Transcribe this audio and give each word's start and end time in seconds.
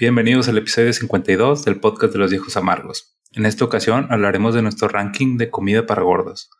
Bienvenidos 0.00 0.46
al 0.46 0.56
episodio 0.56 0.92
52 0.92 1.64
del 1.64 1.80
podcast 1.80 2.12
de 2.12 2.20
los 2.20 2.30
viejos 2.30 2.56
amargos. 2.56 3.18
En 3.32 3.46
esta 3.46 3.64
ocasión 3.64 4.06
hablaremos 4.10 4.54
de 4.54 4.62
nuestro 4.62 4.86
ranking 4.86 5.38
de 5.38 5.50
comida 5.50 5.86
para 5.86 6.02
gordos. 6.02 6.50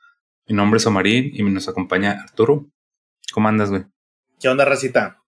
Mi 0.48 0.56
nombre 0.56 0.78
es 0.78 0.86
Omarín 0.86 1.30
y 1.32 1.44
nos 1.44 1.68
acompaña 1.68 2.20
Arturo. 2.20 2.66
¿Cómo 3.32 3.46
andas, 3.46 3.70
güey? 3.70 3.84
¿Qué 4.40 4.48
onda, 4.48 4.64
racita? 4.64 5.22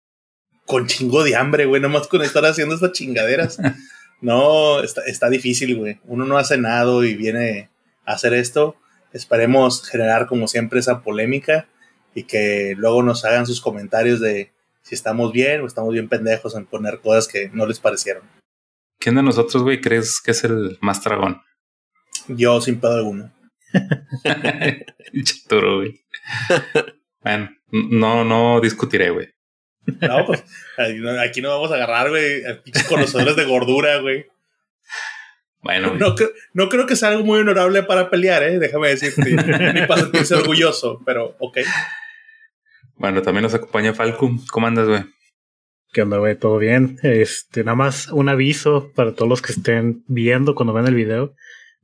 Con 0.65 0.87
chingo 0.87 1.23
de 1.23 1.37
hambre, 1.37 1.67
güey, 1.67 1.83
nomás 1.83 2.09
con 2.09 2.23
estar 2.23 2.47
haciendo 2.47 2.77
estas 2.77 2.93
chingaderas. 2.93 3.59
no, 4.23 4.81
está, 4.83 5.03
está 5.03 5.29
difícil, 5.29 5.77
güey. 5.77 6.01
Uno 6.05 6.25
no 6.25 6.39
ha 6.39 6.45
cenado 6.45 7.05
y 7.05 7.15
viene 7.15 7.69
a 8.07 8.15
hacer 8.15 8.33
esto. 8.33 8.77
Esperemos 9.13 9.87
generar, 9.87 10.29
como 10.29 10.49
siempre, 10.49 10.81
esa 10.81 11.03
polémica 11.03 11.69
y 12.15 12.23
que 12.23 12.73
luego 12.75 13.03
nos 13.03 13.27
hagan 13.27 13.45
sus 13.45 13.61
comentarios 13.61 14.19
de 14.19 14.51
si 14.89 14.95
estamos 14.95 15.33
bien 15.33 15.61
o 15.61 15.67
estamos 15.67 15.93
bien 15.93 16.09
pendejos 16.09 16.57
en 16.57 16.65
poner 16.65 17.01
cosas 17.01 17.29
que 17.29 17.51
no 17.53 17.67
les 17.67 17.79
parecieron. 17.79 18.23
¿Quién 18.99 19.17
de 19.17 19.23
nosotros, 19.23 19.63
güey, 19.63 19.83
crees 19.83 20.19
que 20.19 20.31
es 20.31 20.45
el 20.45 20.79
más 20.81 21.05
dragón? 21.05 21.43
Yo, 22.27 22.59
sin 22.63 22.81
pedo 22.81 22.95
alguno. 22.95 23.31
Chaturo, 25.25 25.77
güey. 25.77 26.01
bueno, 27.21 27.51
no, 27.71 28.25
no 28.25 28.61
discutiré, 28.63 29.11
güey. 29.11 29.29
No, 30.01 30.25
pues 30.25 30.43
aquí 31.21 31.43
no 31.43 31.51
vamos 31.51 31.71
a 31.71 31.75
agarrar, 31.75 32.09
güey, 32.09 32.43
conocedores 32.89 33.37
de 33.37 33.45
gordura, 33.45 34.01
güey. 34.01 34.27
Bueno, 35.61 35.95
no, 35.97 36.15
no, 36.55 36.69
creo 36.71 36.87
que 36.87 36.97
sea 36.97 37.11
algo 37.11 37.25
muy 37.25 37.41
honorable 37.41 37.83
para 37.83 38.09
pelear, 38.09 38.43
¿eh? 38.43 38.59
Déjame 38.59 38.89
decirte. 38.89 39.23
Ni 39.75 39.87
para 39.87 40.03
sentirse 40.03 40.35
orgulloso, 40.35 41.03
pero 41.05 41.37
ok. 41.41 41.59
Bueno, 42.99 43.23
también 43.23 43.45
nos 43.45 43.55
acompaña 43.55 43.95
Falco. 43.95 44.31
¿Cómo 44.51 44.67
andas, 44.67 44.89
güey? 44.89 45.05
¿Qué 45.93 46.03
onda, 46.03 46.19
güey? 46.19 46.37
¿Todo 46.37 46.59
bien? 46.59 46.99
Este, 47.03 47.63
nada 47.63 47.77
más 47.77 48.09
un 48.09 48.29
aviso 48.29 48.93
para 48.95 49.15
todos 49.15 49.29
los 49.29 49.41
que 49.41 49.53
estén 49.53 50.05
viendo 50.09 50.57
cuando 50.57 50.73
vean 50.73 50.89
el 50.89 50.97
video. 50.97 51.35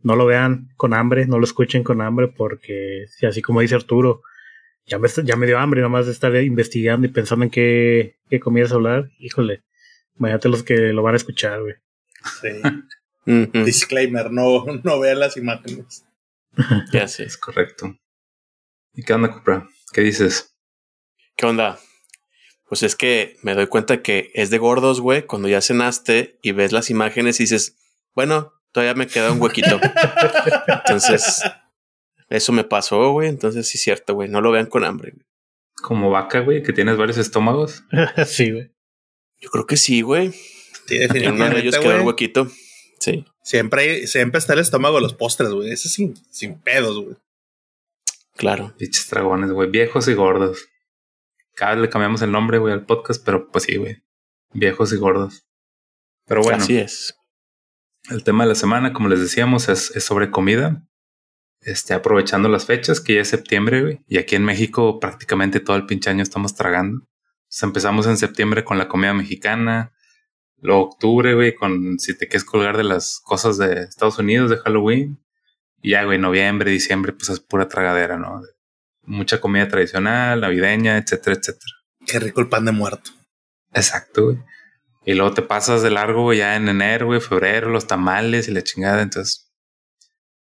No 0.03 0.17
lo 0.17 0.27
vean 0.27 0.69
con 0.77 0.93
hambre, 0.93 1.27
no 1.27 1.39
lo 1.39 1.45
escuchen 1.45 1.85
con 1.85 2.03
hambre, 2.03 2.29
porque 2.29 3.07
si 3.09 3.27
así 3.27 3.41
como 3.43 3.61
dice 3.61 3.77
Arturo, 3.77 4.23
ya 4.87 4.99
me, 4.99 5.09
ya 5.09 5.37
me 5.37 5.47
dio 5.47 5.59
hambre 5.59 5.81
nada 5.81 5.89
más 5.89 6.07
de 6.07 6.13
estar 6.13 6.35
investigando 6.37 7.07
y 7.07 7.11
pensando 7.11 7.45
en 7.45 7.51
qué, 7.51 8.17
qué 8.29 8.41
comidas 8.41 8.73
hablar. 8.73 9.09
Híjole, 9.19 9.63
imagínate 10.19 10.49
los 10.49 10.65
que 10.65 10.93
lo 10.93 11.03
van 11.03 11.15
a 11.15 11.19
escuchar, 11.19 11.63
güey. 11.63 11.75
Sí. 12.43 12.49
Disclaimer, 13.65 14.31
no, 14.33 14.65
no 14.83 14.99
vean 14.99 15.21
las 15.21 15.37
imágenes. 15.37 16.05
ya 16.93 17.07
sí. 17.07 17.23
Es 17.23 17.39
correcto. 17.39 17.97
¿Y 18.93 19.05
qué 19.05 19.13
onda, 19.15 19.33
Cupra? 19.33 19.69
¿Qué 19.93 20.03
dices? 20.03 20.54
¿Qué 21.37 21.47
onda? 21.47 21.79
Pues 22.69 22.83
es 22.83 22.97
que 22.97 23.37
me 23.43 23.55
doy 23.55 23.67
cuenta 23.67 24.03
que 24.03 24.31
es 24.35 24.51
de 24.51 24.59
gordos, 24.59 25.01
güey, 25.01 25.27
cuando 25.27 25.49
ya 25.49 25.61
cenaste 25.61 26.39
y 26.43 26.53
ves 26.53 26.73
las 26.73 26.91
imágenes 26.91 27.39
y 27.41 27.45
dices, 27.45 27.77
bueno, 28.15 28.53
todavía 28.73 28.95
me 28.95 29.07
queda 29.07 29.33
un 29.33 29.41
huequito. 29.41 29.81
entonces, 30.69 31.43
eso 32.29 32.53
me 32.53 32.65
pasó, 32.65 33.13
güey. 33.13 33.29
Entonces, 33.29 33.69
sí 33.69 33.79
es 33.79 33.83
cierto, 33.83 34.15
güey. 34.15 34.29
No 34.29 34.41
lo 34.41 34.51
vean 34.51 34.67
con 34.67 34.85
hambre, 34.85 35.13
güey. 35.13 35.27
Como 35.83 36.11
vaca, 36.11 36.41
güey, 36.41 36.63
que 36.63 36.73
tienes 36.73 36.97
varios 36.97 37.19
estómagos. 37.19 37.85
sí, 38.27 38.51
güey. 38.51 38.71
Yo 39.41 39.51
creo 39.51 39.67
que 39.67 39.77
sí, 39.77 40.01
güey. 40.01 40.33
Sí, 40.33 40.99
definitivamente. 40.99 41.29
En 41.29 41.35
uno 41.35 41.55
de 41.55 41.61
ellos 41.61 41.79
quedó 41.79 42.01
un 42.01 42.07
huequito. 42.07 42.49
Sí. 42.99 43.25
Siempre, 43.43 44.07
siempre 44.07 44.39
está 44.39 44.55
el 44.55 44.61
estómago 44.61 44.97
de 44.97 45.03
los 45.03 45.15
postres, 45.15 45.51
güey. 45.51 45.71
Eso 45.71 45.89
sin, 45.89 46.15
sin 46.31 46.59
pedos, 46.59 46.99
güey. 46.99 47.17
Claro. 48.37 48.75
Dichos 48.79 49.09
dragones, 49.11 49.51
güey. 49.51 49.71
Viejos 49.71 50.09
y 50.09 50.15
gordos. 50.15 50.67
Cada 51.55 51.75
vez 51.75 51.83
le 51.83 51.89
cambiamos 51.89 52.23
el 52.23 52.33
nombre, 52.33 52.59
güey, 52.59 52.73
al 52.73 52.85
podcast, 52.85 53.25
pero 53.25 53.51
pues 53.51 53.65
sí, 53.65 53.77
güey. 53.77 54.03
Viejos 54.53 54.93
y 54.93 54.97
gordos. 54.97 55.47
Pero 56.27 56.43
bueno. 56.43 56.63
Así 56.63 56.77
es. 56.77 57.15
El 58.11 58.23
tema 58.23 58.45
de 58.45 58.51
la 58.51 58.55
semana, 58.55 58.93
como 58.93 59.09
les 59.09 59.21
decíamos, 59.21 59.69
es, 59.69 59.93
sobre 60.05 60.31
comida. 60.31 60.87
Este, 61.61 61.95
aprovechando 61.95 62.49
las 62.49 62.67
fechas, 62.67 63.01
que 63.01 63.15
ya 63.15 63.23
es 63.23 63.29
septiembre, 63.29 63.83
güey. 63.83 64.01
Y 64.07 64.19
aquí 64.19 64.37
en 64.37 64.45
México 64.45 65.01
prácticamente 65.01 65.61
todo 65.61 65.77
el 65.77 65.87
pinche 65.87 66.11
año 66.11 66.23
estamos 66.23 66.55
tragando. 66.55 67.07
empezamos 67.63 68.07
en 68.07 68.19
septiembre 68.19 68.65
con 68.65 68.77
la 68.77 68.89
comida 68.89 69.15
mexicana. 69.15 69.93
Luego 70.59 70.83
octubre, 70.83 71.35
güey, 71.35 71.55
con 71.55 71.99
si 71.99 72.17
te 72.17 72.27
quieres 72.27 72.45
colgar 72.45 72.77
de 72.77 72.85
las 72.85 73.21
cosas 73.25 73.59
de 73.59 73.83
Estados 73.83 74.19
Unidos, 74.19 74.51
de 74.51 74.59
Halloween. 74.59 75.23
Y 75.81 75.91
ya, 75.91 76.05
güey, 76.05 76.19
noviembre, 76.19 76.71
diciembre, 76.71 77.13
pues 77.13 77.31
es 77.31 77.41
pura 77.41 77.69
tragadera, 77.69 78.19
¿no? 78.19 78.43
Mucha 79.07 79.41
comida 79.41 79.69
tradicional, 79.69 80.41
navideña, 80.41 80.99
etcétera, 80.99 81.37
etcétera. 81.37 81.73
Qué 82.07 82.19
rico 82.19 82.41
el 82.41 82.49
pan 82.49 82.65
de 82.65 82.73
muerto. 82.73 83.11
Exacto, 83.73 84.25
güey. 84.25 84.39
Y 85.07 85.15
luego 85.15 85.35
te 85.35 85.43
pasas 85.43 85.83
de 85.83 85.91
largo, 85.91 86.33
ya 86.33 86.57
en 86.57 86.69
enero, 86.69 87.07
güey, 87.07 87.21
febrero, 87.21 87.69
los 87.69 87.87
tamales 87.87 88.49
y 88.49 88.53
la 88.53 88.63
chingada. 88.63 89.03
Entonces, 89.03 89.53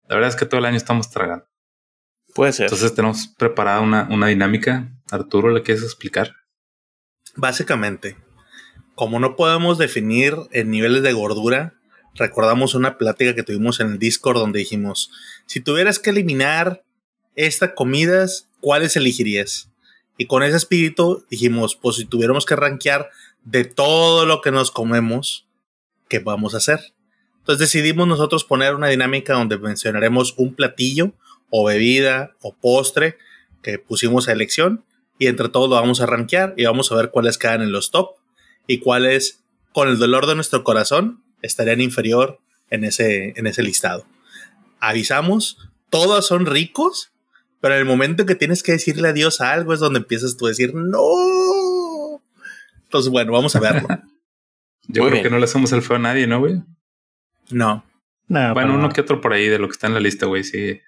la 0.07 0.15
verdad 0.15 0.29
es 0.29 0.35
que 0.35 0.45
todo 0.45 0.59
el 0.59 0.65
año 0.65 0.77
estamos 0.77 1.09
tragando. 1.09 1.45
Puede 2.33 2.53
ser. 2.53 2.65
Entonces 2.65 2.95
tenemos 2.95 3.27
preparada 3.37 3.81
una, 3.81 4.07
una 4.09 4.27
dinámica. 4.27 4.89
Arturo, 5.11 5.51
¿le 5.51 5.63
quieres 5.63 5.83
explicar? 5.83 6.33
Básicamente, 7.35 8.17
como 8.95 9.19
no 9.19 9.35
podemos 9.35 9.77
definir 9.77 10.35
en 10.51 10.71
niveles 10.71 11.03
de 11.03 11.13
gordura, 11.13 11.73
recordamos 12.15 12.75
una 12.75 12.97
plática 12.97 13.35
que 13.35 13.43
tuvimos 13.43 13.79
en 13.79 13.91
el 13.91 13.99
Discord 13.99 14.37
donde 14.37 14.59
dijimos, 14.59 15.11
si 15.45 15.59
tuvieras 15.59 15.99
que 15.99 16.11
eliminar 16.11 16.83
estas 17.35 17.71
comidas, 17.75 18.49
¿cuáles 18.63 18.95
elegirías? 18.95 19.69
Y 20.17 20.25
con 20.27 20.41
ese 20.41 20.55
espíritu 20.55 21.25
dijimos, 21.29 21.75
pues 21.75 21.97
si 21.97 22.05
tuviéramos 22.05 22.45
que 22.45 22.55
rankear 22.55 23.09
de 23.43 23.65
todo 23.65 24.25
lo 24.25 24.39
que 24.39 24.51
nos 24.51 24.71
comemos, 24.71 25.45
¿qué 26.07 26.19
vamos 26.19 26.53
a 26.53 26.57
hacer? 26.57 26.93
Entonces 27.39 27.59
decidimos 27.59 28.07
nosotros 28.07 28.45
poner 28.45 28.73
una 28.73 28.87
dinámica 28.87 29.33
donde 29.33 29.57
mencionaremos 29.57 30.35
un 30.37 30.55
platillo 30.55 31.11
o 31.49 31.65
bebida 31.65 32.37
o 32.41 32.55
postre 32.55 33.17
que 33.61 33.79
pusimos 33.79 34.29
a 34.29 34.31
elección 34.31 34.85
y 35.19 35.27
entre 35.27 35.49
todos 35.49 35.69
lo 35.69 35.75
vamos 35.75 35.99
a 35.99 36.05
rankear 36.05 36.53
y 36.55 36.63
vamos 36.63 36.89
a 36.89 36.95
ver 36.95 37.11
cuáles 37.11 37.37
quedan 37.37 37.61
en 37.61 37.73
los 37.73 37.91
top 37.91 38.11
y 38.65 38.77
cuáles 38.77 39.43
con 39.73 39.89
el 39.89 39.99
dolor 39.99 40.25
de 40.25 40.35
nuestro 40.35 40.63
corazón 40.63 41.21
estarían 41.41 41.81
inferior 41.81 42.39
en 42.69 42.85
ese, 42.85 43.33
en 43.35 43.45
ese 43.45 43.61
listado. 43.61 44.05
Avisamos, 44.79 45.57
todos 45.89 46.25
son 46.25 46.45
ricos, 46.45 47.12
pero 47.63 47.75
en 47.75 47.79
el 47.79 47.85
momento 47.85 48.25
que 48.25 48.35
tienes 48.35 48.61
que 48.61 48.73
decirle 48.73 49.07
adiós 49.07 49.39
a 49.39 49.53
algo 49.53 49.73
es 49.73 49.79
donde 49.79 49.99
empiezas 49.99 50.35
tú 50.35 50.47
a 50.47 50.49
decir 50.49 50.75
no. 50.75 52.21
Entonces, 52.83 53.09
bueno, 53.09 53.31
vamos 53.31 53.55
a 53.55 53.61
verlo. 53.61 53.87
Yo 54.89 55.07
creo 55.07 55.23
que 55.23 55.29
no 55.29 55.37
le 55.37 55.45
hacemos 55.45 55.71
el 55.71 55.81
feo 55.81 55.95
a 55.95 55.99
nadie, 55.99 56.27
¿no, 56.27 56.41
güey? 56.41 56.61
No. 57.51 57.85
bueno, 58.27 58.73
uno 58.73 58.89
que 58.89 58.99
otro 58.99 59.21
por 59.21 59.31
ahí 59.31 59.47
de 59.47 59.59
lo 59.59 59.69
que 59.69 59.71
está 59.71 59.87
en 59.87 59.93
la 59.93 60.01
lista, 60.01 60.25
güey. 60.25 60.43
Sí, 60.43 60.81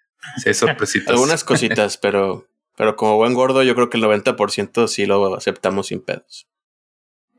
sí 0.44 0.54
sorpresitas. 0.54 1.12
Algunas 1.12 1.46
cositas, 1.46 1.98
pero, 2.02 2.46
pero 2.76 2.98
como 2.98 3.16
buen 3.16 3.36
gordo, 3.36 3.64
yo 3.64 3.74
creo 3.74 3.90
que 3.90 3.96
el 3.96 4.04
90% 4.04 4.90
sí 4.90 5.06
lo 5.06 5.34
aceptamos 5.34 5.88
sin 5.88 6.02
pedos. 6.02 6.46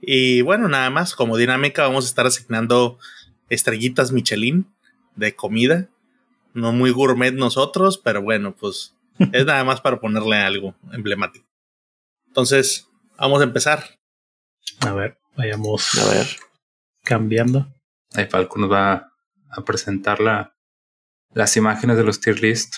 Y 0.00 0.40
bueno, 0.40 0.66
nada 0.66 0.88
más, 0.88 1.14
como 1.14 1.36
dinámica, 1.36 1.82
vamos 1.82 2.06
a 2.06 2.08
estar 2.08 2.24
asignando 2.24 2.98
estrellitas 3.50 4.12
Michelin 4.12 4.66
de 5.14 5.36
comida. 5.36 5.90
No 6.54 6.72
muy 6.72 6.90
gourmet 6.90 7.34
nosotros, 7.34 7.98
pero 7.98 8.22
bueno, 8.22 8.56
pues 8.56 8.95
es 9.32 9.46
nada 9.46 9.64
más 9.64 9.80
para 9.80 10.00
ponerle 10.00 10.36
algo 10.36 10.74
emblemático. 10.92 11.46
Entonces, 12.26 12.86
vamos 13.18 13.40
a 13.40 13.44
empezar. 13.44 13.84
A 14.80 14.92
ver, 14.92 15.18
vayamos 15.36 15.98
a 15.98 16.14
ver. 16.14 16.26
cambiando. 17.04 17.66
Ahí 18.14 18.26
Falco 18.26 18.58
nos 18.58 18.70
va 18.70 19.12
a 19.50 19.64
presentar 19.64 20.20
la, 20.20 20.54
las 21.32 21.56
imágenes 21.56 21.96
de 21.96 22.04
los 22.04 22.20
tier 22.20 22.40
list. 22.40 22.76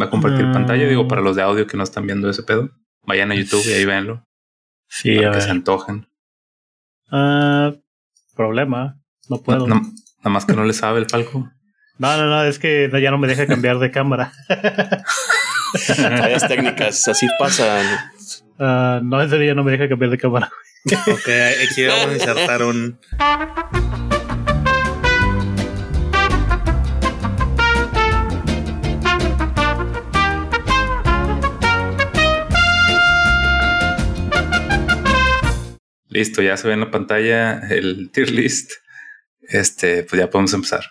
Va 0.00 0.06
a 0.06 0.10
compartir 0.10 0.46
ah. 0.46 0.52
pantalla, 0.52 0.88
digo, 0.88 1.06
para 1.08 1.20
los 1.20 1.36
de 1.36 1.42
audio 1.42 1.66
que 1.66 1.76
no 1.76 1.82
están 1.82 2.06
viendo 2.06 2.30
ese 2.30 2.42
pedo. 2.42 2.70
Vayan 3.02 3.32
a 3.32 3.34
YouTube 3.34 3.66
y 3.66 3.72
ahí 3.72 3.84
véanlo. 3.84 4.26
Sí, 4.88 5.16
para 5.16 5.32
que 5.32 5.40
se 5.40 5.50
antojen. 5.50 6.06
Ah, 7.10 7.72
problema. 8.34 9.00
No 9.28 9.42
puedo. 9.42 9.66
nada 9.66 9.82
más 10.22 10.44
que 10.44 10.54
no 10.54 10.64
le 10.64 10.72
sabe 10.72 11.00
el 11.00 11.08
Falco. 11.08 11.50
No, 11.98 12.16
no, 12.16 12.26
no, 12.26 12.44
es 12.44 12.58
que 12.58 12.90
ya 13.00 13.10
no 13.10 13.18
me 13.18 13.28
deja 13.28 13.46
cambiar 13.46 13.78
de 13.78 13.90
cámara. 13.90 14.32
Varias 15.98 16.46
técnicas, 16.48 17.08
así 17.08 17.26
pasan. 17.38 17.86
Uh, 18.58 19.02
no, 19.02 19.20
en 19.22 19.30
serio 19.30 19.46
ya 19.46 19.54
no 19.54 19.64
me 19.64 19.72
deja 19.72 19.88
cambiar 19.88 20.10
de 20.10 20.18
cámara. 20.18 20.50
ok, 20.84 21.28
aquí 21.70 21.86
vamos 21.86 22.08
a 22.08 22.12
insertar 22.14 22.62
un. 22.62 22.98
Listo, 36.08 36.42
ya 36.42 36.58
se 36.58 36.68
ve 36.68 36.74
en 36.74 36.80
la 36.80 36.90
pantalla 36.90 37.60
el 37.70 38.10
tier 38.12 38.30
list. 38.30 38.72
Este, 39.40 40.02
pues 40.04 40.20
ya 40.20 40.28
podemos 40.28 40.52
empezar. 40.52 40.84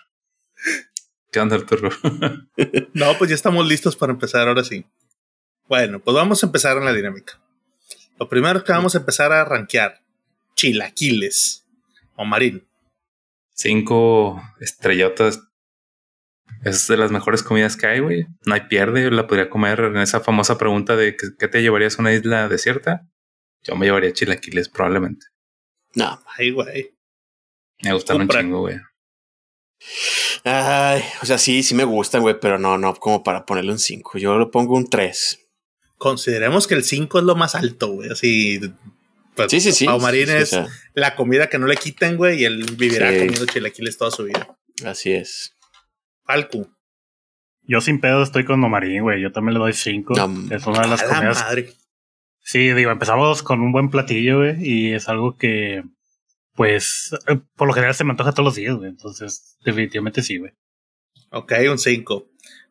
¿Qué 1.32 1.40
onda, 1.40 1.56
Arturo? 1.56 1.90
no, 2.94 3.18
pues 3.18 3.30
ya 3.30 3.34
estamos 3.34 3.66
listos 3.66 3.96
para 3.96 4.12
empezar 4.12 4.46
ahora 4.46 4.62
sí. 4.64 4.84
Bueno, 5.66 5.98
pues 6.00 6.14
vamos 6.14 6.42
a 6.42 6.46
empezar 6.46 6.76
en 6.76 6.84
la 6.84 6.92
dinámica. 6.92 7.40
Lo 8.20 8.28
primero 8.28 8.62
que 8.62 8.72
vamos 8.72 8.94
a 8.94 8.98
empezar 8.98 9.32
a 9.32 9.44
rankear, 9.44 10.02
chilaquiles 10.54 11.66
o 12.16 12.24
marín. 12.24 12.68
Cinco 13.54 14.42
estrellotas. 14.60 15.40
Es 16.64 16.86
de 16.86 16.96
las 16.96 17.10
mejores 17.10 17.42
comidas 17.42 17.76
que 17.76 17.86
hay, 17.86 18.00
güey. 18.00 18.26
No 18.44 18.54
hay 18.54 18.62
pierde. 18.68 19.10
La 19.10 19.26
podría 19.26 19.48
comer 19.50 19.80
en 19.80 19.96
esa 19.96 20.20
famosa 20.20 20.58
pregunta 20.58 20.94
de 20.96 21.16
que- 21.16 21.34
¿qué 21.38 21.48
te 21.48 21.62
llevarías 21.62 21.98
a 21.98 22.02
una 22.02 22.12
isla 22.12 22.48
desierta? 22.48 23.08
Yo 23.62 23.74
me 23.74 23.86
llevaría 23.86 24.12
chilaquiles 24.12 24.68
probablemente. 24.68 25.26
No. 25.94 26.22
Ay, 26.36 26.50
güey. 26.50 26.94
Me 27.82 27.92
gustan 27.94 28.20
un 28.20 28.28
chingo, 28.28 28.60
güey. 28.60 28.78
Ay, 30.44 31.02
o 31.22 31.26
sea, 31.26 31.38
sí, 31.38 31.62
sí 31.62 31.74
me 31.74 31.84
gustan, 31.84 32.22
güey, 32.22 32.38
pero 32.40 32.58
no, 32.58 32.76
no, 32.78 32.94
como 32.94 33.22
para 33.22 33.46
ponerle 33.46 33.72
un 33.72 33.78
5. 33.78 34.18
Yo 34.18 34.38
le 34.38 34.46
pongo 34.46 34.74
un 34.76 34.88
3. 34.88 35.38
Consideremos 35.98 36.66
que 36.66 36.74
el 36.74 36.82
5 36.84 37.18
es 37.20 37.24
lo 37.24 37.36
más 37.36 37.54
alto, 37.54 37.88
güey. 37.92 38.10
Así. 38.10 38.60
pues, 39.36 39.50
Sí, 39.50 39.60
sí, 39.60 39.72
sí. 39.72 39.86
Pau 39.86 40.00
Marín 40.00 40.26
Sí, 40.26 40.32
es 40.32 40.56
la 40.94 41.14
comida 41.14 41.48
que 41.48 41.58
no 41.58 41.66
le 41.66 41.76
quiten, 41.76 42.16
güey, 42.16 42.40
y 42.40 42.44
él 42.44 42.64
vivirá 42.76 43.10
Sí. 43.12 43.18
comiendo 43.18 43.46
chilaquiles 43.46 43.96
toda 43.98 44.10
su 44.10 44.24
vida. 44.24 44.56
así 44.84 45.12
es. 45.12 45.54
Falcu. 46.26 46.68
Yo 47.64 47.80
sin 47.80 48.00
pedo 48.00 48.22
estoy 48.24 48.44
con 48.44 48.62
Omarín, 48.64 49.02
güey. 49.02 49.20
Yo 49.22 49.30
también 49.30 49.54
le 49.54 49.60
doy 49.60 49.72
5. 49.72 50.14
No, 50.16 50.54
es 50.56 50.66
una 50.66 50.80
de 50.82 50.88
las 50.88 51.02
comidas. 51.04 51.40
madre. 51.44 51.72
Sí, 52.40 52.72
digo, 52.72 52.90
empezamos 52.90 53.44
con 53.44 53.60
un 53.60 53.70
buen 53.70 53.88
platillo, 53.90 54.38
güey. 54.38 54.56
Y 54.60 54.92
es 54.94 55.08
algo 55.08 55.36
que, 55.36 55.84
pues, 56.54 57.10
eh, 57.28 57.40
por 57.56 57.68
lo 57.68 57.74
general 57.74 57.94
se 57.94 58.04
me 58.04 58.10
antoja 58.10 58.32
todos 58.32 58.44
los 58.44 58.54
días, 58.54 58.76
güey. 58.76 58.90
Entonces, 58.90 59.56
definitivamente 59.64 60.22
sí, 60.22 60.38
güey. 60.38 60.52
Ok, 61.30 61.52
un 61.70 61.78
5. 61.78 62.28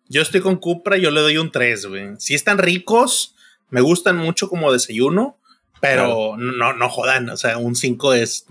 Yo 0.07 0.21
estoy 0.21 0.41
con 0.41 0.57
Cupra, 0.57 0.97
yo 0.97 1.09
le 1.09 1.21
doy 1.21 1.37
un 1.37 1.51
3, 1.51 1.85
güey. 1.87 2.09
Si 2.19 2.35
están 2.35 2.57
ricos, 2.57 3.35
me 3.69 3.81
gustan 3.81 4.17
mucho 4.17 4.49
como 4.49 4.71
desayuno, 4.71 5.39
pero 5.79 6.37
no, 6.37 6.73
no 6.73 6.89
jodan. 6.89 7.29
O 7.29 7.37
sea, 7.37 7.57
un 7.57 7.75
5 7.75 8.13
es 8.13 8.45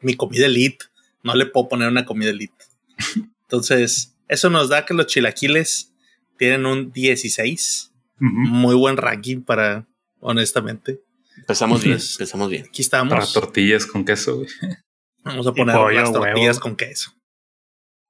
mi 0.00 0.14
comida 0.16 0.46
elite. 0.46 0.86
No 1.22 1.34
le 1.34 1.46
puedo 1.46 1.68
poner 1.68 1.88
una 1.88 2.04
comida 2.04 2.30
elite. 2.30 2.64
Entonces, 3.42 4.16
eso 4.28 4.50
nos 4.50 4.68
da 4.68 4.84
que 4.84 4.94
los 4.94 5.06
chilaquiles 5.06 5.92
tienen 6.36 6.66
un 6.66 6.90
16. 6.92 7.92
Ujú. 8.16 8.28
Muy 8.28 8.74
buen 8.74 8.96
ranking 8.96 9.42
para, 9.42 9.86
honestamente. 10.20 11.00
Empezamos 11.36 11.82
bien, 11.82 11.96
Pues- 11.96 12.12
empezamos 12.12 12.48
bien. 12.50 12.66
Aquí 12.66 12.82
Para 12.88 13.02
estamos. 13.04 13.32
tortillas 13.32 13.86
con 13.86 14.04
queso, 14.04 14.36
güey. 14.36 14.48
Vamos 15.24 15.46
a 15.46 15.52
poner 15.52 15.74
pollo, 15.76 16.00
las 16.00 16.12
tortillas 16.12 16.56
huevo. 16.56 16.60
con 16.60 16.76
queso. 16.76 17.12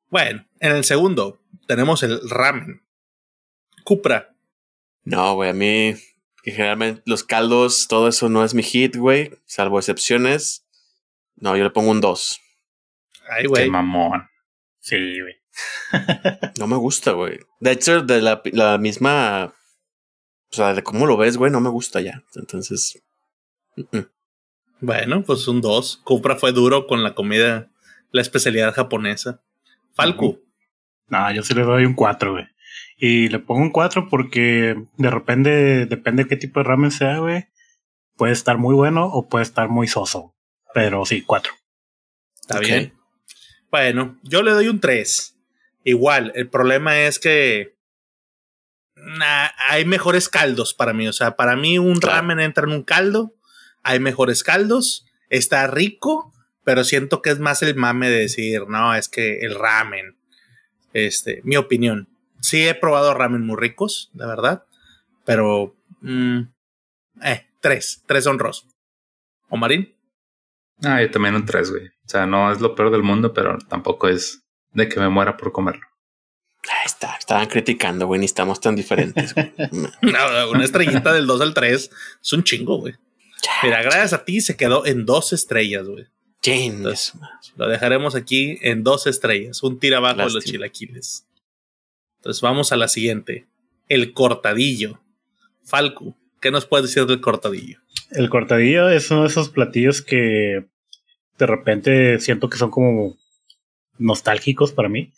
Bueno, 0.08 0.46
en 0.60 0.72
el 0.72 0.84
segundo 0.84 1.40
tenemos 1.66 2.02
el 2.02 2.20
ramen. 2.28 2.82
Cupra. 3.84 4.34
No, 5.04 5.34
güey, 5.34 5.50
a 5.50 5.54
mí, 5.54 5.94
que 6.42 6.52
generalmente 6.52 7.02
los 7.06 7.24
caldos, 7.24 7.86
todo 7.88 8.08
eso 8.08 8.28
no 8.28 8.44
es 8.44 8.54
mi 8.54 8.62
hit, 8.62 8.96
güey, 8.96 9.30
salvo 9.44 9.78
excepciones. 9.78 10.66
No, 11.36 11.56
yo 11.56 11.64
le 11.64 11.70
pongo 11.70 11.90
un 11.90 12.00
2. 12.00 12.40
Ay, 13.30 13.42
Qué 13.42 13.48
güey. 13.48 13.70
mamón. 13.70 14.28
Sí, 14.80 14.96
güey. 15.20 15.34
No 16.58 16.66
me 16.66 16.76
gusta, 16.76 17.12
güey. 17.12 17.38
De 17.60 17.72
hecho, 17.72 18.02
de 18.02 18.20
la, 18.22 18.40
la 18.52 18.78
misma. 18.78 19.54
O 20.50 20.56
sea, 20.56 20.74
de 20.74 20.82
cómo 20.82 21.06
lo 21.06 21.16
ves, 21.16 21.36
güey, 21.36 21.50
no 21.50 21.60
me 21.60 21.70
gusta 21.70 22.00
ya. 22.00 22.22
Entonces. 22.34 23.02
Mm. 23.76 23.98
Bueno, 24.80 25.22
pues 25.22 25.48
un 25.48 25.60
2. 25.60 26.02
Cupra 26.04 26.36
fue 26.36 26.52
duro 26.52 26.86
con 26.86 27.02
la 27.02 27.14
comida, 27.14 27.70
la 28.10 28.20
especialidad 28.20 28.74
japonesa. 28.74 29.42
Falcu. 29.94 30.42
No, 31.08 31.32
yo 31.32 31.42
sí 31.42 31.54
le 31.54 31.62
doy 31.62 31.84
un 31.84 31.94
4, 31.94 32.32
güey. 32.32 32.46
Y 32.96 33.28
le 33.28 33.38
pongo 33.38 33.62
un 33.62 33.70
4 33.70 34.08
porque 34.10 34.76
de 34.96 35.10
repente, 35.10 35.86
depende 35.86 36.24
de 36.24 36.28
qué 36.28 36.36
tipo 36.36 36.60
de 36.60 36.64
ramen 36.64 36.90
sea, 36.90 37.18
güey. 37.18 37.46
Puede 38.16 38.32
estar 38.32 38.58
muy 38.58 38.74
bueno 38.74 39.06
o 39.06 39.28
puede 39.28 39.42
estar 39.42 39.68
muy 39.68 39.88
soso. 39.88 40.34
Pero 40.72 41.04
sí, 41.04 41.22
4. 41.22 41.52
Está 42.40 42.58
bien. 42.58 42.92
Bueno, 43.70 44.18
yo 44.22 44.42
le 44.42 44.52
doy 44.52 44.68
un 44.68 44.80
3. 44.80 45.36
Igual, 45.84 46.32
el 46.34 46.48
problema 46.48 47.00
es 47.00 47.18
que 47.18 47.76
nah, 48.96 49.48
hay 49.68 49.84
mejores 49.84 50.28
caldos 50.28 50.74
para 50.74 50.92
mí. 50.92 51.08
O 51.08 51.12
sea, 51.12 51.36
para 51.36 51.56
mí 51.56 51.78
un 51.78 51.98
Claro. 51.98 52.16
ramen 52.16 52.40
entra 52.40 52.64
en 52.64 52.72
un 52.72 52.82
caldo. 52.82 53.34
Hay 53.84 54.00
mejores 54.00 54.42
caldos. 54.42 55.06
Está 55.30 55.66
rico, 55.68 56.32
pero 56.64 56.82
siento 56.84 57.22
que 57.22 57.30
es 57.30 57.38
más 57.38 57.62
el 57.62 57.76
mame 57.76 58.10
de 58.10 58.18
decir, 58.18 58.66
no, 58.68 58.94
es 58.94 59.08
que 59.08 59.38
el 59.40 59.54
ramen. 59.54 60.16
Este, 60.92 61.40
mi 61.44 61.56
opinión. 61.56 62.08
Sí 62.40 62.66
he 62.66 62.74
probado 62.74 63.14
ramen 63.14 63.46
muy 63.46 63.56
ricos, 63.56 64.10
la 64.14 64.26
verdad. 64.26 64.64
Pero, 65.24 65.76
mm, 66.00 66.40
eh, 67.22 67.46
tres, 67.60 68.02
tres 68.06 68.26
honros. 68.26 68.66
¿Omarín? 69.48 69.94
Ah, 70.82 71.00
yo 71.00 71.10
también 71.10 71.34
un 71.34 71.46
3, 71.46 71.70
güey. 71.70 71.86
O 71.86 72.08
sea, 72.08 72.26
no 72.26 72.50
es 72.52 72.60
lo 72.60 72.74
peor 72.74 72.90
del 72.90 73.02
mundo, 73.02 73.32
pero 73.32 73.58
tampoco 73.68 74.08
es 74.08 74.42
de 74.72 74.88
que 74.88 75.00
me 75.00 75.08
muera 75.08 75.36
por 75.36 75.52
comerlo. 75.52 75.86
Ahí 76.64 76.86
está, 76.86 77.14
estaban 77.16 77.46
criticando, 77.46 78.06
güey, 78.06 78.18
ni 78.18 78.26
estamos 78.26 78.60
tan 78.60 78.74
diferentes, 78.74 79.34
güey. 79.34 79.52
No, 80.00 80.50
una 80.50 80.64
estrellita 80.64 81.12
del 81.12 81.26
2 81.26 81.40
al 81.40 81.54
3 81.54 81.90
es 82.22 82.32
un 82.32 82.42
chingo, 82.42 82.78
güey. 82.78 82.94
Mira, 83.62 83.82
gracias 83.82 84.12
a 84.12 84.24
ti 84.24 84.40
se 84.40 84.56
quedó 84.56 84.86
en 84.86 85.06
dos 85.06 85.32
estrellas, 85.32 85.86
güey. 85.86 86.06
Lo 87.56 87.68
dejaremos 87.68 88.14
aquí 88.14 88.58
en 88.60 88.82
dos 88.84 89.06
estrellas. 89.06 89.62
Un 89.62 89.78
tiro 89.78 89.96
abajo 89.96 90.26
de 90.26 90.30
los 90.30 90.44
chilaquiles. 90.44 91.26
Entonces 92.18 92.42
vamos 92.42 92.72
a 92.72 92.76
la 92.76 92.88
siguiente. 92.88 93.46
El 93.88 94.12
cortadillo. 94.12 95.00
Falcu, 95.62 96.14
¿qué 96.40 96.50
nos 96.50 96.66
puedes 96.66 96.86
decir 96.86 97.06
del 97.06 97.20
cortadillo? 97.20 97.80
El 98.10 98.28
cortadillo 98.28 98.90
es 98.90 99.10
uno 99.10 99.22
de 99.22 99.28
esos 99.28 99.48
platillos 99.48 100.02
que 100.02 100.66
de 101.38 101.46
repente 101.46 102.18
siento 102.20 102.50
que 102.50 102.58
son 102.58 102.70
como 102.70 103.16
nostálgicos 103.98 104.72
para 104.72 104.90
mí. 104.90 105.12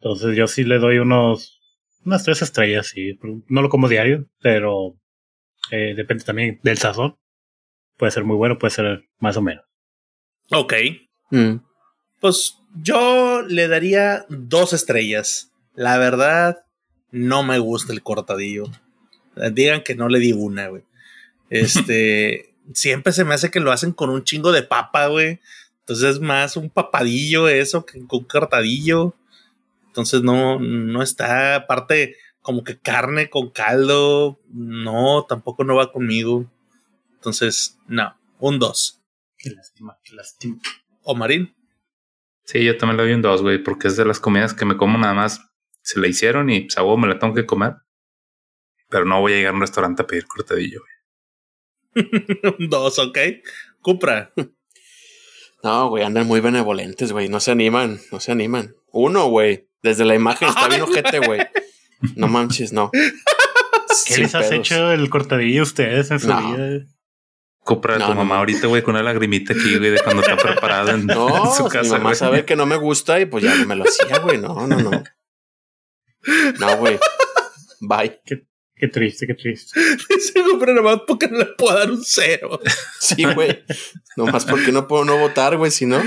Entonces 0.00 0.36
yo 0.36 0.46
sí 0.46 0.62
le 0.62 0.78
doy 0.78 0.98
unos 0.98 1.58
unas 2.04 2.24
tres 2.24 2.42
estrellas, 2.42 2.86
sí. 2.88 3.18
No 3.48 3.62
lo 3.62 3.68
como 3.68 3.88
diario, 3.88 4.26
pero 4.40 4.96
eh, 5.70 5.94
depende 5.96 6.24
también 6.24 6.60
del 6.62 6.78
sazón. 6.78 7.16
Puede 7.98 8.12
ser 8.12 8.24
muy 8.24 8.36
bueno, 8.36 8.58
puede 8.58 8.70
ser 8.70 9.04
más 9.18 9.36
o 9.36 9.42
menos. 9.42 9.64
Ok. 10.50 10.72
Mm. 11.30 11.56
Pues 12.20 12.56
yo 12.82 13.42
le 13.42 13.68
daría 13.68 14.24
dos 14.28 14.72
estrellas. 14.72 15.52
La 15.74 15.98
verdad, 15.98 16.64
no 17.10 17.42
me 17.42 17.58
gusta 17.58 17.92
el 17.92 18.02
cortadillo. 18.02 18.64
Digan 19.52 19.82
que 19.82 19.94
no 19.94 20.08
le 20.08 20.18
di 20.20 20.32
una, 20.32 20.68
güey. 20.68 20.82
Este, 21.50 22.54
siempre 22.72 23.12
se 23.12 23.24
me 23.24 23.34
hace 23.34 23.50
que 23.50 23.60
lo 23.60 23.72
hacen 23.72 23.92
con 23.92 24.10
un 24.10 24.24
chingo 24.24 24.52
de 24.52 24.62
papa, 24.62 25.06
güey. 25.08 25.40
Entonces 25.80 26.16
es 26.16 26.20
más 26.20 26.56
un 26.56 26.70
papadillo 26.70 27.48
eso 27.48 27.84
que 27.84 27.98
un 27.98 28.06
cortadillo. 28.06 29.14
Entonces 29.86 30.22
no, 30.22 30.60
no 30.60 31.02
está, 31.02 31.56
aparte, 31.56 32.16
como 32.42 32.62
que 32.62 32.78
carne 32.78 33.30
con 33.30 33.50
caldo. 33.50 34.38
No, 34.52 35.26
tampoco 35.28 35.64
no 35.64 35.76
va 35.76 35.92
conmigo. 35.92 36.50
Entonces, 37.18 37.78
no, 37.88 38.16
un 38.38 38.58
dos. 38.58 39.02
Qué 39.36 39.50
lástima, 39.50 39.98
qué 40.04 40.14
lástima. 40.14 40.58
¿O 41.02 41.14
Marín? 41.14 41.54
Sí, 42.44 42.64
yo 42.64 42.76
también 42.78 42.96
le 42.96 43.02
doy 43.02 43.12
un 43.12 43.20
2, 43.22 43.42
güey, 43.42 43.62
porque 43.62 43.88
es 43.88 43.96
de 43.96 44.06
las 44.06 44.20
comidas 44.20 44.54
que 44.54 44.64
me 44.64 44.76
como 44.76 44.96
nada 44.96 45.12
más. 45.12 45.42
Se 45.82 46.00
la 46.00 46.08
hicieron 46.08 46.48
y 46.48 46.62
pues 46.62 46.78
a 46.78 46.96
me 46.96 47.06
la 47.06 47.18
tengo 47.18 47.34
que 47.34 47.44
comer. 47.44 47.74
Pero 48.88 49.04
no 49.04 49.20
voy 49.20 49.32
a 49.34 49.36
llegar 49.36 49.52
a 49.52 49.56
un 49.56 49.60
restaurante 49.60 50.02
a 50.02 50.06
pedir 50.06 50.26
cortadillo, 50.26 50.80
güey. 51.94 52.06
un 52.58 52.70
dos, 52.70 52.98
ok. 52.98 53.18
Cupra. 53.82 54.32
No, 55.62 55.88
güey, 55.90 56.04
andan 56.04 56.26
muy 56.26 56.40
benevolentes, 56.40 57.12
güey. 57.12 57.28
No 57.28 57.38
se 57.40 57.50
animan, 57.50 58.00
no 58.12 58.18
se 58.20 58.32
animan. 58.32 58.74
Uno, 58.92 59.28
güey. 59.28 59.68
Desde 59.82 60.04
la 60.04 60.14
imagen 60.14 60.48
está 60.48 60.68
bien 60.68 60.82
ojete, 60.82 61.18
güey. 61.20 61.40
No 62.16 62.28
manches, 62.28 62.72
no. 62.72 62.90
¿Qué 62.92 63.12
Sin 63.94 64.22
les 64.22 64.34
has 64.34 64.48
pedos. 64.48 64.60
hecho 64.66 64.92
el 64.92 65.10
cortadillo 65.10 65.60
a 65.60 65.64
ustedes 65.64 66.10
en 66.10 66.20
su 66.20 66.28
No. 66.28 66.52
vida? 66.56 66.86
Compra 67.68 67.98
No, 67.98 68.06
tu 68.06 68.10
no, 68.12 68.16
mamá 68.16 68.34
no. 68.36 68.38
ahorita, 68.40 68.66
güey, 68.66 68.82
con 68.82 68.94
una 68.94 69.02
lagrimita 69.02 69.52
aquí, 69.52 69.76
güey, 69.76 69.90
de 69.90 70.00
cuando 70.00 70.22
está 70.22 70.36
preparada 70.42 70.92
en, 70.92 71.04
No, 71.06 71.44
en 71.48 71.52
su 71.52 71.64
mi 71.64 71.70
casa, 71.70 71.92
mamá 71.92 72.02
güey. 72.04 72.14
sabe 72.16 72.44
que 72.46 72.56
no 72.56 72.64
me 72.64 72.76
gusta 72.76 73.20
y 73.20 73.26
pues 73.26 73.44
ya 73.44 73.54
me 73.66 73.76
lo 73.76 73.84
hacía, 73.84 74.18
güey. 74.20 74.38
No, 74.38 74.66
no, 74.66 74.78
no. 74.80 74.90
No, 76.58 76.76
güey. 76.78 76.98
Bye. 77.80 78.20
Qué 78.24 78.88
triste, 78.88 79.26
qué 79.26 79.34
triste. 79.34 79.78
Dice 80.08 80.42
Cupra 80.42 80.72
nomás 80.72 81.00
porque 81.06 81.28
no 81.28 81.38
le 81.38 81.44
puedo 81.46 81.76
dar 81.76 81.90
un 81.90 82.02
cero. 82.04 82.58
Sí, 83.00 83.24
güey. 83.34 83.62
Nomás 84.16 84.44
porque 84.46 84.72
no 84.72 84.86
puedo 84.88 85.04
no 85.04 85.18
votar, 85.18 85.56
güey, 85.58 85.70
si 85.70 85.84
no. 85.84 86.02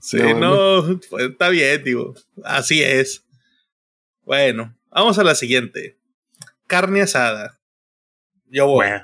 Sí, 0.00 0.18
No, 0.18 0.82
no, 0.82 1.00
pues, 1.08 1.30
está 1.30 1.48
bien, 1.48 1.82
digo. 1.82 2.14
Así 2.44 2.82
es. 2.82 3.24
Bueno, 4.24 4.76
vamos 4.90 5.18
a 5.18 5.24
la 5.24 5.34
siguiente. 5.34 5.96
Carne 6.66 7.00
asada. 7.02 7.58
Yo 8.48 8.66
voy. 8.66 8.86
Bueno, 8.86 9.02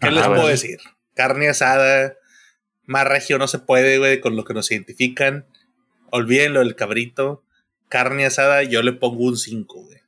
¿Qué 0.00 0.06
ajá, 0.08 0.14
les 0.16 0.26
puedo 0.26 0.46
decir? 0.48 0.78
Carne 1.22 1.48
asada. 1.48 2.16
Más 2.84 3.06
regio 3.06 3.38
no 3.38 3.46
se 3.46 3.60
puede, 3.60 3.98
güey, 3.98 4.20
con 4.20 4.34
lo 4.34 4.44
que 4.44 4.54
nos 4.54 4.72
identifican. 4.72 5.46
Olvídenlo 6.10 6.58
del 6.58 6.74
cabrito. 6.74 7.44
Carne 7.88 8.26
asada, 8.26 8.64
yo 8.64 8.82
le 8.82 8.92
pongo 8.92 9.22
un 9.22 9.36
5, 9.36 9.82
güey. 9.84 9.98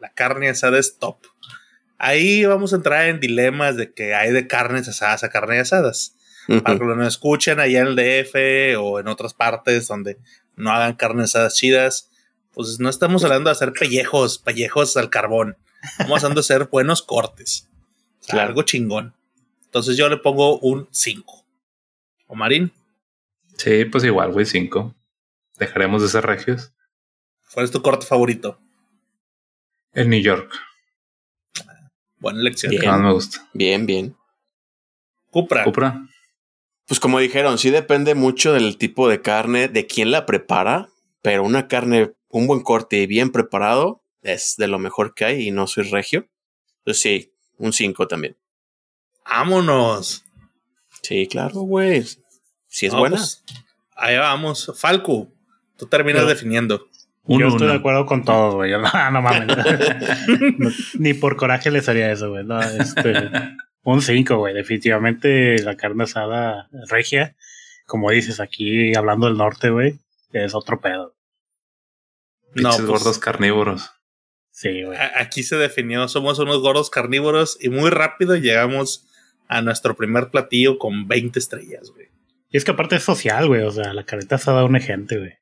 La 0.00 0.12
carne 0.12 0.48
asada 0.48 0.80
es 0.80 0.98
top. 0.98 1.18
Ahí 1.98 2.44
vamos 2.44 2.72
a 2.72 2.76
entrar 2.76 3.06
en 3.06 3.20
dilemas 3.20 3.76
de 3.76 3.92
que 3.92 4.16
hay 4.16 4.32
de 4.32 4.48
carnes 4.48 4.88
asadas 4.88 5.22
a 5.22 5.28
carne 5.28 5.60
asadas. 5.60 6.16
Para 6.48 6.76
que 6.76 6.84
lo 6.84 6.96
no 6.96 7.06
escuchen 7.06 7.60
allá 7.60 7.82
en 7.82 7.86
el 7.86 7.94
DF 7.96 8.76
o 8.80 8.98
en 8.98 9.06
otras 9.06 9.34
partes 9.34 9.86
donde 9.86 10.18
no 10.56 10.72
hagan 10.72 10.94
carnes 10.94 11.26
asadas 11.36 11.54
chidas, 11.54 12.10
pues 12.52 12.80
no 12.80 12.88
estamos 12.88 13.22
hablando 13.22 13.50
de 13.50 13.52
hacer 13.52 13.72
pellejos, 13.72 14.40
pellejos 14.40 14.96
al 14.96 15.10
carbón. 15.10 15.56
Estamos 15.92 16.24
hablando 16.24 16.40
de 16.40 16.44
hacer 16.44 16.64
buenos 16.64 17.02
cortes. 17.02 17.68
O 18.22 18.24
sea, 18.24 18.42
Algo 18.42 18.62
chingón. 18.62 19.14
Entonces 19.66 19.96
yo 19.96 20.08
le 20.08 20.16
pongo 20.16 20.58
un 20.60 20.88
5. 20.90 21.44
¿O 22.26 22.34
Marín? 22.34 22.72
Sí, 23.56 23.84
pues 23.84 24.04
igual, 24.04 24.32
güey, 24.32 24.46
5. 24.46 24.94
Dejaremos 25.58 26.02
de 26.02 26.08
ser 26.08 26.24
regios. 26.24 26.72
¿Cuál 27.52 27.64
es 27.64 27.70
tu 27.70 27.82
corte 27.82 28.06
favorito? 28.06 28.58
El 29.92 30.10
New 30.10 30.20
York. 30.20 30.52
Buena 32.18 32.40
elección. 32.40 32.72
Que 32.72 32.86
más 32.86 33.00
me 33.00 33.12
gusta. 33.12 33.48
Bien, 33.52 33.86
bien. 33.86 34.16
Cupra. 35.30 35.64
Cupra. 35.64 36.06
Pues 36.86 37.00
como 37.00 37.18
dijeron, 37.18 37.58
sí 37.58 37.70
depende 37.70 38.14
mucho 38.14 38.52
del 38.52 38.78
tipo 38.78 39.08
de 39.08 39.20
carne, 39.20 39.68
de 39.68 39.86
quién 39.86 40.10
la 40.10 40.24
prepara, 40.26 40.88
pero 41.20 41.42
una 41.44 41.68
carne, 41.68 42.14
un 42.28 42.46
buen 42.46 42.60
corte 42.60 42.98
y 42.98 43.06
bien 43.06 43.32
preparado 43.32 44.02
es 44.22 44.54
de 44.56 44.68
lo 44.68 44.78
mejor 44.78 45.14
que 45.14 45.24
hay 45.24 45.48
y 45.48 45.50
no 45.50 45.66
soy 45.66 45.84
regio. 45.84 46.28
Entonces 46.78 47.02
sí, 47.02 47.32
un 47.58 47.72
5 47.72 48.06
también. 48.06 48.36
Vámonos. 49.28 50.24
Sí, 51.02 51.26
claro, 51.28 51.60
güey. 51.60 52.04
Si 52.68 52.86
es 52.86 52.94
buena. 52.94 53.16
Pues, 53.16 53.44
ahí 53.96 54.16
vamos. 54.16 54.72
Falco, 54.76 55.28
tú 55.76 55.86
terminas 55.86 56.26
definiendo. 56.26 56.88
Yo 57.28 57.48
estoy 57.48 57.62
uno. 57.64 57.72
de 57.72 57.78
acuerdo 57.78 58.06
con 58.06 58.24
todo, 58.24 58.56
güey. 58.56 58.70
No, 58.80 59.10
no 59.10 59.22
mames. 59.22 59.56
No, 60.58 60.70
ni 60.98 61.14
por 61.14 61.36
coraje 61.36 61.70
les 61.70 61.88
haría 61.88 62.10
eso, 62.12 62.30
güey. 62.30 62.44
No, 62.44 62.60
este, 62.60 63.30
un 63.82 64.02
5, 64.02 64.36
güey. 64.36 64.54
Definitivamente 64.54 65.58
la 65.62 65.76
carne 65.76 66.04
asada 66.04 66.68
regia, 66.88 67.36
como 67.86 68.10
dices 68.10 68.40
aquí, 68.40 68.94
hablando 68.94 69.26
del 69.26 69.36
norte, 69.36 69.70
güey, 69.70 69.98
es 70.32 70.54
otro 70.54 70.80
pedo. 70.80 71.14
No, 72.54 72.70
pues- 72.70 72.86
gordos 72.86 73.18
carnívoros. 73.18 73.90
Sí, 74.50 74.84
güey. 74.84 74.98
Aquí 75.16 75.42
se 75.42 75.56
definió, 75.56 76.08
somos 76.08 76.38
unos 76.38 76.62
gordos 76.62 76.88
carnívoros 76.88 77.58
y 77.60 77.68
muy 77.68 77.90
rápido 77.90 78.36
llegamos 78.36 79.06
a 79.48 79.62
nuestro 79.62 79.96
primer 79.96 80.30
platillo 80.30 80.78
con 80.78 81.06
20 81.08 81.38
estrellas, 81.38 81.90
güey. 81.90 82.08
Y 82.50 82.56
es 82.56 82.64
que 82.64 82.70
aparte 82.72 82.96
es 82.96 83.02
social, 83.02 83.48
güey. 83.48 83.62
O 83.62 83.70
sea, 83.70 83.92
la 83.92 84.04
carnita 84.04 84.36
asada 84.36 84.64
une 84.64 84.80
gente, 84.80 85.18
güey. 85.18 85.34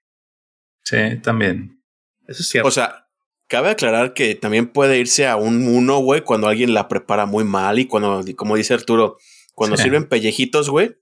Sí, 0.83 0.97
también. 1.23 1.81
Eso 2.27 2.43
es 2.43 2.49
cierto. 2.49 2.69
O 2.69 2.71
sea, 2.71 3.07
cabe 3.47 3.71
aclarar 3.71 4.15
que 4.15 4.35
también 4.35 4.67
puede 4.69 4.99
irse 4.99 5.27
a 5.27 5.37
un 5.37 5.67
1, 5.67 5.99
güey, 6.01 6.23
cuando 6.23 6.49
alguien 6.49 6.75
la 6.75 6.89
prepara 6.89 7.27
muy 7.27 7.45
mal 7.45 7.79
y 7.79 7.87
cuando, 7.87 8.25
como 8.37 8.57
dice 8.57 8.75
Arturo, 8.75 9.19
cuando 9.55 9.77
Sí. 9.77 9.85
sirven 9.85 10.09
pellejitos, 10.09 10.69
güey. 10.71 10.97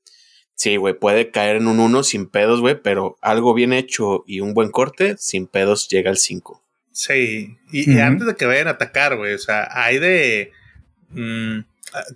Sí, 0.55 0.77
güey, 0.77 0.95
puede 0.95 1.31
caer 1.31 1.57
en 1.57 1.67
un 1.67 1.81
1 1.81 2.03
sin 2.03 2.29
pedos, 2.29 2.61
güey, 2.61 2.81
pero 2.81 3.17
algo 3.23 3.55
bien 3.55 3.73
hecho 3.73 4.23
y 4.27 4.41
un 4.41 4.55
buen 4.55 4.71
corte, 4.71 5.17
sin 5.19 5.47
pedos 5.47 5.89
llega 5.89 6.11
al 6.11 6.19
5. 6.19 6.61
sí, 6.95 7.57
y, 7.73 7.99
antes 8.01 8.27
de 8.27 8.37
que 8.37 8.45
vayan 8.45 8.69
a 8.69 8.73
atacar, 8.73 9.17
güey, 9.17 9.33
o 9.33 9.39
sea, 9.39 9.67
hay 9.71 9.99
de... 9.99 10.53
mm, 11.09 11.61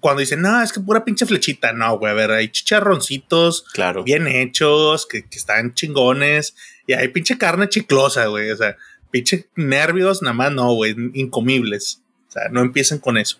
cuando 0.00 0.20
dicen, 0.20 0.42
no, 0.42 0.62
es 0.62 0.72
que 0.72 0.80
pura 0.80 1.04
pinche 1.04 1.26
flechita, 1.26 1.72
no, 1.72 1.98
güey, 1.98 2.12
a 2.12 2.14
ver, 2.14 2.30
hay 2.30 2.48
chicharroncitos 2.48 3.64
Claro. 3.72 4.04
bien 4.04 4.26
hechos, 4.26 5.06
que, 5.06 5.28
que 5.28 5.38
están 5.38 5.74
chingones, 5.74 6.56
y 6.86 6.94
hay 6.94 7.08
pinche 7.08 7.38
carne 7.38 7.68
chiclosa, 7.68 8.26
güey, 8.26 8.50
o 8.50 8.56
sea, 8.56 8.76
pinche 9.10 9.48
nervios, 9.54 10.22
nada 10.22 10.34
más 10.34 10.52
no, 10.52 10.72
güey, 10.74 10.94
incomibles. 11.14 12.02
O 12.28 12.32
sea, 12.32 12.48
no 12.50 12.60
empiecen 12.60 12.98
con 12.98 13.16
eso. 13.16 13.38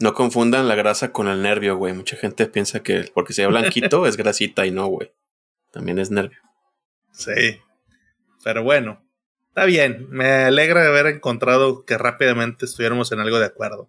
No 0.00 0.14
confundan 0.14 0.66
la 0.66 0.74
grasa 0.74 1.12
con 1.12 1.28
el 1.28 1.42
nervio, 1.42 1.76
güey. 1.76 1.92
Mucha 1.92 2.16
gente 2.16 2.46
piensa 2.46 2.82
que 2.82 3.08
porque 3.14 3.32
sea 3.32 3.46
blanquito 3.46 4.06
es 4.08 4.16
grasita 4.16 4.66
y 4.66 4.72
no, 4.72 4.86
güey. 4.86 5.12
También 5.70 6.00
es 6.00 6.10
nervio. 6.10 6.38
Sí. 7.12 7.60
Pero 8.42 8.64
bueno, 8.64 9.00
está 9.48 9.64
bien. 9.64 10.08
Me 10.10 10.26
alegra 10.44 10.84
haber 10.86 11.06
encontrado 11.06 11.84
que 11.84 11.96
rápidamente 11.96 12.64
estuviéramos 12.64 13.12
en 13.12 13.20
algo 13.20 13.38
de 13.38 13.46
acuerdo. 13.46 13.88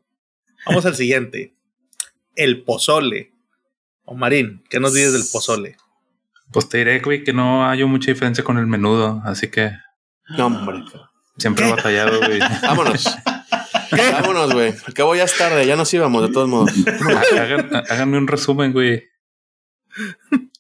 Vamos 0.66 0.86
al 0.86 0.96
siguiente. 0.96 1.56
El 2.36 2.64
pozole. 2.64 3.32
O 4.06 4.16
Marín, 4.16 4.64
¿qué 4.70 4.80
nos 4.80 4.94
dices 4.94 5.14
del 5.14 5.24
pozole? 5.32 5.78
Pues 6.52 6.68
te 6.70 6.80
diré, 6.80 7.00
güey, 7.00 7.24
que 7.24 7.34
no 7.34 7.68
hay 7.68 7.84
mucha 7.86 8.12
diferencia 8.12 8.44
con 8.44 8.58
el 8.58 8.68
menudo. 8.68 9.22
Así 9.26 9.50
que 9.50 9.72
No, 10.38 10.48
hombre. 10.48 10.84
siempre 11.38 11.68
he 11.68 11.72
batallado, 11.72 12.20
güey. 12.20 12.40
Vámonos. 12.62 13.06
Vámonos, 13.92 14.54
güey. 14.54 14.74
Al 14.86 14.94
cabo 14.94 15.16
ya 15.16 15.24
es 15.24 15.38
tarde, 15.38 15.66
ya 15.66 15.76
nos 15.76 15.94
íbamos, 15.94 16.28
de 16.28 16.34
todos 16.34 16.48
modos. 16.50 16.72
Hagan- 16.86 17.72
háganme 17.90 18.18
un 18.18 18.28
resumen, 18.28 18.74
güey. 18.74 19.04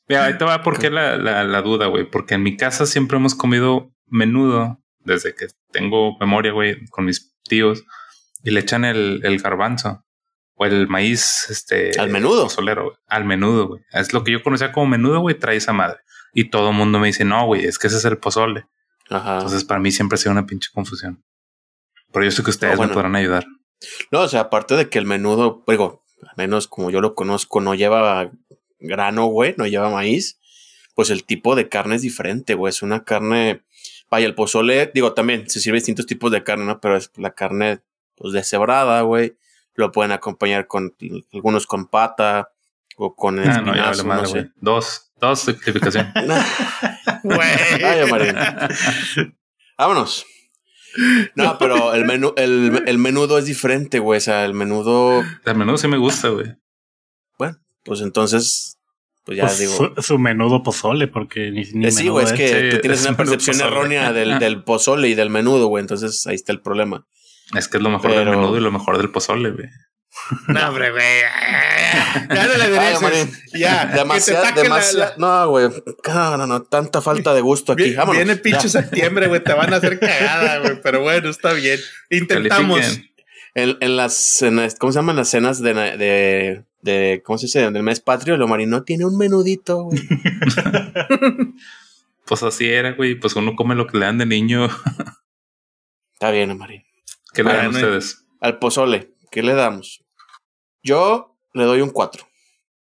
Mira, 0.07 0.25
ahí 0.25 0.37
te 0.37 0.45
va 0.45 0.61
por 0.63 0.79
qué 0.79 0.89
la, 0.89 1.17
la, 1.17 1.43
la 1.43 1.61
duda, 1.61 1.87
güey. 1.87 2.09
Porque 2.09 2.35
en 2.35 2.43
mi 2.43 2.57
casa 2.57 2.85
siempre 2.85 3.17
hemos 3.17 3.35
comido 3.35 3.91
menudo 4.07 4.79
desde 4.99 5.33
que 5.35 5.47
tengo 5.71 6.17
memoria, 6.19 6.51
güey, 6.51 6.85
con 6.87 7.05
mis 7.05 7.33
tíos. 7.43 7.83
Y 8.43 8.51
le 8.51 8.59
echan 8.59 8.85
el, 8.85 9.21
el 9.23 9.39
garbanzo 9.39 10.05
o 10.55 10.65
el 10.65 10.87
maíz, 10.87 11.47
este. 11.49 11.99
¿Al 11.99 12.09
menudo? 12.09 12.43
pozolero, 12.43 12.83
güey. 12.83 12.95
Al 13.07 13.25
menudo, 13.25 13.67
güey. 13.69 13.83
Es 13.91 14.13
lo 14.13 14.23
que 14.23 14.31
yo 14.31 14.43
conocía 14.43 14.71
como 14.71 14.87
menudo, 14.87 15.19
güey. 15.21 15.37
Trae 15.39 15.55
esa 15.57 15.73
madre. 15.73 15.99
Y 16.33 16.49
todo 16.49 16.69
el 16.69 16.75
mundo 16.75 16.99
me 16.99 17.07
dice, 17.07 17.25
no, 17.25 17.45
güey, 17.45 17.65
es 17.65 17.79
que 17.79 17.87
ese 17.87 17.97
es 17.97 18.05
el 18.05 18.17
pozole. 18.17 18.65
Ajá. 19.09 19.35
Entonces, 19.35 19.63
para 19.63 19.79
mí 19.79 19.91
siempre 19.91 20.15
ha 20.15 20.17
sido 20.17 20.31
una 20.31 20.45
pinche 20.45 20.69
confusión. 20.73 21.23
Pero 22.11 22.25
yo 22.25 22.31
sé 22.31 22.43
que 22.43 22.49
ustedes 22.51 22.73
No, 22.73 22.77
bueno. 22.77 22.89
me 22.89 22.93
podrán 22.95 23.15
ayudar. 23.15 23.45
No, 24.11 24.21
o 24.21 24.27
sea, 24.27 24.41
aparte 24.41 24.75
de 24.75 24.89
que 24.89 24.97
el 24.99 25.05
menudo, 25.05 25.63
digo, 25.67 26.03
al 26.21 26.33
menos 26.37 26.67
como 26.67 26.89
yo 26.89 27.01
lo 27.01 27.15
conozco, 27.15 27.59
no 27.61 27.75
lleva 27.75 28.31
grano, 28.79 29.25
güey, 29.25 29.55
no 29.57 29.67
lleva 29.67 29.89
maíz, 29.89 30.39
pues 30.95 31.09
el 31.09 31.23
tipo 31.23 31.55
de 31.55 31.69
carne 31.69 31.95
es 31.95 32.01
diferente, 32.01 32.53
güey. 32.55 32.69
Es 32.69 32.81
una 32.81 33.03
carne. 33.03 33.63
Vaya, 34.09 34.25
el 34.27 34.35
pozole, 34.35 34.91
digo, 34.93 35.13
también 35.13 35.49
se 35.49 35.59
sirve 35.59 35.77
distintos 35.77 36.05
tipos 36.05 36.31
de 36.31 36.43
carne, 36.43 36.65
¿no? 36.65 36.79
Pero 36.79 36.97
es 36.97 37.11
la 37.17 37.31
carne, 37.33 37.81
pues, 38.15 38.33
deshebrada, 38.33 39.01
güey. 39.01 39.35
Lo 39.75 39.91
pueden 39.91 40.11
acompañar 40.11 40.67
con 40.67 40.93
algunos 41.33 41.65
con 41.65 41.87
pata 41.87 42.49
o 42.97 43.15
con 43.15 43.39
Ah, 43.39 43.61
no, 43.61 43.73
ya 43.75 43.91
espinazo, 43.91 43.95
vale 44.03 44.03
madre, 44.03 44.21
no 44.21 44.27
sé. 44.27 44.33
güey. 44.39 44.51
Dos, 44.57 45.11
dos. 45.19 45.47
Ay, 47.83 48.11
Marín. 48.11 48.35
Vámonos. 49.77 50.25
No, 51.35 51.57
pero 51.57 51.93
el 51.95 52.05
menú, 52.05 52.33
el, 52.37 52.83
el 52.85 52.97
menudo 52.99 53.39
es 53.39 53.45
diferente, 53.45 53.97
güey. 53.99 54.19
O 54.19 54.21
sea, 54.21 54.45
el 54.45 54.53
menudo, 54.53 55.23
El 55.45 55.55
menudo 55.55 55.77
sí 55.77 55.87
me 55.87 55.97
gusta, 55.97 56.29
güey. 56.29 56.53
bueno, 57.39 57.57
pues 57.83 58.01
entonces, 58.01 58.77
pues 59.25 59.37
ya 59.39 59.45
Pues 59.45 59.57
digo. 59.57 59.93
su, 59.95 60.01
su 60.03 60.19
menudo 60.19 60.61
pozole, 60.61 61.07
porque 61.07 61.49
ni, 61.49 61.63
ni 61.73 61.87
Eh, 61.87 61.91
sí, 61.91 62.09
güey, 62.09 62.25
es 62.25 62.33
que 62.33 62.47
Sí, 62.47 62.75
tú 62.75 62.81
tienes 62.81 62.99
es 63.01 63.07
una 63.07 63.17
percepción 63.17 63.57
pozole. 63.57 63.75
errónea 63.75 64.13
del, 64.13 64.37
del 64.37 64.63
pozole 64.63 65.09
y 65.09 65.15
del 65.15 65.31
menudo, 65.31 65.65
güey. 65.67 65.81
Entonces 65.81 66.27
ahí 66.27 66.35
está 66.35 66.51
el 66.51 66.61
problema. 66.61 67.07
Es 67.55 67.67
que 67.67 67.77
es 67.77 67.83
lo 67.83 67.89
mejor 67.89 68.09
Pero- 68.11 68.19
del 68.21 68.29
menudo 68.29 68.57
y 68.57 68.61
lo 68.61 68.71
mejor 68.71 68.97
del 68.97 69.09
pozole, 69.11 69.51
güey. 69.51 69.67
No, 70.47 70.69
hombre, 70.69 70.91
güey. 70.91 71.21
Ya 72.29 72.47
no 72.47 72.53
le. 72.55 72.99
Marín. 72.99 73.31
Ya, 73.55 73.85
Demasiado, 73.87 74.45
que 74.45 74.53
te 74.53 74.61
demasiado. 74.61 75.13
No, 75.17 75.49
güey. 75.49 75.69
No, 76.07 76.37
no, 76.37 76.45
no. 76.47 76.61
Tanta 76.63 77.01
falta 77.01 77.33
de 77.33 77.41
gusto 77.41 77.73
aquí. 77.73 77.83
Viene, 77.83 77.97
Vámonos. 77.97 78.23
viene 78.23 78.35
pinche 78.39 78.69
septiembre, 78.69 79.27
güey. 79.27 79.43
Te 79.43 79.53
van 79.53 79.73
a 79.73 79.77
hacer 79.77 79.99
cagada, 79.99 80.59
güey. 80.59 80.79
Pero 80.83 81.01
bueno, 81.01 81.29
está 81.29 81.53
bien. 81.53 81.79
Intentamos. 82.11 82.79
Califiquen. 82.79 83.11
En, 83.55 83.77
en 83.81 83.97
las, 83.97 84.41
en 84.43 84.55
las- 84.57 84.75
¿cómo 84.75 84.91
se 84.91 84.99
llaman 84.99 85.15
las 85.15 85.29
cenas 85.29 85.59
de, 85.61 85.73
de, 85.73 86.63
de 86.81 87.21
¿cómo 87.25 87.37
se 87.39 87.47
dice? 87.47 87.71
Del 87.71 87.83
mes 87.83 87.99
patrio, 87.99 88.37
lo 88.37 88.47
marino 88.47 88.83
tiene 88.83 89.05
un 89.05 89.17
menudito, 89.17 89.83
güey. 89.85 89.99
Pues 92.25 92.41
así 92.43 92.69
era, 92.69 92.91
güey. 92.93 93.15
Pues 93.15 93.35
uno 93.35 93.55
come 93.55 93.75
lo 93.75 93.85
que 93.87 93.97
le 93.97 94.05
dan 94.05 94.17
de 94.17 94.25
niño. 94.25 94.69
Está 96.13 96.31
bien, 96.31 96.57
Marín. 96.57 96.83
¿Qué 97.33 97.43
le 97.43 97.53
dan 97.53 97.67
ustedes? 97.67 98.25
Al 98.39 98.59
pozole, 98.59 99.13
¿qué 99.31 99.43
le 99.43 99.53
damos? 99.53 100.03
Yo 100.83 101.37
le 101.53 101.63
doy 101.63 101.81
un 101.81 101.89
4. 101.89 102.23
O 102.23 102.27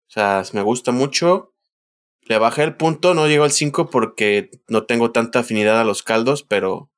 sea, 0.08 0.44
me 0.54 0.62
gusta 0.62 0.92
mucho. 0.92 1.54
Le 2.24 2.38
bajé 2.38 2.64
el 2.64 2.76
punto, 2.76 3.14
no 3.14 3.28
llego 3.28 3.44
al 3.44 3.52
5 3.52 3.90
porque 3.90 4.50
no 4.68 4.86
tengo 4.86 5.12
tanta 5.12 5.40
afinidad 5.40 5.80
a 5.80 5.84
los 5.84 6.04
caldos, 6.04 6.44
pero, 6.44 6.92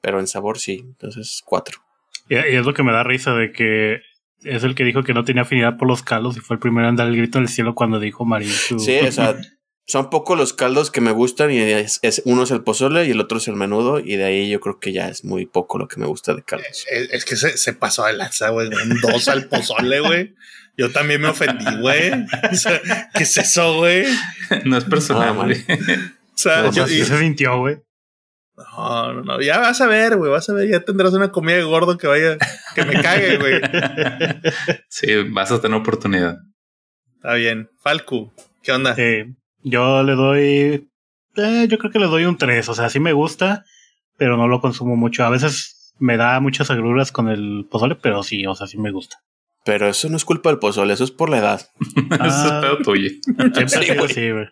pero 0.00 0.20
en 0.20 0.26
sabor 0.26 0.58
sí. 0.58 0.80
Entonces, 0.84 1.42
4. 1.44 1.80
Y, 2.28 2.36
es 2.36 2.64
lo 2.64 2.74
que 2.74 2.82
me 2.82 2.92
da 2.92 3.04
risa 3.04 3.34
de 3.34 3.52
que 3.52 4.00
es 4.42 4.64
el 4.64 4.74
que 4.74 4.84
dijo 4.84 5.02
que 5.02 5.14
no 5.14 5.24
tenía 5.24 5.42
afinidad 5.42 5.76
por 5.76 5.88
los 5.88 6.02
caldos 6.02 6.36
y 6.36 6.40
fue 6.40 6.54
el 6.54 6.60
primero 6.60 6.88
en 6.88 6.96
dar 6.96 7.08
el 7.08 7.16
grito 7.16 7.38
en 7.38 7.44
el 7.44 7.48
cielo 7.48 7.74
cuando 7.74 7.98
dijo 7.98 8.24
Marín. 8.24 8.48
Sí, 8.50 8.98
o 9.00 9.12
sea, 9.12 9.36
son 9.86 10.08
pocos 10.10 10.38
los 10.38 10.52
caldos 10.52 10.90
que 10.90 11.00
me 11.00 11.10
gustan 11.12 11.50
y 11.50 11.58
es, 11.58 11.98
es- 12.02 12.22
uno 12.24 12.44
es 12.44 12.50
el 12.50 12.62
pozole 12.62 13.04
y 13.06 13.10
el 13.10 13.20
otro 13.20 13.38
es 13.38 13.48
el 13.48 13.56
menudo 13.56 13.98
y 14.00 14.16
de 14.16 14.24
ahí 14.24 14.50
yo 14.50 14.60
creo 14.60 14.80
que 14.80 14.92
ya 14.92 15.08
es 15.08 15.24
muy 15.24 15.44
poco 15.46 15.78
lo 15.78 15.88
que 15.88 16.00
me 16.00 16.06
gusta 16.06 16.34
de 16.34 16.42
caldos. 16.42 16.86
Es, 16.90 17.10
es 17.12 17.24
que 17.24 17.36
se, 17.36 17.56
se 17.58 17.72
pasó 17.74 18.04
de 18.06 18.14
lanza, 18.14 18.48
güey. 18.50 18.70
Dos 19.02 19.28
al 19.28 19.46
pozole, 19.48 20.00
güey. 20.00 20.34
Yo 20.76 20.90
también 20.90 21.20
me 21.20 21.28
ofendí, 21.28 21.64
güey. 21.80 22.10
O 22.50 22.54
sea, 22.56 22.80
¿qué 23.14 23.22
es 23.22 23.36
eso, 23.36 23.76
güey? 23.76 24.06
no 24.64 24.76
es 24.76 24.84
personal, 24.84 25.28
Ah, 25.28 25.32
güey. 25.32 25.52
O 25.62 26.36
sea, 26.36 26.64
yo, 26.70 26.72
sea, 26.72 26.84
y- 26.86 27.00
sí 27.00 27.04
se 27.04 27.18
sintió, 27.18 27.58
güey. 27.58 27.76
no, 28.56 29.12
no, 29.12 29.22
no. 29.22 29.40
Ya 29.40 29.58
vas 29.58 29.80
a 29.80 29.86
ver, 29.86 30.16
güey. 30.16 30.30
Vas 30.32 30.48
a 30.48 30.54
ver. 30.54 30.68
Ya 30.68 30.80
tendrás 30.80 31.12
una 31.12 31.30
comida 31.30 31.56
de 31.56 31.62
gordo 31.62 31.96
que 31.98 32.06
vaya, 32.08 32.38
que 32.74 32.84
me 32.84 33.00
cague, 33.02 33.36
güey. 33.36 33.60
sí, 34.88 35.06
vas 35.30 35.52
a 35.52 35.60
tener 35.60 35.78
oportunidad. 35.78 36.38
Está 37.16 37.34
bien. 37.34 37.70
Falcu, 37.82 38.32
¿qué 38.62 38.72
onda? 38.72 38.94
Eh, 38.98 39.32
yo 39.64 40.02
le 40.04 40.12
doy. 40.14 40.88
eh, 41.36 41.66
yo 41.68 41.78
creo 41.78 41.90
que 41.90 41.98
le 41.98 42.06
doy 42.06 42.24
un 42.26 42.38
3. 42.38 42.68
O 42.68 42.74
sea, 42.74 42.88
sí 42.90 43.00
me 43.00 43.12
gusta, 43.12 43.64
pero 44.16 44.36
no 44.36 44.46
lo 44.46 44.60
consumo 44.60 44.94
mucho. 44.96 45.24
A 45.24 45.30
veces 45.30 45.92
me 45.98 46.16
da 46.16 46.38
muchas 46.40 46.70
agruras 46.70 47.10
con 47.10 47.28
el 47.28 47.66
pozole, 47.70 47.96
pero 47.96 48.22
sí, 48.22 48.46
o 48.46 48.54
sea, 48.54 48.66
sí 48.66 48.78
me 48.78 48.90
gusta. 48.92 49.16
Pero 49.64 49.88
eso 49.88 50.08
no 50.10 50.16
es 50.16 50.24
culpa 50.26 50.50
del 50.50 50.58
pozole, 50.58 50.92
eso 50.92 51.04
es 51.04 51.10
por 51.10 51.30
la 51.30 51.38
edad. 51.38 51.68
Eso 51.96 52.24
es 52.24 52.32
Ah. 52.52 52.58
pedo 52.60 52.78
tuyo. 52.78 53.08
Siempre 53.24 53.68
Sí, 53.68 53.94
güey. 53.94 54.32
güey. 54.32 54.46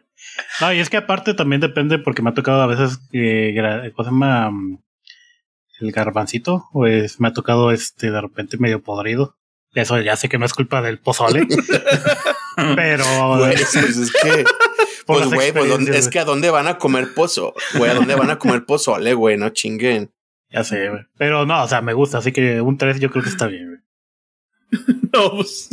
No, 0.63 0.73
y 0.73 0.79
es 0.79 0.89
que 0.89 0.97
aparte 0.97 1.35
también 1.35 1.61
depende 1.61 1.99
porque 1.99 2.23
me 2.23 2.31
ha 2.31 2.35
tocado 2.35 2.63
a 2.63 2.67
veces 2.67 2.99
eh, 3.13 3.53
¿cómo 3.95 4.05
se 4.07 4.11
llama? 4.11 4.51
El 5.81 5.93
garbancito, 5.93 6.65
pues 6.73 7.21
me 7.21 7.29
ha 7.29 7.33
tocado 7.33 7.73
este 7.73 8.11
de 8.11 8.21
repente 8.21 8.57
medio 8.57 8.83
podrido. 8.83 9.37
Eso 9.75 10.01
ya 10.01 10.17
sé 10.17 10.29
que 10.31 10.39
no 10.39 10.47
es 10.47 10.55
culpa 10.55 10.81
del 10.81 10.99
pozole, 11.01 11.47
pero 12.77 13.05
Güey, 13.39 13.55
pues 13.57 13.75
es 13.75 14.13
que. 14.13 14.45
Por 15.05 15.19
Pues, 15.19 15.29
güey, 15.31 15.53
pues, 15.53 15.69
¿dónde- 15.69 15.75
experiencias, 15.91 16.07
es 16.07 16.11
que 16.13 16.19
a 16.21 16.25
dónde 16.25 16.51
van 16.51 16.69
a 16.69 16.79
comer 16.79 17.15
pozo, 17.15 17.55
güey, 17.75 17.91
a 17.91 17.95
dónde 17.95 18.15
van 18.15 18.31
a 18.31 18.39
comer 18.39 18.65
pozole, 18.65 19.15
güey, 19.15 19.37
no 19.37 19.51
chinguen. 19.51 20.13
Ya 20.51 20.65
sé, 20.65 20.89
güey. 20.91 21.03
Pero 21.17 21.47
no, 21.47 21.63
o 21.65 21.69
sea, 21.69 21.81
me 21.81 21.93
gusta, 21.95 22.19
así 22.19 22.31
que 22.33 22.61
un 22.61 22.77
3 22.79 23.01
yo 23.01 23.11
creo 23.11 23.23
que 23.23 23.31
está 23.31 23.47
bien, 23.47 23.69
güey. 23.69 23.81
No, 25.13 25.31
pues, 25.37 25.69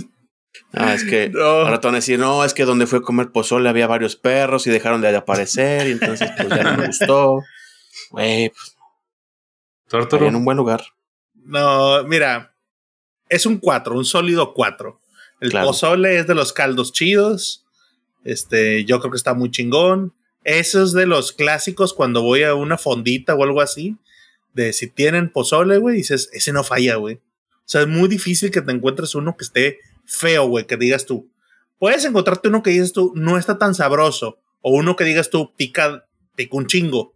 Ah, 0.74 0.93
es 0.93 1.03
que 1.03 1.29
no. 1.29 1.41
ahora 1.41 1.79
te 1.79 1.88
van 1.88 1.95
a 1.95 1.98
decir, 2.00 2.19
no, 2.19 2.43
es 2.43 2.53
que 2.53 2.65
donde 2.65 2.86
fue 2.88 3.00
a 3.00 3.01
comer 3.01 3.31
pozole 3.31 3.69
había 3.69 3.88
varios 3.88 4.15
perros 4.15 4.67
y 4.67 4.69
dejaron 4.71 5.01
de 5.01 5.15
aparecer 5.15 5.88
y 5.88 5.91
entonces 5.91 6.29
pues 6.36 6.50
ya 6.50 6.63
no 6.63 6.77
me 6.77 6.88
gustó. 6.88 7.41
Güey, 8.12 8.50
pues 8.50 8.75
¿Tú, 9.88 9.98
estaría 9.98 10.03
Arturo? 10.03 10.27
en 10.27 10.36
un 10.36 10.45
buen 10.45 10.57
lugar. 10.57 10.83
No, 11.33 12.03
mira, 12.03 12.53
es 13.29 13.45
un 13.45 13.57
4, 13.57 13.95
un 13.95 14.05
sólido 14.05 14.53
4. 14.53 15.00
El 15.39 15.50
Claro. 15.51 15.67
pozole 15.67 16.19
es 16.19 16.27
de 16.27 16.36
los 16.36 16.51
caldos 16.53 16.91
chidos. 16.91 17.65
Este, 18.24 18.86
yo 18.86 19.00
creo 19.00 19.12
que 19.12 19.18
está 19.18 19.34
muy 19.34 19.52
chingón. 19.52 20.14
Eso 20.44 20.84
es 20.84 20.94
de 20.94 21.06
los 21.06 21.32
clásicos 21.32 21.94
cuando 21.94 22.22
voy 22.22 22.44
a 22.44 22.54
una 22.54 22.78
fondita 22.78 23.36
o 23.36 23.44
algo 23.44 23.62
así. 23.62 23.98
De 24.54 24.74
si 24.74 24.88
tienen 24.88 25.32
pozole, 25.32 25.78
güey, 25.78 25.98
dices, 25.98 26.30
ese 26.34 26.54
no 26.54 26.64
falla, 26.64 26.96
güey. 26.96 27.16
O 27.16 27.72
sea, 27.72 27.82
es 27.82 27.88
muy 27.88 28.10
difícil 28.10 28.52
que 28.52 28.62
te 28.62 28.72
encuentres 28.72 29.14
uno 29.16 29.38
que 29.38 29.46
esté 29.46 29.80
feo, 30.06 30.48
güey, 30.48 30.66
que 30.66 30.76
digas 30.76 31.06
tú. 31.06 31.30
Puedes 31.78 32.04
encontrarte 32.04 32.50
uno 32.50 32.64
que 32.64 32.72
dices 32.72 32.94
tú, 32.94 33.14
no 33.16 33.38
está 33.38 33.58
tan 33.58 33.76
sabroso. 33.76 34.40
O 34.62 34.72
uno 34.72 34.96
que 34.96 35.04
digas 35.04 35.30
tú, 35.30 35.54
pica, 35.56 36.06
pica 36.36 36.58
un 36.58 36.68
chingo. 36.68 37.14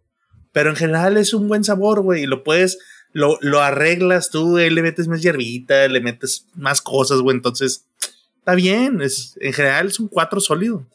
Pero 0.52 0.70
en 0.70 0.76
general 0.76 1.16
es 1.16 1.34
un 1.34 1.48
buen 1.48 1.64
sabor, 1.64 2.02
güey. 2.02 2.22
Y 2.22 2.26
lo 2.26 2.44
puedes 2.44 2.78
lo, 3.12 3.38
lo 3.40 3.60
arreglas 3.60 4.30
tú, 4.30 4.56
le 4.56 4.82
metes 4.82 5.08
más 5.08 5.22
hierbita, 5.22 5.88
le 5.88 6.00
metes 6.00 6.46
más 6.54 6.82
cosas, 6.82 7.20
güey. 7.20 7.36
Entonces, 7.36 7.86
está 8.38 8.54
bien. 8.54 9.00
Es, 9.02 9.36
en 9.40 9.52
general 9.52 9.86
es 9.88 10.00
un 10.00 10.08
4 10.08 10.40
sólido. 10.40 10.86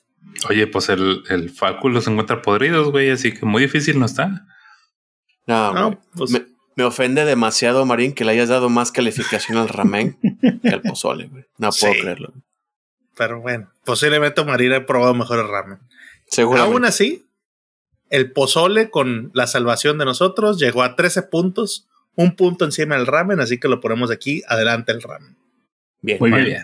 Oye, 0.49 0.67
pues 0.67 0.89
el, 0.89 1.23
el 1.29 1.53
los 1.83 2.07
encuentra 2.07 2.41
podridos, 2.41 2.91
güey, 2.91 3.09
así 3.09 3.33
que 3.33 3.45
muy 3.45 3.63
difícil 3.63 3.99
no 3.99 4.05
está. 4.05 4.45
No, 5.47 5.73
No, 5.73 5.85
güey. 5.88 5.97
pues- 6.15 6.31
me, 6.31 6.45
me 6.75 6.83
ofende 6.85 7.25
demasiado, 7.25 7.85
Marín, 7.85 8.13
que 8.13 8.23
le 8.23 8.31
hayas 8.31 8.49
dado 8.49 8.69
más 8.69 8.91
calificación 8.91 9.57
al 9.57 9.67
ramen 9.69 10.17
que 10.63 10.69
al 10.69 10.81
pozole, 10.81 11.25
güey. 11.27 11.43
No 11.57 11.69
puedo 11.71 11.93
Sí. 11.93 11.99
creerlo. 12.01 12.33
Pero 13.17 13.41
bueno, 13.41 13.69
posiblemente 13.83 14.43
Marina 14.45 14.77
ha 14.77 14.85
probado 14.85 15.13
mejor 15.13 15.39
el 15.39 15.47
ramen. 15.49 15.79
Seguramente. 16.27 16.73
Aún 16.73 16.85
así, 16.85 17.25
el 18.09 18.31
pozole 18.31 18.89
con 18.89 19.31
la 19.33 19.45
salvación 19.45 19.97
de 19.97 20.05
nosotros 20.05 20.57
llegó 20.57 20.83
a 20.83 20.95
13 20.95 21.23
puntos, 21.23 21.88
un 22.15 22.35
punto 22.38 22.63
encima 22.63 22.95
del 22.95 23.07
ramen, 23.07 23.39
así 23.41 23.59
que 23.59 23.67
lo 23.67 23.81
ponemos 23.81 24.09
aquí, 24.11 24.41
adelante 24.47 24.91
el 24.93 25.01
ramen. 25.01 25.35
bien. 26.01 26.17
Muy 26.21 26.29
Muy 26.31 26.43
bien. 26.43 26.63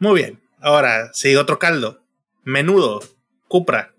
Muy 0.00 0.14
bien. 0.20 0.40
Ahora, 0.60 1.12
sigue 1.12 1.36
otro 1.38 1.58
caldo. 1.60 2.00
Menudo. 2.46 3.00
Cupra. 3.48 3.92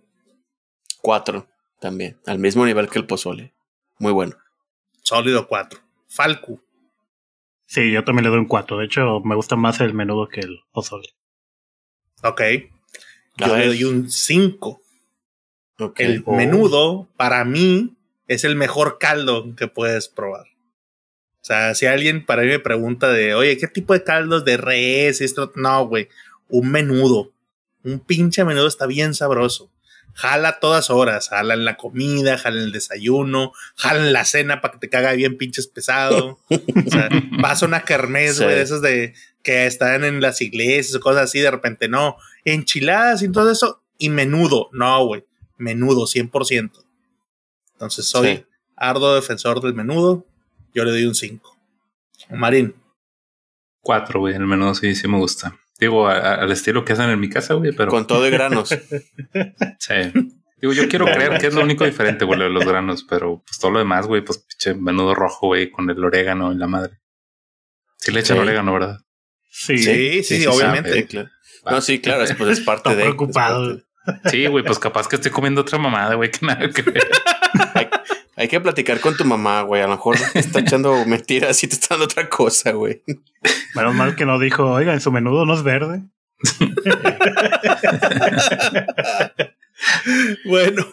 Cuatro 1.01 1.47
también. 1.81 2.17
Al 2.25 2.39
mismo 2.39 2.65
nivel 2.65 2.89
que 2.89 2.97
el 2.97 3.05
pozole. 3.05 3.53
Muy 3.99 4.13
bueno. 4.13 4.37
Sólido 5.03 5.47
4. 5.49 5.79
Falcu. 6.07 6.61
Sí, 7.65 7.91
yo 7.91 8.05
también 8.05 8.23
le 8.23 8.29
doy 8.29 8.39
un 8.39 8.47
4. 8.47 8.77
De 8.77 8.85
hecho, 8.85 9.19
me 9.19 9.35
gusta 9.35 9.57
más 9.57 9.81
el 9.81 9.93
menudo 9.93 10.29
que 10.29 10.39
el 10.39 10.61
pozole. 10.71 11.09
Ok. 12.23 12.41
Yo 13.35 13.57
le 13.57 13.67
doy 13.67 13.83
un 13.83 14.09
5. 14.09 14.81
Ok. 15.79 15.99
El 15.99 16.23
Oh. 16.25 16.33
menudo, 16.33 17.09
para 17.17 17.43
mí, 17.43 17.97
es 18.29 18.45
el 18.45 18.55
mejor 18.55 18.97
caldo 18.97 19.53
que 19.57 19.67
puedes 19.67 20.07
probar. 20.07 20.45
O 21.41 21.45
sea, 21.47 21.75
si 21.75 21.85
alguien 21.85 22.25
para 22.25 22.43
mí 22.43 22.47
me 22.47 22.59
pregunta 22.59 23.09
de, 23.11 23.35
oye, 23.35 23.57
¿qué 23.57 23.67
tipo 23.67 23.91
de 23.93 24.05
caldos 24.05 24.45
de 24.45 24.55
res? 24.55 25.19
Esto? 25.19 25.51
No, 25.55 25.85
güey. 25.85 26.07
Un 26.47 26.71
menudo. 26.71 27.33
Un 27.87 27.99
pinche 27.99 28.43
menudo 28.43 28.67
está 28.67 28.85
bien 28.85 29.13
sabroso. 29.13 29.71
Jala 30.13 30.49
a 30.49 30.59
todas 30.59 30.89
horas. 30.89 31.29
Jala 31.29 31.53
en 31.53 31.63
la 31.63 31.77
comida, 31.77 32.37
jala 32.37 32.57
en 32.57 32.63
el 32.65 32.71
desayuno, 32.71 33.53
jala 33.75 33.99
en 34.05 34.13
la 34.13 34.25
cena 34.25 34.61
para 34.61 34.73
que 34.73 34.79
te 34.79 34.89
caga 34.89 35.13
bien 35.13 35.37
pinches 35.37 35.67
pesado. 35.67 36.39
o 36.49 36.89
sea, 36.91 37.09
vas 37.41 37.61
a 37.63 37.65
una 37.65 37.83
kermés, 37.85 38.37
Sí. 38.37 38.43
güey, 38.43 38.55
de 38.55 38.61
esas 38.61 38.81
de 38.81 39.13
que 39.43 39.65
están 39.67 40.03
en 40.03 40.19
las 40.21 40.41
iglesias 40.41 40.95
o 40.95 40.99
cosas 40.99 41.23
así, 41.23 41.39
de 41.39 41.51
repente 41.51 41.87
no. 41.87 42.17
Enchiladas 42.45 43.21
y 43.21 43.31
todo 43.31 43.51
eso. 43.51 43.81
Y 43.97 44.09
menudo. 44.09 44.69
No, 44.73 45.05
güey. 45.05 45.23
Menudo, 45.57 46.05
100%. 46.07 46.83
Entonces 47.73 48.05
soy 48.05 48.37
Sí. 48.37 48.45
ardo 48.75 49.15
defensor 49.15 49.61
del 49.61 49.73
menudo. 49.75 50.25
Yo 50.73 50.83
le 50.83 50.91
doy 50.91 51.05
un 51.05 51.15
5. 51.15 51.55
Marín. 52.31 52.75
Cuatro, 53.81 54.19
güey, 54.19 54.35
el 54.35 54.45
menudo 54.45 54.75
sí, 54.75 54.93
sí 54.95 55.07
me 55.07 55.17
gusta. 55.17 55.57
Digo, 55.79 56.07
a- 56.07 56.17
a- 56.17 56.35
al 56.41 56.51
estilo 56.51 56.83
que 56.85 56.93
hacen 56.93 57.09
en 57.09 57.19
mi 57.19 57.29
casa, 57.29 57.53
güey, 57.53 57.71
pero 57.71 57.91
Con 57.91 58.07
todo 58.07 58.27
y 58.27 58.31
granos. 58.31 58.69
sí. 59.79 59.93
Digo, 60.59 60.73
yo 60.73 60.87
quiero 60.89 61.05
creer 61.05 61.37
que 61.39 61.47
es 61.47 61.53
lo 61.53 61.61
único 61.61 61.85
diferente, 61.85 62.25
güey, 62.25 62.39
de 62.39 62.49
los 62.49 62.65
granos, 62.65 63.05
pero 63.07 63.43
pues 63.45 63.59
todo 63.59 63.71
lo 63.71 63.79
demás, 63.79 64.07
güey, 64.07 64.23
pues 64.23 64.39
pinche 64.39 64.73
menudo 64.73 65.13
rojo, 65.13 65.47
güey, 65.47 65.69
con 65.69 65.87
el 65.89 66.03
orégano 66.03 66.51
y 66.51 66.55
la 66.57 66.65
madre. 66.67 66.97
Sí 67.97 68.11
le 68.11 68.21
echan 68.21 68.37
Sí. 68.37 68.41
orégano, 68.41 68.73
¿verdad? 68.73 68.97
Sí. 69.51 69.77
Sí, 69.77 69.83
sí, 69.83 70.23
sí, 70.23 70.37
sí, 70.41 70.47
obviamente. 70.47 70.89
sabe. 70.89 71.05
Claro. 71.05 71.29
No, 71.69 71.81
sí, 71.81 71.99
claro, 71.99 72.23
es, 72.23 72.33
pues 72.35 72.49
es 72.57 72.61
parte 72.65 72.89
Está 72.89 72.95
de. 72.97 73.03
preocupado. 73.03 73.71
es 73.75 73.83
parte 74.05 74.29
Sí, 74.31 74.47
güey, 74.47 74.63
pues 74.63 74.79
capaz 74.79 75.07
que 75.07 75.17
estoy 75.17 75.31
comiendo 75.31 75.61
otra 75.61 75.77
mamada, 75.77 76.15
güey, 76.15 76.31
que 76.31 76.43
nada 76.45 76.69
que 76.69 76.81
ver. 76.81 77.07
Hay, 78.37 78.47
que 78.47 78.61
platicar 78.61 78.99
con 79.01 79.17
tu 79.17 79.25
mamá, 79.25 79.61
güey. 79.63 79.81
A 79.81 79.87
lo 79.87 79.95
mejor 79.95 80.15
te 80.31 80.39
está 80.39 80.59
echando 80.59 81.03
mentiras 81.05 81.61
y 81.63 81.67
te 81.67 81.73
está 81.75 81.95
dando 81.95 82.05
otra 82.05 82.29
cosa, 82.29 82.71
güey. 82.71 83.03
Menos 83.75 83.93
mal 83.95 84.15
que 84.15 84.25
no 84.25 84.39
dijo, 84.39 84.71
oiga, 84.71 84.93
en 84.93 85.01
su 85.01 85.11
menudo 85.11 85.45
no 85.45 85.53
es 85.53 85.63
verde. 85.63 86.03
Bueno, 90.45 90.85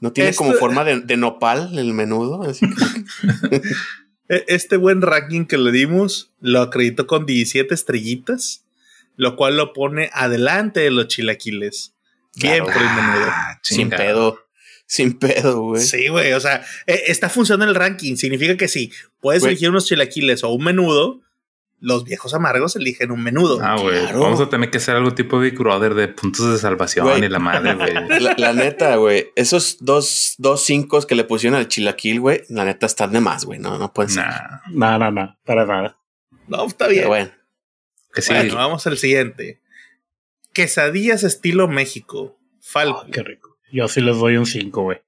No 0.00 0.12
tiene 0.12 0.30
Esto- 0.30 0.44
como 0.44 0.54
forma 0.54 0.84
de, 0.84 1.00
de 1.00 1.16
nopal 1.16 1.78
el 1.78 1.92
menudo. 1.94 2.42
Así 2.42 2.66
que, 2.68 3.56
e- 4.28 4.44
este 4.48 4.76
buen 4.76 5.02
ranking 5.02 5.44
que 5.44 5.58
le 5.58 5.72
dimos 5.72 6.32
lo 6.40 6.60
acreditó 6.62 7.06
con 7.06 7.26
17 7.26 7.72
estrellitas, 7.74 8.64
lo 9.16 9.36
cual 9.36 9.56
lo 9.56 9.72
pone 9.72 10.10
adelante 10.12 10.80
de 10.80 10.90
los 10.90 11.08
chilaquiles. 11.08 11.94
Bien 12.36 12.64
Claro. 12.64 12.78
por 12.78 12.82
el 12.82 12.94
menudo. 12.94 13.26
Ah, 13.28 13.58
sin 13.62 13.90
pedo. 13.90 14.38
Sin 14.88 15.18
pedo, 15.18 15.60
güey. 15.60 15.82
Sí, 15.82 16.08
güey, 16.08 16.32
o 16.32 16.40
sea, 16.40 16.64
eh, 16.86 17.02
está 17.08 17.28
funcionando 17.28 17.70
el 17.70 17.76
ranking. 17.78 18.16
Significa 18.16 18.56
que 18.56 18.68
si 18.68 18.90
puedes 19.20 19.44
elegir 19.44 19.68
unos 19.68 19.84
chilaquiles 19.84 20.42
o 20.44 20.48
un 20.48 20.64
menudo, 20.64 21.20
los 21.78 22.04
viejos 22.04 22.32
amargos 22.32 22.74
eligen 22.74 23.10
un 23.10 23.22
menudo. 23.22 23.60
Ah, 23.62 23.76
güey. 23.78 24.00
Claro. 24.00 24.20
Vamos 24.20 24.40
a 24.40 24.48
tener 24.48 24.70
que 24.70 24.78
hacer 24.78 24.96
algo 24.96 25.12
tipo 25.14 25.38
Big 25.38 25.58
Brother 25.58 25.92
de 25.92 26.08
puntos 26.08 26.50
de 26.50 26.58
salvación 26.58 27.22
y 27.22 27.28
la 27.28 27.38
madre, 27.38 27.74
güey. 27.74 27.92
La, 28.20 28.34
la 28.38 28.52
neta, 28.54 28.96
güey. 28.96 29.28
Esos 29.36 29.76
dos, 29.80 30.34
dos 30.38 30.64
cinco 30.64 31.00
que 31.06 31.14
le 31.14 31.24
pusieron 31.24 31.58
al 31.58 31.68
chilaquil, 31.68 32.20
güey. 32.20 32.42
La 32.48 32.64
neta 32.64 32.86
están 32.86 33.12
de 33.12 33.20
más, 33.20 33.44
güey. 33.44 33.58
No, 33.58 33.78
no 33.78 33.92
pueden 33.92 34.10
ser. 34.10 34.24
Nah, 34.24 34.60
No, 34.70 34.98
no, 34.98 35.10
no, 35.10 35.38
para 35.44 35.66
nada. 35.66 35.98
No, 36.46 36.66
está 36.66 36.88
bien. 36.88 37.00
Pero 37.00 37.08
bueno. 37.10 37.30
que 38.14 38.22
sí. 38.22 38.32
Bueno, 38.32 38.56
vamos 38.56 38.86
al 38.86 38.96
siguiente. 38.96 39.60
Quesadillas 40.54 41.24
estilo 41.24 41.68
México. 41.68 42.38
Falco. 42.60 43.04
Oh, 43.06 43.10
qué 43.10 43.22
rico. 43.22 43.47
Yo 43.72 43.88
sí 43.88 44.00
les 44.00 44.16
doy 44.16 44.36
un 44.36 44.46
5, 44.46 44.82
güey. 44.82 44.98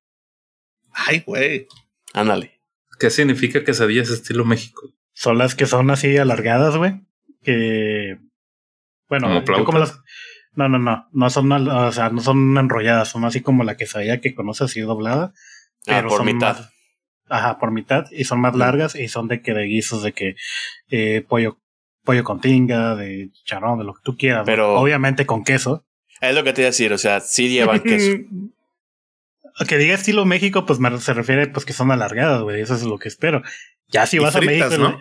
Ay, 0.93 1.23
güey. 1.27 1.67
Ándale. 2.13 2.61
¿Qué 2.99 3.11
significa 3.11 3.65
quesadillas 3.65 4.11
estilo 4.11 4.45
México? 4.45 4.93
Son 5.13 5.39
las 5.39 5.55
que 5.55 5.67
son 5.67 5.91
así 5.91 6.17
alargadas, 6.17 6.77
güey. 6.77 7.01
Que. 7.43 8.19
Bueno, 9.09 9.29
¿Como 9.45 9.59
yo 9.59 9.65
como 9.65 9.79
las. 9.79 9.99
No, 10.53 10.69
no, 10.69 10.79
no. 10.79 11.07
No 11.13 11.31
son, 11.31 11.53
al- 11.53 11.69
o 11.69 11.93
sea, 11.93 12.11
no 12.11 12.21
son 12.21 12.57
enrolladas. 12.59 13.09
Son 13.09 13.25
así 13.25 13.41
como 13.41 13.65
la 13.65 13.77
quesadilla 13.77 14.21
que 14.21 14.35
conoces 14.35 14.63
así 14.71 14.81
doblada. 14.81 15.33
Ah, 15.35 15.97
Pero 15.97 16.09
por 16.09 16.19
son 16.19 16.27
mitad. 16.27 16.59
más- 16.59 16.73
ajá, 17.29 17.59
por 17.59 17.71
mitad. 17.71 18.05
Y 18.11 18.25
son 18.25 18.41
más 18.41 18.55
largas 18.57 18.95
y 18.95 19.09
son 19.09 19.29
de 19.29 19.41
que 19.43 19.55
de 19.55 19.65
guisos 19.65 20.03
de 20.03 20.13
que 20.13 20.35
eh, 20.91 21.25
pollo, 21.27 21.59
pollo 22.05 22.25
con 22.25 22.41
tinga, 22.41 22.97
de 22.97 23.31
charrón, 23.45 23.79
de 23.79 23.85
lo 23.85 23.95
que 23.95 24.01
tú 24.05 24.17
quieras. 24.17 24.41
¿no? 24.41 24.45
Pero- 24.47 24.75
Obviamente 24.79 25.25
con 25.27 25.45
queso. 25.45 25.87
Es 26.21 26.35
lo 26.35 26.45
que 26.45 26.53
te 26.53 26.63
iba 26.63 26.67
a 26.67 26.71
decir. 26.71 26.93
O 26.93 26.99
sea, 26.99 27.21
sí 27.21 27.49
llevan 27.49 27.81
queso. 27.81 28.19
Que 29.69 29.77
diga 29.77 29.95
estilo 29.95 30.25
México, 30.25 30.65
pues 30.65 30.79
me, 30.79 30.97
se 31.01 31.13
refiere 31.13 31.47
pues 31.49 31.67
que 31.67 31.75
son 31.75 31.91
alargadas, 31.91 32.41
güey. 32.43 32.63
Eso 32.63 32.75
es 32.75 32.83
lo 32.83 32.99
que 32.99 33.09
espero. 33.09 33.43
Ya 33.89 34.07
si 34.07 34.17
Y 34.17 34.21
vas 34.21 34.35
fritas, 34.35 34.73
a 34.73 34.79
México. 34.79 34.89
¿no? 34.89 35.01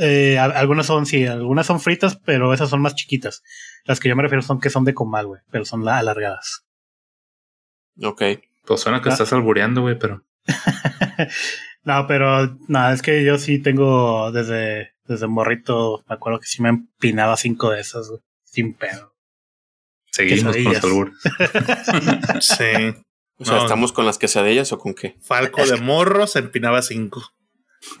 Eh, 0.00 0.36
a- 0.38 0.44
algunas 0.44 0.84
son, 0.86 1.06
sí, 1.06 1.24
algunas 1.26 1.66
son 1.66 1.80
fritas, 1.80 2.18
pero 2.22 2.52
esas 2.52 2.68
son 2.68 2.82
más 2.82 2.94
chiquitas. 2.96 3.42
Las 3.84 4.00
que 4.00 4.10
yo 4.10 4.16
me 4.16 4.22
refiero 4.22 4.42
son 4.42 4.60
que 4.60 4.68
son 4.68 4.84
de 4.84 4.92
comal, 4.92 5.26
güey, 5.26 5.40
pero 5.50 5.64
son 5.64 5.84
la- 5.86 5.98
alargadas. 5.98 6.66
Ok. 8.02 8.22
Pues 8.66 8.80
suena 8.80 9.00
que 9.00 9.08
Ah. 9.08 9.12
estás 9.12 9.32
albureando, 9.32 9.80
güey, 9.82 9.98
pero 9.98 10.22
No, 11.84 12.06
pero 12.06 12.58
nada, 12.68 12.92
es 12.92 13.00
que 13.00 13.24
yo 13.24 13.38
sí 13.38 13.58
tengo 13.58 14.32
desde, 14.32 14.94
desde 15.06 15.26
morrito, 15.28 16.04
me 16.08 16.14
acuerdo 16.16 16.40
que 16.40 16.46
sí 16.46 16.60
me 16.60 16.68
empinaba 16.70 17.36
cinco 17.38 17.70
de 17.70 17.80
esas, 17.80 18.08
güey, 18.08 18.20
sin 18.44 18.74
pedo. 18.74 19.13
Seguimos 20.14 20.56
con 20.56 20.76
albures. 20.76 21.14
Sí. 22.40 22.94
O 23.36 23.44
sea, 23.44 23.56
No. 23.56 23.62
¿estamos 23.62 23.92
con 23.92 24.06
las 24.06 24.18
quesadillas 24.18 24.72
o 24.72 24.78
con 24.78 24.94
qué? 24.94 25.16
Falco 25.20 25.66
de 25.66 25.76
morro 25.76 26.26
se 26.26 26.38
empinaba 26.40 26.82
cinco. 26.82 27.22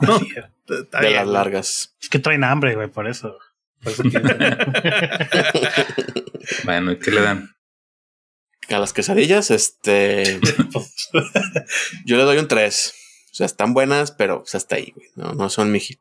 No, 0.00 0.18
De 0.66 1.10
las 1.10 1.26
largas. 1.26 1.94
es 2.00 2.08
que 2.08 2.18
traen 2.18 2.42
hambre, 2.44 2.74
güey, 2.74 2.88
por 2.88 3.06
eso. 3.06 3.36
Por 3.82 3.92
eso 3.92 4.02
Bueno, 6.64 6.92
¿y 6.92 6.98
qué 6.98 7.10
le 7.10 7.20
dan? 7.20 7.50
A 8.70 8.78
las 8.78 8.94
quesadillas, 8.94 9.50
este. 9.50 10.40
yo 12.06 12.16
le 12.16 12.22
doy 12.22 12.38
un 12.38 12.48
3. 12.48 12.94
O 13.30 13.34
sea, 13.34 13.44
están 13.44 13.74
buenas, 13.74 14.10
pero 14.12 14.38
pues 14.40 14.54
hasta 14.54 14.76
ahí, 14.76 14.90
güey. 14.96 15.08
No, 15.16 15.34
no 15.34 15.50
son 15.50 15.70
mi 15.70 15.80
hit. 15.80 16.00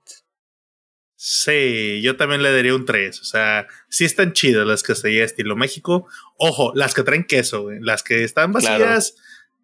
Sí, 1.25 2.01
yo 2.01 2.17
también 2.17 2.43
le 2.43 2.51
daría 2.51 2.75
un 2.75 2.83
3. 2.83 3.21
O 3.21 3.23
sea, 3.23 3.65
sí 3.87 4.03
están 4.03 4.33
chidas 4.33 4.67
las 4.67 4.83
quesadillas 4.83 5.27
estilo 5.31 5.55
México. 5.55 6.05
Ojo, 6.35 6.73
las 6.75 6.93
que 6.93 7.03
traen 7.03 7.23
queso, 7.23 7.61
güey. 7.61 7.79
Las 7.79 8.03
que 8.03 8.25
están 8.25 8.51
vacías, 8.51 9.15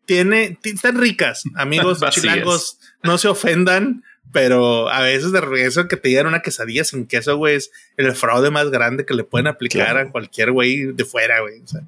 tiene, 0.06 0.58
ti- 0.62 0.70
están 0.70 0.98
ricas. 0.98 1.44
Amigos 1.56 2.00
chilangos, 2.12 2.80
no 3.04 3.18
se 3.18 3.28
ofendan, 3.28 4.06
pero 4.32 4.88
a 4.88 5.02
veces 5.02 5.34
de 5.34 5.42
regreso 5.42 5.90
que 5.90 5.98
te 5.98 6.08
digan 6.08 6.28
una 6.28 6.42
quesadilla 6.42 6.86
sin 6.86 7.06
queso, 7.08 7.36
güey, 7.36 7.58
es 7.58 7.72
el 7.98 8.16
fraude 8.16 8.52
más 8.52 8.70
grande 8.72 9.06
que 9.06 9.14
le 9.14 9.26
pueden 9.26 9.48
aplicar 9.48 9.90
Claro. 9.92 10.08
a 10.08 10.12
cualquier 10.14 10.54
güey 10.54 10.94
de 10.94 11.04
fuera, 11.04 11.42
güey. 11.42 11.60
O 11.60 11.68
sea, 11.68 11.82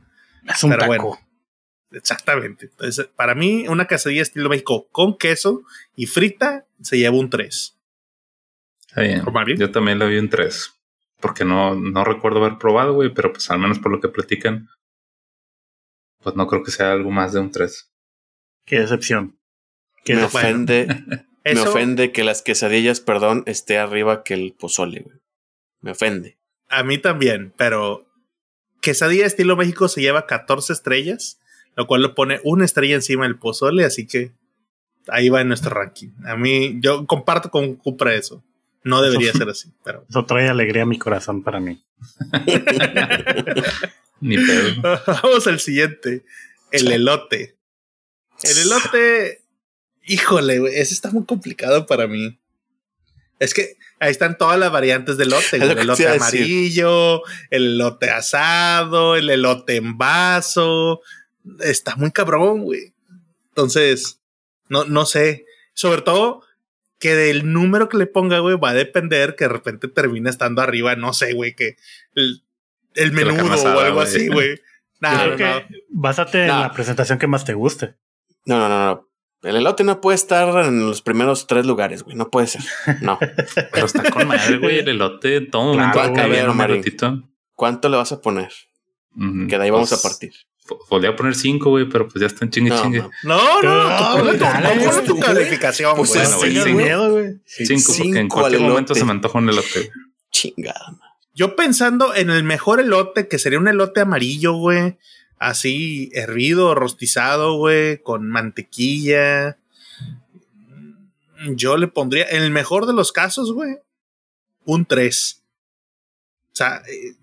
es 0.53 0.63
un 0.65 0.71
Pero 0.71 0.81
taco. 0.81 0.87
bueno. 0.87 1.19
exactamente. 1.93 2.65
Entonces, 2.65 3.07
para 3.15 3.35
mí, 3.35 3.65
una 3.69 3.87
quesadilla 3.87 4.21
estilo 4.21 4.49
México 4.49 4.89
con 4.91 5.17
queso 5.17 5.61
y 5.95 6.07
frita 6.07 6.65
se 6.81 6.97
lleva 6.97 7.15
un 7.15 7.29
3. 7.29 7.77
Está 8.91 9.01
bien. 9.03 9.23
Mario? 9.31 9.55
Yo 9.55 9.71
también 9.71 9.99
le 9.99 10.05
doy 10.05 10.17
un 10.17 10.29
3. 10.29 10.73
Porque 11.21 11.45
no, 11.45 11.75
no 11.75 12.03
recuerdo 12.03 12.43
haber 12.43 12.57
probado, 12.57 12.93
güey, 12.93 13.13
pero 13.13 13.31
pues 13.31 13.49
al 13.49 13.59
menos 13.59 13.79
por 13.79 13.89
lo 13.89 14.01
que 14.01 14.09
platican, 14.09 14.67
pues 16.21 16.35
no 16.35 16.45
creo 16.45 16.61
que 16.61 16.71
sea 16.71 16.91
algo 16.91 17.09
más 17.09 17.31
de 17.31 17.39
un 17.39 17.51
3. 17.51 17.89
Qué 18.65 18.79
decepción. 18.79 19.39
Qué 20.03 20.15
Me 20.15 20.23
ofende, 20.23 20.87
me 21.45 21.61
ofende 21.61 22.11
que 22.11 22.25
las 22.25 22.41
quesadillas, 22.41 22.99
perdón, 22.99 23.43
esté 23.45 23.77
arriba 23.77 24.23
que 24.23 24.33
el 24.33 24.53
pozole, 24.59 25.01
güey. 25.05 25.17
Me 25.79 25.91
ofende. 25.91 26.37
A 26.67 26.83
mí 26.83 26.97
también, 26.97 27.53
pero 27.55 28.07
quesadilla 28.81 29.25
estilo 29.25 29.55
México 29.55 29.87
se 29.87 30.01
lleva 30.01 30.25
14 30.25 30.73
estrellas, 30.73 31.39
lo 31.77 31.87
cual 31.87 32.01
lo 32.01 32.13
pone 32.13 32.41
una 32.43 32.65
estrella 32.65 32.95
encima 32.95 33.23
del 33.23 33.39
pozole, 33.39 33.85
así 33.85 34.05
que 34.05 34.33
ahí 35.07 35.29
va 35.29 35.39
en 35.39 35.47
nuestro 35.47 35.71
ranking. 35.71 36.09
A 36.25 36.35
mí, 36.35 36.77
yo 36.81 37.05
comparto 37.05 37.49
con 37.51 37.75
Cupra 37.75 38.15
eso. 38.15 38.43
No 38.83 39.01
debería 39.01 39.31
ser 39.31 39.47
así, 39.49 39.71
pero 39.83 40.05
Eso 40.09 40.25
trae 40.25 40.49
alegría 40.49 40.83
a 40.83 40.87
mi 40.87 40.97
corazón 40.97 41.43
para 41.43 41.59
mí. 41.59 41.83
Ni 44.21 44.37
pedo. 44.37 44.81
vamos 45.23 45.45
al 45.47 45.59
siguiente. 45.59 46.25
El 46.71 46.91
elote. 46.91 47.57
El 48.43 48.57
elote, 48.57 49.43
híjole, 50.03 50.59
güey, 50.59 50.75
ese 50.75 50.93
está 50.93 51.11
muy 51.11 51.25
complicado 51.25 51.85
para 51.85 52.07
mí. 52.07 52.39
Es 53.39 53.53
que 53.53 53.77
ahí 53.99 54.11
están 54.11 54.37
todas 54.37 54.57
las 54.57 54.71
variantes 54.71 55.17
de 55.17 55.25
elote. 55.25 55.57
El 55.57 55.75
te 55.75 55.81
elote 55.81 56.07
amarillo, 56.07 57.23
el 57.49 57.73
elote 57.73 58.09
asado, 58.09 59.15
el 59.15 59.29
elote 59.29 59.75
en 59.75 59.97
vaso. 59.97 61.01
Está 61.59 61.95
muy 61.95 62.11
cabrón, 62.11 62.63
güey. 62.63 62.93
Entonces, 63.49 64.19
no, 64.69 64.85
no 64.85 65.05
sé. 65.05 65.45
Sobre 65.73 66.01
todo 66.01 66.43
que 67.01 67.15
del 67.15 67.51
número 67.51 67.89
que 67.89 67.97
le 67.97 68.05
ponga, 68.07 68.39
güey, 68.39 68.55
va 68.57 68.69
a 68.69 68.73
depender 68.73 69.35
que 69.35 69.43
de 69.45 69.49
repente 69.49 69.89
termine 69.89 70.29
estando 70.29 70.61
arriba, 70.61 70.95
no 70.95 71.11
sé, 71.11 71.33
güey, 71.33 71.53
que 71.55 71.75
el, 72.15 72.43
el 72.95 73.11
menudo 73.11 73.43
o 73.75 73.79
algo 73.81 73.99
así, 73.99 74.27
güey. 74.29 74.61
Nah, 75.01 75.15
creo 75.17 75.31
no, 75.31 75.37
que 75.37 75.43
no. 75.45 75.61
básate 75.89 76.43
en 76.43 76.47
la 76.49 76.71
presentación 76.71 77.17
que 77.17 77.25
más 77.25 77.43
te 77.43 77.55
guste. 77.55 77.95
No, 78.45 78.59
no, 78.59 78.69
no, 78.69 78.85
no. 78.85 79.09
El 79.41 79.55
elote 79.55 79.83
no 79.83 79.99
puede 79.99 80.13
estar 80.13 80.63
en 80.63 80.79
los 80.85 81.01
primeros 81.01 81.47
tres 81.47 81.65
lugares, 81.65 82.03
güey. 82.03 82.15
No 82.15 82.29
puede 82.29 82.45
ser. 82.45 82.61
No. 83.01 83.17
Pero 83.73 83.87
está 83.87 84.11
con 84.11 84.27
madre, 84.27 84.57
güey, 84.59 84.77
el 84.77 84.89
elote. 84.89 85.37
En 85.37 85.49
todo 85.49 85.73
momento 85.73 85.93
Claro, 85.93 86.13
va 86.13 86.13
a 86.13 86.21
caber 86.21 86.39
güey, 86.41 86.51
un 86.51 86.55
Marín. 86.57 86.75
elotito. 86.75 87.27
¿Cuánto 87.55 87.89
le 87.89 87.97
vas 87.97 88.11
a 88.11 88.21
poner? 88.21 88.51
Que 89.49 89.57
de 89.57 89.63
ahí 89.63 89.71
vamos 89.71 89.89
Pues, 89.89 90.05
a 90.05 90.07
partir. 90.07 90.33
Po- 90.67 90.79
Podría 90.89 91.15
poner 91.15 91.35
5, 91.35 91.69
güey, 91.69 91.87
pero 91.89 92.07
pues 92.07 92.21
ya 92.21 92.27
están 92.27 92.49
chingue 92.49 92.69
No, 92.71 92.81
chingue. 92.81 92.99
no. 92.99 93.11
No, 93.23 93.61
no, 93.61 94.23
No, 94.33 95.01
tu, 95.03 95.19
calificación, 95.19 95.95
Pues. 95.95 96.09
Bueno, 96.13 96.37
Tengas 96.39 96.63
cinco. 96.63 96.77
miedo, 96.77 97.11
güey. 97.11 97.39
5, 97.45 97.93
porque 97.97 98.19
en 98.19 98.27
cualquier 98.29 98.61
al 98.61 98.67
momento 98.69 98.93
elote. 98.93 98.99
se 98.99 99.05
me 99.05 99.11
antoja 99.11 99.37
un 99.39 99.49
elote. 99.49 99.91
Chingada. 100.31 100.91
man. 100.91 100.99
Yo 101.33 101.55
pensando 101.55 102.13
en 102.13 102.29
el 102.29 102.43
mejor 102.43 102.79
elote, 102.79 103.27
que 103.27 103.39
sería 103.39 103.59
un 103.59 103.67
elote 103.67 104.01
amarillo, 104.01 104.53
güey. 104.53 104.97
Así, 105.39 106.11
hervido, 106.13 106.75
rostizado, 106.75 107.55
güey, 107.57 108.01
con 108.01 108.29
mantequilla. 108.29 109.57
Yo 111.55 111.77
le 111.77 111.87
pondría, 111.87 112.27
en 112.29 112.43
el 112.43 112.51
mejor 112.51 112.85
de 112.85 112.93
los 112.93 113.11
casos, 113.11 113.51
güey, 113.53 113.77
un 114.65 114.85
3. 114.85 115.41
O 116.53 116.55
sea, 116.55 116.83
eh, 116.87 117.13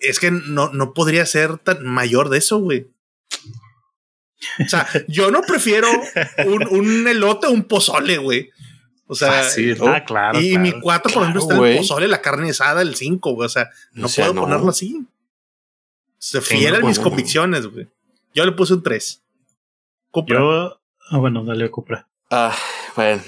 es 0.00 0.20
que 0.20 0.30
no, 0.30 0.70
no 0.72 0.92
podría 0.94 1.26
ser 1.26 1.58
tan 1.58 1.84
mayor 1.86 2.28
de 2.28 2.38
eso, 2.38 2.58
güey. 2.58 2.88
O 4.64 4.68
sea, 4.68 4.86
yo 5.08 5.30
no 5.30 5.42
prefiero 5.42 5.88
un, 6.46 6.66
un 6.68 7.08
elote 7.08 7.46
o 7.46 7.50
un 7.50 7.64
pozole, 7.64 8.18
güey. 8.18 8.50
O 9.06 9.14
sea, 9.14 9.32
Fácil. 9.32 9.78
Ah, 9.86 10.04
claro. 10.04 10.38
y 10.38 10.50
claro. 10.50 10.62
mi 10.62 10.80
4, 10.80 11.12
por 11.14 11.22
ejemplo, 11.22 11.40
Claro, 11.40 11.40
está 11.40 11.54
el 11.54 11.58
güey. 11.60 11.78
pozole, 11.78 12.08
la 12.08 12.20
carne 12.20 12.50
asada, 12.50 12.82
el 12.82 12.94
5, 12.94 13.32
güey. 13.32 13.46
O 13.46 13.48
sea, 13.48 13.70
no 13.92 14.06
O 14.06 14.08
sea, 14.08 14.24
puedo 14.26 14.34
no. 14.34 14.42
ponerlo 14.42 14.68
así. 14.68 15.06
Se 16.18 16.40
fiel 16.40 16.72
no, 16.80 16.86
a 16.86 16.88
mis 16.88 16.98
convicciones, 16.98 17.66
güey. 17.66 17.88
Yo 18.34 18.44
le 18.44 18.52
puse 18.52 18.74
un 18.74 18.82
3. 18.82 19.22
Yo. 20.26 20.78
Ah, 21.10 21.16
bueno, 21.18 21.42
dale, 21.44 21.70
Cupra. 21.70 22.06
Ah, 22.30 22.54
bueno. 22.96 23.22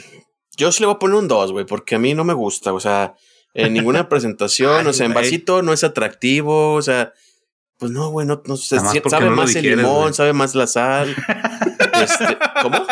Yo 0.57 0.71
sí 0.71 0.81
le 0.81 0.87
voy 0.87 0.97
a 0.97 0.99
poner 0.99 1.17
un 1.17 1.29
2, 1.29 1.53
güey, 1.53 1.65
porque 1.65 1.95
a 1.95 1.99
mí 1.99 2.13
no 2.15 2.25
me 2.25 2.35
gusta. 2.35 2.75
O 2.75 2.81
sea, 2.81 3.15
en 3.55 3.73
ninguna 3.75 4.09
presentación, 4.09 4.81
Ay, 4.81 4.87
o 4.87 4.93
sea, 4.93 5.07
en 5.07 5.15
vasito 5.15 5.63
no 5.63 5.73
es 5.73 5.85
atractivo. 5.85 6.75
O 6.75 6.83
sea, 6.83 7.13
pues 7.79 7.93
no, 7.93 8.11
güey, 8.11 8.27
no, 8.27 8.43
sabe 8.57 9.03
no 9.03 9.21
lo 9.21 9.31
más 9.31 9.55
el 9.55 9.65
limón, 9.65 10.13
sabe 10.15 10.33
más 10.33 10.55
la 10.55 10.67
sal. 10.67 11.15
Este, 12.01 12.39
¿Cómo? 12.63 12.87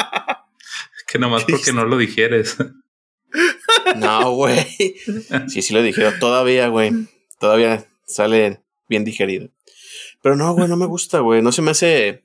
Que 1.07 1.19
nomás 1.19 1.45
porque 1.45 1.73
no 1.73 1.87
lo 1.87 1.97
digieres. 1.97 2.59
No, 3.97 4.33
güey. 4.33 4.67
Sí, 5.49 5.63
sí 5.63 5.73
lo 5.73 5.83
dijeron. 5.83 6.15
Todavía, 6.19 6.69
güey. 6.69 6.93
Todavía 7.39 7.87
sale 8.07 8.61
bien 8.89 9.05
digerido. 9.05 9.49
Pero 10.23 10.37
no, 10.37 10.53
güey, 10.55 10.69
no 10.69 10.77
me 10.77 10.87
gusta, 10.87 11.21
güey. 11.21 11.43
No 11.43 11.53
se 11.53 11.63
me 11.63 11.71
hace. 11.71 12.25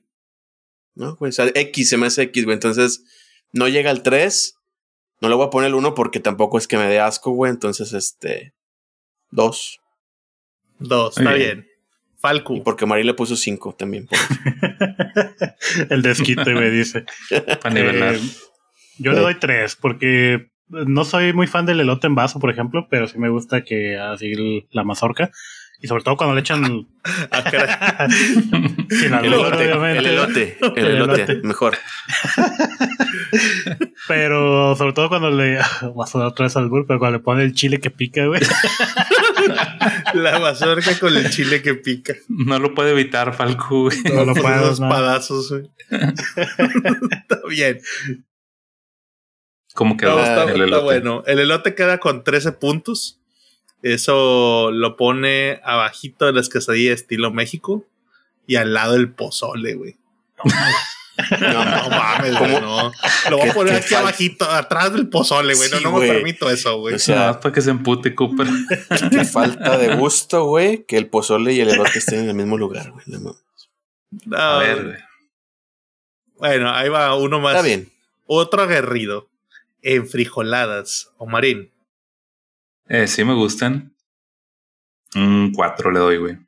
No, 0.94 1.16
güey. 1.16 1.30
O 1.30 1.32
sea, 1.32 1.50
X 1.54 1.88
se 1.88 1.96
me 1.96 2.06
hace 2.06 2.22
X, 2.22 2.44
güey. 2.44 2.54
Entonces, 2.54 3.04
no 3.52 3.68
llega 3.68 3.90
al 3.90 4.02
3. 4.02 4.56
No 5.24 5.30
le 5.30 5.36
voy 5.36 5.46
a 5.46 5.50
poner 5.50 5.68
el 5.68 5.74
1 5.74 5.94
porque 5.94 6.20
tampoco 6.20 6.58
es 6.58 6.68
que 6.68 6.76
me 6.76 6.86
dé 6.86 7.00
asco, 7.00 7.30
güey. 7.32 7.50
Entonces, 7.50 7.92
este. 7.94 8.52
2. 9.30 9.80
2, 10.80 11.16
Muy 11.18 11.24
está 11.24 11.34
bien. 11.36 11.60
bien. 11.60 11.68
Falcu. 12.18 12.56
Y 12.56 12.60
porque 12.60 12.86
Mari 12.86 13.04
le 13.04 13.14
puso 13.14 13.36
5 13.36 13.74
también. 13.74 14.06
por 14.06 14.18
el 15.90 16.02
desquite, 16.02 16.54
me 16.54 16.70
dice. 16.70 17.04
Para 17.62 17.74
nivelar. 17.74 18.14
Eh, 18.14 18.20
yo 18.98 19.12
le 19.12 19.20
doy 19.20 19.34
tres, 19.38 19.76
porque 19.76 20.50
no 20.68 21.04
soy 21.04 21.32
muy 21.32 21.46
fan 21.46 21.66
del 21.66 21.80
elote 21.80 22.06
en 22.06 22.14
vaso, 22.14 22.38
por 22.40 22.50
ejemplo, 22.50 22.86
pero 22.90 23.08
sí 23.08 23.18
me 23.18 23.28
gusta 23.28 23.62
que 23.64 23.96
así 23.98 24.32
el- 24.32 24.66
la 24.70 24.84
mazorca. 24.84 25.30
Y 25.80 25.86
sobre 25.86 26.02
todo 26.02 26.16
cuando 26.16 26.34
le 26.34 26.40
echan 26.40 26.88
Ah, 27.30 27.44
caray. 27.44 28.10
sin 28.90 29.14
El 29.14 29.24
elote, 29.26 29.56
obviamente. 29.72 29.98
el 29.98 30.06
elote, 30.06 30.58
el 30.60 30.78
El 30.78 30.86
elote, 30.96 31.22
elote. 31.24 31.46
mejor. 31.46 31.76
Pero 34.08 34.74
sobre 34.76 34.92
todo 34.92 35.08
cuando 35.08 35.30
le. 35.30 35.58
Va 35.58 36.04
a 36.04 36.06
sonar 36.06 36.28
otra 36.28 36.44
vez 36.46 36.56
albur, 36.56 36.86
pero 36.86 36.98
cuando 36.98 37.18
le 37.18 37.24
pone 37.24 37.42
el 37.42 37.52
chile 37.54 37.80
que 37.80 37.90
pica, 37.90 38.26
güey. 38.26 38.40
La 40.14 40.38
mazorca 40.38 40.98
con 40.98 41.16
el 41.16 41.30
chile 41.30 41.62
que 41.62 41.74
pica. 41.74 42.14
No 42.28 42.58
lo 42.58 42.74
puede 42.74 42.92
evitar, 42.92 43.34
Falco. 43.34 43.82
güey. 43.82 43.98
No 44.04 44.24
lo 44.24 44.32
unos 44.32 44.80
no. 44.80 44.88
padazos, 44.88 45.50
güey. 45.50 45.70
está 45.90 47.40
bien. 47.48 47.80
¿Cómo 49.74 49.96
quedó 49.96 50.16
No, 50.16 50.22
está, 50.22 50.44
el 50.44 50.50
está 50.50 50.64
elote? 50.64 50.84
bueno. 50.84 51.22
El 51.26 51.38
elote 51.40 51.74
queda 51.74 51.98
con 51.98 52.22
13 52.24 52.52
puntos. 52.52 53.20
Eso 53.84 54.70
lo 54.72 54.96
pone 54.96 55.60
abajito 55.62 56.24
de 56.24 56.32
las 56.32 56.48
quesadillas 56.48 56.94
estilo 57.00 57.30
México 57.30 57.84
y 58.46 58.56
al 58.56 58.72
lado 58.72 58.94
el 58.96 59.12
pozole, 59.12 59.74
güey. 59.74 59.96
No, 60.42 61.64
no 61.64 61.88
mames, 61.90 62.38
güey, 62.38 62.60
no. 62.62 62.90
Lo 63.28 63.36
voy 63.36 63.40
a 63.42 63.44
¿Qué- 63.50 63.52
poner 63.52 63.74
aquí 63.74 63.94
abajito, 63.94 64.50
atrás 64.50 64.90
del 64.94 65.10
pozole, 65.10 65.54
güey. 65.54 65.68
Sí, 65.68 65.74
no, 65.84 65.90
no 65.90 65.98
me 65.98 66.08
permito 66.08 66.48
eso, 66.48 66.78
güey. 66.78 66.94
O 66.94 66.98
sea, 66.98 67.26
No, 67.32 67.40
para 67.40 67.52
que 67.54 67.60
se 67.60 67.70
empute 67.70 68.14
Cooper. 68.14 68.46
Qué 69.10 69.24
falta 69.26 69.76
de 69.76 69.96
gusto, 69.96 70.44
güey, 70.46 70.86
que 70.86 70.96
el 70.96 71.08
pozole 71.08 71.52
y 71.52 71.60
el 71.60 71.68
elote 71.68 71.98
estén 71.98 72.20
en 72.20 72.28
el 72.30 72.34
mismo 72.36 72.56
lugar, 72.56 72.90
güey. 72.90 73.04
No 73.06 73.36
A 74.34 74.58
ver, 74.60 74.82
güey. 74.82 74.96
Bueno, 76.36 76.70
ahí 76.70 76.88
va 76.88 77.14
uno 77.16 77.38
más. 77.38 77.52
Está 77.56 77.66
bien. 77.66 77.92
Otro 78.24 78.62
aguerrido. 78.62 79.28
En 79.82 80.08
frijoladas. 80.08 81.10
O 81.18 81.26
marín. 81.26 81.70
Eh, 82.88 83.06
sí 83.06 83.24
me 83.24 83.34
gustan. 83.34 83.94
Un 85.14 85.52
4 85.54 85.90
le 85.90 85.98
doy, 85.98 86.16
güey. 86.18 86.38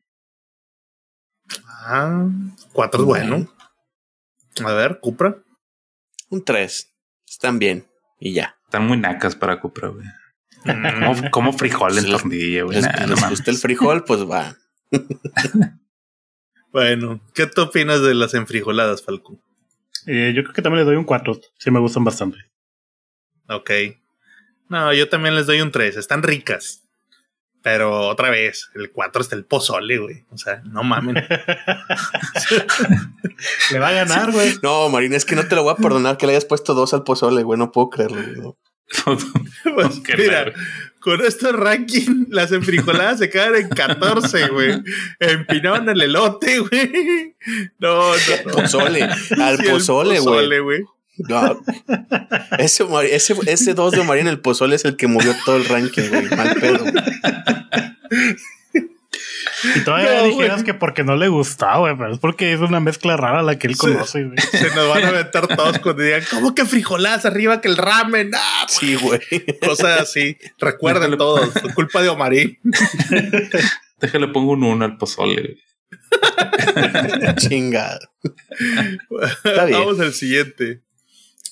Ah, 1.88 2.26
cuatro 2.72 3.00
es 3.02 3.06
bueno. 3.06 3.48
A 4.64 4.72
ver, 4.72 4.98
Cupra. 5.00 5.36
Un 6.30 6.44
3. 6.44 6.92
Están 7.28 7.58
bien. 7.58 7.86
Y 8.18 8.32
ya. 8.34 8.56
Están 8.64 8.86
muy 8.86 8.96
nacas 8.96 9.36
para 9.36 9.60
Cooper, 9.60 9.90
güey. 9.90 10.06
Mm, 10.64 11.04
Como, 11.04 11.30
como 11.30 11.52
frijol 11.52 11.96
en 11.96 12.06
tortilla, 12.10 12.64
güey. 12.64 12.76
Les, 12.80 12.84
Nah, 12.86 13.06
les 13.06 13.28
gusta 13.30 13.50
el 13.52 13.56
frijol, 13.56 14.02
pues 14.04 14.28
va. 14.28 14.56
bueno, 16.72 17.20
¿qué 17.34 17.46
te 17.46 17.60
opinas 17.60 18.02
de 18.02 18.14
las 18.14 18.34
enfrijoladas, 18.34 19.02
Falco? 19.04 19.38
Eh, 20.06 20.32
yo 20.34 20.42
creo 20.42 20.54
que 20.54 20.62
también 20.62 20.80
le 20.80 20.90
doy 20.90 20.96
un 20.96 21.04
4. 21.04 21.40
Sí 21.58 21.70
me 21.70 21.78
gustan 21.80 22.02
bastante. 22.04 22.38
Ok. 23.48 23.70
No, 24.68 24.92
yo 24.92 25.08
también 25.08 25.34
les 25.34 25.46
doy 25.46 25.60
un 25.60 25.70
3. 25.70 25.96
Están 25.96 26.22
ricas. 26.22 26.82
Pero 27.62 28.06
otra 28.08 28.30
vez, 28.30 28.70
el 28.76 28.92
4 28.92 29.22
está 29.22 29.34
el 29.34 29.44
pozole, 29.44 29.98
güey. 29.98 30.24
O 30.30 30.38
sea, 30.38 30.62
no 30.66 30.84
mamen. 30.84 31.16
Le 33.72 33.78
va 33.80 33.88
a 33.88 33.92
ganar, 33.92 34.30
güey. 34.30 34.54
No, 34.62 34.88
Marina, 34.88 35.16
es 35.16 35.24
que 35.24 35.34
no 35.34 35.48
te 35.48 35.56
lo 35.56 35.64
voy 35.64 35.72
a 35.72 35.76
perdonar 35.76 36.16
que 36.16 36.26
le 36.26 36.32
hayas 36.34 36.44
puesto 36.44 36.74
dos 36.74 36.94
al 36.94 37.02
pozole, 37.02 37.42
güey. 37.42 37.58
No 37.58 37.72
puedo 37.72 37.90
creerlo, 37.90 38.22
güey. 38.22 38.36
no. 38.36 38.56
Pues, 39.74 40.00
mira, 40.16 40.52
con 41.00 41.20
este 41.24 41.50
ranking, 41.50 42.26
las 42.30 42.52
enfrijoladas 42.52 43.18
se 43.18 43.28
quedan 43.28 43.56
en 43.56 43.68
14, 43.68 44.46
güey. 44.48 44.80
Empinaron 45.18 45.88
el 45.88 46.02
elote, 46.02 46.60
güey. 46.60 47.36
No, 47.80 48.12
no, 48.12 48.16
no. 48.46 48.52
Pozole. 48.52 49.02
Al 49.02 49.58
Sí, 49.58 49.68
pozole, 49.68 50.20
güey. 50.60 50.84
No. 51.18 51.62
Ese, 52.58 52.84
ese, 53.10 53.34
ese 53.46 53.74
dos 53.74 53.92
de 53.92 54.02
Marina 54.04 54.30
el 54.30 54.40
pozole 54.40 54.76
es 54.76 54.84
el 54.84 54.96
que 54.96 55.06
movió 55.06 55.34
todo 55.44 55.56
el 55.56 55.64
ranking, 55.64 56.08
güey. 56.10 56.28
Mal 56.30 56.54
pedo. 56.56 56.84
Y 59.74 59.80
todavía 59.80 60.20
No, 60.22 60.24
dijeras 60.28 60.62
que 60.64 60.74
porque 60.74 61.02
no 61.02 61.16
le 61.16 61.28
gustaba, 61.28 61.78
güey, 61.78 61.96
pero 61.96 62.12
es 62.12 62.18
porque 62.18 62.52
es 62.52 62.60
una 62.60 62.80
mezcla 62.80 63.16
rara 63.16 63.42
la 63.42 63.58
que 63.58 63.66
él 63.68 63.76
conoce, 63.76 64.24
güey. 64.24 64.36
Se 64.52 64.74
nos 64.74 64.88
van 64.88 65.04
a 65.04 65.08
aventar 65.08 65.48
todos 65.48 65.78
cuando 65.78 66.02
digan, 66.02 66.22
¿cómo 66.30 66.54
que 66.54 66.64
frijoladas 66.66 67.24
arriba 67.24 67.60
que 67.60 67.68
el 67.68 67.76
ramen? 67.76 68.32
Ah, 68.34 68.66
Sí, 68.68 68.96
güey. 68.96 69.20
cosas 69.64 70.00
así. 70.02 70.36
Recuerden 70.58 71.16
todos. 71.16 71.50
Fue 71.52 71.72
culpa 71.72 72.02
de 72.02 72.10
Omarín. 72.10 72.58
Déjale 74.00 74.28
pongo 74.28 74.52
un 74.52 74.62
1 74.64 74.84
al 74.84 74.98
pozole, 74.98 75.34
güey. 75.42 75.56
Está 79.44 79.64
bien. 79.64 79.78
Vamos 79.78 80.00
al 80.00 80.12
siguiente. 80.12 80.82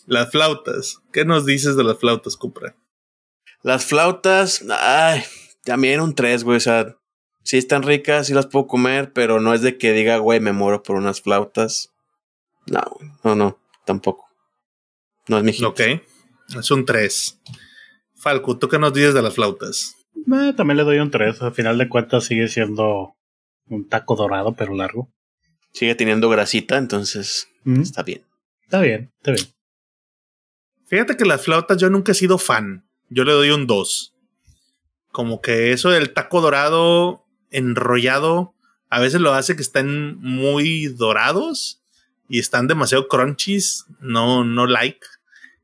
Las 0.07 0.31
flautas. 0.31 1.01
¿Qué 1.13 1.25
nos 1.25 1.47
dices 1.47 1.77
de 1.77 1.85
las 1.85 1.99
flautas, 1.99 2.37
Cupra? 2.37 2.77
Las 3.63 3.87
flautas, 3.87 4.65
ay, 4.71 5.23
también 5.65 6.01
un 6.01 6.15
3, 6.15 6.45
güey. 6.45 6.59
O 6.59 6.61
sea, 6.61 6.97
sí 7.43 7.57
están 7.57 7.83
ricas, 7.83 8.27
sí 8.27 8.35
las 8.35 8.47
puedo 8.47 8.67
comer, 8.67 9.13
pero 9.13 9.41
no 9.41 9.55
es 9.55 9.63
de 9.63 9.79
que 9.79 9.93
diga, 9.93 10.19
güey, 10.19 10.41
me 10.41 10.53
muero 10.53 10.83
por 10.83 10.97
unas 10.97 11.21
flautas. 11.23 11.93
No, 12.67 12.83
güey. 12.99 13.11
No, 13.25 13.35
no, 13.35 13.59
tampoco. 13.87 14.29
No 15.29 15.39
es 15.39 15.45
mi 15.45 15.53
hit. 15.53 15.65
Ok. 15.65 15.81
Es 16.59 16.71
un 16.71 16.85
3. 16.85 17.41
Falco, 18.17 18.59
¿tú 18.59 18.69
qué 18.69 18.79
nos 18.79 18.93
dices 18.93 19.15
de 19.15 19.23
las 19.23 19.35
flautas? 19.35 19.95
Eh, 20.17 20.53
también 20.57 20.77
le 20.77 20.85
doy 20.85 20.99
un 20.99 21.11
3. 21.11 21.41
Al 21.43 21.55
final 21.55 21.79
de 21.79 21.89
cuentas 21.89 22.25
sigue 22.25 22.49
siendo 22.49 23.17
un 23.69 23.89
taco 23.89 24.17
dorado, 24.17 24.55
pero 24.55 24.75
largo. 24.75 25.11
Sigue 25.73 25.95
teniendo 25.95 26.29
grasita, 26.29 26.77
entonces 26.77 27.49
Mm, 27.65 27.81
está 27.81 28.03
bien. 28.03 28.25
Está 28.63 28.81
bien, 28.81 29.13
está 29.17 29.33
bien. 29.33 29.54
Fíjate 30.95 31.17
que 31.17 31.25
las 31.25 31.43
flautas 31.43 31.79
yo 31.79 31.91
nunca 31.91 32.13
he 32.13 32.15
sido 32.15 32.39
fan. 32.39 32.87
Yo 33.09 33.25
le 33.25 33.33
doy 33.33 33.51
un 33.51 33.67
2. 33.67 34.15
Como 35.11 35.41
que 35.41 35.73
eso 35.73 35.91
del 35.91 36.13
taco 36.13 36.41
dorado 36.41 37.27
enrollado 37.51 38.55
a 38.91 39.01
veces 39.01 39.21
lo 39.21 39.33
hace 39.33 39.57
que 39.57 39.63
estén 39.63 40.17
muy 40.21 40.87
dorados 40.87 41.83
y 42.29 42.39
están 42.39 42.69
demasiado 42.69 43.09
crunchies. 43.09 43.87
No, 43.99 44.45
no 44.45 44.69
like. 44.69 45.05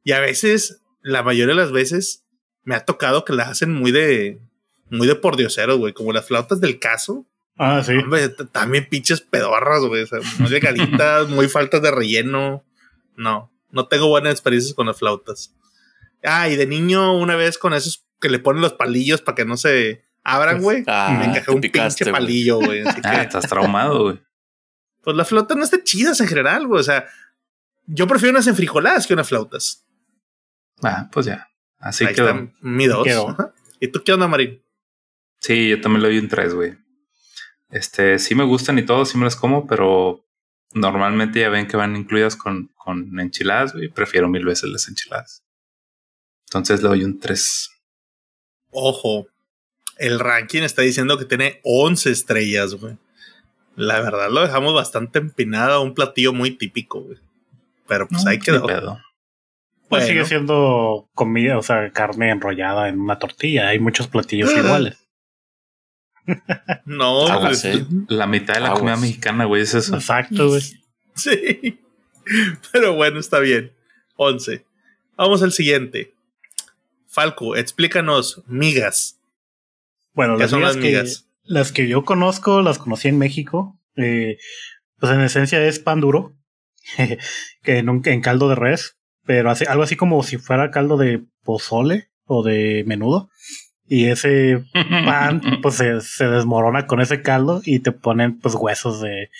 Y 0.02 0.10
a 0.10 0.18
veces, 0.18 0.82
la 1.00 1.22
mayoría 1.22 1.54
de 1.54 1.60
las 1.60 1.70
veces, 1.70 2.24
me 2.64 2.74
ha 2.74 2.84
tocado 2.84 3.24
que 3.24 3.32
las 3.32 3.50
hacen 3.50 3.72
muy 3.72 3.92
de, 3.92 4.40
muy 4.90 5.06
de 5.06 5.14
por 5.14 5.36
dioseros, 5.36 5.78
güey. 5.78 5.92
Como 5.92 6.12
las 6.12 6.26
flautas 6.26 6.60
del 6.60 6.80
caso. 6.80 7.24
Ah, 7.56 7.84
sí. 7.84 7.92
Hombre, 7.92 8.30
también 8.50 8.88
pinches 8.90 9.20
pedorras, 9.20 9.82
güey. 9.84 10.02
O 10.02 10.06
sea, 10.08 10.18
muy 10.40 10.50
delgaditas, 10.50 11.28
muy 11.28 11.46
faltas 11.46 11.82
de 11.82 11.92
relleno. 11.92 12.64
No, 13.14 13.49
no 13.72 13.86
tengo 13.86 14.08
buenas 14.08 14.32
experiencias 14.32 14.74
con 14.74 14.86
las 14.86 14.98
flautas. 14.98 15.54
Ah, 16.22 16.48
y 16.48 16.56
de 16.56 16.66
niño, 16.66 17.16
una 17.16 17.36
vez 17.36 17.58
con 17.58 17.72
esos 17.72 18.04
que 18.20 18.28
le 18.28 18.38
ponen 18.38 18.62
los 18.62 18.74
palillos 18.74 19.22
para 19.22 19.34
que 19.34 19.44
no 19.44 19.56
se 19.56 20.04
abran, 20.22 20.60
güey. 20.60 20.84
Ah, 20.86 21.16
me 21.18 21.26
encajé 21.26 21.50
un 21.50 21.60
picaste, 21.60 22.04
pinche 22.04 22.12
palillo, 22.12 22.58
güey. 22.58 22.82
Ah, 23.04 23.16
que, 23.16 23.20
estás 23.22 23.48
traumado, 23.48 24.02
güey. 24.04 24.20
pues 25.02 25.16
las 25.16 25.28
flautas 25.28 25.56
no 25.56 25.64
están 25.64 25.82
chidas 25.82 26.20
en 26.20 26.28
general, 26.28 26.66
güey. 26.66 26.80
O 26.80 26.84
sea, 26.84 27.06
yo 27.86 28.06
prefiero 28.06 28.32
unas 28.32 28.46
enfrijoladas 28.46 29.06
que 29.06 29.14
unas 29.14 29.28
flautas. 29.28 29.86
Ah, 30.82 31.08
pues 31.12 31.26
ya. 31.26 31.48
Así 31.78 32.04
Ahí 32.04 32.14
quedó. 32.14 32.28
está 32.28 32.48
mi 32.60 32.86
dos. 32.86 33.04
quedó. 33.04 33.36
¿Y 33.80 33.88
tú 33.88 34.02
qué 34.04 34.12
onda, 34.12 34.28
Marín? 34.28 34.62
Sí, 35.40 35.70
yo 35.70 35.80
también 35.80 36.02
le 36.02 36.08
doy 36.08 36.18
un 36.18 36.28
3, 36.28 36.54
güey. 36.54 36.76
Este, 37.70 38.18
sí 38.18 38.34
me 38.34 38.44
gustan 38.44 38.78
y 38.78 38.84
todo, 38.84 39.06
sí 39.06 39.16
me 39.16 39.24
las 39.24 39.36
como, 39.36 39.66
pero 39.66 40.26
normalmente 40.72 41.40
ya 41.40 41.48
ven 41.48 41.66
que 41.66 41.76
van 41.76 41.96
incluidas 41.96 42.36
con, 42.36 42.70
con 42.76 43.18
enchiladas, 43.20 43.72
güey. 43.72 43.88
Prefiero 43.88 44.28
mil 44.28 44.44
veces 44.44 44.70
las 44.70 44.88
enchiladas. 44.88 45.42
Entonces 46.48 46.82
le 46.82 46.88
doy 46.88 47.04
un 47.04 47.18
3. 47.20 47.70
Ojo, 48.72 49.26
el 49.98 50.18
ranking 50.20 50.62
está 50.62 50.82
diciendo 50.82 51.18
que 51.18 51.24
tiene 51.24 51.60
11 51.64 52.10
estrellas, 52.10 52.74
güey. 52.74 52.96
La 53.76 54.00
verdad 54.00 54.30
lo 54.30 54.42
dejamos 54.42 54.74
bastante 54.74 55.18
empinado, 55.18 55.82
un 55.82 55.94
platillo 55.94 56.32
muy 56.32 56.52
típico, 56.52 57.00
güey. 57.02 57.18
Pero 57.86 58.06
pues 58.08 58.26
ahí 58.26 58.38
quedó. 58.38 58.62
Pues 58.66 58.82
Bueno. 59.88 60.06
sigue 60.06 60.24
siendo 60.24 61.08
comida, 61.14 61.58
o 61.58 61.62
sea, 61.62 61.90
carne 61.90 62.30
enrollada 62.30 62.88
en 62.88 63.00
una 63.00 63.18
tortilla. 63.18 63.68
Hay 63.68 63.80
muchos 63.80 64.06
platillos 64.06 64.50
iguales. 64.56 64.99
No, 66.84 67.26
pues, 67.40 67.64
eh. 67.64 67.84
La 68.08 68.26
mitad 68.26 68.54
de 68.54 68.60
la 68.60 68.66
Aguas. 68.68 68.80
comida 68.80 68.96
mexicana, 68.96 69.44
güey, 69.44 69.62
es 69.62 69.74
eso. 69.74 69.94
Exacto, 69.96 70.48
güey. 70.48 70.62
sí. 71.14 71.80
Pero 72.72 72.94
bueno, 72.94 73.18
está 73.20 73.38
bien. 73.40 73.72
11. 74.16 74.64
Vamos 75.16 75.42
al 75.42 75.52
siguiente. 75.52 76.14
Falco, 77.06 77.56
explícanos 77.56 78.42
migas. 78.46 79.18
Bueno, 80.14 80.36
¿Qué 80.36 80.42
las 80.44 80.50
son 80.50 80.60
migas, 80.60 80.74
las 80.76 80.82
que, 80.82 80.88
migas? 80.88 81.26
las 81.44 81.72
que 81.72 81.88
yo 81.88 82.04
conozco, 82.04 82.62
las 82.62 82.78
conocí 82.78 83.08
en 83.08 83.18
México. 83.18 83.78
Eh, 83.96 84.38
pues 84.98 85.12
en 85.12 85.20
esencia 85.22 85.64
es 85.66 85.78
pan 85.78 86.00
duro, 86.00 86.34
que 87.62 87.78
en, 87.78 87.88
un- 87.88 88.02
en 88.04 88.20
caldo 88.20 88.48
de 88.48 88.54
res, 88.54 88.96
pero 89.24 89.50
así, 89.50 89.64
algo 89.66 89.82
así 89.82 89.96
como 89.96 90.22
si 90.22 90.36
fuera 90.36 90.70
caldo 90.70 90.96
de 90.96 91.24
pozole 91.42 92.10
o 92.26 92.42
de 92.44 92.84
menudo. 92.86 93.30
Y 93.92 94.06
ese 94.06 94.62
pan, 94.72 95.42
pues 95.62 95.74
se, 95.74 96.00
se 96.00 96.28
desmorona 96.28 96.86
con 96.86 97.00
ese 97.00 97.22
caldo 97.22 97.60
y 97.64 97.80
te 97.80 97.90
ponen 97.90 98.38
pues 98.38 98.54
huesos 98.54 99.00
de, 99.00 99.30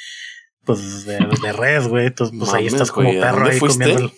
pues 0.65 1.05
de, 1.07 1.19
de 1.41 1.53
res, 1.53 1.87
güey. 1.87 2.09
Entonces, 2.09 2.37
pues 2.37 2.53
ahí 2.53 2.67
estás 2.67 2.91
como 2.91 3.07
güey, 3.11 3.19
¿a 3.23 3.31
perro 3.31 3.47
ahí 3.47 3.59
fuiste? 3.61 3.85
comiendo. 3.85 4.13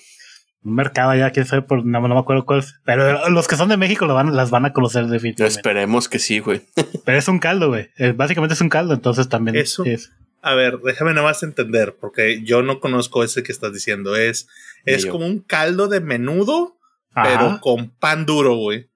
Un 0.65 0.75
mercado 0.75 1.11
allá, 1.11 1.33
quién 1.33 1.45
sabe, 1.45 1.61
por, 1.61 1.85
no, 1.85 2.01
no 2.01 2.15
me 2.15 2.19
acuerdo 2.19 2.47
cuál. 2.47 2.61
es. 2.61 2.81
Pero 2.87 3.29
los 3.29 3.47
que 3.47 3.57
son 3.57 3.69
de 3.69 3.77
México 3.77 4.07
lo 4.07 4.15
van, 4.15 4.35
las 4.35 4.51
van 4.51 4.65
a 4.65 4.73
conocer 4.73 5.07
definitivamente. 5.09 5.59
Esperemos 5.59 6.09
que 6.09 6.19
sí, 6.19 6.39
güey. 6.39 6.63
Pero 7.05 7.19
es 7.19 7.29
un 7.29 7.39
caldo, 7.39 7.69
güey. 7.69 7.91
Eh, 7.99 8.13
Básicamente 8.17 8.55
es 8.55 8.61
un 8.63 8.71
caldo, 8.71 8.95
entonces 8.95 9.29
también 9.29 9.57
Eso. 9.57 9.85
es. 9.85 10.13
A 10.41 10.55
ver, 10.55 10.79
déjame 10.79 11.13
nada 11.13 11.27
más 11.27 11.43
entender, 11.43 11.95
porque 12.01 12.43
yo 12.43 12.63
no 12.63 12.81
conozco 12.81 13.23
ese 13.23 13.43
que 13.43 13.53
estás 13.53 13.75
diciendo. 13.75 14.17
Es, 14.17 14.49
es 14.87 15.05
como 15.05 15.27
un 15.27 15.41
caldo 15.41 15.89
de 15.89 16.01
menudo, 16.01 16.79
Ajá. 17.13 17.29
pero 17.29 17.61
con 17.61 17.91
pan 17.91 18.25
duro, 18.25 18.55
güey. 18.57 18.89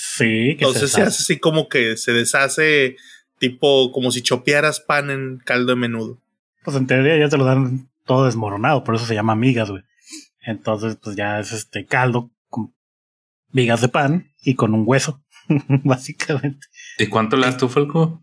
Sí, 0.00 0.56
que 0.56 0.64
Entonces 0.64 0.90
se 0.90 0.96
se 0.96 1.02
hace 1.02 1.22
así 1.22 1.38
como 1.38 1.68
que 1.68 1.96
se 1.96 2.12
deshace, 2.12 2.96
tipo 3.38 3.90
como 3.92 4.10
si 4.12 4.22
chopearas 4.22 4.80
pan 4.80 5.10
en 5.10 5.38
caldo 5.38 5.72
de 5.72 5.76
menudo. 5.76 6.20
Pues 6.64 6.76
en 6.76 6.86
teoría 6.86 7.16
ya 7.18 7.28
te 7.28 7.36
lo 7.38 7.44
dan 7.44 7.88
todo 8.04 8.26
desmoronado, 8.26 8.84
por 8.84 8.94
eso 8.94 9.06
se 9.06 9.14
llama 9.14 9.34
migas, 9.34 9.70
güey. 9.70 9.82
Entonces, 10.42 10.96
pues 11.02 11.16
ya 11.16 11.40
es 11.40 11.52
este 11.52 11.84
caldo 11.84 12.30
con 12.48 12.74
migas 13.50 13.80
de 13.80 13.88
pan 13.88 14.32
y 14.42 14.54
con 14.54 14.72
un 14.74 14.84
hueso, 14.86 15.22
básicamente. 15.84 16.66
¿Y 16.98 17.06
cuánto 17.08 17.36
le 17.36 17.46
das 17.46 17.56
tú, 17.58 17.68
Falco? 17.68 18.22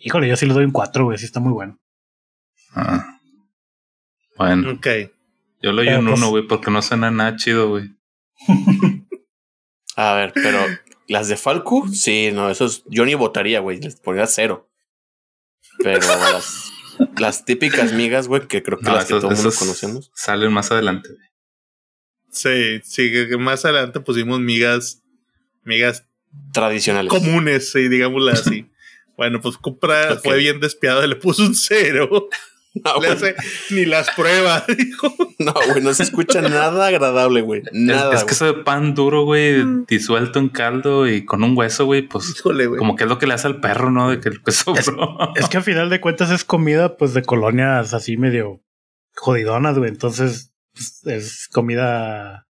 Híjole, 0.00 0.28
yo 0.28 0.36
sí 0.36 0.46
le 0.46 0.54
doy 0.54 0.64
un 0.64 0.70
4, 0.70 1.04
güey, 1.04 1.18
sí 1.18 1.24
está 1.24 1.40
muy 1.40 1.52
bueno. 1.52 1.78
Ah. 2.74 3.18
Bueno, 4.36 4.72
Ok. 4.72 4.86
Yo 5.62 5.72
le 5.72 5.82
doy 5.82 5.86
Pero 5.86 5.98
un 6.00 6.06
pues- 6.06 6.18
1, 6.20 6.28
güey, 6.30 6.46
porque 6.46 6.70
no 6.70 6.80
suena 6.82 7.10
nada 7.10 7.36
chido, 7.36 7.68
güey. 7.68 7.90
A 9.96 10.14
ver, 10.14 10.32
pero 10.34 10.58
las 11.10 11.28
de 11.28 11.36
Falco, 11.36 11.86
sí, 11.92 12.30
no, 12.32 12.48
esos 12.50 12.84
yo 12.86 13.04
ni 13.04 13.14
votaría, 13.14 13.60
güey. 13.60 13.80
Les 13.80 13.96
ponía 13.96 14.26
cero. 14.26 14.68
Pero 15.82 15.98
las, 16.06 16.70
las 17.18 17.44
típicas 17.44 17.92
migas, 17.92 18.28
güey, 18.28 18.46
que 18.46 18.62
creo 18.62 18.78
que 18.78 18.84
No, 18.84 18.94
las 18.94 19.04
que 19.06 19.12
esos, 19.14 19.22
todo 19.22 19.30
el 19.32 19.36
mundo 19.36 19.52
conocemos. 19.58 20.10
salen 20.14 20.52
más 20.52 20.70
adelante. 20.70 21.08
güey. 21.10 21.28
Sí, 22.30 22.80
sí, 22.84 23.10
que 23.10 23.28
que 23.28 23.36
más 23.38 23.64
adelante 23.64 23.98
pusimos 24.00 24.38
migas, 24.40 25.02
migas 25.64 26.04
Tradicionales. 26.52 27.10
comunes, 27.10 27.72
sí, 27.72 27.88
digámoslo 27.88 28.30
así. 28.30 28.70
bueno, 29.16 29.40
pues 29.40 29.56
Cupra 29.56 30.12
Ok. 30.14 30.20
fue 30.22 30.38
bien 30.38 30.60
despiado, 30.60 31.04
le 31.06 31.16
puso 31.16 31.42
un 31.42 31.54
cero. 31.56 32.28
No, 32.84 33.00
Le 33.00 33.08
hace 33.08 33.34
ni 33.70 33.84
las 33.84 34.10
pruebas, 34.12 34.64
dijo. 34.78 35.12
no, 35.40 35.52
güey, 35.70 35.82
no 35.82 35.92
se 35.92 36.04
escucha 36.04 36.40
nada 36.40 36.86
agradable, 36.86 37.40
güey. 37.40 37.62
Nada. 37.72 38.14
es, 38.14 38.20
es 38.20 38.24
que 38.24 38.34
eso 38.34 38.46
de 38.46 38.54
pan 38.62 38.94
duro, 38.94 39.24
güey, 39.24 39.64
disuelto 39.88 40.38
en 40.38 40.48
caldo 40.50 41.08
y 41.08 41.24
con 41.24 41.42
un 41.42 41.56
hueso, 41.56 41.84
güey, 41.86 42.02
pues 42.02 42.32
Híjole, 42.38 42.66
güey. 42.66 42.78
como 42.78 42.94
que 42.94 43.04
es 43.04 43.10
lo 43.10 43.18
que 43.18 43.26
le 43.26 43.34
hace 43.34 43.48
al 43.48 43.60
perro, 43.60 43.90
¿no? 43.90 44.10
De 44.10 44.20
que 44.20 44.28
el 44.28 44.40
que 44.42 44.52
sobró. 44.52 45.18
Es 45.34 45.48
que 45.48 45.56
al 45.56 45.64
final 45.64 45.90
de 45.90 46.00
cuentas 46.00 46.30
es 46.30 46.44
comida, 46.44 46.96
pues, 46.96 47.12
de 47.12 47.22
colonias 47.22 47.92
así 47.92 48.16
medio 48.16 48.62
jodidonas, 49.16 49.76
güey. 49.76 49.90
Entonces, 49.90 50.52
pues, 50.72 51.04
es 51.06 51.48
comida, 51.48 52.46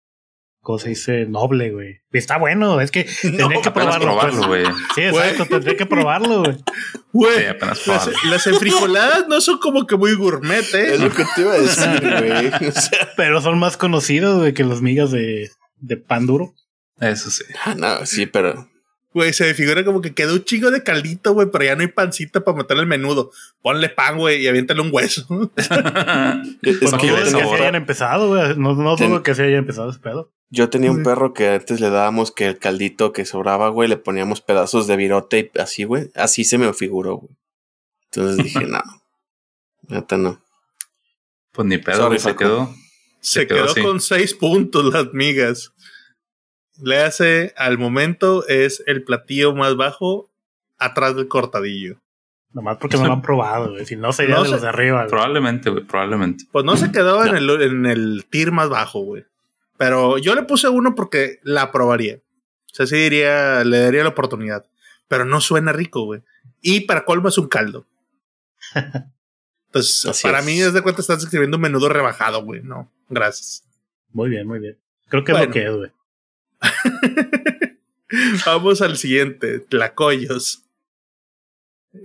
¿cómo 0.61 0.79
se 0.79 0.89
dice? 0.89 1.25
Noble, 1.25 1.71
güey. 1.71 2.01
Está 2.11 2.37
bueno, 2.37 2.79
es 2.79 2.91
que 2.91 3.03
tendría 3.21 3.61
que 3.61 3.69
apenas 3.69 3.97
probarlo. 3.97 4.05
probarlo, 4.05 4.47
pues. 4.47 4.63
güey. 4.63 4.75
Sí, 4.95 5.01
exacto, 5.01 5.45
tendría 5.45 5.75
que 5.77 5.85
probarlo, 5.85 6.43
güey. 6.43 6.57
Güey, 7.13 7.39
Sí, 7.39 7.45
apenas 7.45 7.87
las, 7.87 8.05
probarlo. 8.05 8.29
las 8.31 8.47
enfrijoladas 8.47 9.27
no 9.27 9.41
son 9.41 9.57
como 9.59 9.85
que 9.85 9.97
muy 9.97 10.15
gourmet, 10.15 10.73
¿eh? 10.73 10.93
Es 10.93 11.01
lo 11.01 11.09
que 11.09 11.25
te 11.35 11.41
iba 11.41 11.53
a 11.53 11.59
decir, 11.59 11.99
güey. 12.59 12.69
O 12.69 12.71
sea, 12.71 13.09
Pero 13.17 13.41
son 13.41 13.59
más 13.59 13.77
conocidos, 13.77 14.39
güey, 14.39 14.53
que 14.53 14.63
las 14.63 14.81
migas 14.81 15.11
de, 15.11 15.49
de 15.77 15.97
pan 15.97 16.25
duro. 16.27 16.53
Eso 16.99 17.31
sí. 17.31 17.43
ah, 17.65 17.73
no, 17.75 18.05
sí, 18.05 18.27
pero 18.27 18.69
Güey, 19.13 19.33
se 19.33 19.43
me 19.43 19.53
figura 19.53 19.83
como 19.83 19.99
que 19.99 20.13
quedó 20.13 20.35
un 20.35 20.45
chingo 20.45 20.71
de 20.71 20.83
caldito, 20.83 21.33
güey, 21.33 21.49
pero 21.51 21.65
ya 21.65 21.75
no 21.75 21.81
hay 21.81 21.87
pancita 21.87 22.45
para 22.45 22.55
meterle 22.57 22.83
el 22.83 22.87
menudo. 22.87 23.31
Ponle 23.61 23.89
pan, 23.89 24.17
güey, 24.17 24.41
y 24.41 24.47
aviéntale 24.47 24.79
un 24.81 24.89
hueso. 24.93 25.51
es 25.57 25.67
que 25.67 26.85
no 26.85 26.91
dudo 26.91 26.97
que 26.97 27.07
tenía, 27.07 27.25
se 27.25 27.53
hayan 27.55 27.75
empezado, 27.75 28.29
güey. 28.29 28.55
No, 28.55 28.73
no 28.75 28.95
dudo 28.95 29.21
que 29.21 29.35
se 29.35 29.43
haya 29.43 29.57
empezado 29.57 29.89
ese 29.89 29.99
pedo. 29.99 30.31
Yo 30.51 30.69
tenía 30.69 30.91
un 30.91 31.01
perro 31.01 31.33
que 31.33 31.47
antes 31.47 31.79
le 31.79 31.89
dábamos 31.89 32.31
que 32.31 32.45
el 32.45 32.59
caldito 32.59 33.13
que 33.13 33.23
sobraba, 33.23 33.69
güey, 33.69 33.87
le 33.87 33.95
poníamos 33.95 34.41
pedazos 34.41 34.85
de 34.85 34.97
virote 34.97 35.49
y 35.53 35.59
así, 35.59 35.85
güey. 35.85 36.11
Así 36.13 36.43
se 36.43 36.57
me 36.57 36.71
figuró, 36.73 37.15
güey. 37.15 37.37
Entonces 38.11 38.43
dije, 38.43 38.65
no, 38.67 38.81
neta 39.87 40.17
no. 40.17 40.43
Pues 41.53 41.65
ni 41.67 41.77
pedo, 41.77 41.95
Sorry, 41.95 42.07
güey, 42.07 42.19
se 42.19 42.35
quedó. 42.35 42.75
Se 43.21 43.47
quedó 43.47 43.73
con 43.81 44.01
seis 44.01 44.33
puntos 44.33 44.93
las 44.93 45.13
migas. 45.13 45.73
Le 46.81 47.01
hace 47.01 47.53
al 47.55 47.77
momento 47.77 48.45
es 48.47 48.83
el 48.87 49.05
platillo 49.05 49.55
más 49.55 49.77
bajo 49.77 50.31
atrás 50.77 51.15
del 51.15 51.29
cortadillo. 51.29 52.01
Nomás 52.51 52.77
porque 52.77 52.97
no 52.97 53.07
lo 53.07 53.13
han 53.13 53.21
probado, 53.21 53.71
güey. 53.71 53.85
Si 53.85 53.95
no, 53.95 54.11
sería 54.11 54.35
No 54.35 54.43
de 54.43 54.49
los 54.49 54.61
de 54.61 54.67
arriba, 54.67 54.97
güey. 54.97 55.09
Probablemente, 55.09 55.69
güey, 55.69 55.85
probablemente. 55.85 56.43
Pues 56.51 56.65
no 56.65 56.75
se 56.75 56.91
quedó 56.91 57.23
en, 57.25 57.37
el, 57.37 57.49
en 57.61 57.85
el 57.85 58.25
tier 58.29 58.51
más 58.51 58.67
bajo, 58.67 58.99
güey. 58.99 59.23
Pero 59.81 60.19
yo 60.19 60.35
le 60.35 60.43
puse 60.43 60.69
uno 60.69 60.93
porque 60.93 61.39
la 61.41 61.71
probaría. 61.71 62.17
O 62.17 62.75
sea, 62.75 62.85
sí 62.85 62.97
diría, 62.97 63.63
le 63.63 63.79
daría 63.79 64.03
la 64.03 64.09
oportunidad. 64.09 64.63
Pero 65.07 65.25
no 65.25 65.41
suena 65.41 65.73
rico, 65.73 66.03
güey. 66.03 66.21
Y 66.61 66.81
para 66.81 67.03
colmo 67.03 67.29
es 67.29 67.39
un 67.39 67.47
caldo. 67.47 67.87
Entonces, 69.69 70.05
Así 70.05 70.21
para 70.21 70.41
es. 70.41 70.45
mí, 70.45 70.61
es 70.61 70.73
de 70.73 70.83
cuenta, 70.83 71.01
estás 71.01 71.23
escribiendo 71.23 71.57
un 71.57 71.63
menudo 71.63 71.89
rebajado, 71.89 72.43
güey. 72.43 72.61
No, 72.61 72.91
gracias. 73.09 73.63
Muy 74.11 74.29
bien, 74.29 74.45
muy 74.45 74.59
bien. 74.59 74.77
Creo 75.09 75.23
que 75.23 75.31
es 75.31 75.37
Bueno. 75.39 75.47
lo 75.47 75.51
que 75.51 75.65
es, 75.65 75.75
güey. 75.75 75.91
Vamos 78.45 78.83
al 78.83 78.97
siguiente, 78.97 79.61
Tlacoyos. 79.61 80.63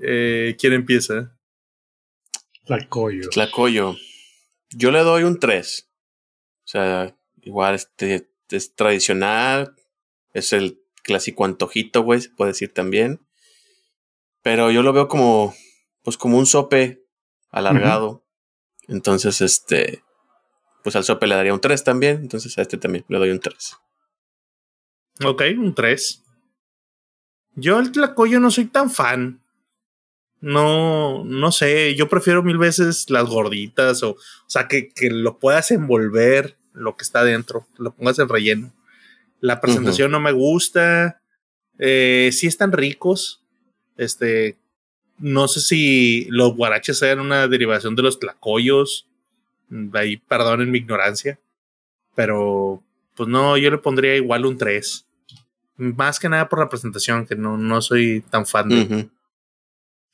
Eh, 0.00 0.56
¿Quién 0.58 0.72
empieza? 0.72 1.36
La 2.64 2.88
collo. 2.88 3.28
Tlacoyo. 3.28 3.96
Yo 4.70 4.90
le 4.90 5.00
doy 5.00 5.24
un 5.24 5.38
3. 5.38 5.90
O 6.64 6.68
sea, 6.68 7.15
igual 7.46 7.76
este 7.76 8.28
es 8.50 8.74
tradicional. 8.74 9.74
Es 10.34 10.52
el 10.52 10.82
clásico 11.02 11.44
antojito, 11.44 12.02
güey, 12.02 12.20
se 12.20 12.30
puede 12.30 12.50
decir 12.50 12.74
también. 12.74 13.20
Pero 14.42 14.70
yo 14.70 14.82
lo 14.82 14.92
veo 14.92 15.08
como, 15.08 15.54
pues 16.02 16.18
como 16.18 16.38
un 16.38 16.46
sope 16.46 17.02
alargado. 17.50 18.24
Entonces, 18.88 19.40
este, 19.40 20.02
pues 20.82 20.94
al 20.94 21.04
sope 21.04 21.26
le 21.26 21.34
daría 21.34 21.54
un 21.54 21.60
3 21.60 21.82
también. 21.82 22.16
Entonces 22.18 22.56
a 22.58 22.62
este 22.62 22.76
también 22.76 23.04
le 23.08 23.18
doy 23.18 23.30
un 23.30 23.40
3. 23.40 23.76
Ok, 25.24 25.42
un 25.56 25.74
3. 25.74 26.22
Yo 27.54 27.78
el 27.78 27.92
tlacoyo 27.92 28.38
no 28.40 28.50
soy 28.50 28.66
tan 28.66 28.90
fan. 28.90 29.42
No, 30.40 31.24
no 31.24 31.50
sé, 31.50 31.94
yo 31.94 32.08
prefiero 32.08 32.42
mil 32.42 32.58
veces 32.58 33.08
las 33.08 33.24
gorditas 33.24 34.02
o, 34.02 34.10
o 34.10 34.18
sea, 34.46 34.68
que, 34.68 34.90
que 34.90 35.10
lo 35.10 35.38
puedas 35.38 35.70
envolver 35.70 36.58
lo 36.76 36.96
que 36.96 37.02
está 37.02 37.24
dentro, 37.24 37.66
lo 37.78 37.92
pongas 37.92 38.18
en 38.18 38.28
relleno. 38.28 38.72
La 39.40 39.60
presentación 39.60 40.10
no 40.10 40.20
me 40.20 40.32
gusta. 40.32 41.20
Eh, 41.78 42.30
sí 42.32 42.46
están 42.46 42.72
ricos. 42.72 43.42
Este, 43.96 44.56
no 45.18 45.48
sé 45.48 45.60
si 45.60 46.26
los 46.30 46.54
guaraches 46.54 46.98
sean 46.98 47.20
una 47.20 47.48
derivación 47.48 47.96
de 47.96 48.02
los 48.02 48.18
tlacoyos. 48.18 49.06
Ahí 49.94 50.16
perdonen 50.16 50.70
mi 50.70 50.78
ignorancia. 50.78 51.38
Pero, 52.14 52.82
pues 53.14 53.28
no, 53.28 53.56
yo 53.56 53.70
le 53.70 53.78
pondría 53.78 54.16
igual 54.16 54.46
un 54.46 54.56
3. 54.56 55.06
Más 55.76 56.18
que 56.18 56.28
nada 56.28 56.48
por 56.48 56.58
la 56.58 56.68
presentación, 56.68 57.26
que 57.26 57.36
no, 57.36 57.58
no 57.58 57.82
soy 57.82 58.22
tan 58.30 58.46
fan 58.46 58.68
de. 58.68 59.08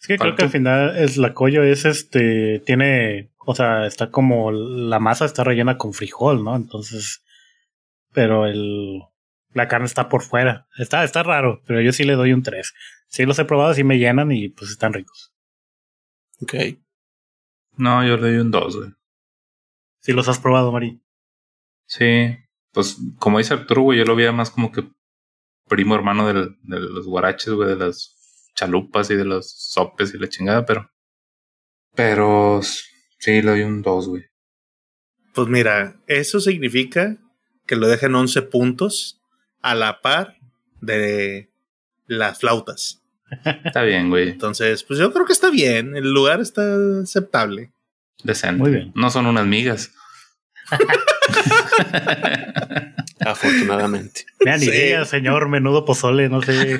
Es 0.00 0.08
que 0.08 0.18
creo 0.18 0.34
que 0.34 0.42
al 0.42 0.50
final 0.50 0.96
es 0.96 1.16
la 1.16 1.32
collo 1.32 1.62
es 1.62 1.84
este, 1.84 2.60
tiene, 2.66 3.28
o 3.44 3.54
sea, 3.54 3.86
está 3.86 4.10
como 4.10 4.50
la 4.52 4.98
masa 4.98 5.24
está 5.24 5.44
rellena 5.44 5.78
con 5.78 5.92
frijol, 5.92 6.44
¿no? 6.44 6.54
Entonces, 6.56 7.22
pero 8.12 8.46
el, 8.46 9.00
la 9.52 9.68
carne 9.68 9.86
está 9.86 10.08
por 10.08 10.22
fuera. 10.22 10.66
Está, 10.78 11.04
está 11.04 11.22
raro, 11.22 11.62
pero 11.66 11.80
yo 11.80 11.92
sí 11.92 12.04
le 12.04 12.14
doy 12.14 12.32
un 12.32 12.42
3. 12.42 12.72
Sí 13.08 13.24
los 13.26 13.38
he 13.38 13.44
probado, 13.44 13.74
sí 13.74 13.84
me 13.84 13.98
llenan 13.98 14.32
y 14.32 14.48
pues 14.48 14.70
están 14.70 14.92
ricos. 14.92 15.32
Ok. 16.40 16.54
No, 17.76 18.06
yo 18.06 18.16
le 18.16 18.22
doy 18.32 18.36
un 18.38 18.50
2, 18.50 18.76
güey. 18.76 18.90
Sí 20.00 20.12
los 20.12 20.28
has 20.28 20.38
probado, 20.38 20.72
Mari. 20.72 21.00
Sí, 21.86 22.36
pues 22.72 22.98
como 23.18 23.38
dice 23.38 23.54
Arturo, 23.54 23.82
güey, 23.82 23.98
yo 23.98 24.04
lo 24.04 24.16
veía 24.16 24.32
más 24.32 24.50
como 24.50 24.72
que 24.72 24.84
primo 25.68 25.94
hermano 25.94 26.26
del- 26.26 26.56
de 26.62 26.80
los 26.80 27.06
guaraches, 27.06 27.52
güey, 27.54 27.68
de 27.68 27.76
las 27.76 28.50
chalupas 28.54 29.10
y 29.10 29.14
de 29.14 29.24
los 29.24 29.50
sopes 29.50 30.12
y 30.14 30.18
la 30.18 30.28
chingada, 30.28 30.64
pero. 30.66 30.90
Pero 31.94 32.60
sí, 33.22 33.40
le 33.40 33.50
doy 33.50 33.62
un 33.62 33.82
2, 33.82 34.08
güey. 34.08 34.24
Pues 35.32 35.48
mira, 35.48 35.96
eso 36.08 36.40
significa 36.40 37.16
que 37.66 37.76
lo 37.76 37.88
dejan 37.88 38.14
11 38.14 38.42
puntos 38.42 39.20
a 39.62 39.74
la 39.74 40.02
par 40.02 40.36
de 40.80 41.48
las 42.06 42.40
flautas. 42.40 43.00
Está 43.64 43.82
bien, 43.82 44.10
güey. 44.10 44.28
Entonces, 44.28 44.82
pues 44.82 44.98
yo 44.98 45.12
creo 45.12 45.24
que 45.24 45.32
está 45.32 45.50
bien. 45.50 45.96
El 45.96 46.12
lugar 46.12 46.40
está 46.40 46.62
aceptable. 47.00 47.72
Decente. 48.24 48.58
Muy 48.62 48.70
bien. 48.72 48.92
No 48.94 49.08
son 49.08 49.26
unas 49.26 49.46
migas. 49.46 49.94
Afortunadamente. 53.24 54.26
Vean, 54.44 54.58
ni 54.60 54.66
Sí. 54.66 54.72
diga, 54.72 55.04
señor, 55.04 55.48
menudo 55.48 55.84
pozole, 55.84 56.28
no 56.28 56.42
sé. 56.42 56.76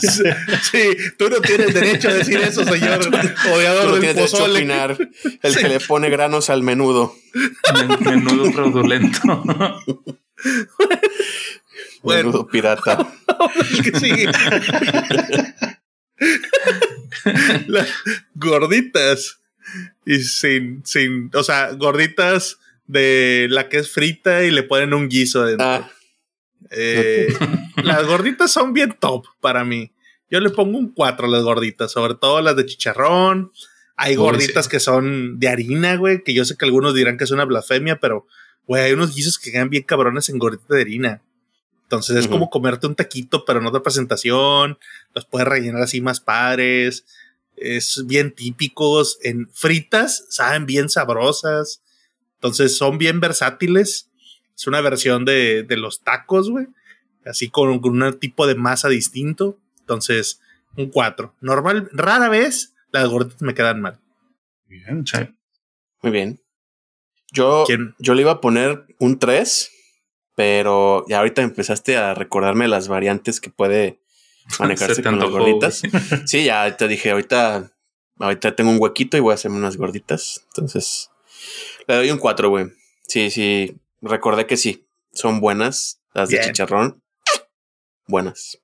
Sí, 0.00 0.22
sí, 0.70 0.96
tú 1.18 1.28
no 1.28 1.40
tienes 1.40 1.74
derecho 1.74 2.08
a 2.10 2.14
decir 2.14 2.38
eso, 2.38 2.64
señor 2.64 3.00
Tú 3.10 3.48
odiador 3.52 3.86
no 3.86 3.92
del 3.92 4.00
tienes 4.02 4.16
derecho 4.16 4.36
a 4.36 4.40
pozole. 4.40 4.58
opinar. 4.60 4.96
El 5.42 5.56
que 5.56 5.68
le 5.68 5.80
pone 5.80 6.10
granos 6.10 6.48
al 6.50 6.62
menudo. 6.62 7.14
Men- 8.04 8.24
Menudo 8.24 8.52
fraudulento. 8.52 9.42
Bueno. 12.02 12.28
Menudo 12.30 12.46
pirata. 12.46 13.06
Las 17.66 17.88
gorditas. 18.34 19.39
Y 20.10 20.18
sin, 20.24 20.82
sin, 20.84 21.30
o 21.34 21.44
sea, 21.44 21.72
gorditas 21.74 22.58
de 22.88 23.46
la 23.48 23.68
que 23.68 23.78
es 23.78 23.90
frita 23.92 24.42
y 24.42 24.50
le 24.50 24.64
ponen 24.64 24.92
un 24.92 25.08
guiso 25.08 25.42
adentro. 25.42 25.66
Ah, 25.66 25.90
Eh, 26.72 27.32
las 27.84 28.04
gorditas 28.06 28.50
son 28.50 28.72
bien 28.72 28.96
top 28.98 29.26
para 29.40 29.64
mí. 29.64 29.92
Yo 30.28 30.40
le 30.40 30.50
pongo 30.50 30.78
un 30.78 30.92
4 30.92 31.26
a 31.26 31.30
las 31.30 31.44
gorditas, 31.44 31.92
sobre 31.92 32.16
todo 32.16 32.40
las 32.40 32.56
de 32.56 32.66
chicharrón. 32.66 33.52
Hay 33.96 34.12
Uy, 34.12 34.16
gorditas 34.16 34.64
sí. 34.64 34.70
que 34.72 34.80
son 34.80 35.38
de 35.38 35.48
harina, 35.48 35.94
güey, 35.94 36.24
que 36.24 36.34
yo 36.34 36.44
sé 36.44 36.56
que 36.56 36.64
algunos 36.64 36.92
dirán 36.92 37.16
que 37.16 37.22
es 37.24 37.30
una 37.30 37.44
blasfemia, 37.44 38.00
pero, 38.00 38.26
güey, 38.66 38.82
hay 38.82 38.92
unos 38.92 39.14
guisos 39.14 39.38
que 39.38 39.52
quedan 39.52 39.70
bien 39.70 39.84
cabrones 39.84 40.28
en 40.28 40.38
gordita 40.38 40.74
de 40.74 40.80
harina. 40.80 41.22
Entonces 41.84 42.16
es 42.16 42.26
como 42.26 42.50
comerte 42.50 42.88
un 42.88 42.96
taquito, 42.96 43.44
pero 43.44 43.60
en 43.60 43.66
otra 43.66 43.82
presentación. 43.82 44.76
Los 45.14 45.24
puedes 45.24 45.46
rellenar 45.46 45.82
así 45.82 46.00
más 46.00 46.20
padres. 46.20 47.04
Es 47.60 48.04
bien 48.06 48.34
típicos. 48.34 49.18
En 49.22 49.48
fritas, 49.52 50.26
saben 50.30 50.66
bien 50.66 50.88
sabrosas. 50.88 51.82
Entonces 52.34 52.76
son 52.76 52.98
bien 52.98 53.20
versátiles. 53.20 54.10
Es 54.54 54.66
una 54.66 54.80
versión 54.80 55.24
de, 55.24 55.62
de 55.62 55.76
los 55.76 56.00
tacos, 56.02 56.50
güey. 56.50 56.66
Así 57.24 57.48
con, 57.48 57.80
con 57.80 58.02
un 58.02 58.18
tipo 58.18 58.46
de 58.46 58.54
masa 58.54 58.88
distinto. 58.88 59.58
Entonces, 59.80 60.40
un 60.76 60.90
4. 60.90 61.34
Normal, 61.40 61.88
rara 61.92 62.28
vez 62.28 62.74
las 62.92 63.08
gorditas 63.08 63.42
me 63.42 63.54
quedan 63.54 63.80
mal. 63.80 64.00
Bien. 64.66 65.04
Muy 66.02 66.12
bien. 66.12 66.40
Yo, 67.32 67.64
¿Quién? 67.66 67.94
yo 67.98 68.14
le 68.14 68.22
iba 68.22 68.32
a 68.32 68.40
poner 68.40 68.86
un 68.98 69.18
3, 69.18 69.70
pero 70.34 71.04
ya 71.08 71.18
ahorita 71.18 71.42
empezaste 71.42 71.96
a 71.96 72.14
recordarme 72.14 72.68
las 72.68 72.88
variantes 72.88 73.40
que 73.40 73.50
puede 73.50 73.99
manejarse 74.58 75.02
con 75.02 75.18
las 75.18 75.30
gorditas. 75.30 75.82
Sí, 76.26 76.44
ya 76.44 76.76
te 76.76 76.88
dije, 76.88 77.10
ahorita, 77.10 77.70
ahorita 78.18 78.56
tengo 78.56 78.70
un 78.70 78.80
huequito 78.80 79.16
y 79.16 79.20
voy 79.20 79.32
a 79.32 79.34
hacerme 79.34 79.58
unas 79.58 79.76
gorditas. 79.76 80.44
Entonces, 80.48 81.10
le 81.86 81.96
doy 81.96 82.10
un 82.10 82.18
4, 82.18 82.48
güey. 82.48 82.72
Sí, 83.06 83.30
sí, 83.30 83.76
recordé 84.00 84.46
que 84.46 84.56
sí, 84.56 84.86
son 85.12 85.40
buenas 85.40 86.00
las 86.14 86.28
de 86.28 86.40
chicharrón. 86.40 87.02
Buenas. 88.06 88.58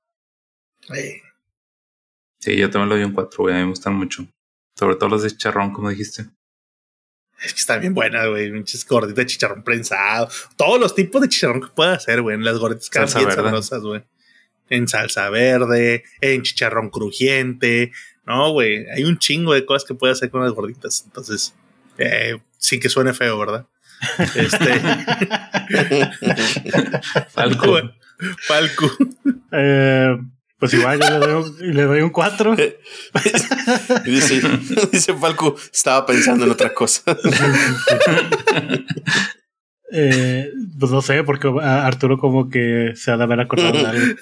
Sí, 2.39 2.57
yo 2.57 2.69
también 2.69 2.89
le 2.89 2.95
doy 2.95 3.03
un 3.05 3.13
4, 3.13 3.43
güey. 3.43 3.55
A 3.55 3.57
mí 3.57 3.63
me 3.63 3.69
gustan 3.69 3.93
mucho. 3.95 4.27
Sobre 4.75 4.95
todo 4.95 5.09
los 5.09 5.23
de 5.23 5.31
chicharrón, 5.31 5.73
como 5.73 5.89
dijiste. 5.89 6.25
Es 7.43 7.53
que 7.53 7.59
están 7.59 7.81
bien 7.81 7.93
buenas, 7.93 8.27
güey. 8.27 8.51
Pinches 8.51 8.85
gorditas 8.87 9.15
de 9.15 9.25
chicharrón 9.25 9.63
prensado. 9.63 10.27
Todos 10.55 10.79
los 10.79 10.95
tipos 10.95 11.21
de 11.21 11.29
chicharrón 11.29 11.61
que 11.61 11.67
pueda 11.67 11.93
hacer, 11.93 12.21
güey. 12.21 12.37
Las 12.39 12.57
gorditas 12.57 12.89
quedan 12.89 13.07
Salsa 13.07 13.27
bien 13.27 13.35
sabrosas, 13.35 13.81
güey. 13.81 14.03
En 14.69 14.87
salsa 14.87 15.29
verde, 15.29 16.03
en 16.21 16.41
chicharrón 16.41 16.89
crujiente. 16.89 17.91
No, 18.25 18.51
güey. 18.51 18.87
Hay 18.89 19.03
un 19.03 19.17
chingo 19.17 19.53
de 19.53 19.65
cosas 19.65 19.87
que 19.87 19.95
puede 19.95 20.13
hacer 20.13 20.29
con 20.29 20.43
las 20.43 20.53
gorditas. 20.53 21.03
Entonces, 21.05 21.55
eh, 21.97 22.37
sin 22.57 22.79
que 22.79 22.89
suene 22.89 23.13
feo, 23.13 23.37
¿verdad? 23.39 23.65
Este. 24.35 24.79
Falco. 27.29 27.79
Falco. 28.47 28.91
Eh, 29.51 30.17
pues 30.59 30.73
igual 30.73 30.99
yo 30.99 31.09
le 31.09 31.17
doy 31.19 31.33
un, 31.33 31.75
le 31.75 31.83
doy 31.83 32.01
un 32.01 32.09
4. 32.09 32.55
Y 34.05 34.11
dice, 34.11 34.41
dice 34.91 35.13
Falco, 35.13 35.55
estaba 35.71 36.05
pensando 36.05 36.45
en 36.45 36.51
otra 36.51 36.73
cosa. 36.73 37.01
Eh, 39.89 40.51
pues 40.77 40.91
no 40.91 41.01
sé, 41.01 41.23
porque 41.23 41.47
Arturo 41.61 42.17
como 42.17 42.49
que 42.49 42.91
se 42.95 43.11
ha 43.11 43.17
de 43.17 43.23
haber 43.23 43.39
acordado 43.39 43.71
de 43.71 43.85
algo. 43.85 44.15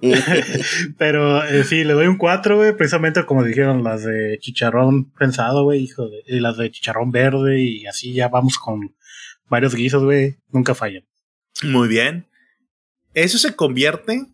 Pero 0.98 1.44
eh, 1.44 1.64
sí, 1.64 1.84
le 1.84 1.92
doy 1.92 2.06
un 2.06 2.16
4, 2.16 2.56
güey. 2.56 2.76
Precisamente 2.76 3.26
como 3.26 3.44
dijeron, 3.44 3.84
las 3.84 4.04
de 4.04 4.38
chicharrón 4.40 5.10
prensado, 5.12 5.64
güey, 5.64 5.82
hijo 5.82 6.08
de. 6.08 6.22
Y 6.26 6.40
las 6.40 6.56
de 6.56 6.70
chicharrón 6.70 7.10
verde 7.10 7.60
y 7.60 7.86
así 7.86 8.14
ya 8.14 8.28
vamos 8.28 8.58
con 8.58 8.94
varios 9.48 9.74
guisos, 9.74 10.02
güey. 10.02 10.36
Nunca 10.48 10.74
fallan. 10.74 11.04
Muy 11.62 11.88
bien. 11.88 12.26
Eso 13.12 13.38
se 13.38 13.54
convierte 13.54 14.24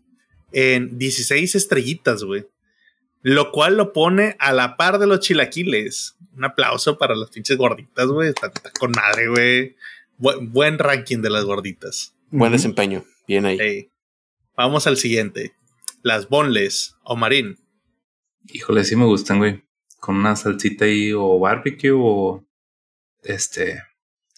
en 0.53 0.97
16 0.97 1.55
estrellitas, 1.55 2.23
güey. 2.23 2.45
Lo 3.23 3.51
cual 3.51 3.75
lo 3.75 3.91
pone 3.91 4.37
a 4.39 4.53
la 4.53 4.77
par 4.77 4.99
de 4.99 5.07
los 5.07 5.19
chilaquiles. 5.19 6.15
Un 6.33 6.45
aplauso 6.45 6.97
para 6.97 7.15
las 7.15 7.29
pinches 7.29 7.57
gorditas, 7.57 8.07
güey. 8.07 8.29
Está, 8.29 8.47
está 8.47 8.71
con 8.71 8.91
madre, 8.91 9.27
güey. 9.27 9.75
Buen, 10.17 10.51
buen 10.51 10.79
ranking 10.79 11.21
de 11.21 11.29
las 11.29 11.45
gorditas. 11.45 12.15
Buen 12.29 12.51
desempeño. 12.51 13.03
Bien 13.27 13.45
ahí. 13.45 13.91
Vamos 14.55 14.87
al 14.87 14.97
siguiente. 14.97 15.53
Las 16.01 16.27
bonles 16.29 16.95
o 17.03 17.15
marín. 17.15 17.57
Híjole, 18.47 18.83
sí 18.83 18.95
me 18.95 19.05
gustan, 19.05 19.37
güey. 19.37 19.63
Con 19.99 20.15
una 20.17 20.35
salsita 20.35 20.85
ahí 20.85 21.13
o 21.13 21.39
barbecue 21.39 21.91
o 21.93 22.45
este 23.23 23.83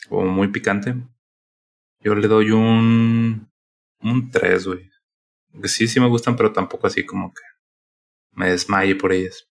o 0.09 0.23
muy 0.25 0.49
picante. 0.49 0.95
Yo 2.01 2.15
le 2.15 2.27
doy 2.27 2.51
un 2.51 3.49
un 4.01 4.31
3, 4.31 4.65
güey. 4.67 4.89
Que 5.61 5.67
Sí, 5.67 5.87
sí 5.87 5.99
me 5.99 6.07
gustan, 6.07 6.35
pero 6.35 6.51
tampoco 6.51 6.87
así 6.87 7.05
como 7.05 7.33
que 7.33 7.41
me 8.31 8.49
desmaye 8.49 8.95
por 8.95 9.13
ellas. 9.13 9.47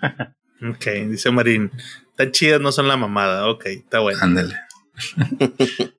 Ok, 0.64 0.86
dice 1.08 1.28
Marín. 1.32 1.72
Tan 2.14 2.30
chidas 2.30 2.60
no 2.60 2.70
son 2.70 2.86
la 2.86 2.96
mamada. 2.96 3.50
Ok, 3.50 3.66
está 3.66 3.98
bueno. 3.98 4.20
Ándale. 4.22 4.54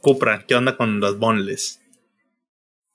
Cupra, 0.00 0.44
¿qué 0.46 0.54
onda 0.54 0.76
con 0.76 1.00
las 1.00 1.18
bonles? 1.18 1.80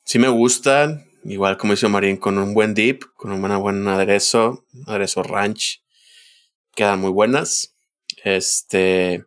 Sí 0.04 0.20
me 0.20 0.28
gustan, 0.30 1.10
igual 1.24 1.58
como 1.58 1.74
dice 1.74 1.88
Marín, 1.88 2.18
con 2.18 2.38
un 2.38 2.54
buen 2.54 2.74
dip, 2.74 3.04
con 3.16 3.32
un 3.32 3.42
buen, 3.42 3.60
buen 3.60 3.88
aderezo, 3.88 4.66
aderezo 4.88 5.24
ranch, 5.24 5.84
quedan 6.76 7.00
muy 7.00 7.12
buenas. 7.12 7.76
Este, 8.24 9.26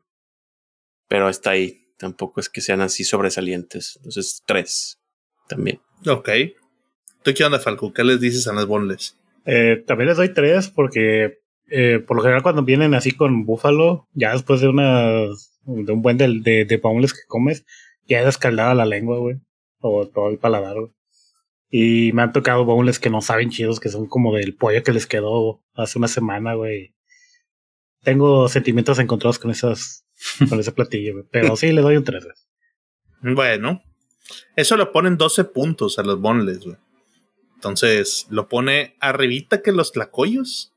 pero 1.09 1.29
está 1.29 1.51
ahí, 1.51 1.87
tampoco 1.99 2.41
es 2.41 2.49
que 2.49 2.61
sean 2.61 2.81
así 2.81 3.05
sobresalientes. 3.05 3.97
Entonces, 3.97 4.43
tres 4.47 5.01
también. 5.49 5.81
Ok. 6.07 6.29
¿Tú 7.23 7.33
qué 7.35 7.45
onda, 7.45 7.59
Falco? 7.59 7.93
¿Qué 7.93 8.05
les 8.05 8.21
dices 8.21 8.47
a 8.47 8.53
las 8.53 8.67
bonles? 8.67 9.17
Eh, 9.45 9.83
también 9.87 10.09
les 10.09 10.17
doy 10.17 10.33
3 10.33 10.69
porque 10.69 11.41
eh, 11.71 11.99
por 11.99 12.17
lo 12.17 12.23
general 12.23 12.43
cuando 12.43 12.63
vienen 12.63 12.95
así 12.95 13.13
con 13.13 13.45
búfalo, 13.45 14.09
ya 14.13 14.33
después 14.33 14.61
de 14.61 14.69
una 14.69 15.27
de 15.65 15.93
un 15.93 16.03
buen 16.03 16.17
de, 16.17 16.41
de, 16.43 16.67
que 16.67 17.27
comes, 17.27 17.65
ya 18.07 18.21
es 18.21 18.29
escaldada 18.29 18.75
la 18.75 18.87
lengua, 18.87 19.19
güey. 19.19 19.37
O 19.81 20.09
todo 20.09 20.31
el 20.31 20.39
paladar, 20.39 20.75
güey. 20.75 20.93
Y 21.71 22.13
me 22.13 22.23
han 22.23 22.33
tocado 22.33 22.65
boneless 22.65 22.99
que 22.99 23.11
no 23.11 23.21
saben 23.21 23.51
chidos, 23.51 23.79
que 23.79 23.91
son 23.91 24.07
como 24.07 24.35
del 24.35 24.57
pollo 24.57 24.83
que 24.83 24.93
les 24.93 25.07
quedó 25.07 25.63
hace 25.75 25.99
una 25.99 26.09
semana, 26.09 26.55
güey. 26.55 26.95
Tengo 28.03 28.49
sentimientos 28.49 28.99
encontrados 28.99 29.39
con 29.39 29.51
esas, 29.51 30.07
con 30.49 30.59
ese 30.59 30.73
platillo, 30.73 31.13
güey. 31.13 31.25
Pero 31.31 31.57
sí, 31.57 31.73
le 31.73 31.83
doy 31.83 31.97
un 31.97 32.05
3, 32.05 32.25
güey. 32.25 33.35
Bueno, 33.35 33.83
eso 34.57 34.77
lo 34.77 34.93
ponen 34.93 35.19
12 35.19 35.45
puntos 35.45 35.99
a 35.99 36.03
los 36.03 36.21
bonles, 36.21 36.65
güey. 36.65 36.77
Entonces, 37.57 38.27
lo 38.31 38.49
pone 38.49 38.97
arribita 39.01 39.63
que 39.63 39.73
los 39.73 39.93
tlacoyos. 39.93 40.73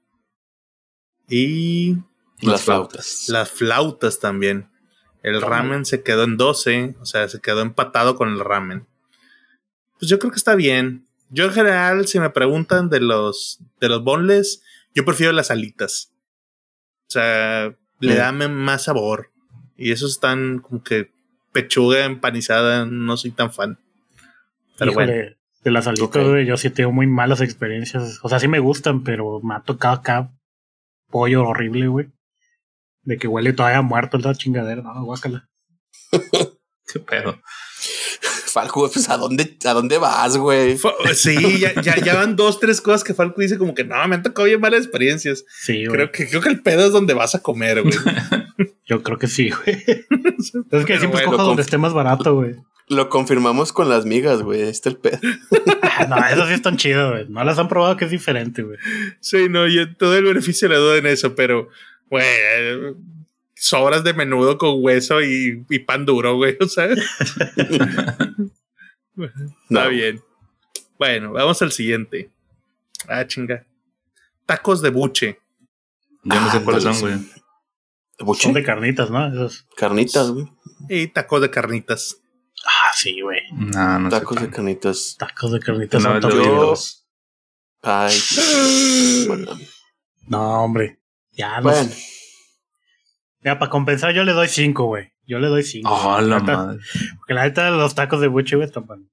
Y 1.31 1.97
Las 2.41 2.63
flautas. 2.63 3.25
las 3.29 3.49
flautas 3.49 4.19
también. 4.19 4.69
El 5.23 5.41
ramen 5.41 5.85
se 5.85 6.01
quedó 6.03 6.23
en 6.23 6.35
12, 6.37 6.95
o 6.99 7.05
sea, 7.05 7.27
se 7.29 7.39
quedó 7.39 7.61
empatado 7.61 8.15
con 8.15 8.29
el 8.29 8.39
ramen. 8.39 8.85
Pues 9.99 10.09
yo 10.09 10.17
creo 10.19 10.31
que 10.31 10.37
está 10.37 10.55
bien. 10.55 11.07
Yo 11.29 11.45
en 11.45 11.51
general, 11.51 12.07
si 12.07 12.19
me 12.19 12.29
preguntan 12.31 12.89
de 12.89 12.99
los 12.99 13.59
de 13.79 13.87
los 13.87 14.03
bonles, 14.03 14.63
yo 14.93 15.05
prefiero 15.05 15.31
las 15.31 15.51
alitas. 15.51 16.11
O 17.07 17.11
sea, 17.11 17.73
le 17.99 18.13
Mm. 18.15 18.17
dan 18.17 18.55
más 18.55 18.83
sabor. 18.83 19.31
Y 19.77 19.91
esos 19.91 20.11
están 20.11 20.59
como 20.59 20.83
que 20.83 21.11
pechuga 21.53 22.05
empanizada, 22.05 22.85
no 22.85 23.15
soy 23.15 23.31
tan 23.31 23.53
fan. 23.53 23.77
Pero 24.77 24.91
Híjole, 24.91 25.13
bueno, 25.21 25.35
De 25.63 25.69
las 25.71 25.85
alitas, 25.85 26.25
yo 26.47 26.57
sí 26.57 26.71
tengo 26.71 26.91
muy 26.91 27.05
malas 27.05 27.39
experiencias. 27.41 28.19
O 28.23 28.29
sea, 28.29 28.39
sí 28.39 28.47
me 28.47 28.57
gustan, 28.59 29.03
pero 29.03 29.39
me 29.41 29.53
ha 29.53 29.59
tocado 29.61 29.93
acá 29.93 30.31
pollo 31.11 31.43
horrible, 31.43 31.87
güey. 31.87 32.07
De 33.03 33.17
que 33.17 33.27
huele 33.27 33.53
todavía 33.53 33.81
muerto 33.83 34.17
la 34.17 34.33
chingadera. 34.33 34.81
No, 34.81 35.03
guácala. 35.03 35.49
Qué 36.11 36.99
pedo. 36.99 37.39
Falco, 38.51 38.89
pues 38.91 39.09
¿a 39.09 39.17
dónde, 39.17 39.57
a 39.65 39.73
dónde 39.73 39.97
vas, 39.97 40.35
güey? 40.37 40.77
Sí, 41.15 41.59
ya, 41.59 41.73
ya, 41.81 41.95
ya 41.97 42.15
van 42.15 42.35
dos, 42.35 42.59
tres 42.59 42.81
cosas 42.81 43.03
que 43.03 43.13
Falco 43.13 43.39
dice 43.39 43.57
como 43.57 43.73
que 43.73 43.85
no, 43.85 43.95
me 44.07 44.15
han 44.15 44.23
tocado 44.23 44.45
bien 44.45 44.59
malas 44.59 44.81
experiencias. 44.81 45.45
Sí, 45.61 45.85
güey. 45.85 45.95
Creo 45.95 46.11
que, 46.11 46.27
creo 46.27 46.41
que 46.41 46.49
el 46.49 46.61
pedo 46.61 46.85
es 46.85 46.91
donde 46.91 47.13
vas 47.13 47.33
a 47.33 47.39
comer, 47.39 47.81
güey. 47.81 47.95
Yo 48.85 49.03
creo 49.03 49.17
que 49.17 49.27
sí, 49.27 49.49
güey. 49.51 49.81
es 50.71 50.85
que 50.85 50.99
siempre 50.99 51.07
bueno, 51.09 51.25
cojo 51.27 51.37
con- 51.37 51.45
donde 51.47 51.61
esté 51.61 51.77
más 51.77 51.93
barato, 51.93 52.35
güey. 52.35 52.55
Lo 52.93 53.07
confirmamos 53.09 53.71
con 53.71 53.87
las 53.89 54.05
migas, 54.05 54.41
güey. 54.41 54.63
Ahí 54.63 54.69
Está 54.69 54.89
el 54.89 54.97
pedo. 54.97 55.19
No, 56.09 56.17
esas 56.17 56.47
sí 56.47 56.53
están 56.55 56.77
chidas, 56.77 57.11
güey. 57.11 57.25
No 57.29 57.43
las 57.43 57.59
han 57.59 57.67
probado 57.67 57.95
que 57.95 58.05
es 58.05 58.11
diferente, 58.11 58.63
güey. 58.63 58.77
Sí, 59.19 59.47
no, 59.49 59.67
yo 59.67 59.95
todo 59.95 60.17
el 60.17 60.23
beneficio 60.25 60.67
le 60.67 60.75
doy 60.77 60.97
en 60.99 61.05
eso, 61.05 61.35
pero, 61.35 61.69
güey, 62.09 62.25
eh, 62.25 62.93
sobras 63.55 64.03
de 64.03 64.13
menudo 64.13 64.57
con 64.57 64.83
hueso 64.83 65.21
y, 65.21 65.63
y 65.69 65.79
pan 65.79 66.05
duro, 66.05 66.37
güey, 66.37 66.57
o 66.59 66.65
sea. 66.67 66.85
Está 66.95 68.53
No. 69.69 69.89
bien. 69.89 70.21
Bueno, 70.97 71.31
vamos 71.33 71.61
al 71.61 71.71
siguiente. 71.71 72.31
Ah, 73.07 73.25
chinga. 73.27 73.65
Tacos 74.45 74.81
de 74.81 74.89
buche. 74.89 75.39
Yo 76.23 76.39
no 76.39 76.51
sé 76.51 76.57
Ah, 76.57 76.61
cuáles 76.63 76.83
son, 76.83 76.99
güey. 76.99 77.13
Buche. 78.19 78.43
Son 78.43 78.53
de 78.53 78.63
carnitas, 78.63 79.09
¿no? 79.11 79.27
Esos. 79.27 79.67
Carnitas, 79.75 80.31
güey. 80.31 80.47
Y 80.89 81.07
tacos 81.07 81.41
de 81.41 81.49
carnitas. 81.51 82.20
Sí, 83.01 83.21
güey. 83.21 83.41
No, 83.51 83.99
no 83.99 84.09
Tacos 84.09 84.37
sé. 84.37 84.45
de 84.45 84.51
carnitas. 84.51 85.15
Tacos 85.17 85.51
de 85.51 85.59
carnitas 85.59 86.01
tier. 86.01 86.33
yo-. 86.33 86.75
Ay. 87.81 88.13
bueno. 89.27 89.57
No, 90.27 90.63
hombre. 90.63 90.99
Ya, 91.31 91.57
no 91.57 91.63
Bueno. 91.63 91.89
Ya, 93.43 93.57
para 93.57 93.71
compensar, 93.71 94.13
yo 94.13 94.23
le 94.23 94.33
doy 94.33 94.47
5, 94.47 94.85
güey. 94.85 95.13
Yo 95.25 95.39
le 95.39 95.47
doy 95.47 95.63
5. 95.63 95.89
Oh, 95.89 96.21
la 96.21 96.39
madre. 96.39 96.79
Porque 97.17 97.33
la 97.33 97.43
neta, 97.43 97.71
los 97.71 97.95
tacos 97.95 98.21
de 98.21 98.27
buche, 98.27 98.55
güey, 98.55 98.67
están 98.67 98.85
buenos. 98.85 99.07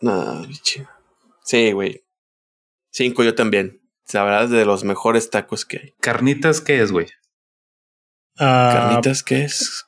No, 0.00 0.46
biche. 0.46 0.86
Sí, 1.44 1.72
güey. 1.72 2.04
Cinco 2.90 3.24
yo 3.24 3.34
también. 3.34 3.82
La 4.12 4.24
verdad 4.24 4.44
es 4.44 4.50
de 4.50 4.64
los 4.64 4.84
mejores 4.84 5.28
tacos 5.28 5.66
que 5.66 5.76
hay. 5.78 5.94
¿Carnitas 6.00 6.60
qué 6.60 6.80
es, 6.80 6.92
güey? 6.92 7.08
Ah, 8.38 8.70
¿Carnitas 8.72 9.22
qué 9.22 9.42
es? 9.44 9.84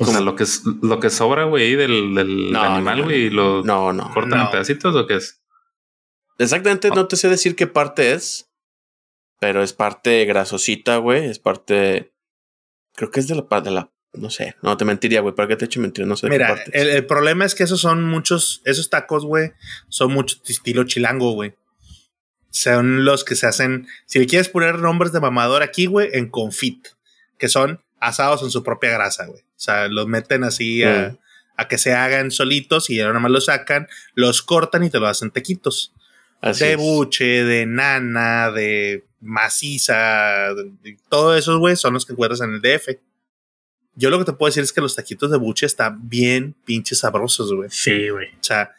O 0.00 0.04
sea, 0.06 0.20
lo 0.20 0.36
que 0.36 0.44
es 0.44 0.62
lo 0.64 1.00
que 1.00 1.10
sobra, 1.10 1.44
güey, 1.44 1.74
del, 1.74 2.14
del 2.14 2.52
No, 2.52 2.62
animal, 2.62 2.96
no, 2.98 3.02
no, 3.02 3.08
güey, 3.08 3.30
lo 3.30 3.62
No, 3.64 3.92
no. 3.92 4.12
cortan 4.14 4.38
no. 4.38 4.44
en 4.44 4.50
pedacitos 4.50 4.94
o 4.94 5.06
qué 5.06 5.16
es? 5.16 5.42
Exactamente, 6.38 6.90
no 6.90 7.08
te 7.08 7.16
sé 7.16 7.28
decir 7.28 7.56
qué 7.56 7.66
parte 7.66 8.12
es, 8.12 8.48
pero 9.40 9.62
es 9.62 9.72
parte 9.72 10.24
grasosita, 10.24 10.98
güey. 10.98 11.26
Es 11.26 11.38
parte. 11.38 12.12
Creo 12.94 13.10
que 13.10 13.20
es 13.20 13.28
de 13.28 13.34
la 13.34 13.48
parte 13.48 13.70
de 13.70 13.74
la. 13.74 13.90
No 14.14 14.30
sé, 14.30 14.54
no 14.62 14.76
te 14.76 14.84
mentiría, 14.84 15.20
güey. 15.20 15.34
¿Para 15.34 15.48
qué 15.48 15.56
te 15.56 15.64
he 15.64 15.66
hecho 15.66 15.80
mentir? 15.80 16.06
No 16.06 16.16
sé 16.16 16.26
de 16.26 16.30
qué 16.30 16.38
Mira, 16.38 16.48
parte. 16.48 16.70
es. 16.72 16.82
el, 16.82 16.88
el 16.90 17.06
problema 17.06 17.44
es 17.44 17.54
que 17.54 17.64
esos 17.64 17.80
son 17.80 18.04
muchos, 18.04 18.62
esos 18.64 18.88
tacos, 18.90 19.24
güey, 19.24 19.52
son 19.88 20.12
mucho 20.12 20.36
estilo 20.46 20.84
chilango, 20.84 21.32
güey. 21.32 21.54
Son 22.50 23.04
los 23.04 23.24
que 23.24 23.34
se 23.36 23.46
hacen, 23.46 23.86
si 24.06 24.18
le 24.18 24.26
quieres 24.26 24.48
poner 24.48 24.78
nombres 24.78 25.12
de 25.12 25.20
mamador 25.20 25.62
aquí, 25.62 25.86
güey, 25.86 26.08
en 26.14 26.30
confit, 26.30 26.88
que 27.36 27.48
son 27.48 27.82
asados 28.00 28.42
en 28.42 28.50
su 28.50 28.62
propia 28.62 28.90
grasa, 28.90 29.26
güey. 29.26 29.40
O 29.40 29.44
sea, 29.60 29.88
los 29.88 30.06
meten 30.06 30.44
así 30.44 30.82
a, 30.82 31.10
Mm. 31.10 31.18
a 31.56 31.68
que 31.68 31.78
se 31.78 31.92
hagan 31.94 32.30
solitos 32.30 32.90
y 32.90 32.96
ya 32.96 33.06
nada 33.08 33.18
más 33.20 33.30
los 33.30 33.46
sacan, 33.46 33.88
los 34.14 34.42
cortan 34.42 34.84
y 34.84 34.90
te 34.90 34.98
lo 35.00 35.06
hacen 35.06 35.30
tequitos. 35.30 35.92
Así 36.40 36.64
de 36.64 36.72
es. 36.72 36.76
buche, 36.78 37.24
de 37.44 37.66
nana, 37.66 38.50
de 38.52 39.04
maciza, 39.20 40.54
de, 40.54 40.70
de- 40.82 40.98
todos 41.08 41.38
esos, 41.38 41.58
güey, 41.58 41.76
son 41.76 41.94
los 41.94 42.06
que 42.06 42.12
encuentras 42.12 42.40
en 42.40 42.54
el 42.54 42.60
DF. 42.60 42.98
Yo 43.96 44.10
lo 44.10 44.18
que 44.20 44.24
te 44.26 44.32
puedo 44.32 44.48
decir 44.48 44.62
es 44.62 44.72
que 44.72 44.80
los 44.80 44.94
taquitos 44.94 45.30
de 45.30 45.38
buche 45.38 45.66
están 45.66 46.08
bien 46.08 46.54
pinches 46.64 47.00
sabrosos, 47.00 47.52
güey. 47.52 47.68
Sí, 47.70 48.08
güey. 48.10 48.28
O 48.28 48.42
sea, 48.44 48.72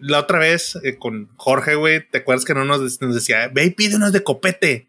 la 0.00 0.20
otra 0.20 0.38
vez 0.38 0.78
eh, 0.84 0.96
con 0.96 1.28
Jorge, 1.36 1.74
güey, 1.74 2.08
¿te 2.08 2.18
acuerdas 2.18 2.46
que 2.46 2.54
no 2.54 2.64
nos, 2.64 3.00
nos 3.02 3.14
decía, 3.14 3.48
ve 3.48 3.66
y 3.66 3.70
pide 3.70 3.96
unos 3.96 4.12
de 4.12 4.22
copete? 4.24 4.88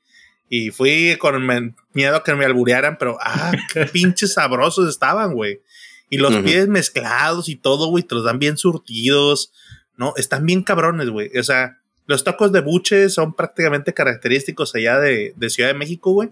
Y 0.50 0.72
fui 0.72 1.16
con 1.20 1.46
miedo 1.94 2.16
a 2.16 2.24
que 2.24 2.34
me 2.36 2.46
alburearan, 2.46 2.98
pero 2.98 3.18
ah, 3.22 3.52
qué 3.74 3.86
pinches 3.86 4.34
sabrosos 4.34 4.90
estaban, 4.90 5.34
güey. 5.34 5.62
Y 6.10 6.18
los 6.18 6.34
Ujú. 6.34 6.44
pides 6.44 6.68
mezclados 6.68 7.50
y 7.50 7.56
todo, 7.56 7.88
güey, 7.88 8.04
te 8.04 8.16
los 8.16 8.24
dan 8.24 8.40
bien 8.40 8.58
surtidos. 8.58 9.52
No, 9.96 10.14
están 10.18 10.46
bien 10.46 10.64
cabrones, 10.64 11.10
güey. 11.10 11.30
O 11.38 11.44
sea, 11.44 11.78
los 12.08 12.24
tacos 12.24 12.52
de 12.52 12.62
buche 12.62 13.10
son 13.10 13.34
prácticamente 13.36 13.94
característicos 13.94 14.74
allá 14.74 14.98
de, 15.00 15.34
de 15.36 15.50
Ciudad 15.52 15.70
de 15.70 15.76
México, 15.78 16.12
güey. 16.14 16.30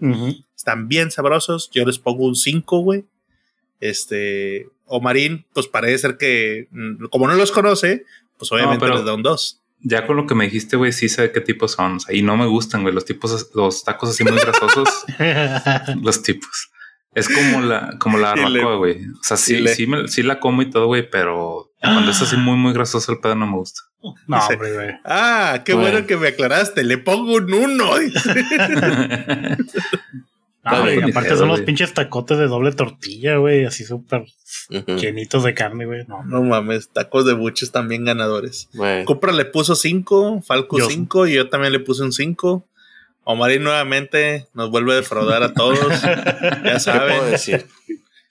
Están 0.56 0.88
bien 0.88 1.12
sabrosos. 1.12 1.70
Yo 1.72 1.84
les 1.84 1.98
pongo 2.00 2.26
un 2.26 2.34
5, 2.34 2.78
güey. 2.80 3.04
Este, 3.80 4.68
Omarín, 4.86 5.46
pues 5.52 5.68
parece 5.68 5.98
ser 5.98 6.16
que, 6.16 6.66
mm, 6.70 7.04
como 7.06 7.28
no 7.28 7.34
los 7.34 7.52
conoce, 7.52 8.04
pues 8.38 8.50
obviamente 8.50 8.84
pero- 8.84 8.96
les 8.96 9.04
da 9.04 9.14
un 9.14 9.22
2. 9.22 9.60
Ya 9.80 10.06
con 10.06 10.16
lo 10.16 10.26
que 10.26 10.34
me 10.34 10.44
dijiste, 10.44 10.76
güey, 10.76 10.92
sí 10.92 11.08
sé 11.08 11.30
qué 11.32 11.40
tipos 11.40 11.72
son. 11.72 11.96
O 11.96 12.00
sea, 12.00 12.14
y 12.14 12.22
no 12.22 12.36
me 12.36 12.46
gustan, 12.46 12.82
güey, 12.82 12.92
los 12.94 13.04
tipos, 13.04 13.50
los 13.54 13.84
tacos 13.84 14.10
así 14.10 14.24
muy 14.24 14.38
grasosos, 14.38 14.88
los 16.02 16.22
tipos. 16.22 16.70
Es 17.14 17.28
como 17.28 17.60
la, 17.62 17.96
como 17.98 18.18
la 18.18 18.34
barbacoa, 18.34 18.76
güey. 18.76 19.06
O 19.06 19.22
sea, 19.22 19.36
sí, 19.36 19.54
sí 19.56 19.60
le- 19.60 19.74
sí, 19.74 19.86
me- 19.86 20.08
sí 20.08 20.22
la 20.22 20.38
como 20.40 20.62
y 20.62 20.70
todo, 20.70 20.86
güey, 20.86 21.08
pero 21.10 21.70
cuando 21.80 22.10
es 22.10 22.20
así 22.20 22.36
muy, 22.36 22.56
muy 22.56 22.72
grasoso 22.72 23.12
el 23.12 23.18
pedo 23.20 23.34
no 23.34 23.46
me 23.46 23.56
gusta. 23.56 23.80
no, 24.26 24.36
Dice- 24.36 24.52
hombre, 24.54 24.72
güey. 24.74 24.90
Ah, 25.04 25.62
qué 25.64 25.74
Bueno. 25.74 25.90
bueno 25.92 26.06
que 26.06 26.16
me 26.16 26.28
aclaraste. 26.28 26.84
Le 26.84 26.98
pongo 26.98 27.34
un 27.36 27.52
1. 27.52 27.84
Ah, 30.68 30.84
aparte 31.10 31.36
son 31.36 31.48
los 31.48 31.60
pinches 31.62 31.94
tacotes 31.94 32.38
de 32.38 32.46
doble 32.46 32.72
tortilla, 32.72 33.36
güey, 33.36 33.64
así 33.64 33.84
súper 33.84 34.24
llenitos 34.68 35.44
de 35.44 35.54
carne, 35.54 35.86
güey. 35.86 36.04
No, 36.06 36.22
No 36.24 36.42
mames, 36.42 36.88
tacos 36.90 37.24
de 37.26 37.32
buches 37.34 37.72
también 37.72 38.04
ganadores. 38.04 38.68
Cupra 39.06 39.32
le 39.32 39.44
puso 39.44 39.74
5, 39.74 40.42
Falco 40.42 40.78
Yo- 40.78 40.88
5 40.90 41.26
y 41.26 41.34
yo 41.34 41.48
también 41.48 41.72
le 41.72 41.80
puse 41.80 42.02
un 42.02 42.12
5. 42.12 42.66
Omarín 43.24 43.62
nuevamente 43.62 44.46
nos 44.54 44.70
vuelve 44.70 44.92
a 44.92 44.96
defraudar 44.96 45.42
a 45.42 45.52
todos. 45.52 45.78
ya 46.02 46.14
¿qué 46.16 46.60
puedo 46.62 46.78
saben. 46.80 47.30
decir? 47.30 47.66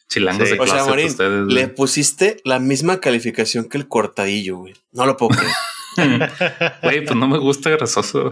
Chilangos 0.10 0.48
Sí. 0.50 0.56
de 0.56 0.60
O 0.62 0.66
sea, 0.66 0.74
clase 0.76 0.90
Marín, 0.90 1.08
ustedes. 1.08 1.46
le 1.54 1.68
pusiste 1.68 2.38
la 2.46 2.60
misma 2.60 3.00
calificación 3.00 3.68
que 3.70 3.78
el 3.78 3.88
cortadillo, 3.88 4.58
güey. 4.58 4.74
No 4.94 5.06
lo 5.06 5.18
puedo 5.18 5.38
creer. 5.38 5.54
Güey, 6.84 7.04
pues 7.06 7.16
no 7.16 7.28
me 7.28 7.38
gusta 7.40 7.70
grasoso. 7.72 8.32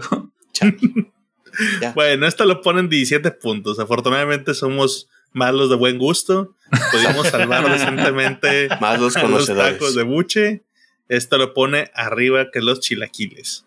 Ya. 1.80 1.92
Bueno, 1.92 2.26
esto 2.26 2.44
lo 2.44 2.60
ponen 2.62 2.88
17 2.88 3.30
puntos. 3.32 3.78
Afortunadamente 3.78 4.54
somos 4.54 5.08
malos 5.32 5.70
de 5.70 5.76
buen 5.76 5.98
gusto. 5.98 6.54
Pudimos 6.92 7.28
salvar 7.28 7.70
decentemente 7.70 8.68
Más 8.80 9.00
los 9.00 9.16
a 9.16 9.22
los 9.28 9.46
tacos 9.46 9.94
de 9.94 10.02
buche. 10.02 10.64
Esto 11.08 11.38
lo 11.38 11.54
pone 11.54 11.90
arriba 11.94 12.50
que 12.52 12.60
los 12.60 12.80
chilaquiles. 12.80 13.64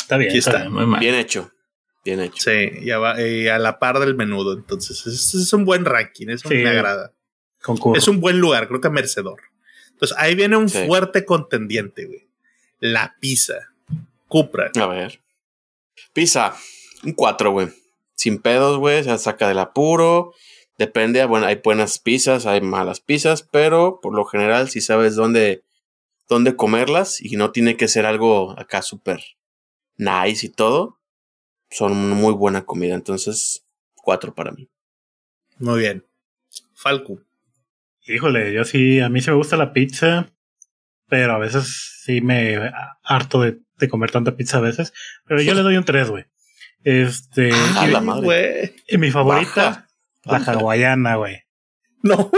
está 0.00 0.16
bien, 0.16 0.30
Aquí 0.30 0.38
está 0.38 0.50
está. 0.52 0.62
bien. 0.62 0.72
Muy 0.72 0.86
mal. 0.86 1.00
Bien 1.00 1.14
hecho. 1.14 1.50
Bien 2.04 2.20
hecho. 2.20 2.50
Sí, 2.50 2.84
ya 2.84 2.98
va, 2.98 3.20
eh, 3.20 3.50
a 3.50 3.58
la 3.58 3.78
par 3.78 4.00
del 4.00 4.14
menudo. 4.16 4.54
Entonces, 4.54 5.06
es, 5.06 5.34
es 5.34 5.52
un 5.52 5.64
buen 5.64 5.84
ranking. 5.84 6.28
Eso 6.28 6.48
Sí. 6.48 6.56
me 6.56 6.70
agrada. 6.70 7.12
Concurso. 7.62 7.98
Es 7.98 8.08
un 8.08 8.20
buen 8.20 8.38
lugar, 8.40 8.66
creo 8.68 8.80
que 8.80 8.90
merecedor. 8.90 9.40
Entonces, 9.90 10.16
ahí 10.18 10.34
viene 10.34 10.56
un 10.56 10.68
Sí. 10.68 10.84
fuerte 10.86 11.24
contendiente, 11.24 12.06
güey. 12.06 12.26
La 12.80 13.14
pizza. 13.20 13.54
Cupra. 14.26 14.70
A 14.74 14.86
ver. 14.86 15.20
Pizza. 16.12 16.54
Un 17.02 17.12
4, 17.12 17.50
güey. 17.50 17.68
Sin 18.14 18.38
pedos, 18.38 18.78
güey. 18.78 19.02
Se 19.04 19.16
saca 19.18 19.48
del 19.48 19.58
apuro. 19.58 20.32
Depende. 20.78 21.24
Bueno, 21.26 21.46
hay 21.46 21.60
buenas 21.62 21.98
pizzas, 21.98 22.46
hay 22.46 22.60
malas 22.60 23.00
pizzas, 23.00 23.42
pero 23.42 24.00
por 24.00 24.14
lo 24.14 24.24
general, 24.24 24.68
si 24.68 24.80
sabes 24.80 25.14
dónde, 25.14 25.62
dónde 26.28 26.56
comerlas 26.56 27.20
y 27.20 27.36
no 27.36 27.52
tiene 27.52 27.76
que 27.76 27.88
ser 27.88 28.06
algo 28.06 28.58
acá 28.58 28.82
súper 28.82 29.22
nice 29.96 30.46
y 30.46 30.48
todo, 30.48 30.98
son 31.70 32.10
muy 32.10 32.32
buena 32.32 32.64
comida. 32.64 32.94
Entonces, 32.94 33.64
4 33.96 34.34
para 34.34 34.52
mí. 34.52 34.68
Muy 35.58 35.80
bien. 35.80 36.04
Falco. 36.74 37.20
Híjole, 38.06 38.52
yo 38.52 38.64
sí, 38.64 38.98
a 38.98 39.08
mí 39.08 39.20
sí 39.20 39.30
me 39.30 39.36
gusta 39.36 39.56
la 39.56 39.72
pizza, 39.72 40.32
pero 41.08 41.34
a 41.34 41.38
veces 41.38 42.00
sí 42.02 42.20
me 42.20 42.72
harto 43.04 43.42
de, 43.42 43.60
de 43.78 43.88
comer 43.88 44.10
tanta 44.10 44.36
pizza 44.36 44.58
a 44.58 44.62
veces. 44.62 44.92
Pero 45.26 45.42
yo 45.42 45.54
le 45.54 45.62
doy 45.62 45.76
un 45.76 45.84
3, 45.84 46.10
güey. 46.10 46.24
Este, 46.84 47.50
Ah, 47.76 47.86
y- 47.88 47.90
la 47.92 48.00
madre. 48.00 48.22
Güey. 48.24 48.74
y 48.88 48.98
mi 48.98 49.10
favorita, 49.10 49.88
Baja. 50.24 50.52
la 50.54 50.58
hawaiana, 50.60 51.16
güey. 51.16 51.38
No. 52.02 52.30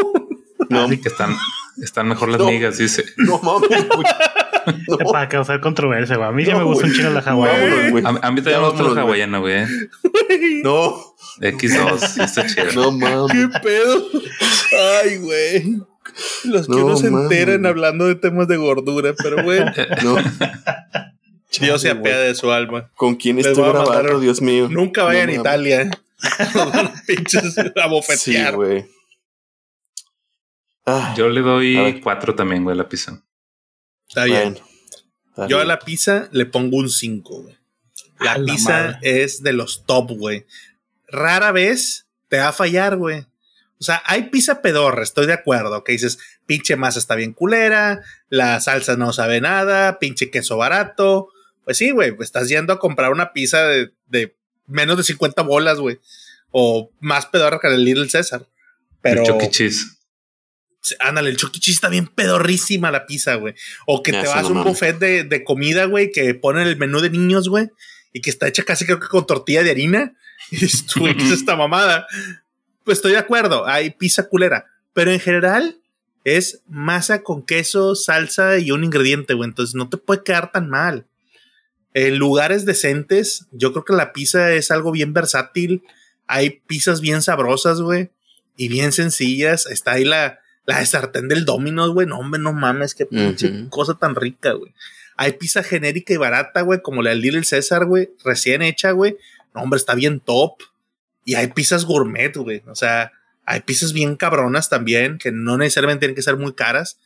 No, 0.71 0.85
Así 0.85 1.01
que 1.01 1.09
están, 1.09 1.35
están 1.83 2.09
mejor 2.09 2.29
las 2.31 2.39
No. 2.39 2.47
migas, 2.47 2.79
dice. 2.79 3.05
no 3.17 3.39
mames. 3.41 3.71
No. 4.89 4.97
Para 5.13 5.29
causar 5.29 5.61
controversia, 5.61 6.17
güey. 6.17 6.27
A 6.27 6.33
mí 6.33 6.43
No, 6.45 6.57
me 6.59 6.65
gusta 6.65 6.87
un 6.87 6.91
güey. 6.93 6.99
chingo 7.03 7.13
la 7.13 7.21
hawaiana. 7.21 7.91
Güey. 7.91 8.03
A, 8.03 8.09
a 8.09 8.13
mí 8.13 8.19
Ya 8.41 8.45
también 8.45 8.61
me 8.63 8.69
gusta 8.71 8.83
la 8.95 9.01
hawaiana, 9.03 9.39
güey. 9.39 9.67
No, 10.63 10.95
X2, 11.41 11.99
sí 11.99 12.21
está 12.23 12.47
chido. 12.47 12.73
no 12.75 12.91
mames. 12.93 13.31
¿Qué 13.53 13.59
pedo? 13.61 14.07
Ay, 15.03 15.19
güey. 15.19 15.77
Los 16.45 16.67
que 16.67 16.73
No 16.77 16.89
no 16.89 16.97
se 16.97 17.09
enteran 17.09 17.67
hablando 17.67 18.07
de 18.07 18.15
temas 18.15 18.49
de 18.49 18.57
gordura, 18.57 19.13
pero 19.23 19.43
bueno, 19.45 19.71
No. 20.03 20.17
Dios 21.61 21.83
se 21.83 21.91
apea 21.91 22.19
de 22.19 22.35
su 22.35 22.51
alma. 22.53 22.91
¿Con 22.97 23.17
quién 23.17 23.37
Les 23.37 23.47
estoy 23.47 23.63
voy 23.63 23.71
a 23.71 23.75
mandar- 23.75 23.95
grabando, 24.03 24.21
Dios 24.21 24.41
mío? 24.43 24.69
Nunca 24.71 25.05
vayan 25.05 25.27
No 25.29 25.33
a. 25.33 25.37
Italia. 25.41 25.91
A 26.23 26.93
pinches 27.07 27.59
a 27.59 27.63
Sí, 27.65 27.71
bofetear. 27.89 28.55
güey. 28.57 28.87
Ah, 30.87 31.15
Yo 31.17 31.29
le 31.29 31.41
doy 31.41 32.01
cuatro 32.03 32.35
también, 32.35 32.63
güey, 32.65 32.75
a 32.75 32.77
la 32.83 32.89
pizza. 32.89 33.23
Está 34.09 34.25
bien. 34.25 34.53
bueno. 34.55 34.67
Está 35.31 35.47
Yo 35.49 35.61
a 35.61 35.65
la 35.65 35.79
pizza 35.79 36.29
le 36.31 36.47
pongo 36.47 36.77
un 36.77 36.89
5, 36.91 37.43
güey. 37.43 37.57
La 38.21 38.33
A 38.33 38.37
pizza 38.37 38.99
es 39.03 39.43
de 39.43 39.53
los 39.53 39.85
top, 39.87 40.11
güey. 40.13 40.47
Rara 41.09 41.53
vez 41.53 42.07
te 42.29 42.39
va 42.39 42.49
a 42.49 42.53
fallar, 42.53 42.97
güey. 42.97 43.27
O 43.81 43.85
sea, 43.85 44.03
hay 44.07 44.25
pizza 44.31 44.63
pedorra, 44.63 45.03
estoy 45.03 45.27
de 45.27 45.33
acuerdo. 45.33 45.83
Que 45.85 45.93
dices, 45.93 46.19
pinche 46.47 46.77
masa 46.77 46.99
está 46.99 47.17
bien 47.17 47.33
culera, 47.33 48.03
la 48.29 48.61
salsa 48.61 48.97
no 48.97 49.13
sabe 49.13 49.41
nada, 49.41 49.99
pinche 49.99 50.31
queso 50.31 50.57
barato. 50.57 51.29
Pues 51.65 51.79
sí, 51.79 51.91
güey, 51.91 52.15
estás 52.21 52.49
yendo 52.49 52.73
a 52.73 52.79
comprar 52.79 53.11
una 53.13 53.33
pizza 53.33 53.65
de, 53.67 53.93
de 54.07 54.37
menos 54.67 54.97
de 54.97 55.05
50 55.05 55.43
bolas, 55.43 55.79
güey. 55.79 55.99
O 56.51 56.91
más 57.01 57.27
pedorra 57.27 57.59
que 57.61 57.69
el 57.69 57.85
Little 57.85 58.09
César. 58.09 58.47
Pero, 59.01 59.23
El 59.23 59.27
Chuck 59.27 59.43
E. 59.43 59.51
Cheese. 59.51 59.99
ándale, 61.01 61.31
el 61.31 61.37
Chucky 61.37 61.61
Cheese 61.61 61.77
está 61.77 61.89
bien 61.89 62.07
pedorrísima 62.07 62.91
la 62.91 63.07
pizza, 63.07 63.35
güey. 63.37 63.55
O 63.87 64.03
que 64.03 64.13
te 64.13 64.19
vas 64.27 64.45
a 64.45 64.47
un 64.47 64.55
mames. 64.55 64.73
buffet 64.73 64.99
de, 64.99 65.25
de 65.25 65.45
comida, 65.45 65.87
güey, 65.87 66.11
que 66.13 66.35
ponen 66.35 66.67
el 66.67 66.77
menú 66.77 67.01
de 67.01 67.11
niños, 67.11 67.49
güey, 67.49 67.71
y 68.13 68.21
que 68.21 68.31
está 68.31 68.47
hecha 68.49 68.63
casi 68.63 68.85
creo 68.87 69.01
que 69.01 69.09
con 69.09 69.27
tortilla 69.27 69.63
de 69.63 69.71
harina. 69.71 70.15
Y 70.51 70.57
dices, 70.57 70.85
güey, 70.97 71.17
¿qué 71.17 71.25
es 71.25 71.31
esta 71.41 71.57
mamada? 71.57 72.07
Pues 72.85 72.99
estoy 72.99 73.13
de 73.13 73.19
acuerdo, 73.19 73.67
hay 73.67 73.91
pizza 73.91 74.29
culera, 74.29 74.67
pero 74.93 75.11
en 75.11 75.19
general 75.21 75.79
es 76.23 76.61
masa 76.67 77.23
con 77.23 77.45
queso, 77.47 77.95
salsa 77.95 78.59
y 78.59 78.71
un 78.71 78.85
ingrediente, 78.85 79.33
güey. 79.35 79.49
Entonces 79.49 79.75
no 79.75 79.89
te 79.89 79.97
puede 79.97 80.23
quedar 80.23 80.53
tan 80.53 80.69
mal. 80.69 81.07
En 81.95 82.19
lugares 82.19 82.65
decentes, 82.65 83.47
yo 83.53 83.73
creo 83.73 83.85
que 83.85 83.93
la 83.95 84.13
pizza 84.13 84.53
es 84.53 84.71
algo 84.71 84.91
bien 84.91 85.13
versátil. 85.13 85.83
Hay 86.27 86.51
pizzas 86.67 87.01
bien 87.01 87.23
sabrosas, 87.23 87.81
güey, 87.81 88.11
y 88.57 88.69
bien 88.69 88.93
sencillas. 88.93 89.67
Está 89.67 89.93
ahí 89.93 90.05
la, 90.05 90.41
la 90.67 90.81
de 90.81 90.87
sartén 90.87 91.29
del 91.29 91.45
Domino's, 91.45 91.91
güey. 91.91 92.07
No, 92.07 92.19
hombre, 92.19 92.41
no 92.41 92.53
mames, 92.53 92.95
qué 92.95 93.07
pinche 93.07 93.69
cosa 93.71 93.95
tan 93.95 94.15
rica, 94.17 94.53
güey. 94.53 94.75
Hay 95.17 95.35
pizza 95.35 95.63
genérica 95.63 96.13
y 96.13 96.17
barata, 96.17 96.63
güey, 96.63 96.83
como 96.83 97.01
la 97.01 97.11
del 97.11 97.21
Little 97.21 97.45
César, 97.45 97.87
güey, 97.87 98.11
recién 98.25 98.63
hecha, 98.63 98.91
güey. 98.91 99.17
No, 99.55 99.63
hombre, 99.63 99.79
está 99.79 99.95
bien 99.95 100.19
top. 100.19 100.55
Y 101.25 101.37
hay 101.37 101.47
pizzas 101.49 101.85
gourmet, 101.85 102.37
güey. 102.37 102.63
O 102.67 102.75
sea, 102.75 103.13
Hay 103.47 103.61
pizzas 103.61 103.93
bien 103.93 104.17
cabronas 104.17 104.69
también, 104.69 105.19
que 105.19 105.31
no 105.31 105.57
necesariamente 105.59 106.01
tienen 106.01 106.17
que 106.17 106.23
ser 106.23 106.37
muy 106.37 106.55
caras, 106.55 106.99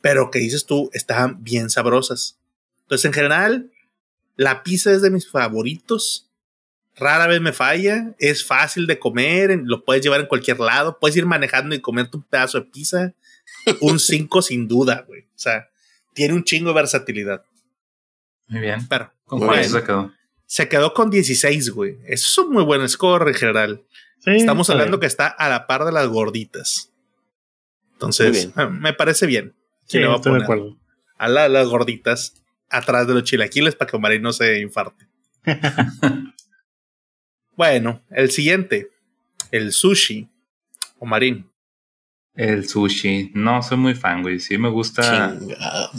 pero 0.00 0.30
que 0.30 0.40
dices 0.40 0.66
tú, 0.66 0.90
están 0.92 1.42
bien 1.42 1.70
sabrosas. 1.70 2.36
Entonces, 2.82 3.04
en 3.06 3.12
general, 3.12 3.70
la 4.36 4.62
pizza 4.62 4.92
es 4.92 5.02
de 5.02 5.10
mis 5.10 5.30
favoritos. 5.30 6.30
Rara 6.96 7.26
vez 7.26 7.40
me 7.40 7.52
falla, 7.52 8.14
es 8.18 8.44
fácil 8.46 8.86
de 8.86 8.98
comer, 9.00 9.58
lo 9.64 9.84
puedes 9.84 10.02
llevar 10.02 10.20
en 10.20 10.26
cualquier 10.26 10.60
lado, 10.60 10.98
puedes 11.00 11.16
ir 11.16 11.26
manejando 11.26 11.74
y 11.74 11.80
comerte 11.80 12.16
un 12.16 12.22
pedazo 12.22 12.58
de 12.60 12.66
pizza. 12.66 13.12
Un 13.80 13.98
5 13.98 14.40
sin 14.42 14.66
duda, 14.68 15.04
güey. 15.06 15.22
O 15.22 15.26
sea, 15.38 15.68
tiene 16.14 16.32
un 16.34 16.44
chingo 16.44 16.68
de 16.70 16.74
versatilidad. 16.76 17.44
Muy 18.46 18.60
bien. 18.60 18.86
Pero, 18.88 19.12
¿Con 19.26 19.40
bueno, 19.40 19.52
cuánto 19.54 19.68
se 19.80 19.84
quedó? 19.84 20.12
se 20.46 20.68
quedó 20.68 20.94
con 20.94 21.10
16, 21.10 21.70
güey. 21.70 21.98
Eso 22.06 22.26
es 22.26 22.38
un 22.38 22.52
muy 22.54 22.64
buen 22.64 22.88
score 22.88 23.28
en 23.28 23.34
general. 23.34 23.82
Sí, 24.20 24.30
Estamos 24.30 24.70
hablando 24.70 24.92
bien. 24.92 25.00
que 25.00 25.06
está 25.08 25.26
a 25.26 25.48
la 25.50 25.66
par 25.66 25.84
de 25.84 25.92
las 25.92 26.06
gorditas. 26.08 26.90
Muy 27.82 27.92
Entonces, 27.94 28.32
bien. 28.32 28.52
eh, 28.56 28.70
me 28.70 28.92
parece 28.94 29.26
bien. 29.26 29.54
Sí, 29.86 29.98
le 29.98 30.06
a 30.06 30.16
de 30.18 30.42
acuerdo. 30.42 30.78
a 31.18 31.28
la- 31.28 31.48
las 31.50 31.68
gorditas 31.68 32.34
atrás 32.78 33.06
de 33.06 33.14
los 33.14 33.24
chilaquiles 33.24 33.74
para 33.74 33.90
que 33.90 33.98
Marín 33.98 34.22
no 34.22 34.32
se 34.32 34.60
infarte. 34.60 35.06
bueno, 37.56 38.02
el 38.10 38.30
siguiente, 38.30 38.90
el 39.50 39.72
sushi. 39.72 40.28
O 40.98 41.06
Marín. 41.06 41.50
El 42.34 42.68
sushi. 42.68 43.30
No, 43.34 43.62
soy 43.62 43.78
muy 43.78 43.94
fan, 43.94 44.22
güey. 44.22 44.40
Sí 44.40 44.58
me 44.58 44.68
gusta. 44.68 45.36
Chingada. 45.38 45.90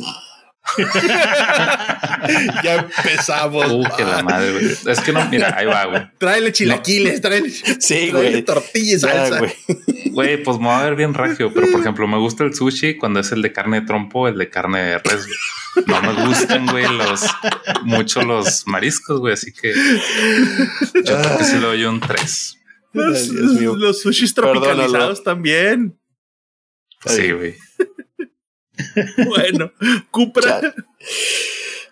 ya 2.63 2.75
empezamos. 2.75 3.65
Uh, 3.71 3.83
que 3.95 4.03
la 4.03 4.23
madre, 4.23 4.51
güey. 4.51 4.65
Es 4.87 4.99
que 5.01 5.11
no, 5.13 5.23
mira, 5.29 5.55
ahí 5.57 5.65
va, 5.65 5.85
güey. 5.85 6.01
Tráele 6.17 6.51
chilaquiles, 6.51 7.21
tráele, 7.21 7.49
Sí, 7.49 8.09
tráele 8.09 8.11
güey. 8.11 8.41
tortilla 8.43 8.95
y 8.95 8.99
Ya, 8.99 8.99
salsa. 8.99 9.39
güey. 9.39 9.53
Güey, 10.11 10.43
pues 10.43 10.57
me 10.59 10.67
va 10.67 10.81
a 10.81 10.83
ver 10.85 10.95
bien 10.95 11.13
regio, 11.13 11.51
pero 11.53 11.67
por 11.71 11.81
ejemplo, 11.81 12.07
me 12.07 12.17
gusta 12.17 12.43
el 12.43 12.53
sushi 12.55 12.97
cuando 12.97 13.19
es 13.19 13.31
el 13.31 13.41
de 13.41 13.51
carne 13.51 13.81
de 13.81 13.85
trompo, 13.87 14.27
el 14.27 14.37
de 14.37 14.49
carne 14.49 14.79
de 14.81 14.97
res. 14.99 15.25
güey. 15.27 15.85
No 15.87 16.01
me 16.01 16.25
gustan, 16.25 16.65
güey, 16.67 16.87
los 16.87 17.25
mucho 17.83 18.21
los 18.21 18.65
mariscos, 18.65 19.19
güey, 19.19 19.33
así 19.33 19.51
que 19.51 19.73
yo 19.73 21.21
creo 21.21 21.37
que 21.37 21.43
sí 21.43 21.55
le 21.57 21.65
doy 21.67 21.83
un 21.85 21.99
3. 21.99 22.57
Los, 22.93 24.01
sushis 24.01 24.33
Perdónalo. 24.33 24.61
tropicalizados 24.63 25.21
también. 25.23 25.99
Sí, 27.05 27.31
güey. 27.33 27.55
Bueno, 29.27 29.71
Cupra. 30.11 30.61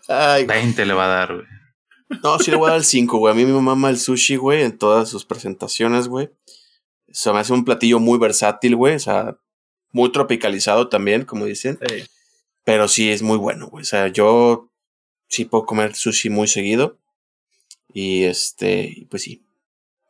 Ay, 0.07 0.45
güey. 0.45 0.59
20 0.59 0.85
le 0.85 0.93
va 0.93 1.05
a 1.05 1.15
dar, 1.19 1.35
güey. 1.35 1.47
No, 2.21 2.37
sí 2.39 2.51
le 2.51 2.57
voy 2.57 2.67
a 2.67 2.71
dar 2.71 2.79
el 2.79 2.85
5, 2.85 3.17
güey. 3.17 3.31
A 3.31 3.35
mí 3.35 3.45
me 3.45 3.59
mama 3.61 3.89
el 3.89 3.97
sushi, 3.97 4.35
güey, 4.35 4.63
en 4.63 4.77
todas 4.77 5.09
sus 5.09 5.25
presentaciones, 5.25 6.07
güey. 6.07 6.29
Se 7.11 7.31
me 7.31 7.39
hace 7.39 7.53
un 7.53 7.65
platillo 7.65 7.99
muy 7.99 8.19
versátil, 8.19 8.75
güey. 8.75 8.95
O 8.95 8.99
sea, 8.99 9.37
muy 9.91 10.11
tropicalizado 10.11 10.89
también, 10.89 11.25
como 11.25 11.45
dicen. 11.45 11.79
Sí. 11.87 12.03
Pero 12.63 12.87
sí 12.87 13.11
es 13.11 13.21
muy 13.21 13.37
bueno, 13.37 13.67
güey. 13.67 13.81
O 13.81 13.85
sea, 13.85 14.07
yo 14.07 14.71
sí 15.27 15.45
puedo 15.45 15.65
comer 15.65 15.95
sushi 15.95 16.29
muy 16.29 16.47
seguido. 16.47 16.99
Y 17.93 18.23
este, 18.23 19.07
pues 19.09 19.23
sí. 19.23 19.45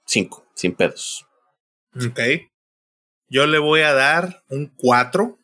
5, 0.05 0.45
sin 0.55 0.75
pedos. 0.75 1.25
Ok. 1.95 2.19
Yo 3.29 3.47
le 3.47 3.59
voy 3.59 3.81
a 3.81 3.93
dar 3.93 4.43
un 4.49 4.67
4. 4.77 5.39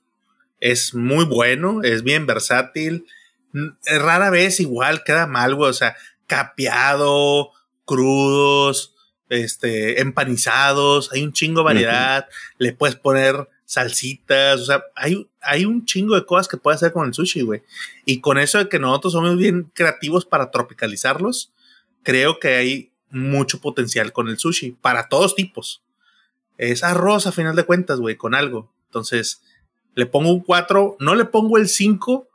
Es 0.59 0.93
muy 0.93 1.25
bueno, 1.25 1.81
es 1.83 2.03
bien 2.03 2.25
versátil. 2.25 3.05
Mm, 3.53 3.69
Rara 3.85 4.29
vez 4.29 4.59
igual 4.59 5.03
queda 5.03 5.27
mal, 5.27 5.55
güey. 5.55 5.69
O 5.69 5.73
sea, 5.73 5.95
capeado, 6.27 7.51
crudos, 7.85 8.95
este, 9.29 10.01
empanizados. 10.01 11.11
Hay 11.11 11.23
un 11.23 11.33
chingo 11.33 11.61
de 11.61 11.65
variedad. 11.65 12.27
Le 12.57 12.73
puedes 12.73 12.95
poner 12.95 13.47
salsitas. 13.65 14.61
O 14.61 14.65
sea, 14.65 14.83
hay, 14.95 15.27
hay 15.41 15.65
un 15.65 15.85
chingo 15.85 16.15
de 16.15 16.25
cosas 16.25 16.47
que 16.47 16.57
puedes 16.57 16.77
hacer 16.77 16.91
con 16.91 17.07
el 17.07 17.13
sushi, 17.13 17.41
güey. 17.41 17.63
Y 18.05 18.21
con 18.21 18.37
eso 18.37 18.57
de 18.57 18.69
que 18.69 18.79
nosotros 18.79 19.13
somos 19.13 19.37
bien 19.37 19.71
creativos 19.73 20.25
para 20.25 20.51
tropicalizarlos, 20.51 21.51
creo 22.03 22.39
que 22.39 22.55
hay 22.55 22.91
mucho 23.11 23.59
potencial 23.59 24.11
con 24.11 24.27
el 24.27 24.37
sushi 24.37 24.71
para 24.71 25.09
todos 25.09 25.35
tipos 25.35 25.81
es 26.59 26.83
arroz 26.83 27.25
a 27.25 27.31
final 27.31 27.55
de 27.55 27.63
cuentas, 27.63 27.99
güey, 27.99 28.17
con 28.17 28.35
algo. 28.35 28.71
Entonces, 28.87 29.41
le 29.99 30.05
pongo 30.05 30.31
un 30.31 30.39
4, 30.39 30.95
no 30.99 31.13
le 31.15 31.25
pongo 31.25 31.57
el 31.57 31.67
5 31.67 32.27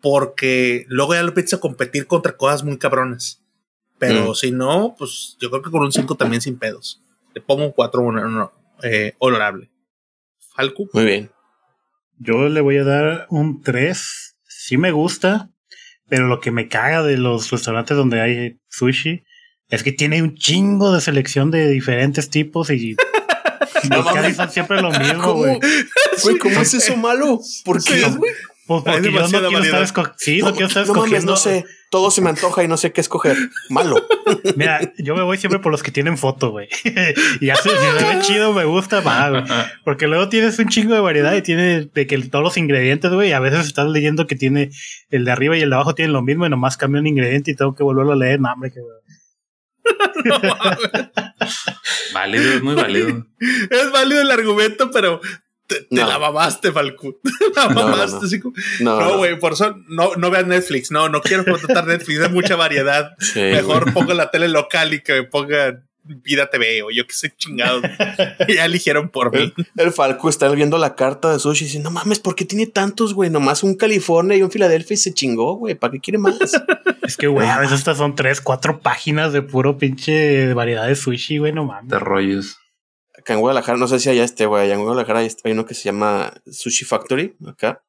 porque 0.00 0.84
luego 0.88 1.14
ya 1.14 1.22
lo 1.22 1.28
empieza 1.28 1.56
a 1.56 1.60
competir 1.60 2.06
contra 2.06 2.36
cosas 2.36 2.62
muy 2.64 2.78
cabronas. 2.78 3.42
Pero 3.98 4.30
Mm. 4.30 4.34
si 4.34 4.50
no, 4.52 4.94
pues 4.96 5.36
yo 5.40 5.50
creo 5.50 5.60
que 5.62 5.70
con 5.70 5.82
un 5.82 5.92
5 5.92 6.14
también 6.14 6.40
sin 6.40 6.58
pedos. 6.58 7.02
Le 7.34 7.40
pongo 7.40 7.64
un 7.66 7.72
4 7.72 8.00
bueno, 8.02 8.26
no, 8.28 8.52
eh, 8.82 9.14
honorable. 9.18 9.70
Falco. 10.54 10.84
Muy 10.92 11.04
bien. 11.04 11.30
Yo 12.18 12.48
le 12.48 12.60
voy 12.60 12.78
a 12.78 12.84
dar 12.84 13.26
un 13.30 13.62
3. 13.62 14.36
Sí 14.46 14.76
me 14.78 14.90
gusta, 14.90 15.50
pero 16.08 16.26
lo 16.28 16.40
que 16.40 16.50
me 16.50 16.68
caga 16.68 17.02
de 17.02 17.16
los 17.18 17.50
restaurantes 17.50 17.96
donde 17.96 18.20
hay 18.20 18.60
sushi 18.68 19.22
es 19.68 19.82
que 19.82 19.92
tiene 19.92 20.22
un 20.22 20.34
chingo 20.36 20.92
de 20.92 21.00
selección 21.00 21.50
de 21.50 21.68
diferentes 21.68 22.30
tipos 22.30 22.70
y 22.70 22.96
No 23.90 23.96
los 23.98 24.06
casi 24.06 24.16
mames. 24.18 24.36
son 24.36 24.50
siempre 24.50 24.80
lo 24.82 24.90
mismo, 24.90 25.34
güey. 25.34 25.58
Güey, 26.22 26.38
¿cómo 26.38 26.60
es 26.60 26.74
eso 26.74 26.96
malo? 26.96 27.40
¿Por 27.64 27.82
qué, 27.82 27.98
Sí. 28.00 28.10
güey? 28.16 28.32
Pues 28.66 28.86
Hay 28.86 28.92
porque 29.02 29.12
yo 29.12 29.20
no 29.22 29.26
quiero 29.28 29.46
estar, 29.48 29.52
variedad. 29.52 29.82
esco- 29.82 30.12
sí, 30.16 30.38
no, 30.38 30.52
quiero 30.52 30.68
estar 30.68 30.86
no 30.86 30.92
mames, 30.94 31.04
escogiendo. 31.06 31.32
no 31.32 31.36
sé. 31.36 31.64
Todo 31.90 32.12
se 32.12 32.20
me 32.20 32.30
antoja 32.30 32.62
y 32.62 32.68
no 32.68 32.76
sé 32.76 32.92
qué 32.92 33.00
escoger. 33.00 33.36
Malo. 33.68 33.96
Mira, 34.56 34.92
yo 34.98 35.16
me 35.16 35.22
voy 35.22 35.38
siempre 35.38 35.58
por 35.58 35.72
los 35.72 35.82
que 35.82 35.90
tienen 35.90 36.16
foto, 36.16 36.50
güey. 36.52 36.68
y 37.40 37.46
ya 37.46 37.56
se, 37.56 37.68
si 37.68 37.76
se 37.98 38.04
ve 38.04 38.18
chido, 38.22 38.52
me 38.52 38.64
gusta, 38.64 39.00
va, 39.00 39.28
güey. 39.30 39.42
Porque 39.84 40.06
luego 40.06 40.28
tienes 40.28 40.56
un 40.60 40.68
chingo 40.68 40.94
de 40.94 41.00
variedad 41.00 41.34
y 41.34 41.42
tiene 41.42 41.90
de 41.92 42.06
que 42.06 42.16
todos 42.18 42.44
los 42.44 42.56
ingredientes, 42.58 43.10
güey. 43.10 43.30
y 43.30 43.32
A 43.32 43.40
veces 43.40 43.66
estás 43.66 43.88
leyendo 43.90 44.28
que 44.28 44.36
tiene 44.36 44.70
el 45.10 45.24
de 45.24 45.32
arriba 45.32 45.56
y 45.58 45.62
el 45.62 45.70
de 45.70 45.74
abajo 45.74 45.96
tienen 45.96 46.12
lo 46.12 46.22
mismo 46.22 46.46
y 46.46 46.50
nomás 46.50 46.76
cambia 46.76 47.00
un 47.00 47.08
ingrediente 47.08 47.50
y 47.50 47.56
tengo 47.56 47.74
que 47.74 47.82
volverlo 47.82 48.12
a 48.12 48.16
leer. 48.16 48.38
No, 48.40 48.52
hombre, 48.52 48.70
que 48.70 48.78
Válido, 52.14 52.52
es 52.52 52.62
muy 52.62 52.74
válido. 52.74 53.26
es 53.70 53.90
válido 53.92 54.20
el 54.20 54.30
argumento, 54.30 54.90
pero 54.90 55.20
te, 55.70 55.82
te 55.82 55.86
No. 56.02 56.06
la 56.08 56.18
mamaste, 56.18 56.72
Falco. 56.72 57.18
Te 57.22 57.30
la 57.56 57.68
No, 57.68 57.74
no, 57.74 57.88
mamaste. 57.88 58.16
no. 58.18 58.26
así 58.26 58.40
como- 58.40 58.54
No, 58.80 59.00
No, 59.00 59.16
güey, 59.18 59.38
por 59.38 59.52
eso 59.54 59.74
no, 59.88 60.14
no 60.16 60.30
veas 60.30 60.46
Netflix. 60.46 60.90
No, 60.90 61.08
no 61.08 61.20
quiero 61.22 61.44
contratar 61.44 61.86
Netflix. 61.86 62.20
Hay 62.20 62.28
mucha 62.32 62.56
variedad. 62.56 63.12
Sí, 63.20 63.40
Mejor 63.40 63.92
pongo 63.94 64.12
la 64.14 64.30
tele 64.30 64.48
local 64.48 64.92
y 64.92 65.02
que 65.02 65.12
me 65.14 65.22
pongan 65.24 65.86
Vida 66.02 66.48
TV 66.50 66.82
o 66.82 66.90
yo 66.90 67.06
que 67.06 67.12
sé 67.12 67.32
chingado. 67.36 67.82
ya 68.48 68.64
eligieron 68.64 69.10
por 69.10 69.30
mí. 69.32 69.52
El, 69.56 69.66
el 69.76 69.92
Falco 69.92 70.28
está 70.28 70.48
viendo 70.48 70.76
la 70.78 70.96
carta 70.96 71.30
de 71.30 71.38
sushi 71.38 71.64
y 71.64 71.68
dice, 71.68 71.78
no 71.80 71.90
mames, 71.92 72.18
¿por 72.18 72.34
qué 72.34 72.44
tiene 72.44 72.66
tantos, 72.66 73.14
güey? 73.14 73.30
Nomás 73.30 73.62
un 73.62 73.76
California 73.76 74.36
y 74.36 74.42
un 74.42 74.50
Filadelfia 74.50 74.94
y 74.94 74.96
se 74.96 75.14
chingó, 75.14 75.54
güey. 75.56 75.74
¿Para 75.76 75.92
qué 75.92 76.00
quiere 76.00 76.18
más? 76.18 76.36
Es 77.02 77.16
que, 77.16 77.26
güey, 77.26 77.48
a 77.48 77.58
veces 77.58 77.78
estas 77.80 77.96
son 77.98 78.14
tres, 78.14 78.40
cuatro 78.40 78.78
páginas 78.80 79.32
de 79.32 79.42
puro 79.42 79.78
pinche 79.78 80.54
variedad 80.54 80.86
de 80.86 80.94
sushi, 80.94 81.38
güey, 81.38 81.52
no 81.52 81.64
mames. 81.64 81.90
De 81.90 81.98
rollos. 81.98 82.58
Acá 83.20 83.34
en 83.34 83.40
Guadalajara, 83.40 83.78
no 83.78 83.86
sé 83.88 84.00
si 84.00 84.08
allá 84.10 84.24
esté, 84.24 84.46
güey. 84.46 84.64
Allá 84.64 84.74
en 84.74 84.80
Guadalajara 84.82 85.20
hay 85.20 85.52
uno 85.52 85.64
que 85.66 85.74
se 85.74 85.84
llama 85.84 86.32
Sushi 86.50 86.84
Factory, 86.84 87.36
acá. 87.46 87.82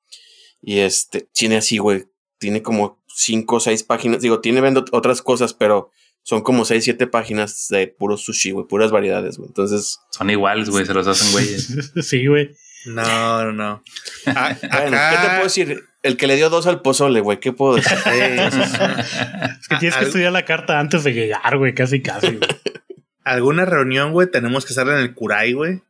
Y 0.61 0.79
este, 0.79 1.27
tiene 1.33 1.57
así, 1.57 1.77
güey. 1.79 2.05
Tiene 2.37 2.61
como 2.61 3.03
cinco 3.07 3.57
o 3.57 3.59
seis 3.59 3.83
páginas. 3.83 4.21
Digo, 4.21 4.39
tiene 4.41 4.61
vendo 4.61 4.85
otras 4.91 5.21
cosas, 5.21 5.53
pero 5.53 5.91
son 6.23 6.41
como 6.41 6.65
seis, 6.65 6.83
siete 6.83 7.07
páginas 7.07 7.67
de 7.69 7.87
puro 7.87 8.17
sushi, 8.17 8.51
güey. 8.51 8.67
Puras 8.67 8.91
variedades, 8.91 9.37
güey. 9.37 9.47
Entonces, 9.47 9.99
Son 10.11 10.29
iguales, 10.29 10.69
güey, 10.69 10.85
se 10.85 10.93
los 10.93 11.07
hacen 11.07 11.31
güeyes. 11.31 11.91
sí, 12.07 12.27
güey. 12.27 12.51
No, 12.85 13.43
no, 13.45 13.51
no. 13.53 13.83
A- 14.25 14.57
bueno, 14.61 14.97
acá- 14.97 15.09
¿qué 15.11 15.17
te 15.17 15.27
puedo 15.29 15.43
decir? 15.43 15.83
El 16.03 16.17
que 16.17 16.25
le 16.25 16.35
dio 16.35 16.49
dos 16.49 16.65
al 16.65 16.81
pozole, 16.81 17.21
güey. 17.21 17.39
¿Qué 17.39 17.53
puedo 17.53 17.75
decir? 17.75 17.95
Es 17.95 19.67
que 19.67 19.75
tienes 19.77 19.95
que 19.97 20.05
estudiar 20.05 20.31
la 20.31 20.45
carta 20.45 20.79
antes 20.79 21.03
de 21.03 21.13
llegar, 21.13 21.57
güey, 21.57 21.73
casi, 21.75 22.01
casi, 22.01 22.27
güey. 22.27 22.39
Alguna 23.23 23.65
reunión, 23.65 24.13
güey, 24.13 24.29
tenemos 24.29 24.65
que 24.65 24.69
estar 24.73 24.87
en 24.87 24.97
el 24.97 25.13
Kurai, 25.13 25.53
güey, 25.53 25.81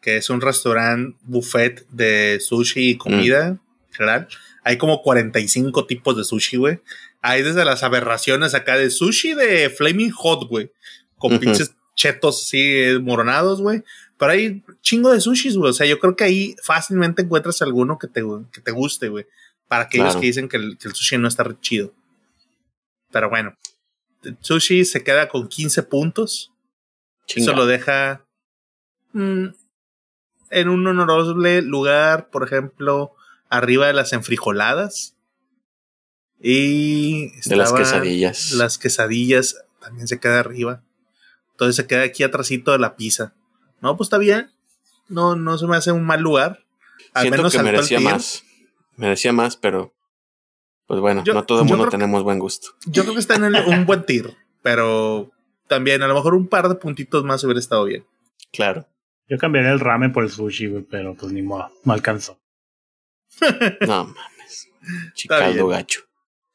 que 0.00 0.16
es 0.16 0.30
un 0.30 0.40
restaurante 0.40 1.16
buffet 1.22 1.86
de 1.90 2.38
sushi 2.40 2.90
y 2.90 2.96
comida 2.96 3.48
en 3.48 3.60
general. 3.90 4.28
Hay 4.62 4.78
como 4.78 5.02
45 5.02 5.86
tipos 5.86 6.16
de 6.16 6.24
sushi, 6.24 6.56
güey. 6.56 6.80
Hay 7.20 7.42
desde 7.42 7.64
las 7.64 7.82
aberraciones 7.82 8.54
acá 8.54 8.76
de 8.76 8.90
sushi 8.90 9.34
de 9.34 9.70
Flaming 9.70 10.12
Hot, 10.12 10.48
güey, 10.48 10.70
con 11.16 11.38
pinches 11.40 11.74
chetos 11.96 12.42
así 12.44 12.60
eh, 12.60 12.98
moronados, 13.00 13.60
güey. 13.60 13.82
Pero 14.16 14.32
hay 14.32 14.62
chingo 14.80 15.12
de 15.12 15.20
sushis, 15.20 15.56
güey. 15.56 15.70
O 15.70 15.74
sea, 15.74 15.86
yo 15.86 15.98
creo 15.98 16.14
que 16.14 16.24
ahí 16.24 16.56
fácilmente 16.62 17.22
encuentras 17.22 17.60
alguno 17.62 17.98
que 17.98 18.06
te, 18.06 18.22
que 18.52 18.60
te 18.60 18.70
guste, 18.70 19.08
güey. 19.08 19.26
Para 19.66 19.84
aquellos 19.84 20.06
Claro. 20.08 20.20
que 20.20 20.26
dicen 20.26 20.48
que 20.48 20.56
el, 20.58 20.78
que 20.78 20.88
el 20.88 20.94
sushi 20.94 21.18
no 21.18 21.26
está 21.28 21.44
chido. 21.60 21.92
Pero 23.10 23.30
bueno, 23.30 23.56
el 24.22 24.36
sushi 24.40 24.84
se 24.84 25.02
queda 25.02 25.28
con 25.28 25.48
15 25.48 25.82
puntos. 25.84 26.52
Chinga. 27.28 27.44
Eso 27.52 27.52
lo 27.56 27.66
deja 27.66 28.24
mm, 29.12 29.46
en 30.50 30.68
un 30.68 30.86
honorable 30.86 31.62
lugar, 31.62 32.30
por 32.30 32.42
ejemplo, 32.44 33.14
arriba 33.48 33.86
de 33.86 33.92
las 33.92 34.12
enfrijoladas. 34.12 35.14
Y 36.40 37.28
de 37.48 37.56
las 37.56 37.72
quesadillas. 37.72 38.52
Las 38.52 38.78
quesadillas 38.78 39.56
también 39.80 40.08
se 40.08 40.18
queda 40.20 40.40
arriba. 40.40 40.82
Entonces 41.52 41.76
se 41.76 41.86
queda 41.86 42.02
aquí 42.02 42.22
atrásito 42.22 42.72
de 42.72 42.78
la 42.78 42.96
pizza. 42.96 43.34
No, 43.80 43.96
pues 43.96 44.06
está 44.06 44.18
bien. 44.18 44.50
No, 45.08 45.36
no 45.36 45.58
se 45.58 45.66
me 45.66 45.76
hace 45.76 45.92
un 45.92 46.04
mal 46.04 46.20
lugar. 46.20 46.64
Al 47.14 47.22
Siento 47.22 47.38
menos 47.38 47.52
que 47.52 47.62
merecía 47.62 48.00
más. 48.00 48.44
Merecía 48.96 49.32
más, 49.32 49.56
pero 49.56 49.94
pues 50.86 51.00
bueno, 51.00 51.22
Yo- 51.24 51.34
no 51.34 51.44
todo 51.44 51.60
el 51.62 51.66
mundo 51.68 51.88
tenemos 51.88 52.22
buen 52.22 52.38
gusto. 52.38 52.68
Yo 52.86 53.02
creo 53.02 53.14
que 53.14 53.20
está 53.20 53.34
en 53.36 53.44
el- 53.44 53.66
un 53.66 53.84
buen 53.86 54.04
tier, 54.06 54.36
pero 54.62 55.30
también 55.68 56.02
a 56.02 56.08
lo 56.08 56.14
mejor 56.14 56.34
un 56.34 56.48
par 56.48 56.68
de 56.68 56.74
puntitos 56.74 57.24
más 57.24 57.44
hubiera 57.44 57.60
estado 57.60 57.84
bien. 57.84 58.04
Claro. 58.52 58.86
Yo 59.28 59.36
cambiaría 59.36 59.70
el 59.70 59.80
ramen 59.80 60.12
por 60.12 60.24
el 60.24 60.30
sushi, 60.30 60.66
güey, 60.68 60.82
pero 60.82 61.14
pues 61.14 61.32
ni 61.32 61.42
modo, 61.42 61.70
no 61.84 61.92
alcanzó. 61.92 62.40
No 63.86 64.04
mames. 64.06 64.68
Chicaldo 65.14 65.68
gacho. 65.68 66.00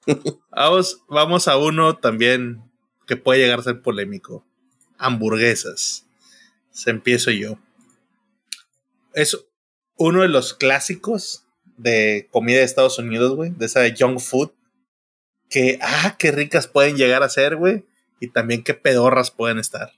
Vamos, 0.52 1.02
vamos 1.08 1.48
a 1.48 1.56
uno 1.56 1.96
también 1.96 2.62
que 3.08 3.16
puede 3.16 3.40
llegar 3.40 3.60
a 3.60 3.64
ser 3.64 3.82
polémico. 3.82 4.46
Hamburguesas. 4.98 6.06
Se 6.72 6.90
empiezo 6.90 7.32
yo. 7.32 7.58
Es 9.14 9.46
uno 9.96 10.24
de 10.24 10.28
los 10.28 10.54
clásicos 10.54 11.46
de 11.78 12.28
comida 12.32 12.58
de 12.58 12.66
Estados 12.66 13.00
Unidos, 13.00 13.34
güey. 13.36 13.52
De 13.52 13.66
esa 13.66 13.80
de 13.80 13.96
junk 13.98 14.20
food. 14.20 14.52
Que, 15.50 15.80
ah, 15.82 16.18
qué 16.20 16.32
ricas 16.32 16.68
pueden 16.68 16.98
llegar 16.98 17.24
a 17.24 17.30
ser, 17.30 17.56
güey. 17.56 17.86
Y 18.20 18.30
también 18.30 18.64
qué 18.64 18.74
pedorras 18.74 19.32
pueden 19.32 19.60
estar. 19.60 19.92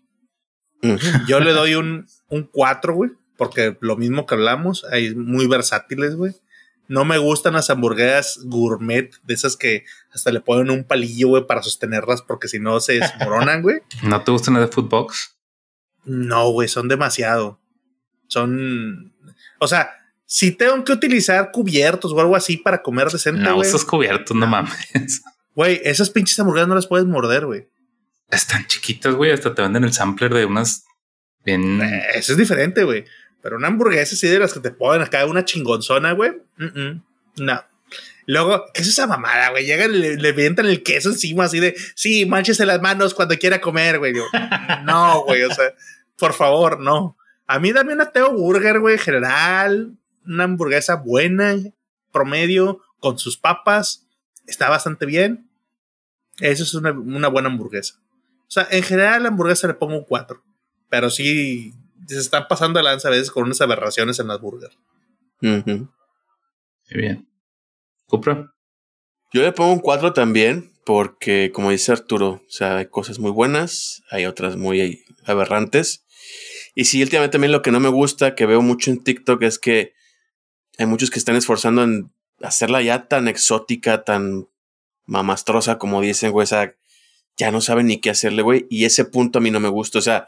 Mm. 0.82 0.96
Yo 1.28 1.40
le 1.40 1.52
doy 1.54 1.76
un, 1.76 2.08
un 2.30 2.44
4, 2.44 2.94
güey. 2.94 3.12
Porque 3.38 3.78
lo 3.82 3.98
mismo 3.98 4.26
que 4.26 4.36
hablamos, 4.36 4.86
hay 4.86 5.14
muy 5.14 5.46
versátiles, 5.48 6.16
güey. 6.16 6.34
No 6.88 7.04
me 7.04 7.18
gustan 7.18 7.54
las 7.54 7.70
hamburguesas 7.70 8.40
gourmet, 8.46 9.12
de 9.24 9.34
esas 9.34 9.58
que 9.58 9.84
hasta 10.14 10.32
le 10.32 10.40
ponen 10.40 10.70
un 10.70 10.84
palillo, 10.84 11.30
güey, 11.30 11.46
para 11.48 11.64
sostenerlas, 11.64 12.22
porque 12.22 12.48
si 12.48 12.60
no 12.60 12.80
se 12.80 12.94
desmoronan, 13.00 13.62
güey. 13.62 13.80
¿No 14.04 14.24
te 14.24 14.32
gustan 14.32 14.54
las 14.54 14.70
de 14.70 14.72
Foodbox? 14.74 15.36
No, 16.06 16.52
güey, 16.52 16.70
son 16.70 16.88
demasiado. 16.88 17.60
Son. 18.28 19.14
O 19.60 19.68
sea, 19.68 19.90
si 20.26 20.52
tengo 20.52 20.84
que 20.84 20.94
utilizar 20.94 21.52
cubiertos 21.52 22.14
o 22.14 22.20
algo 22.22 22.36
así 22.36 22.58
para 22.58 22.82
comer 22.84 23.10
decente, 23.10 23.42
No, 23.42 23.56
güey. 23.56 23.68
esos 23.68 23.84
cubiertos, 23.84 24.38
no 24.38 24.48
mames. 24.48 25.24
Güey, 25.56 25.82
esas 25.84 26.10
pinches 26.10 26.40
hamburguesas 26.40 26.68
no 26.70 26.76
las 26.76 26.88
puedes 26.88 27.06
morder, 27.08 27.46
güey. 27.46 27.68
Están 28.30 28.66
chiquitas, 28.68 29.16
güey. 29.16 29.32
Hasta 29.32 29.54
te 29.54 29.62
venden 29.62 29.84
el 29.84 29.94
sampler 29.94 30.34
de 30.34 30.46
unas 30.46 30.86
bien. 31.44 31.82
Eh, 31.82 32.04
Eso 32.16 32.34
es 32.34 32.38
diferente, 32.38 32.84
güey. 32.84 33.06
Pero 33.42 33.58
una 33.58 33.68
hamburguesa 33.68 34.16
así 34.16 34.28
de 34.28 34.40
las 34.40 34.54
que 34.54 34.60
te 34.60 34.72
ponen 34.72 35.04
acá 35.04 35.26
una 35.26 35.46
chingonzona, 35.46 36.14
güey. 36.14 36.32
mm, 36.58 36.66
mm, 36.66 37.04
no. 37.38 37.64
Luego, 38.28 38.66
¿qué 38.74 38.82
es 38.82 38.88
esa 38.88 39.06
mamada, 39.06 39.52
güey? 39.52 39.66
Llegan 39.68 39.94
y 39.94 39.98
le, 40.00 40.18
le 40.18 40.30
avientan 40.30 40.66
el 40.66 40.82
queso 40.82 41.10
encima 41.10 41.44
así 41.44 41.60
de, 41.60 41.76
sí, 41.94 42.26
manchese 42.26 42.66
las 42.66 42.82
manos 42.82 43.14
cuando 43.14 43.38
quiera 43.38 43.62
comer, 43.62 44.00
güey. 44.00 44.14
No, 44.84 45.24
güey, 45.26 45.44
o 45.44 45.54
sea, 45.54 45.76
por 46.18 46.34
favor, 46.34 46.80
no. 46.80 47.18
A 47.46 47.60
mí 47.60 47.72
dame 47.72 47.94
una 47.94 48.12
Teo 48.12 48.34
Burger, 48.34 48.80
güey, 48.80 48.98
general, 48.98 49.96
una 50.26 50.46
hamburguesa 50.46 50.96
buena, 50.96 51.56
promedio, 52.12 52.82
con 53.00 53.20
sus 53.20 53.38
papas, 53.38 54.08
está 54.48 54.70
bastante 54.70 55.06
bien. 55.06 55.48
Eso 56.40 56.64
es 56.64 56.74
una, 56.74 56.92
una 56.92 57.28
buena 57.28 57.50
hamburguesa. 57.50 58.00
O 58.48 58.52
sea, 58.52 58.68
en 58.72 58.84
general 58.84 59.24
la 59.24 59.30
hamburguesa 59.30 59.68
le 59.68 59.74
pongo 59.74 59.98
un 59.98 60.06
4. 60.06 60.44
Pero 60.90 61.10
sí, 61.10 61.74
se 62.08 62.20
están 62.20 62.48
pasando 62.48 62.80
de 62.80 62.84
lanza 62.84 63.08
a 63.08 63.12
veces 63.12 63.32
con 63.32 63.44
unas 63.44 63.62
aberraciones 63.62 64.20
en 64.20 64.28
las 64.28 64.40
burgers. 64.40 64.78
Ujú. 65.42 65.90
Muy 66.92 67.02
bien. 67.02 67.28
Cupra. 68.08 68.54
Yo 69.34 69.42
le 69.42 69.52
pongo 69.52 69.74
un 69.74 69.80
4 69.80 70.14
también, 70.14 70.72
porque 70.86 71.52
como 71.54 71.72
dice 71.72 71.92
Arturo, 71.92 72.30
o 72.30 72.50
sea, 72.50 72.78
hay 72.78 72.86
cosas 72.86 73.20
muy 73.20 73.32
buenas, 73.32 74.04
hay 74.12 74.26
otras 74.26 74.56
muy 74.56 75.04
aberrantes. 75.26 76.06
Y 76.76 76.86
sí, 76.86 77.02
últimamente 77.02 77.34
también 77.34 77.52
lo 77.52 77.62
que 77.62 77.72
no 77.72 77.80
me 77.80 77.90
gusta, 77.90 78.36
que 78.36 78.46
veo 78.46 78.62
mucho 78.62 78.92
en 78.92 79.04
TikTok, 79.04 79.42
es 79.44 79.60
que 79.60 79.94
hay 80.78 80.86
muchos 80.86 81.10
que 81.10 81.20
están 81.20 81.36
esforzando 81.36 81.84
en 81.84 82.14
hacerla 82.42 82.82
ya 82.82 83.08
tan 83.08 83.28
exótica, 83.28 84.04
tan 84.04 84.48
mamastrosa, 85.06 85.78
como 85.78 86.02
dicen, 86.02 86.32
güey, 86.32 86.44
o 86.44 86.48
sea, 86.48 86.76
ya 87.38 87.52
no 87.52 87.62
saben 87.62 87.88
ni 87.88 88.00
qué 88.00 88.10
hacerle, 88.10 88.42
güey. 88.42 88.66
Y 88.70 88.86
ese 88.86 89.06
punto 89.06 89.40
a 89.40 89.42
mí 89.42 89.52
no 89.52 89.60
me 89.60 89.70
gusta, 89.70 90.00
o 90.00 90.02
sea, 90.02 90.28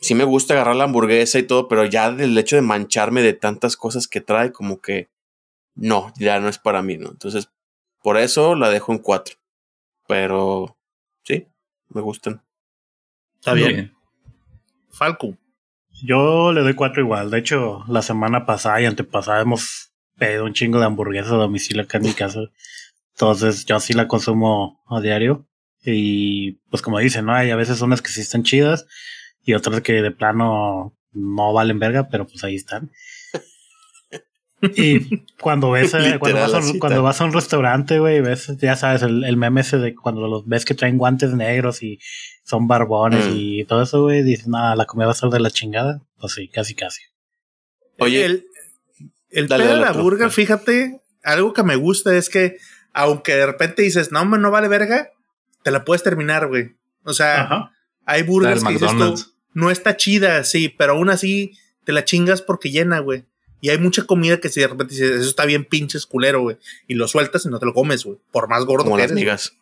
sí 0.00 0.14
me 0.14 0.24
gusta 0.24 0.54
agarrar 0.54 0.76
la 0.76 0.84
hamburguesa 0.84 1.38
y 1.38 1.42
todo, 1.42 1.68
pero 1.68 1.84
ya 1.84 2.12
del 2.12 2.36
hecho 2.38 2.56
de 2.56 2.62
mancharme 2.62 3.22
de 3.22 3.32
tantas 3.32 3.76
cosas 3.76 4.08
que 4.08 4.20
trae, 4.20 4.52
como 4.52 4.80
que 4.80 5.08
no, 5.74 6.12
ya 6.18 6.40
no 6.40 6.48
es 6.48 6.58
para 6.58 6.82
mí, 6.82 6.96
¿no? 6.96 7.10
Entonces, 7.10 7.50
por 8.02 8.16
eso 8.16 8.54
la 8.54 8.70
dejo 8.70 8.92
en 8.92 8.98
4. 8.98 9.36
Pero 10.06 10.76
sí, 11.24 11.46
me 11.90 12.00
gustan. 12.00 12.42
Está 13.34 13.52
bien. 13.52 13.94
Falco. 14.90 15.36
Yo 16.02 16.52
le 16.52 16.62
doy 16.62 16.74
cuatro 16.74 17.02
igual. 17.02 17.30
De 17.30 17.38
hecho, 17.38 17.84
la 17.88 18.02
semana 18.02 18.46
pasada 18.46 18.80
y 18.80 18.86
antepasada 18.86 19.42
hemos 19.42 19.92
pedido 20.16 20.44
un 20.44 20.54
chingo 20.54 20.78
de 20.78 20.86
hamburguesas 20.86 21.32
a 21.32 21.36
domicilio 21.36 21.82
acá 21.82 21.98
en 21.98 22.04
mi 22.04 22.12
casa. 22.12 22.40
Entonces, 23.14 23.64
yo 23.64 23.78
sí 23.80 23.92
la 23.92 24.08
consumo 24.08 24.82
a 24.88 25.00
diario. 25.00 25.46
Y 25.84 26.52
pues 26.70 26.82
como 26.82 26.98
dicen, 26.98 27.24
¿no? 27.26 27.34
Hay 27.34 27.50
a 27.50 27.56
veces 27.56 27.80
unas 27.80 28.02
que 28.02 28.10
sí 28.10 28.20
están 28.20 28.42
chidas 28.42 28.86
y 29.44 29.54
otras 29.54 29.80
que 29.80 30.02
de 30.02 30.10
plano 30.10 30.94
no 31.12 31.52
valen 31.52 31.78
verga, 31.78 32.08
pero 32.10 32.26
pues 32.26 32.42
ahí 32.44 32.56
están. 32.56 32.90
Y 34.60 35.24
cuando 35.40 35.70
ves, 35.70 35.92
cuando, 35.92 36.08
Literal, 36.08 36.34
vas 36.42 36.54
a, 36.54 36.58
así 36.58 36.72
un- 36.72 36.78
cuando 36.80 37.02
vas 37.04 37.20
a 37.20 37.24
un 37.24 37.32
restaurante, 37.32 38.00
güey, 38.00 38.20
ves, 38.20 38.48
ya 38.58 38.74
sabes, 38.74 39.02
el, 39.02 39.22
el 39.22 39.36
meme 39.36 39.60
ese 39.60 39.78
de 39.78 39.94
cuando 39.94 40.26
los 40.26 40.48
ves 40.48 40.64
que 40.64 40.74
traen 40.74 40.98
guantes 40.98 41.32
negros 41.32 41.80
y 41.84 42.00
son 42.42 42.66
barbones 42.66 43.24
Mm. 43.26 43.32
y 43.36 43.64
todo 43.66 43.82
eso, 43.82 44.02
güey, 44.02 44.24
dices, 44.24 44.48
nada, 44.48 44.74
la 44.74 44.84
comida 44.86 45.06
va 45.06 45.12
a 45.12 45.14
ser 45.14 45.28
de 45.28 45.38
la 45.38 45.52
chingada. 45.52 46.02
Pues 46.18 46.32
sí, 46.32 46.48
casi, 46.48 46.74
casi. 46.74 47.02
Oye, 48.00 48.24
el, 48.24 48.46
el 49.30 49.46
dale, 49.46 49.62
pedo 49.62 49.74
de 49.74 49.78
dale, 49.78 49.84
la 49.84 49.90
otro. 49.92 50.02
burger, 50.02 50.30
fíjate, 50.30 51.02
algo 51.22 51.52
que 51.52 51.62
me 51.62 51.76
gusta 51.76 52.16
es 52.16 52.28
que, 52.28 52.56
aunque 52.92 53.36
de 53.36 53.46
repente 53.46 53.82
dices, 53.82 54.10
no, 54.10 54.20
hombre, 54.22 54.40
no 54.40 54.50
vale 54.50 54.66
verga, 54.66 55.10
te 55.62 55.70
la 55.70 55.84
puedes 55.84 56.02
terminar, 56.02 56.46
güey. 56.48 56.76
O 57.04 57.12
sea, 57.12 57.42
Ajá. 57.42 57.72
hay 58.04 58.22
burgers 58.22 58.62
que 58.64 58.72
dices 58.72 58.90
tú, 58.96 59.14
no 59.54 59.70
está 59.70 59.96
chida, 59.96 60.44
sí, 60.44 60.68
pero 60.68 60.92
aún 60.92 61.10
así 61.10 61.52
te 61.84 61.92
la 61.92 62.04
chingas 62.04 62.42
porque 62.42 62.70
llena, 62.70 62.98
güey. 63.00 63.24
Y 63.60 63.70
hay 63.70 63.78
mucha 63.78 64.04
comida 64.04 64.38
que 64.38 64.50
si 64.50 64.60
de 64.60 64.68
repente 64.68 64.94
dices, 64.94 65.10
eso 65.20 65.28
está 65.28 65.44
bien 65.44 65.64
pinches 65.64 66.06
culero, 66.06 66.42
güey. 66.42 66.58
Y 66.86 66.94
lo 66.94 67.08
sueltas 67.08 67.44
y 67.44 67.48
no 67.48 67.58
te 67.58 67.66
lo 67.66 67.74
comes, 67.74 68.04
güey. 68.04 68.18
Por 68.30 68.48
más 68.48 68.64
gordo 68.64 68.84
como 68.84 68.96
que 68.96 69.02
las 69.02 69.10
eres. 69.10 69.20
migas. 69.20 69.52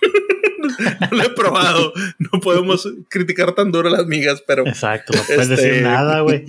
No 1.10 1.16
lo 1.16 1.22
he 1.24 1.30
probado. 1.30 1.92
No 2.18 2.40
podemos 2.40 2.88
criticar 3.08 3.54
tan 3.54 3.72
duro 3.72 3.88
a 3.88 3.92
las 3.92 4.06
migas, 4.06 4.42
pero 4.46 4.66
Exacto, 4.66 5.12
no 5.16 5.22
puedes 5.22 5.48
Este- 5.50 5.62
decir 5.68 5.82
nada, 5.82 6.20
güey. 6.20 6.44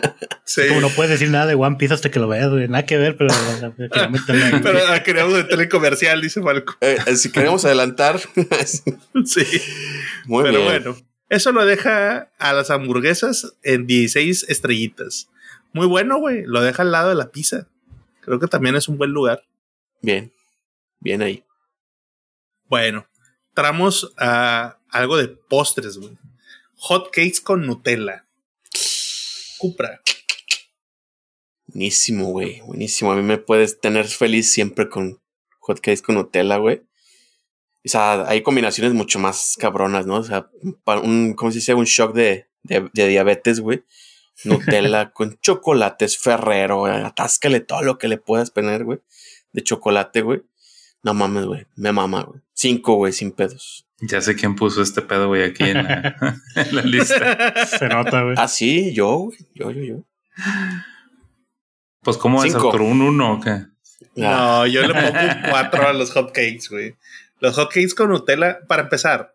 sí. 0.44 0.62
Como 0.68 0.80
no 0.80 0.88
puedes 0.90 1.10
decir 1.10 1.30
nada 1.30 1.46
de 1.46 1.54
One 1.54 1.76
Piece 1.76 1.94
hasta 1.94 2.10
que 2.10 2.18
lo 2.20 2.28
veas, 2.28 2.50
güey. 2.50 2.68
Nada 2.68 2.84
que 2.86 2.96
ver, 2.98 3.16
pero. 3.16 3.30
Pero 4.62 4.78
ah, 4.88 5.02
queríamos 5.02 5.34
meterle 5.34 5.68
comercial, 5.68 6.20
dice 6.20 6.42
Falco. 6.42 6.74
Eh, 6.80 6.96
eh, 7.06 7.16
si 7.16 7.30
queremos 7.32 7.64
adelantar, 7.64 8.18
Sí. 9.24 9.44
muy 10.26 10.42
pero 10.44 10.58
bien. 10.58 10.64
bueno, 10.64 10.96
eso 11.28 11.52
lo 11.52 11.64
deja 11.64 12.30
a 12.38 12.52
las 12.52 12.70
hamburguesas 12.70 13.54
en 13.62 13.86
16 13.86 14.44
estrellitas. 14.48 15.28
Muy 15.72 15.86
bueno, 15.86 16.18
güey. 16.18 16.42
Lo 16.46 16.60
deja 16.62 16.82
al 16.82 16.92
lado 16.92 17.08
de 17.08 17.14
la 17.14 17.30
pizza. 17.30 17.66
Creo 18.20 18.38
que 18.38 18.46
también 18.46 18.76
es 18.76 18.88
un 18.88 18.98
buen 18.98 19.10
lugar. 19.10 19.42
Bien, 20.02 20.32
bien 21.00 21.22
ahí. 21.22 21.44
Bueno, 22.66 23.06
entramos 23.52 24.14
a 24.16 24.78
algo 24.88 25.18
de 25.18 25.28
postres, 25.28 25.98
güey. 25.98 26.16
Hot 26.76 27.10
cakes 27.12 27.40
con 27.44 27.66
Nutella. 27.66 28.26
Cupra. 29.58 30.00
Buenísimo, 31.66 32.30
güey. 32.30 32.62
Buenísimo. 32.62 33.12
A 33.12 33.16
mí 33.16 33.22
me 33.22 33.36
puedes 33.36 33.78
tener 33.78 34.06
feliz 34.06 34.50
siempre 34.50 34.88
con 34.88 35.20
hotcakes 35.60 36.02
con 36.02 36.14
Nutella, 36.14 36.56
güey. 36.56 36.82
O 37.84 37.88
sea, 37.88 38.26
hay 38.26 38.42
combinaciones 38.42 38.94
mucho 38.94 39.18
más 39.18 39.56
cabronas, 39.58 40.06
¿no? 40.06 40.16
O 40.16 40.24
sea, 40.24 40.50
para 40.84 41.00
un, 41.00 41.34
¿cómo 41.34 41.50
se 41.50 41.58
dice? 41.58 41.74
Un 41.74 41.84
shock 41.84 42.14
de, 42.14 42.48
de, 42.62 42.88
de 42.92 43.08
diabetes, 43.08 43.60
güey. 43.60 43.84
Nutella 44.44 45.10
con 45.14 45.38
chocolates 45.40 46.18
Ferrero. 46.18 46.86
Atáscale 46.86 47.60
todo 47.60 47.82
lo 47.82 47.98
que 47.98 48.08
le 48.08 48.16
puedas 48.16 48.50
poner, 48.50 48.84
güey. 48.84 49.00
De 49.52 49.62
chocolate, 49.62 50.22
güey. 50.22 50.42
No 51.02 51.14
mames, 51.14 51.46
güey. 51.46 51.66
Me 51.76 51.92
mama, 51.92 52.22
güey. 52.22 52.40
Cinco, 52.54 52.94
güey, 52.94 53.12
sin 53.12 53.32
pedos. 53.32 53.86
Ya 54.00 54.20
sé 54.20 54.34
quién 54.34 54.56
puso 54.56 54.82
este 54.82 55.02
pedo, 55.02 55.28
güey, 55.28 55.44
aquí 55.44 55.64
en 55.64 55.84
la, 55.84 56.16
en 56.56 56.76
la 56.76 56.82
lista. 56.82 57.66
Se 57.66 57.88
nota, 57.88 58.22
güey. 58.22 58.34
Ah, 58.38 58.48
sí, 58.48 58.92
yo, 58.94 59.16
güey. 59.16 59.38
Yo, 59.54 59.70
yo, 59.70 59.82
yo. 59.82 59.96
Pues, 62.02 62.16
¿cómo 62.16 62.42
es, 62.44 62.52
Cinco. 62.52 62.66
Arturo? 62.68 62.84
¿Un 62.84 63.00
uno 63.00 63.34
o 63.34 63.40
qué? 63.40 63.50
Ah, 63.50 63.66
No, 64.64 64.66
yo 64.66 64.82
le 64.86 64.92
pongo 64.94 65.06
un 65.20 65.50
4 65.50 65.88
a 65.88 65.92
los 65.92 66.10
hotcakes, 66.12 66.68
güey. 66.70 66.96
Los 67.40 67.56
hotcakes 67.56 67.94
con 67.94 68.10
Nutella, 68.10 68.60
para 68.66 68.82
empezar, 68.82 69.34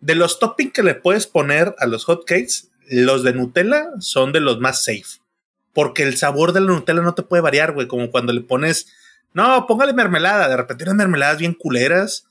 de 0.00 0.14
los 0.14 0.38
toppings 0.38 0.72
que 0.72 0.82
le 0.82 0.94
puedes 0.94 1.26
poner 1.26 1.74
a 1.78 1.86
los 1.86 2.04
hotcakes, 2.04 2.68
los 2.90 3.22
de 3.22 3.32
Nutella 3.32 3.86
son 4.00 4.32
de 4.32 4.40
los 4.40 4.60
más 4.60 4.84
safe. 4.84 5.20
Porque 5.72 6.02
el 6.02 6.16
sabor 6.16 6.52
de 6.52 6.60
la 6.60 6.66
Nutella 6.68 7.02
no 7.02 7.14
te 7.14 7.22
puede 7.22 7.42
variar, 7.42 7.72
güey. 7.72 7.86
Como 7.86 8.10
cuando 8.10 8.32
le 8.32 8.40
pones, 8.42 8.92
no, 9.34 9.66
póngale 9.66 9.92
mermelada. 9.92 10.48
De 10.48 10.56
repente 10.56 10.84
unas 10.84 10.96
mermeladas 10.96 11.38
bien 11.38 11.54
culeras, 11.54 12.26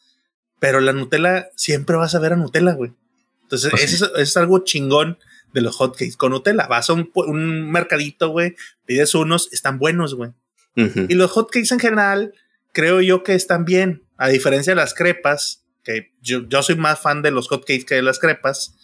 pero 0.60 0.80
la 0.80 0.94
Nutella 0.94 1.50
siempre 1.56 1.98
vas 1.98 2.16
a 2.16 2.20
ver 2.20 2.34
a 2.34 2.38
Nutella, 2.38 2.74
güey. 2.74 2.94
Entonces, 3.44 3.70
Pues 3.70 3.94
eso, 3.94 4.16
es, 4.16 4.36
algo 4.38 4.64
chingón 4.64 5.20
de 5.54 5.62
los 5.62 5.76
hotcakes 5.76 6.16
con 6.18 6.32
Nutella. 6.32 6.66
Vas 6.68 6.90
a 6.90 6.94
un, 6.94 7.12
un 7.14 7.70
mercadito, 7.70 8.30
güey, 8.30 8.56
pides 8.86 9.14
unos, 9.14 9.52
están 9.52 9.78
buenos, 9.78 10.16
güey. 10.16 10.32
Y 10.76 11.14
los 11.14 11.30
hotcakes 11.32 11.72
en 11.72 11.80
general, 11.80 12.34
creo 12.72 13.02
yo 13.02 13.22
que 13.22 13.36
están 13.36 13.64
bien. 13.66 14.04
A 14.18 14.30
diferencia 14.30 14.72
de 14.72 14.78
las 14.78 14.94
crepas, 14.94 15.66
que 15.84 16.14
yo, 16.22 16.48
yo 16.48 16.64
soy 16.64 16.76
más 16.76 17.00
fan 17.00 17.22
de 17.22 17.32
los 17.32 17.48
hotcakes 17.50 17.86
que 17.86 17.96
de 17.96 18.02
las 18.02 18.18
crepas, 18.18 18.76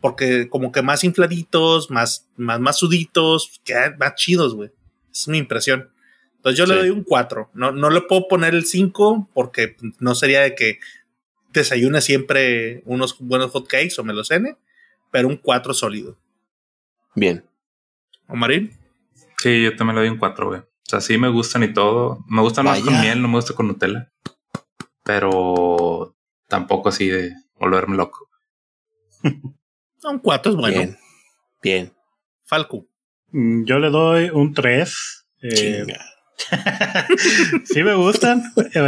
porque 0.00 0.48
como 0.48 0.70
que 0.70 0.82
más 0.82 1.02
infladitos, 1.04 1.90
más, 1.90 2.28
más, 2.36 2.60
más 2.60 2.78
suditos, 2.78 3.60
quedan 3.64 3.96
más 3.98 4.14
chidos, 4.16 4.54
güey. 4.54 4.70
Es 5.12 5.26
mi 5.28 5.38
impresión. 5.38 5.91
Entonces 6.42 6.58
yo 6.58 6.66
le 6.66 6.74
doy 6.74 6.90
un 6.90 7.04
4. 7.04 7.50
No, 7.54 7.70
no 7.70 7.88
le 7.88 8.00
puedo 8.00 8.26
poner 8.26 8.52
el 8.52 8.66
5 8.66 9.28
porque 9.32 9.76
no 10.00 10.16
sería 10.16 10.40
de 10.40 10.56
que 10.56 10.80
desayune 11.52 12.00
siempre 12.00 12.82
unos 12.84 13.16
buenos 13.20 13.52
hotcakes 13.52 13.96
o 13.98 14.02
me 14.02 14.12
los 14.12 14.26
cene, 14.26 14.56
pero 15.12 15.28
un 15.28 15.36
4 15.36 15.72
sólido. 15.72 16.18
Bien. 17.14 17.44
¿Omarín? 18.26 18.76
Sí, 19.38 19.62
yo 19.62 19.76
también 19.76 19.94
le 19.94 20.00
doy 20.00 20.10
un 20.10 20.18
4, 20.18 20.48
güey. 20.48 20.60
O 20.62 20.66
sea, 20.82 21.00
sí 21.00 21.16
me 21.16 21.28
gustan 21.28 21.62
y 21.62 21.72
todo. 21.72 22.24
Me 22.26 22.42
gustan 22.42 22.64
más 22.64 22.80
con 22.80 23.00
miel, 23.00 23.22
no 23.22 23.28
me 23.28 23.36
gusta 23.36 23.54
con 23.54 23.68
Nutella. 23.68 24.10
Pero 25.04 26.16
tampoco 26.48 26.88
así 26.88 27.06
de 27.06 27.36
volverme 27.56 27.96
loco. 27.96 28.28
un 29.22 30.18
4 30.18 30.50
es 30.50 30.56
bueno. 30.56 30.76
Bien. 30.76 30.98
Bien. 31.62 31.92
Falco. 32.42 32.84
Mm, 33.30 33.62
yo 33.64 33.78
le 33.78 33.90
doy 33.90 34.30
un 34.30 34.52
3. 34.52 35.24
Eh, 35.42 35.86
sí 37.64 37.82
me 37.82 37.94
gustan. 37.94 38.42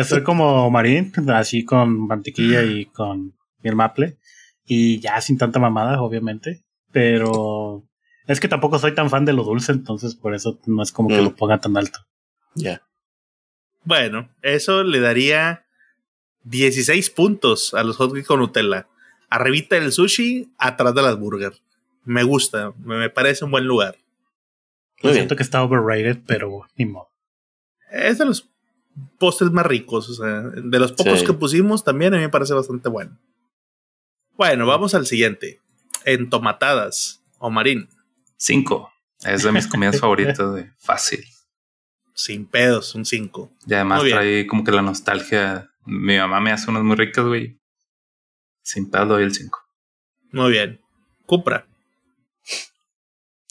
Soy 0.06 0.22
como 0.22 0.70
Marín, 0.70 1.12
así 1.32 1.64
con 1.64 2.06
mantequilla 2.06 2.62
y 2.62 2.86
con 2.86 3.34
miel 3.62 3.76
maple. 3.76 4.18
Y 4.66 4.98
ya 5.00 5.20
sin 5.20 5.38
tanta 5.38 5.58
mamada, 5.58 6.00
obviamente. 6.02 6.64
Pero 6.92 7.84
es 8.26 8.40
que 8.40 8.48
tampoco 8.48 8.78
soy 8.78 8.94
tan 8.94 9.10
fan 9.10 9.24
de 9.24 9.32
lo 9.32 9.44
dulce, 9.44 9.72
entonces 9.72 10.14
por 10.14 10.34
eso 10.34 10.58
no 10.66 10.82
es 10.82 10.92
como 10.92 11.08
que 11.08 11.20
Mm. 11.20 11.24
lo 11.24 11.36
ponga 11.36 11.58
tan 11.60 11.76
alto. 11.76 12.00
Ya. 12.54 12.82
Bueno, 13.84 14.30
eso 14.42 14.82
le 14.84 15.00
daría 15.00 15.66
16 16.44 17.10
puntos 17.10 17.74
a 17.74 17.82
los 17.84 17.96
hotcakes 17.96 18.24
con 18.26 18.40
Nutella. 18.40 18.86
Arribita 19.28 19.76
del 19.76 19.92
sushi, 19.92 20.52
atrás 20.58 20.94
de 20.94 21.02
las 21.02 21.18
burger. 21.18 21.52
Me 22.04 22.22
gusta, 22.22 22.72
me, 22.78 22.96
me 22.98 23.10
parece 23.10 23.44
un 23.44 23.50
buen 23.50 23.64
lugar. 23.64 23.96
Muy 25.02 25.12
bien. 25.12 25.22
Siento 25.22 25.36
que 25.36 25.42
está 25.42 25.62
overrated, 25.62 26.18
pero 26.26 26.62
ni 26.76 26.86
modo. 26.86 27.08
Es 27.94 28.18
de 28.18 28.24
los 28.26 28.50
postres 29.18 29.50
más 29.50 29.66
ricos, 29.66 30.08
o 30.10 30.14
sea, 30.14 30.40
de 30.42 30.78
los 30.78 30.92
pocos 30.92 31.20
Sí. 31.20 31.26
que 31.26 31.32
pusimos 31.32 31.84
también 31.84 32.12
a 32.14 32.16
mí 32.16 32.22
me 32.22 32.28
parece 32.28 32.54
bastante 32.54 32.88
bueno. 32.88 33.18
Bueno, 34.36 34.66
vamos 34.66 34.94
al 34.94 35.06
siguiente. 35.06 35.60
Entomatadas 36.04 37.22
o 37.38 37.50
marín, 37.50 37.88
5. 38.36 38.90
Es 39.24 39.42
de 39.42 39.52
mis 39.52 39.66
comidas 39.66 39.98
favoritas, 40.00 40.38
güey. 40.50 40.66
Fácil. 40.78 41.24
sin 42.16 42.46
pedos, 42.46 42.94
un 42.94 43.04
5. 43.04 43.52
Y 43.66 43.74
además 43.74 44.02
trae 44.04 44.46
como 44.46 44.62
que 44.62 44.70
la 44.70 44.82
nostalgia. 44.82 45.70
Mi 45.84 46.16
mamá 46.16 46.40
me 46.40 46.52
hace 46.52 46.70
unas 46.70 46.84
muy 46.84 46.94
ricas, 46.96 47.24
güey. 47.24 47.58
Sin 48.62 48.88
pedo 48.90 49.06
doy 49.06 49.24
el 49.24 49.34
5. 49.34 49.58
Muy 50.32 50.52
bien. 50.52 50.80
Cupra. 51.26 51.66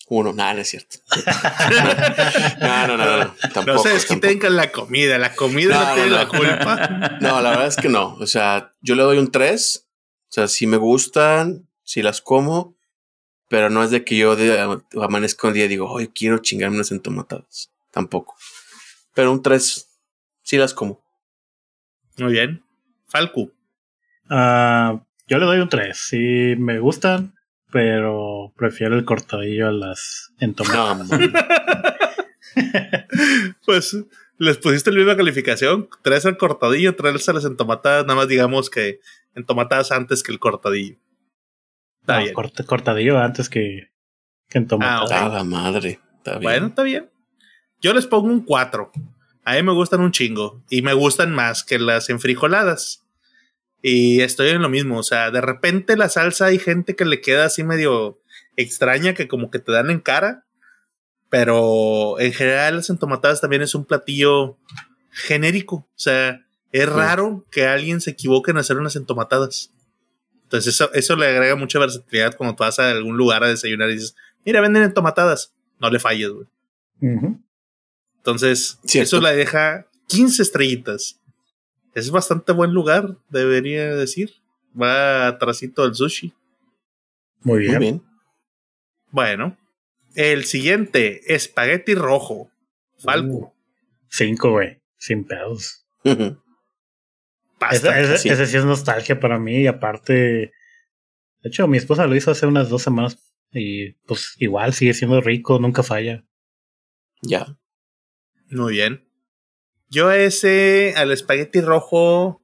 Uno. 0.10 0.34
Nada, 0.34 0.56
no 0.56 0.62
es 0.62 0.70
cierto. 0.70 0.98
no, 2.62 2.88
no, 2.88 2.98
no, 2.98 3.06
no. 3.06 3.18
no. 3.18 3.36
Tampoco. 3.54 3.66
No 3.66 3.80
se 3.80 3.90
desquiten 3.90 4.40
con 4.40 4.56
la 4.56 4.72
comida, 4.72 5.18
la 5.18 5.34
comida 5.34 5.90
no, 5.90 5.94
tiene 5.96 6.10
no. 6.10 6.16
la 6.16 6.28
culpa. 6.28 7.18
No, 7.22 7.42
la 7.42 7.50
verdad 7.52 7.68
es 7.68 7.78
que 7.78 7.90
no. 7.90 8.16
O 8.16 8.28
sea, 8.28 8.74
yo 8.82 8.96
le 8.96 9.04
doy 9.04 9.18
un 9.18 9.32
3. 9.32 9.88
O 9.88 10.34
sea, 10.34 10.48
si 10.48 10.68
me 10.68 10.78
gustan, 10.78 11.68
si 11.84 12.02
las 12.02 12.22
como, 12.22 12.76
pero 13.50 13.70
no 13.70 13.84
es 13.84 13.92
de 13.92 14.04
que 14.04 14.18
yo 14.18 14.36
de, 14.36 14.60
amanezca 15.02 15.48
un 15.48 15.54
día 15.54 15.66
y 15.66 15.68
digo, 15.68 15.90
hoy 15.90 16.08
quiero 16.08 16.40
chingarme 16.40 16.76
unas 16.76 16.92
entomatadas. 16.92 17.72
Tampoco. 17.92 18.36
Pero 19.14 19.32
un 19.32 19.42
3, 19.42 19.88
sí 20.42 20.58
las 20.58 20.74
como. 20.74 21.04
Muy 22.18 22.34
bien. 22.34 22.64
Falcu. 23.08 23.54
Ah, 24.30 25.04
yo 25.28 25.38
le 25.38 25.46
doy 25.46 25.60
un 25.60 25.70
3. 25.70 25.96
Sí, 25.96 26.56
me 26.58 26.80
gustan, 26.80 27.36
pero 27.74 28.54
prefiero 28.56 28.96
el 28.96 29.04
cortadillo 29.04 29.68
a 29.68 29.72
las 29.72 30.32
entomadas. 30.40 31.10
No. 31.10 31.18
Pues 33.66 33.98
les 34.38 34.58
pusiste 34.58 34.92
la 34.92 34.98
misma 34.98 35.18
calificación. 35.18 35.90
Tres 36.04 36.26
al 36.26 36.38
cortadillo, 36.38 36.96
tres 36.96 37.28
a 37.30 37.34
las 37.34 37.46
entomatadas. 37.46 38.04
Nada 38.06 38.16
más 38.16 38.28
digamos 38.28 38.70
que 38.70 39.00
entomatadas 39.36 39.92
antes 39.92 40.22
que 40.24 40.32
el 40.32 40.40
cortadillo. 40.40 40.98
Está 42.02 42.18
No, 42.18 42.24
bien. 42.24 42.34
corta- 42.34 42.64
cortadillo 42.66 43.18
antes 43.20 43.50
que, 43.50 43.90
que 44.50 44.58
entomadas. 44.60 45.10
Ah, 45.12 45.44
madre. 45.44 46.00
Está 46.18 46.32
bien. 46.34 46.44
Bueno, 46.44 46.68
está 46.68 46.84
bien. 46.84 47.10
Yo 47.82 47.94
les 47.94 48.06
pongo 48.08 48.28
un 48.28 48.46
4. 48.46 48.92
A 49.46 49.54
mí 49.56 49.64
me 49.64 49.74
gustan 49.74 50.02
un 50.02 50.12
chingo. 50.12 50.64
Y 50.70 50.82
me 50.84 50.94
gustan 50.94 51.34
más 51.34 51.64
que 51.64 51.80
las 51.80 52.10
enfrijoladas. 52.10 53.03
Y 53.86 54.22
estoy 54.22 54.50
en 54.50 54.62
lo 54.62 54.70
mismo. 54.70 54.98
O 54.98 55.04
sea, 55.04 55.30
de 55.30 55.42
repente 55.42 55.98
la 55.98 56.08
salsa 56.10 56.46
hay 56.46 56.58
gente 56.58 56.96
que 56.96 57.04
le 57.06 57.20
queda 57.22 57.46
así 57.46 57.64
medio 57.64 58.20
extraña, 58.56 59.14
que 59.14 59.28
como 59.28 59.52
que 59.52 59.60
te 59.60 59.74
dan 59.74 59.92
en 59.92 60.00
cara. 60.00 60.46
Pero 61.30 62.20
en 62.20 62.32
general 62.32 62.78
las 62.78 62.90
entomatadas 62.90 63.42
también 63.42 63.62
es 63.62 63.76
un 63.76 63.86
platillo 63.86 64.58
genérico. 65.12 65.76
O 65.76 66.00
sea, 66.00 66.46
es 66.72 66.88
raro 66.88 67.46
que 67.52 67.68
alguien 67.68 68.00
se 68.02 68.12
equivoque 68.12 68.52
en 68.52 68.58
hacer 68.58 68.78
unas 68.78 68.96
entomatadas. 68.96 69.72
Entonces 70.44 70.76
eso, 70.76 70.94
eso 70.94 71.16
le 71.16 71.28
agrega 71.28 71.56
mucha 71.56 71.80
versatilidad 71.80 72.38
cuando 72.38 72.56
tú 72.56 72.64
vas 72.64 72.80
a 72.80 72.90
algún 72.90 73.18
lugar 73.18 73.44
a 73.44 73.50
desayunar 73.50 73.90
y 73.90 73.96
dices, 73.96 74.16
mira, 74.46 74.62
venden 74.62 74.84
entomatadas. 74.84 75.54
No 75.80 75.90
le 75.90 76.00
falles, 76.00 76.30
güey. 76.30 76.48
Ujú. 77.02 77.42
Entonces, 78.18 78.80
Cierto. 78.86 79.04
eso 79.18 79.22
la 79.22 79.34
deja 79.34 79.88
15 80.08 80.42
estrellitas. 80.42 81.20
Es 81.96 82.10
bastante 82.12 82.52
buen 82.52 82.72
lugar, 82.74 83.18
debería 83.30 83.96
decir. 83.96 84.32
Va 84.80 85.28
atrasito 85.28 85.84
del 85.84 85.96
sushi. 85.96 86.34
Muy 87.42 87.60
bien. 87.60 87.72
Muy 87.74 87.80
bien. 87.80 88.02
Bueno, 89.12 89.58
el 90.16 90.46
siguiente, 90.46 91.34
espagueti 91.34 91.94
rojo. 91.96 92.50
Falco. 92.98 93.54
Cinco, 94.10 94.52
güey. 94.52 94.82
Sin 94.98 95.24
pedos. 95.26 95.86
Ujú. 96.04 96.42
Pasta. 97.60 98.00
Ese, 98.00 98.14
ese- 98.14 98.18
sí. 98.24 98.30
ese 98.30 98.46
sí 98.48 98.58
es 98.58 98.66
nostalgia 98.66 99.20
para 99.20 99.38
mí. 99.40 99.62
Y 99.62 99.68
aparte, 99.68 100.14
de 100.14 100.52
hecho, 101.50 101.68
mi 101.68 101.78
esposa 101.78 102.08
lo 102.08 102.16
hizo 102.16 102.32
hace 102.32 102.46
unas 102.48 102.70
dos 102.70 102.82
semanas. 102.82 103.20
Y 103.52 103.92
pues 104.08 104.36
igual 104.40 104.74
sigue 104.74 104.96
siendo 104.96 105.22
rico, 105.22 105.60
nunca 105.60 105.84
falla. 105.84 106.24
Ya. 107.22 107.56
Muy 108.50 108.74
bien. 108.74 109.08
Yo 109.94 110.08
a 110.08 110.18
ese, 110.18 110.96
al 110.98 111.12
espagueti 111.12 111.62
rojo, 111.62 112.42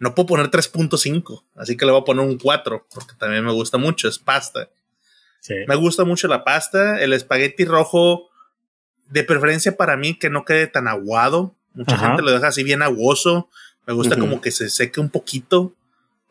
no 0.00 0.12
puedo 0.16 0.26
poner 0.26 0.50
3.5. 0.50 1.44
Así 1.54 1.76
que 1.76 1.86
le 1.86 1.92
voy 1.92 2.00
a 2.00 2.04
poner 2.04 2.26
un 2.26 2.36
4, 2.36 2.88
porque 2.92 3.14
también 3.16 3.44
me 3.44 3.52
gusta 3.52 3.78
mucho. 3.78 4.08
Es 4.08 4.18
pasta. 4.18 4.68
Sí. 5.40 5.54
Me 5.68 5.76
gusta 5.76 6.04
mucho 6.04 6.26
la 6.26 6.42
pasta. 6.42 7.00
El 7.00 7.12
espagueti 7.12 7.64
rojo, 7.64 8.28
de 9.08 9.22
preferencia 9.22 9.76
para 9.76 9.96
mí, 9.96 10.18
que 10.18 10.30
no 10.30 10.44
quede 10.44 10.66
tan 10.66 10.88
aguado. 10.88 11.54
Mucha 11.74 11.94
Ajá. 11.94 12.08
gente 12.08 12.22
lo 12.22 12.32
deja 12.32 12.48
así 12.48 12.64
bien 12.64 12.82
aguoso. 12.82 13.48
Me 13.86 13.94
gusta 13.94 14.18
como 14.18 14.40
que 14.40 14.50
se 14.50 14.68
seque 14.68 14.98
un 14.98 15.10
poquito 15.10 15.76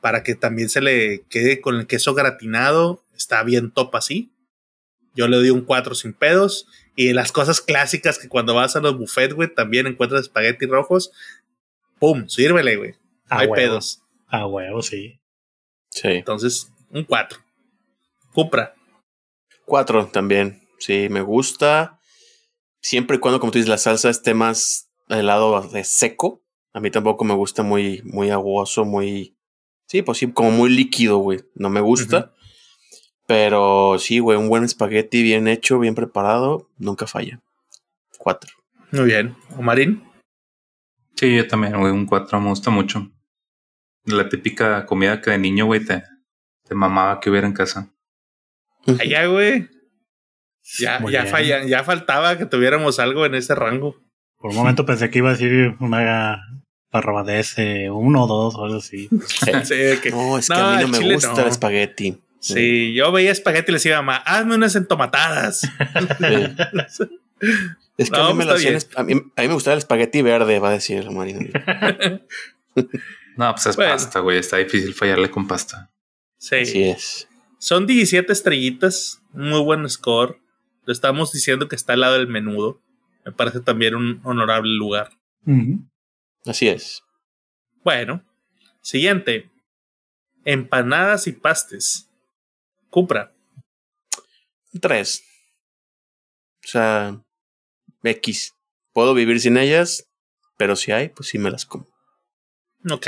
para 0.02 0.24
que 0.24 0.36
también 0.36 0.68
se 0.68 0.82
le 0.82 1.24
quede 1.30 1.62
con 1.62 1.76
el 1.76 1.88
queso 1.88 2.14
gratinado. 2.14 3.02
Está 3.16 3.44
bien 3.44 3.72
top 3.72 3.96
así. 3.96 4.34
Yo 5.16 5.30
le 5.30 5.38
doy 5.38 5.52
un 5.52 5.62
4 5.62 5.96
sin 5.96 6.12
pedos. 6.12 6.68
Y 6.96 7.14
las 7.14 7.32
cosas 7.32 7.62
clásicas 7.62 8.20
que 8.20 8.30
cuando 8.30 8.54
vas 8.54 8.76
a 8.76 8.82
los 8.82 8.98
buffets, 8.98 9.34
güey, 9.34 9.54
también 9.54 9.88
encuentras 9.88 10.22
espagueti 10.22 10.66
rojos. 10.66 11.12
¡Pum! 12.00 12.28
Sírvele, 12.28 12.76
güey. 12.76 12.91
No 12.91 12.98
hay 13.39 13.48
huevo. 13.48 13.56
pedos. 13.56 14.04
A 14.28 14.46
huevo, 14.46 14.82
sí. 14.82 15.20
Sí. 15.89 16.10
Entonces, 16.10 16.72
un 16.89 17.04
4. 17.04 17.39
Cupra. 18.34 18.76
Cuatro 19.66 20.08
también. 20.08 20.68
Sí, 20.80 21.08
me 21.10 21.22
gusta. 21.22 22.00
Siempre 22.82 23.18
y 23.18 23.20
cuando, 23.20 23.39
como 23.39 23.52
tú 23.52 23.58
dices, 23.58 23.70
la 23.70 23.78
salsa 23.78 24.10
esté 24.10 24.34
más 24.34 24.89
del 25.08 25.28
lado 25.28 25.62
de 25.62 25.84
seco. 25.84 26.44
A 26.74 26.80
mí 26.80 26.91
tampoco 26.91 27.24
me 27.24 27.34
gusta 27.34 27.64
muy, 27.64 28.02
muy 28.04 28.30
aguoso, 28.30 28.84
muy. 28.84 29.38
Sí, 29.88 30.02
pues 30.02 30.18
sí, 30.18 30.32
como 30.32 30.52
muy 30.52 30.70
líquido, 30.70 31.20
güey. 31.20 31.39
No 31.56 31.70
me 31.70 31.82
gusta. 31.82 32.34
Pero 33.28 33.97
sí, 33.99 34.19
güey, 34.19 34.38
un 34.38 34.49
buen 34.49 34.63
espagueti 34.63 35.24
bien 35.24 35.47
hecho, 35.47 35.80
bien 35.80 35.95
preparado, 35.95 36.69
nunca 36.78 37.07
falla. 37.07 37.39
Cuatro. 38.17 38.51
Muy 38.91 39.05
bien. 39.05 39.36
Omarín. 39.57 40.03
Sí, 41.15 41.36
yo 41.36 41.47
también, 41.47 41.80
güey. 41.80 41.91
Un 41.91 42.05
4 42.05 42.39
me 42.41 42.49
gusta 42.49 42.69
mucho. 42.69 43.09
La 44.05 44.28
típica 44.28 44.86
comida 44.86 45.21
que 45.21 45.32
de 45.32 45.38
niño, 45.38 45.65
güey, 45.65 45.84
te, 45.86 46.03
te 46.67 46.76
mamaba 46.76 47.19
que 47.19 47.30
hubiera 47.30 47.47
en 47.47 47.53
casa. 47.53 47.89
Allá, 48.99 49.26
güey. 49.28 49.69
Ya, 50.80 50.99
Muy 50.99 51.11
ya, 51.13 51.21
bien. 51.21 51.32
falla, 51.32 51.63
ya 51.65 51.84
faltaba 51.84 52.38
que 52.38 52.45
tuviéramos 52.45 52.99
algo 52.99 53.26
en 53.26 53.36
ese 53.36 53.55
rango. 53.55 53.95
Por 54.38 54.51
un 54.51 54.57
momento 54.57 54.86
pensé 54.86 55.09
que 55.09 55.19
iba 55.19 55.30
a 55.30 55.34
decir 55.34 55.76
una 55.80 56.38
parrabadez, 56.89 57.55
uno 57.91 58.24
o 58.24 58.28
dos 58.28 58.55
o 58.55 58.65
algo 58.65 58.78
así. 58.78 59.07
Sí, 59.28 59.99
que- 60.01 60.11
No, 60.11 60.38
es 60.38 60.47
que 60.49 60.53
No, 60.55 60.59
a 60.59 60.76
mí 60.78 60.82
no 60.84 60.88
me 60.89 60.97
chile 60.99 61.13
gusta 61.15 61.34
no. 61.34 61.39
el 61.41 61.47
espagueti. 61.47 62.17
Sí, 62.44 62.94
yo 62.94 63.12
veía 63.14 63.32
espagueti 63.32 63.70
y 63.70 63.72
le 63.72 63.76
decía, 63.78 64.02
mamá, 64.02 64.18
hazme 64.18 64.56
unas 64.56 64.76
entomatadas. 64.76 65.64
es 67.98 68.12
que 68.12 68.20
a, 68.20 68.28
mí 68.28 68.34
me 68.34 68.44
lo 68.44 68.54
hacían, 68.54 68.78
a, 68.98 69.04
mí, 69.04 69.14
a, 69.14 69.41
mí 69.41 69.48
me 69.48 69.54
gustaba 69.54 69.76
el 69.76 69.78
espagueti 69.78 70.22
verde, 70.22 70.60
va 70.60 70.68
a 70.68 70.74
decir 70.74 71.10
Marina. 71.10 71.39
no, 73.38 73.52
pues 73.54 73.66
es 73.66 73.78
bueno. 73.78 73.94
pasta, 73.94 74.20
güey. 74.20 74.39
Está 74.39 74.58
difícil 74.58 74.94
fallarle 74.94 75.30
con 75.30 75.48
pasta. 75.48 75.89
Sí. 76.38 76.58
Así 76.58 76.84
es. 76.84 77.30
Son 77.60 77.88
17 77.88 78.34
estrellitas. 78.34 79.22
Muy 79.32 79.62
buen 79.62 79.89
score. 79.89 80.38
Lo 80.84 80.91
estamos 80.91 81.32
diciendo 81.32 81.70
que 81.70 81.78
está 81.78 81.94
al 81.94 82.02
lado 82.02 82.16
del 82.16 82.28
menudo. 82.28 82.82
Me 83.24 83.32
parece 83.32 83.62
también 83.62 83.96
un 83.96 84.20
honorable 84.26 84.74
lugar. 84.74 85.12
Uh 85.46 85.52
-huh. 85.54 85.89
Así 86.46 86.68
es. 86.68 87.04
Bueno, 87.86 88.22
siguiente. 88.82 89.50
Empanadas 90.44 91.28
y 91.28 91.32
pastes. 91.32 92.10
Cupra. 92.94 93.34
Tres. 94.80 95.24
O 96.64 96.68
sea, 96.68 97.20
X. 98.04 98.54
Puedo 98.94 99.16
vivir 99.16 99.41
sin 99.41 99.58
ellas, 99.58 100.08
pero 100.60 100.76
si 100.76 100.91
hay, 100.91 101.10
pues 101.10 101.30
sí 101.30 101.39
me 101.39 101.50
las 101.50 101.66
como. 101.66 101.88
Ok. 102.88 103.08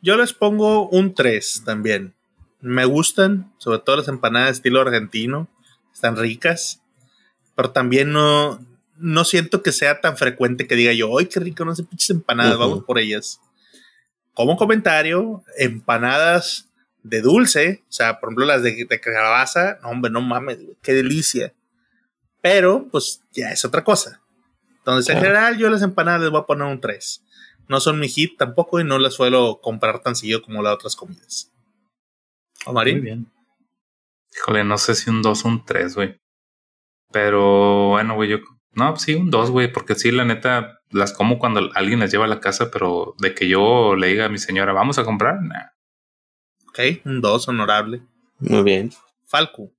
Yo 0.00 0.16
les 0.16 0.32
pongo 0.32 0.88
un 0.90 1.12
3 1.12 1.64
también. 1.64 2.14
Me 2.60 2.84
gustan, 2.84 3.52
sobre 3.58 3.80
todo 3.80 3.96
las 3.96 4.06
empanadas 4.06 4.52
estilo 4.52 4.80
argentino. 4.80 5.48
Están 5.92 6.16
ricas. 6.16 6.80
Pero 7.56 7.72
también 7.72 8.12
no, 8.12 8.64
no 8.96 9.24
siento 9.24 9.60
que 9.64 9.72
sea 9.72 10.00
tan 10.00 10.16
frecuente 10.16 10.68
que 10.68 10.76
diga 10.76 10.92
yo, 10.92 11.18
¡ay, 11.18 11.26
qué 11.26 11.40
rico! 11.40 11.64
No 11.64 11.74
sé, 11.74 11.82
pinches 11.82 12.10
empanadas, 12.10 12.52
uh 12.52 12.56
-huh. 12.58 12.60
vamos 12.60 12.84
por 12.84 13.00
ellas. 13.00 13.40
Como 14.34 14.56
comentario, 14.56 15.42
empanadas 15.56 16.67
de 17.08 17.20
dulce, 17.20 17.84
o 17.88 17.92
sea, 17.92 18.20
por 18.20 18.28
ejemplo, 18.28 18.46
las 18.46 18.62
de, 18.62 18.86
de 18.88 19.00
calabaza, 19.00 19.78
no, 19.82 19.90
hombre, 19.90 20.10
no 20.10 20.20
mames, 20.20 20.58
qué 20.82 20.92
delicia. 20.92 21.52
Pero, 22.40 22.86
pues, 22.90 23.22
ya 23.32 23.50
es 23.50 23.64
otra 23.64 23.82
cosa. 23.82 24.20
Entonces, 24.78 25.14
en 25.14 25.20
general, 25.20 25.58
yo 25.58 25.68
las 25.68 25.82
empanadas 25.82 26.22
les 26.22 26.30
voy 26.30 26.40
a 26.40 26.46
poner 26.46 26.66
un 26.66 26.80
3. 26.80 27.24
No 27.68 27.80
son 27.80 28.00
mi 28.00 28.08
hit 28.08 28.38
tampoco 28.38 28.80
y 28.80 28.84
no 28.84 28.98
las 28.98 29.14
suelo 29.14 29.60
comprar 29.60 30.00
tan 30.00 30.16
seguido 30.16 30.40
como 30.40 30.62
las 30.62 30.74
otras 30.74 30.96
comidas. 30.96 31.52
¿O 32.64 32.72
Marín? 32.72 32.98
Muy 32.98 33.04
bien. 33.04 33.32
Híjole, 34.34 34.64
no 34.64 34.78
sé 34.78 34.94
si 34.94 35.10
un 35.10 35.20
2 35.20 35.44
o 35.44 35.48
un 35.48 35.64
3, 35.64 35.94
güey. 35.94 36.20
Pero 37.12 37.88
bueno, 37.88 38.14
güey, 38.14 38.30
yo. 38.30 38.38
No, 38.72 38.96
sí, 38.96 39.14
un 39.14 39.30
2, 39.30 39.50
güey, 39.50 39.72
porque 39.72 39.94
sí, 39.94 40.10
la 40.10 40.24
neta, 40.24 40.80
las 40.90 41.12
como 41.12 41.38
cuando 41.38 41.70
alguien 41.74 42.00
las 42.00 42.10
lleva 42.12 42.26
a 42.26 42.28
la 42.28 42.40
casa, 42.40 42.70
pero 42.70 43.14
de 43.18 43.34
que 43.34 43.48
yo 43.48 43.96
le 43.96 44.08
diga 44.08 44.26
a 44.26 44.30
mi 44.30 44.38
señora, 44.38 44.72
vamos 44.72 44.98
a 44.98 45.04
comprar, 45.04 45.42
nah. 45.42 45.70
Ok, 46.78 47.00
un 47.06 47.20
2, 47.20 47.48
honorable. 47.48 48.02
Muy 48.38 48.62
bien. 48.62 48.92
Falco. 49.26 49.72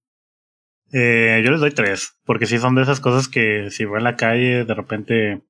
Eh, 0.91 1.41
yo 1.45 1.51
les 1.51 1.61
doy 1.61 1.71
3, 1.71 2.19
porque 2.25 2.45
sí 2.45 2.57
son 2.57 2.75
de 2.75 2.81
esas 2.81 2.99
cosas 2.99 3.29
que 3.29 3.69
si 3.71 3.85
voy 3.85 3.99
en 3.99 4.03
la 4.03 4.17
calle, 4.17 4.65
de 4.65 4.73
repente. 4.73 5.41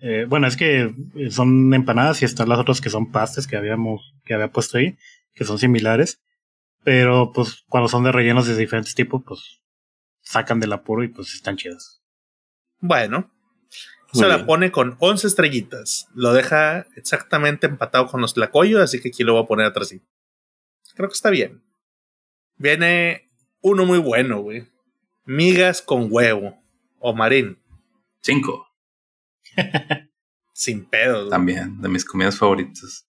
Eh, 0.00 0.26
bueno, 0.28 0.46
es 0.46 0.56
que 0.58 0.92
son 1.30 1.72
empanadas 1.72 2.20
y 2.20 2.26
están 2.26 2.50
las 2.50 2.58
otras 2.58 2.82
que 2.82 2.90
son 2.90 3.10
pastes 3.10 3.46
que 3.46 3.56
habíamos, 3.56 4.14
que 4.24 4.34
había 4.34 4.52
puesto 4.52 4.76
ahí, 4.76 4.98
que 5.32 5.44
son 5.44 5.58
similares. 5.58 6.20
Pero 6.84 7.32
pues 7.32 7.64
cuando 7.68 7.88
son 7.88 8.04
de 8.04 8.12
rellenos 8.12 8.46
de 8.46 8.56
diferentes 8.56 8.94
tipos, 8.94 9.22
pues 9.26 9.62
sacan 10.20 10.60
del 10.60 10.72
apuro 10.74 11.02
y 11.04 11.08
pues 11.08 11.32
están 11.34 11.56
chidas. 11.56 12.02
Bueno, 12.80 13.32
Muy 14.12 14.20
se 14.20 14.26
bien. 14.26 14.38
la 14.38 14.46
pone 14.46 14.70
con 14.70 14.96
11 14.98 15.26
estrellitas. 15.26 16.06
Lo 16.14 16.34
deja 16.34 16.86
exactamente 16.96 17.66
empatado 17.66 18.06
con 18.08 18.20
los 18.20 18.34
tlacoyos, 18.34 18.82
así 18.82 19.00
que 19.00 19.08
aquí 19.08 19.24
lo 19.24 19.32
voy 19.32 19.44
a 19.44 19.46
poner 19.46 19.66
atrás. 19.66 19.94
Creo 20.96 21.08
que 21.08 21.14
está 21.14 21.30
bien. 21.30 21.62
Viene 22.56 23.30
uno 23.60 23.84
muy 23.84 23.98
bueno, 23.98 24.40
güey. 24.40 24.66
Migas 25.24 25.82
con 25.82 26.08
huevo. 26.10 26.58
O 26.98 27.14
marín. 27.14 27.58
Cinco. 28.22 28.66
Sin 30.52 30.86
pedo. 30.86 31.18
Güey. 31.20 31.30
También, 31.30 31.80
de 31.80 31.88
mis 31.88 32.04
comidas 32.04 32.38
favoritas. 32.38 33.06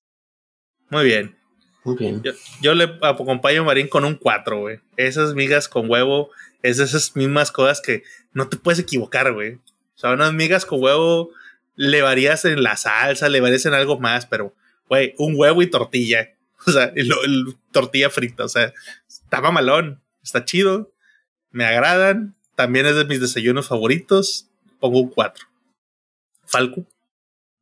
Muy 0.89 1.05
bien. 1.05 1.38
Muy 1.85 1.95
bien. 1.95 2.21
Yo, 2.21 2.33
yo 2.61 2.75
le 2.75 2.99
acompaño 3.01 3.61
a 3.61 3.65
Marín 3.65 3.88
con 3.88 4.03
un 4.03 4.15
4, 4.15 4.59
güey. 4.59 4.79
Esas 4.97 5.33
migas 5.33 5.69
con 5.69 5.89
huevo 5.89 6.29
es 6.61 6.77
de 6.77 6.83
esas 6.83 7.15
mismas 7.15 7.51
cosas 7.51 7.79
que 7.79 8.03
no 8.33 8.49
te 8.49 8.57
puedes 8.57 8.79
equivocar, 8.79 9.31
güey. 9.31 9.53
O 9.53 9.61
sea, 9.95 10.11
unas 10.11 10.33
migas 10.33 10.65
con 10.65 10.83
huevo 10.83 11.29
le 11.75 12.01
varías 12.01 12.43
en 12.43 12.61
la 12.61 12.75
salsa, 12.75 13.29
le 13.29 13.39
varías 13.39 13.65
en 13.65 13.73
algo 13.73 13.99
más, 13.99 14.25
pero, 14.25 14.53
güey, 14.89 15.13
un 15.17 15.35
huevo 15.38 15.61
y 15.61 15.67
tortilla. 15.67 16.35
O 16.66 16.72
sea, 16.72 16.86
el, 16.95 17.12
el, 17.24 17.55
tortilla 17.72 18.10
frita. 18.10 18.43
O 18.43 18.49
sea, 18.49 18.74
está 19.08 19.41
malón. 19.51 20.01
Está 20.24 20.43
chido. 20.43 20.91
Me 21.51 21.66
agradan. 21.66 22.36
También 22.55 22.86
es 22.86 22.95
de 22.95 23.05
mis 23.05 23.22
desayunos 23.22 23.68
favoritos. 23.68 24.49
Pongo 24.80 24.99
un 25.01 25.10
4. 25.10 25.45
Falco. 26.45 26.86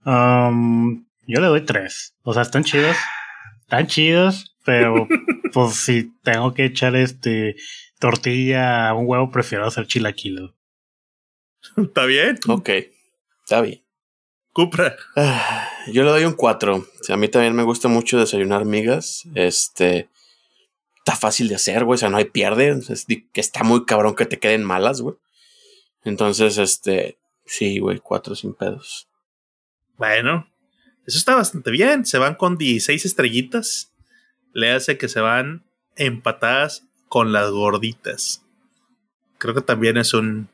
Um, 0.05 1.05
yo 1.27 1.41
le 1.41 1.47
doy 1.47 1.61
3. 1.61 2.15
O 2.23 2.33
sea, 2.33 2.43
están 2.43 2.63
chidos. 2.63 2.95
Están 3.61 3.87
chidos, 3.87 4.55
pero 4.63 5.07
pues 5.53 5.75
si 5.75 6.11
tengo 6.23 6.53
que 6.53 6.65
echar 6.65 6.95
este 6.95 7.55
tortilla 7.99 8.89
a 8.89 8.93
un 8.93 9.07
huevo, 9.07 9.31
prefiero 9.31 9.65
hacer 9.65 9.87
chilaquiles. 9.87 10.51
¿Está 11.77 12.05
bien? 12.05 12.37
Ok, 12.47 12.69
está 13.43 13.61
bien. 13.61 13.84
Cupra. 14.55 14.95
Ah, 15.17 15.67
yo 15.91 16.05
le 16.05 16.11
doy 16.11 16.23
un 16.23 16.31
4. 16.31 16.77
O 16.77 16.85
sea, 17.01 17.15
a 17.15 17.17
mí 17.17 17.27
también 17.27 17.53
me 17.53 17.63
gusta 17.63 17.89
mucho 17.89 18.17
desayunar 18.17 18.63
migas. 18.63 19.27
Este. 19.35 20.07
Está 20.99 21.17
fácil 21.17 21.49
de 21.49 21.55
hacer, 21.55 21.83
güey. 21.83 21.95
O 21.95 21.97
sea, 21.97 22.09
no 22.09 22.15
hay 22.15 22.23
pierde. 22.23 22.73
Está 23.33 23.65
muy 23.65 23.83
cabrón 23.83 24.15
que 24.15 24.25
te 24.25 24.39
queden 24.39 24.63
malas, 24.63 25.01
güey. 25.01 25.17
Entonces, 26.05 26.57
este. 26.57 27.17
Sí, 27.45 27.79
güey, 27.79 27.99
4 27.99 28.33
sin 28.33 28.53
pedos. 28.53 29.09
Bueno, 29.97 30.47
eso 31.05 31.17
está 31.17 31.35
bastante 31.35 31.69
bien. 31.69 32.05
Se 32.05 32.17
van 32.17 32.35
con 32.35 32.57
16 32.57 33.03
estrellitas. 33.03 33.91
Le 34.53 34.71
hace 34.71 34.97
que 34.97 35.09
se 35.09 35.19
van 35.19 35.65
empatadas 35.97 36.87
con 37.09 37.33
las 37.33 37.51
gorditas. 37.51 38.41
Creo 39.37 39.53
que 39.53 39.59
también 39.59 39.97
es 39.97 40.13
un, 40.13 40.47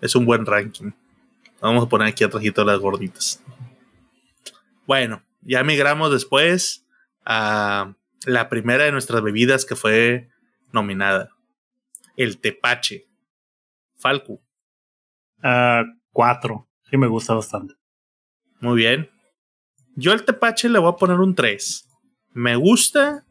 es 0.00 0.14
un 0.14 0.24
buen 0.24 0.46
ranking. 0.46 0.92
Vamos 1.60 1.84
a 1.84 1.88
poner 1.88 2.08
aquí 2.08 2.24
atrásito 2.24 2.64
las 2.64 2.78
gorditas. 2.78 3.42
Bueno, 4.86 5.22
ya 5.42 5.62
migramos 5.62 6.10
después 6.10 6.86
a 7.24 7.94
la 8.24 8.48
primera 8.48 8.84
de 8.84 8.92
nuestras 8.92 9.22
bebidas 9.22 9.64
que 9.64 9.76
fue 9.76 10.28
nominada. 10.72 11.30
El 12.16 12.38
tepache. 12.38 13.06
Falco. 13.96 14.40
Uh, 15.42 15.84
cuatro. 16.12 16.68
Sí 16.90 16.96
me 16.96 17.06
gusta 17.06 17.34
bastante. 17.34 17.74
Muy 18.60 18.76
bien. 18.76 19.10
Yo 19.96 20.12
al 20.12 20.24
tepache 20.24 20.68
le 20.68 20.78
voy 20.78 20.92
a 20.92 20.96
poner 20.96 21.18
un 21.18 21.34
3. 21.34 21.88
Me 22.32 22.56
gusta. 22.56 23.24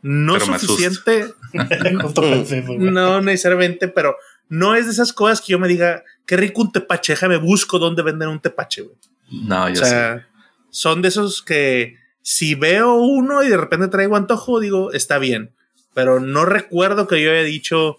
No 0.00 0.34
pero 0.34 0.58
suficiente. 0.58 1.34
no 2.78 3.20
necesariamente, 3.20 3.88
pero 3.88 4.16
no 4.52 4.74
es 4.74 4.84
de 4.84 4.92
esas 4.92 5.14
cosas 5.14 5.40
que 5.40 5.52
yo 5.52 5.58
me 5.58 5.66
diga, 5.66 6.04
qué 6.26 6.36
rico 6.36 6.60
un 6.60 6.70
tepache, 6.70 7.14
déjame 7.14 7.38
busco 7.38 7.78
dónde 7.78 8.02
venden 8.02 8.28
un 8.28 8.38
tepache, 8.38 8.82
güey. 8.82 8.96
No, 9.30 9.66
yo 9.70 9.80
o 9.80 9.84
sea, 9.86 10.18
sé. 10.18 10.26
son 10.68 11.00
de 11.00 11.08
esos 11.08 11.40
que 11.40 11.96
si 12.20 12.54
veo 12.54 12.96
uno 12.96 13.42
y 13.42 13.48
de 13.48 13.56
repente 13.56 13.88
traigo 13.88 14.14
antojo, 14.14 14.60
digo, 14.60 14.92
está 14.92 15.16
bien. 15.16 15.54
Pero 15.94 16.20
no 16.20 16.44
recuerdo 16.44 17.08
que 17.08 17.22
yo 17.22 17.30
haya 17.30 17.44
dicho, 17.44 17.96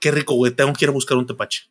qué 0.00 0.10
rico, 0.10 0.32
güey, 0.36 0.52
tengo 0.52 0.72
que 0.72 0.86
ir 0.86 0.88
a 0.88 0.92
buscar 0.92 1.18
un 1.18 1.26
tepache. 1.26 1.64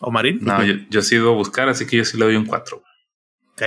¿O 0.00 0.10
Marín? 0.10 0.40
No, 0.42 0.64
yo, 0.64 0.74
yo 0.90 1.00
sí 1.00 1.14
iba 1.14 1.30
a 1.30 1.34
buscar, 1.34 1.68
así 1.68 1.86
que 1.86 1.98
yo 1.98 2.04
sí 2.04 2.18
le 2.18 2.24
doy 2.24 2.34
un 2.34 2.46
4. 2.46 2.82
Ok. 3.52 3.62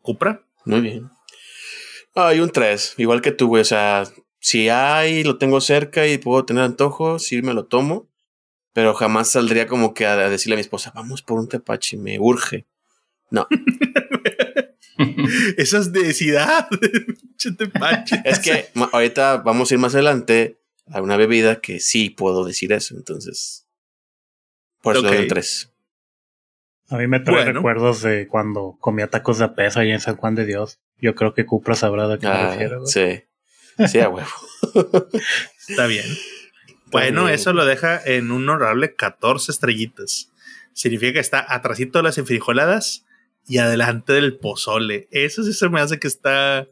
¿Cupra? 0.00 0.44
Muy 0.64 0.80
bien. 0.80 1.08
Hay 2.16 2.40
un 2.40 2.50
3, 2.50 2.94
igual 2.96 3.22
que 3.22 3.30
tú, 3.30 3.46
güey. 3.46 3.62
O 3.62 3.64
sea, 3.64 4.02
si 4.42 4.68
hay, 4.68 5.22
lo 5.22 5.38
tengo 5.38 5.60
cerca 5.60 6.08
y 6.08 6.18
puedo 6.18 6.44
tener 6.44 6.64
antojo, 6.64 7.20
sí 7.20 7.42
me 7.42 7.54
lo 7.54 7.66
tomo. 7.66 8.08
Pero 8.72 8.92
jamás 8.92 9.28
saldría 9.28 9.68
como 9.68 9.94
que 9.94 10.04
a 10.04 10.16
decirle 10.28 10.54
a 10.54 10.56
mi 10.56 10.62
esposa, 10.62 10.90
vamos 10.94 11.22
por 11.22 11.38
un 11.38 11.48
tepache, 11.48 11.96
me 11.96 12.18
urge. 12.18 12.66
No. 13.30 13.46
Esa 15.56 15.78
es 15.78 15.90
necesidad. 15.90 16.68
es 18.24 18.38
que 18.40 18.66
ahorita 18.92 19.38
vamos 19.38 19.70
a 19.70 19.74
ir 19.74 19.80
más 19.80 19.94
adelante 19.94 20.58
a 20.90 21.00
una 21.00 21.16
bebida 21.16 21.60
que 21.60 21.78
sí 21.78 22.10
puedo 22.10 22.44
decir 22.44 22.72
eso. 22.72 22.96
Entonces, 22.96 23.68
por 24.80 24.96
eso 24.96 25.06
okay. 25.06 25.18
doy 25.18 25.24
un 25.24 25.28
3. 25.28 25.72
A 26.88 26.98
mí 26.98 27.06
me 27.06 27.20
trae 27.20 27.36
bueno. 27.36 27.52
recuerdos 27.52 28.02
de 28.02 28.26
cuando 28.26 28.76
comía 28.80 29.08
tacos 29.08 29.38
de 29.38 29.48
peso 29.50 29.78
ahí 29.78 29.92
en 29.92 30.00
San 30.00 30.16
Juan 30.16 30.34
de 30.34 30.46
Dios. 30.46 30.80
Yo 30.98 31.14
creo 31.14 31.32
que 31.32 31.46
Cupra 31.46 31.76
sabrá 31.76 32.08
de 32.08 32.18
qué 32.18 32.26
ah, 32.26 32.34
me 32.34 32.50
refiero. 32.50 32.80
¿no? 32.80 32.86
Sí. 32.86 33.22
Sí, 33.88 33.98
a 34.00 34.08
huevo. 34.08 34.28
Está 35.68 35.86
bien. 35.86 36.04
Bueno, 36.86 37.28
eso 37.28 37.52
lo 37.52 37.64
deja 37.64 38.00
en 38.04 38.30
un 38.30 38.48
honorable 38.48 38.94
14 38.94 39.50
estrellitas. 39.50 40.30
Significa 40.74 41.14
que 41.14 41.20
está 41.20 41.44
atrasito 41.48 41.98
de 41.98 42.02
las 42.04 42.18
enfrijoladas 42.18 43.04
y 43.46 43.58
adelante 43.58 44.12
del 44.12 44.36
pozole. 44.38 45.08
Eso 45.10 45.42
sí 45.42 45.52
se 45.52 45.68
me 45.68 45.80
hace 45.80 45.98
que 45.98 46.08
está. 46.08 46.66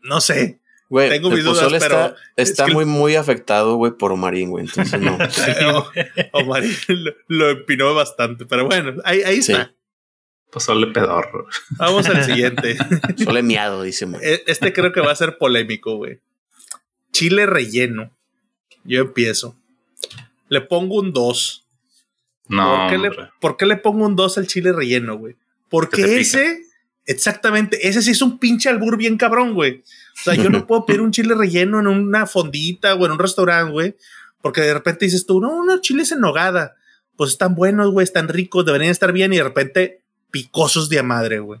No 0.00 0.20
sé. 0.20 0.60
Güey, 0.88 1.08
Tengo 1.08 1.30
mis 1.30 1.44
dudas, 1.44 1.58
pozole 1.60 1.78
pero 1.78 2.06
está, 2.06 2.16
está 2.36 2.62
es 2.64 2.68
que- 2.68 2.74
muy, 2.74 2.84
muy 2.84 3.14
afectado, 3.14 3.76
güey, 3.76 3.92
por 3.92 4.10
Omarín, 4.10 4.50
güey. 4.50 4.64
Entonces 4.64 5.00
no. 5.00 5.16
Omar 6.32 6.64
lo, 6.88 7.12
lo 7.28 7.50
empinó 7.50 7.94
bastante, 7.94 8.44
pero 8.46 8.66
bueno, 8.66 9.00
ahí, 9.04 9.22
ahí 9.22 9.40
Sí. 9.42 9.52
está. 9.52 9.72
Pozole 10.52 10.88
pedorro. 10.88 11.46
Vamos 11.78 12.06
al 12.06 12.24
siguiente. 12.24 12.76
Solo 13.24 13.42
miado, 13.42 13.82
dice. 13.82 14.06
E- 14.20 14.42
Este 14.46 14.72
creo 14.72 14.92
que 14.92 15.00
va 15.00 15.12
a 15.12 15.16
ser 15.16 15.38
polémico, 15.38 15.96
güey. 15.96 16.20
Chile 17.12 17.46
relleno. 17.46 18.10
Yo 18.84 19.00
empiezo. 19.02 19.56
Le 20.48 20.60
pongo 20.60 20.96
un 21.00 21.12
2. 21.12 21.66
No, 22.48 22.76
¿Por, 22.76 22.90
qué 22.90 22.98
le, 22.98 23.10
por 23.40 23.56
qué 23.56 23.66
le 23.66 23.76
pongo 23.76 24.06
un 24.06 24.16
2 24.16 24.38
al 24.38 24.46
chile 24.48 24.72
relleno, 24.72 25.16
güey? 25.16 25.36
Porque 25.68 26.02
pica. 26.02 26.16
ese, 26.16 26.58
exactamente, 27.06 27.86
ese 27.88 28.02
sí 28.02 28.10
es 28.10 28.22
un 28.22 28.40
pinche 28.40 28.68
albur 28.68 28.96
bien 28.96 29.16
cabrón, 29.16 29.54
güey. 29.54 29.84
O 30.18 30.22
sea, 30.24 30.34
yo 30.34 30.50
no 30.50 30.66
puedo 30.66 30.84
pedir 30.84 31.00
un 31.00 31.12
chile 31.12 31.34
relleno 31.36 31.78
en 31.78 31.86
una 31.86 32.26
fondita 32.26 32.94
o 32.96 33.06
en 33.06 33.12
un 33.12 33.18
restaurante, 33.20 33.70
güey. 33.72 33.96
Porque 34.42 34.62
de 34.62 34.74
repente 34.74 35.04
dices 35.04 35.26
tú, 35.26 35.40
no, 35.40 35.54
unos 35.54 35.80
chiles 35.82 36.10
en 36.10 36.20
nogada. 36.20 36.74
Pues 37.16 37.32
están 37.32 37.54
buenos, 37.54 37.92
güey, 37.92 38.02
están 38.02 38.28
ricos, 38.28 38.64
deberían 38.64 38.90
estar 38.90 39.12
bien. 39.12 39.32
Y 39.32 39.36
de 39.36 39.44
repente, 39.44 40.00
picosos 40.30 40.88
de 40.88 41.02
madre, 41.02 41.40
güey. 41.40 41.60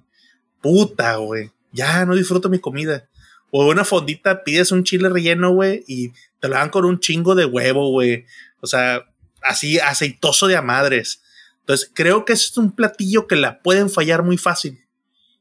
Puta, 0.60 1.16
güey. 1.16 1.50
Ya 1.72 2.04
no 2.04 2.14
disfruto 2.14 2.48
mi 2.48 2.58
comida. 2.58 3.08
O 3.50 3.68
una 3.68 3.84
fondita, 3.84 4.44
pides 4.44 4.72
un 4.72 4.84
chile 4.84 5.08
relleno, 5.08 5.52
güey, 5.52 5.84
y 5.88 6.12
te 6.38 6.48
lo 6.48 6.54
dan 6.54 6.70
con 6.70 6.84
un 6.84 7.00
chingo 7.00 7.34
de 7.34 7.44
huevo, 7.44 7.90
güey. 7.90 8.24
O 8.60 8.66
sea, 8.66 9.04
así 9.42 9.78
aceitoso 9.78 10.46
de 10.46 10.56
a 10.56 10.62
madres. 10.62 11.22
Entonces, 11.60 11.90
creo 11.92 12.24
que 12.24 12.32
es 12.32 12.56
un 12.56 12.72
platillo 12.72 13.26
que 13.26 13.36
la 13.36 13.60
pueden 13.60 13.90
fallar 13.90 14.22
muy 14.22 14.38
fácil. 14.38 14.80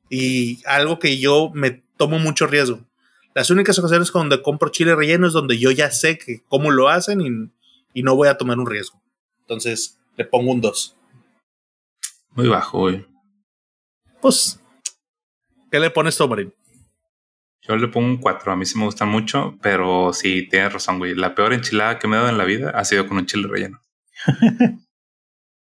Y 0.10 0.62
algo 0.66 1.00
que 1.00 1.20
yo 1.20 1.52
me 1.54 1.84
tomo 1.98 2.18
mucho 2.20 2.48
riesgo. 2.48 2.86
Las 3.36 3.52
únicas 3.52 3.78
ocasiones 3.78 4.12
donde 4.12 4.42
compro 4.42 4.70
chile 4.70 4.96
relleno 4.96 5.28
es 5.28 5.34
donde 5.34 5.60
yo 5.60 5.72
ya 5.72 5.92
sé 5.92 6.18
que 6.18 6.42
cómo 6.48 6.72
lo 6.72 6.90
hacen 6.90 7.22
y, 7.22 8.00
y 8.00 8.04
no 8.04 8.16
voy 8.16 8.28
a 8.28 8.38
tomar 8.38 8.58
un 8.58 8.66
riesgo. 8.66 9.00
Entonces, 9.42 10.00
le 10.18 10.26
pongo 10.26 10.52
un 10.52 10.62
2. 10.62 10.96
Muy 12.32 12.48
bajo, 12.48 12.80
güey. 12.80 13.06
Pues, 14.22 14.60
¿qué 15.72 15.80
le 15.80 15.90
pones 15.90 16.18
tú, 16.18 16.28
Marín? 16.28 16.54
Yo 17.62 17.76
le 17.76 17.88
pongo 17.88 18.08
un 18.08 18.18
4. 18.18 18.52
A 18.52 18.56
mí 18.56 18.66
sí 18.66 18.78
me 18.78 18.86
gustan 18.86 19.10
mucho, 19.10 19.58
pero 19.62 20.12
sí, 20.14 20.48
tienes 20.50 20.74
razón, 20.74 20.98
güey. 20.98 21.14
La 21.16 21.36
peor 21.36 21.54
enchilada 21.54 22.00
que 22.00 22.08
me 22.08 22.16
he 22.16 22.20
dado 22.20 22.30
en 22.30 22.38
la 22.38 22.46
vida 22.46 22.72
ha 22.72 22.84
sido 22.86 23.08
con 23.08 23.18
un 23.18 23.26
chile 23.26 23.48
relleno. 23.48 23.82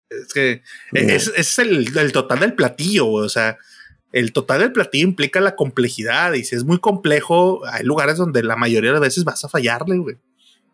Es 0.08 0.32
que 0.32 0.62
es, 0.92 1.32
es 1.36 1.58
el, 1.58 1.98
el 1.98 2.12
total 2.12 2.38
del 2.38 2.54
platillo, 2.54 3.06
güey. 3.06 3.26
O 3.26 3.28
sea, 3.28 3.58
el 4.12 4.32
total 4.32 4.60
del 4.60 4.72
platillo 4.72 5.04
implica 5.08 5.40
la 5.40 5.56
complejidad. 5.56 6.32
Y 6.34 6.44
si 6.44 6.54
es 6.54 6.62
muy 6.64 6.78
complejo, 6.78 7.66
hay 7.66 7.84
lugares 7.84 8.16
donde 8.16 8.44
la 8.44 8.54
mayoría 8.54 8.90
de 8.90 8.94
las 8.94 9.00
veces 9.00 9.24
vas 9.24 9.44
a 9.44 9.48
fallarle, 9.48 9.98
güey. 9.98 10.16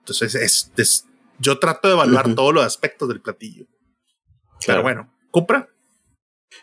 Entonces, 0.00 0.34
es, 0.34 0.70
es- 0.76 1.06
yo 1.38 1.58
trato 1.58 1.88
de 1.88 1.94
evaluar 1.94 2.34
todos 2.34 2.52
los 2.52 2.64
aspectos 2.64 3.08
del 3.08 3.22
platillo. 3.22 3.64
Pero 4.66 4.82
bueno, 4.82 5.10
Cupra. 5.30 5.71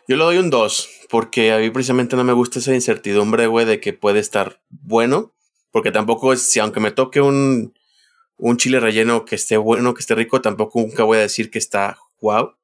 Yo 0.08 0.16
le 0.16 0.24
doy 0.24 0.38
un 0.38 0.50
2, 0.50 0.88
porque 1.08 1.52
a 1.52 1.58
mí 1.58 1.70
precisamente 1.70 2.16
no 2.16 2.24
me 2.24 2.32
gusta 2.32 2.58
esa 2.58 2.74
incertidumbre, 2.74 3.46
güey, 3.46 3.66
de 3.66 3.80
que 3.80 3.92
puede 3.92 4.18
estar 4.18 4.60
bueno, 4.68 5.34
porque 5.70 5.92
tampoco 5.92 6.32
es, 6.32 6.42
si 6.42 6.60
aunque 6.60 6.80
me 6.80 6.90
toque 6.90 7.20
un, 7.20 7.74
un 8.36 8.56
chile 8.56 8.80
relleno 8.80 9.24
que 9.24 9.36
esté 9.36 9.56
bueno, 9.56 9.94
que 9.94 10.00
esté 10.00 10.14
rico, 10.14 10.40
tampoco 10.40 10.80
nunca 10.80 11.04
voy 11.04 11.18
a 11.18 11.22
decir 11.22 11.50
que 11.50 11.58
está 11.58 11.98
wow, 12.20 12.54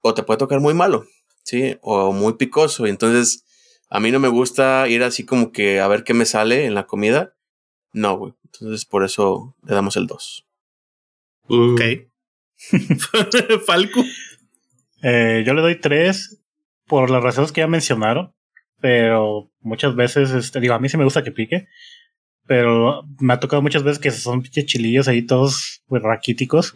o 0.00 0.14
te 0.14 0.22
puede 0.22 0.38
tocar 0.38 0.60
muy 0.60 0.74
malo, 0.74 1.06
¿sí? 1.42 1.78
O 1.80 2.12
muy 2.12 2.34
picoso, 2.34 2.86
y 2.86 2.90
entonces 2.90 3.44
a 3.88 4.00
mí 4.00 4.10
no 4.10 4.20
me 4.20 4.28
gusta 4.28 4.88
ir 4.88 5.02
así 5.02 5.24
como 5.24 5.52
que 5.52 5.80
a 5.80 5.88
ver 5.88 6.04
qué 6.04 6.14
me 6.14 6.26
sale 6.26 6.66
en 6.66 6.74
la 6.74 6.86
comida, 6.86 7.34
no, 7.92 8.16
güey, 8.16 8.34
entonces 8.44 8.84
por 8.84 9.04
eso 9.04 9.56
le 9.64 9.74
damos 9.74 9.96
el 9.96 10.06
2. 10.06 10.46
Ok. 11.48 11.80
Falco. 13.66 14.02
Eh, 15.02 15.44
yo 15.46 15.54
le 15.54 15.62
doy 15.62 15.80
tres 15.80 16.42
por 16.86 17.10
las 17.10 17.22
razones 17.22 17.52
que 17.52 17.60
ya 17.60 17.66
mencionaron, 17.66 18.34
pero 18.80 19.50
muchas 19.60 19.94
veces, 19.94 20.30
este, 20.30 20.60
digo, 20.60 20.74
a 20.74 20.78
mí 20.78 20.88
sí 20.88 20.96
me 20.96 21.04
gusta 21.04 21.22
que 21.22 21.32
pique, 21.32 21.68
pero 22.46 23.04
me 23.18 23.34
ha 23.34 23.40
tocado 23.40 23.62
muchas 23.62 23.82
veces 23.82 23.98
que 23.98 24.10
son 24.10 24.42
chilillos 24.42 25.08
ahí 25.08 25.22
todos 25.22 25.82
pues, 25.86 26.02
raquíticos, 26.02 26.72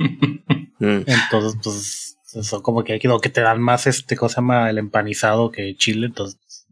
Mm, 0.83 1.05
entonces 1.07 2.19
pues 2.33 2.47
son 2.47 2.63
como 2.63 2.83
que, 2.83 3.01
o 3.09 3.21
que 3.21 3.29
te 3.29 3.41
dan 3.41 3.63
más 3.63 3.87
este, 3.87 4.17
cosa 4.17 4.41
llama 4.41 4.69
el 4.69 4.79
empanizado 4.79 5.53
que 5.53 5.77
chile, 5.77 6.07
entonces 6.07 6.67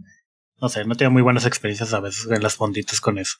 no 0.60 0.68
sé, 0.68 0.84
no 0.84 0.96
tengo 0.96 1.12
muy 1.12 1.22
buenas 1.22 1.46
experiencias 1.46 1.94
a 1.94 2.00
veces 2.00 2.28
en 2.30 2.42
las 2.42 2.56
fonditas 2.56 3.00
con 3.00 3.18
eso. 3.18 3.38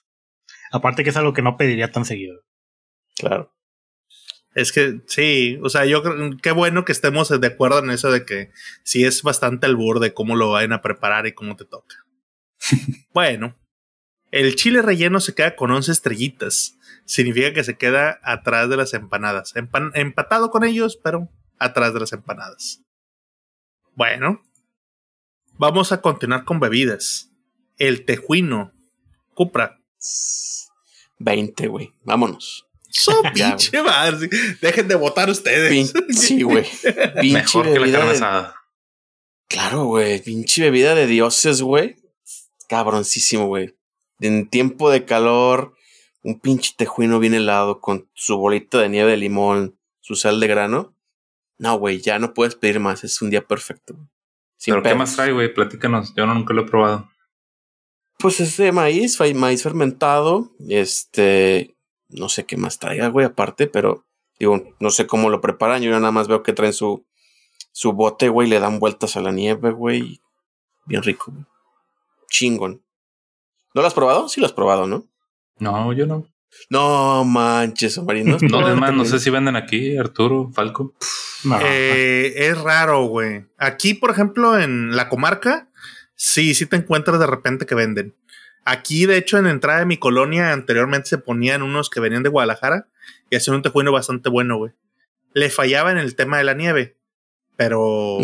Aparte 0.73 1.03
que 1.03 1.11
es 1.11 1.17
algo 1.17 1.33
que 1.33 1.43
no 1.43 1.57
pediría 1.57 1.91
tan 1.91 2.05
seguido. 2.05 2.41
claro. 3.19 3.53
Es 4.55 4.73
que 4.73 5.01
sí, 5.07 5.59
o 5.63 5.69
sea, 5.69 5.85
yo 5.87 6.03
creo 6.03 6.37
qué 6.43 6.51
bueno 6.51 6.85
que 6.85 6.93
estemos 6.93 7.29
de 7.29 7.47
acuerdo 7.47 7.79
en 7.79 7.91
eso 7.91 8.11
de 8.11 8.25
que 8.25 8.51
sí 8.83 9.05
es 9.05 9.23
bastante 9.23 9.67
albur 9.67 10.01
de 10.01 10.13
cómo 10.13 10.35
lo 10.35 10.51
vayan 10.51 10.73
a 10.73 10.83
preparar 10.83 11.27
y 11.27 11.33
cómo 11.33 11.55
te 11.57 11.65
toca. 11.65 11.97
bueno, 13.15 13.57
el 14.33 14.57
chile 14.57 14.83
relleno 14.83 15.21
se 15.21 15.35
queda 15.35 15.55
con 15.55 15.71
11 15.71 15.93
estrellitas. 15.93 16.77
Significa 17.05 17.53
que 17.53 17.65
se 17.65 17.77
queda 17.77 18.21
atrás 18.23 18.69
de 18.69 18.77
las 18.77 18.93
empanadas. 18.95 19.55
Empan- 19.55 19.93
empatado 19.95 20.51
con 20.51 20.65
ellos, 20.65 20.99
pero 21.03 21.29
atrás 21.59 21.95
de 21.95 22.01
las 22.01 22.13
empanadas. 22.13 22.83
Bueno, 23.95 24.43
vamos 25.55 25.93
a 25.93 26.01
continuar 26.01 26.45
con 26.45 26.61
bebidas. 26.61 27.31
El 27.77 28.05
tejuino. 28.05 28.73
Cupra. 29.35 29.81
20, 31.19 31.67
güey, 31.69 31.93
vámonos. 32.03 32.67
So 32.91 33.23
pinche 33.35 33.83
madre. 33.83 34.29
Dejen 34.61 34.89
de 34.89 34.95
votar 34.97 35.31
ustedes. 35.31 35.71
Pin- 35.93 36.13
sí, 36.15 36.43
güey. 36.43 36.65
Pinche 37.21 37.33
Mejor 37.33 37.73
que 37.73 37.79
la 37.81 37.91
carne 37.93 38.11
de- 38.11 38.17
asada. 38.17 38.55
Claro, 39.49 39.85
güey. 39.87 40.21
Pinche 40.23 40.63
bebida 40.63 40.95
de 40.95 41.07
dioses, 41.07 41.63
güey. 41.63 41.97
Cabroncísimo, 42.69 43.47
güey. 43.47 43.75
En 44.21 44.49
tiempo 44.49 44.91
de 44.91 45.05
calor, 45.05 45.75
un 46.23 46.39
pinche 46.41 46.73
tejuino 46.77 47.19
bien 47.19 47.35
helado 47.35 47.81
con 47.81 48.09
su 48.15 48.37
bolita 48.37 48.79
de 48.79 48.89
nieve 48.89 49.11
de 49.13 49.17
limón, 49.17 49.79
su 50.01 50.15
sal 50.15 50.39
de 50.41 50.47
grano. 50.47 50.95
No, 51.59 51.79
güey, 51.79 52.01
ya 52.01 52.19
no 52.19 52.33
puedes 52.35 52.55
pedir 52.55 52.81
más. 52.81 53.03
Es 53.05 53.21
un 53.23 53.31
día 53.31 53.47
perfecto. 53.47 53.95
güey. 53.95 54.07
Sin 54.57 54.75
¿Pero 54.75 54.83
qué 54.83 54.95
más 54.95 55.17
trae, 55.17 55.33
güey? 55.33 55.53
Platícanos. 55.53 56.13
Yo 56.17 56.27
no, 56.27 56.35
nunca 56.35 56.53
lo 56.55 56.63
he 56.63 56.67
probado. 56.67 57.11
Pues 58.19 58.41
es 58.41 58.57
de 58.59 58.73
maíz, 58.73 59.19
maíz 59.35 59.63
fermentado. 59.63 60.51
Este, 60.69 61.75
no 62.11 62.29
sé 62.29 62.45
qué 62.47 62.57
más 62.57 62.79
traiga, 62.79 63.09
güey, 63.09 63.27
aparte, 63.27 63.67
pero 63.67 64.05
digo, 64.39 64.63
no 64.81 64.91
sé 64.91 65.07
cómo 65.07 65.31
lo 65.31 65.41
preparan. 65.41 65.83
Yo 65.83 65.91
nada 65.91 66.11
más 66.13 66.29
veo 66.29 66.43
que 66.43 66.53
traen 66.53 66.73
su, 66.73 67.05
su 67.73 67.93
bote, 67.93 68.29
güey, 68.29 68.49
le 68.49 68.61
dan 68.61 68.79
vueltas 68.79 69.17
a 69.17 69.21
la 69.21 69.33
nieve, 69.33 69.71
güey. 69.71 70.21
Bien 70.87 71.03
rico, 71.03 71.31
güey. 71.33 71.45
Chingón. 72.29 72.83
¿No 73.75 73.83
lo 73.83 73.87
has 73.89 73.95
probado? 73.95 74.29
Sí 74.29 74.41
lo 74.41 74.47
has 74.47 74.53
probado, 74.53 74.87
¿no? 74.87 75.07
No, 75.59 75.93
yo 75.93 76.07
no. 76.07 76.27
No 76.69 77.25
manches, 77.25 77.97
Omarino. 77.99 78.37
No, 78.41 78.69
es 78.73 78.77
más, 78.77 78.93
no 78.93 79.05
sé 79.05 79.19
si 79.21 79.31
venden 79.31 79.57
aquí, 79.57 79.97
Arturo, 79.97 80.51
Falco. 80.53 80.95
No, 81.45 81.59
Eh, 81.63 82.33
es 82.37 82.59
raro, 82.61 83.05
güey. 83.05 83.45
Aquí, 83.57 83.95
por 83.95 84.11
ejemplo, 84.11 84.59
en 84.59 84.97
la 84.97 85.09
comarca, 85.09 85.69
sí, 86.17 86.55
sí 86.55 86.67
te 86.67 86.77
encuentras 86.77 87.21
de 87.21 87.27
repente 87.27 87.67
que 87.67 87.75
venden. 87.77 88.15
Aquí, 88.65 89.07
de 89.07 89.17
hecho, 89.17 89.39
en 89.39 89.45
la 89.45 89.51
entrada 89.51 89.81
de 89.81 89.87
mi 89.87 89.97
colonia, 89.97 90.53
anteriormente 90.53 91.09
se 91.09 91.19
ponían 91.19 91.63
unos 91.63 91.91
que 91.91 92.01
venían 92.01 92.23
de 92.23 92.29
Guadalajara 92.29 92.87
y 93.31 93.37
hacían 93.37 93.57
un 93.57 93.63
tejuino 93.63 93.91
bastante 93.93 94.29
bueno, 94.29 94.57
güey. 94.59 94.73
Le 95.33 95.49
fallaba 95.51 95.91
en 95.93 95.99
el 95.99 96.15
tema 96.17 96.39
de 96.39 96.45
la 96.45 96.55
nieve, 96.55 96.97
pero, 97.57 98.19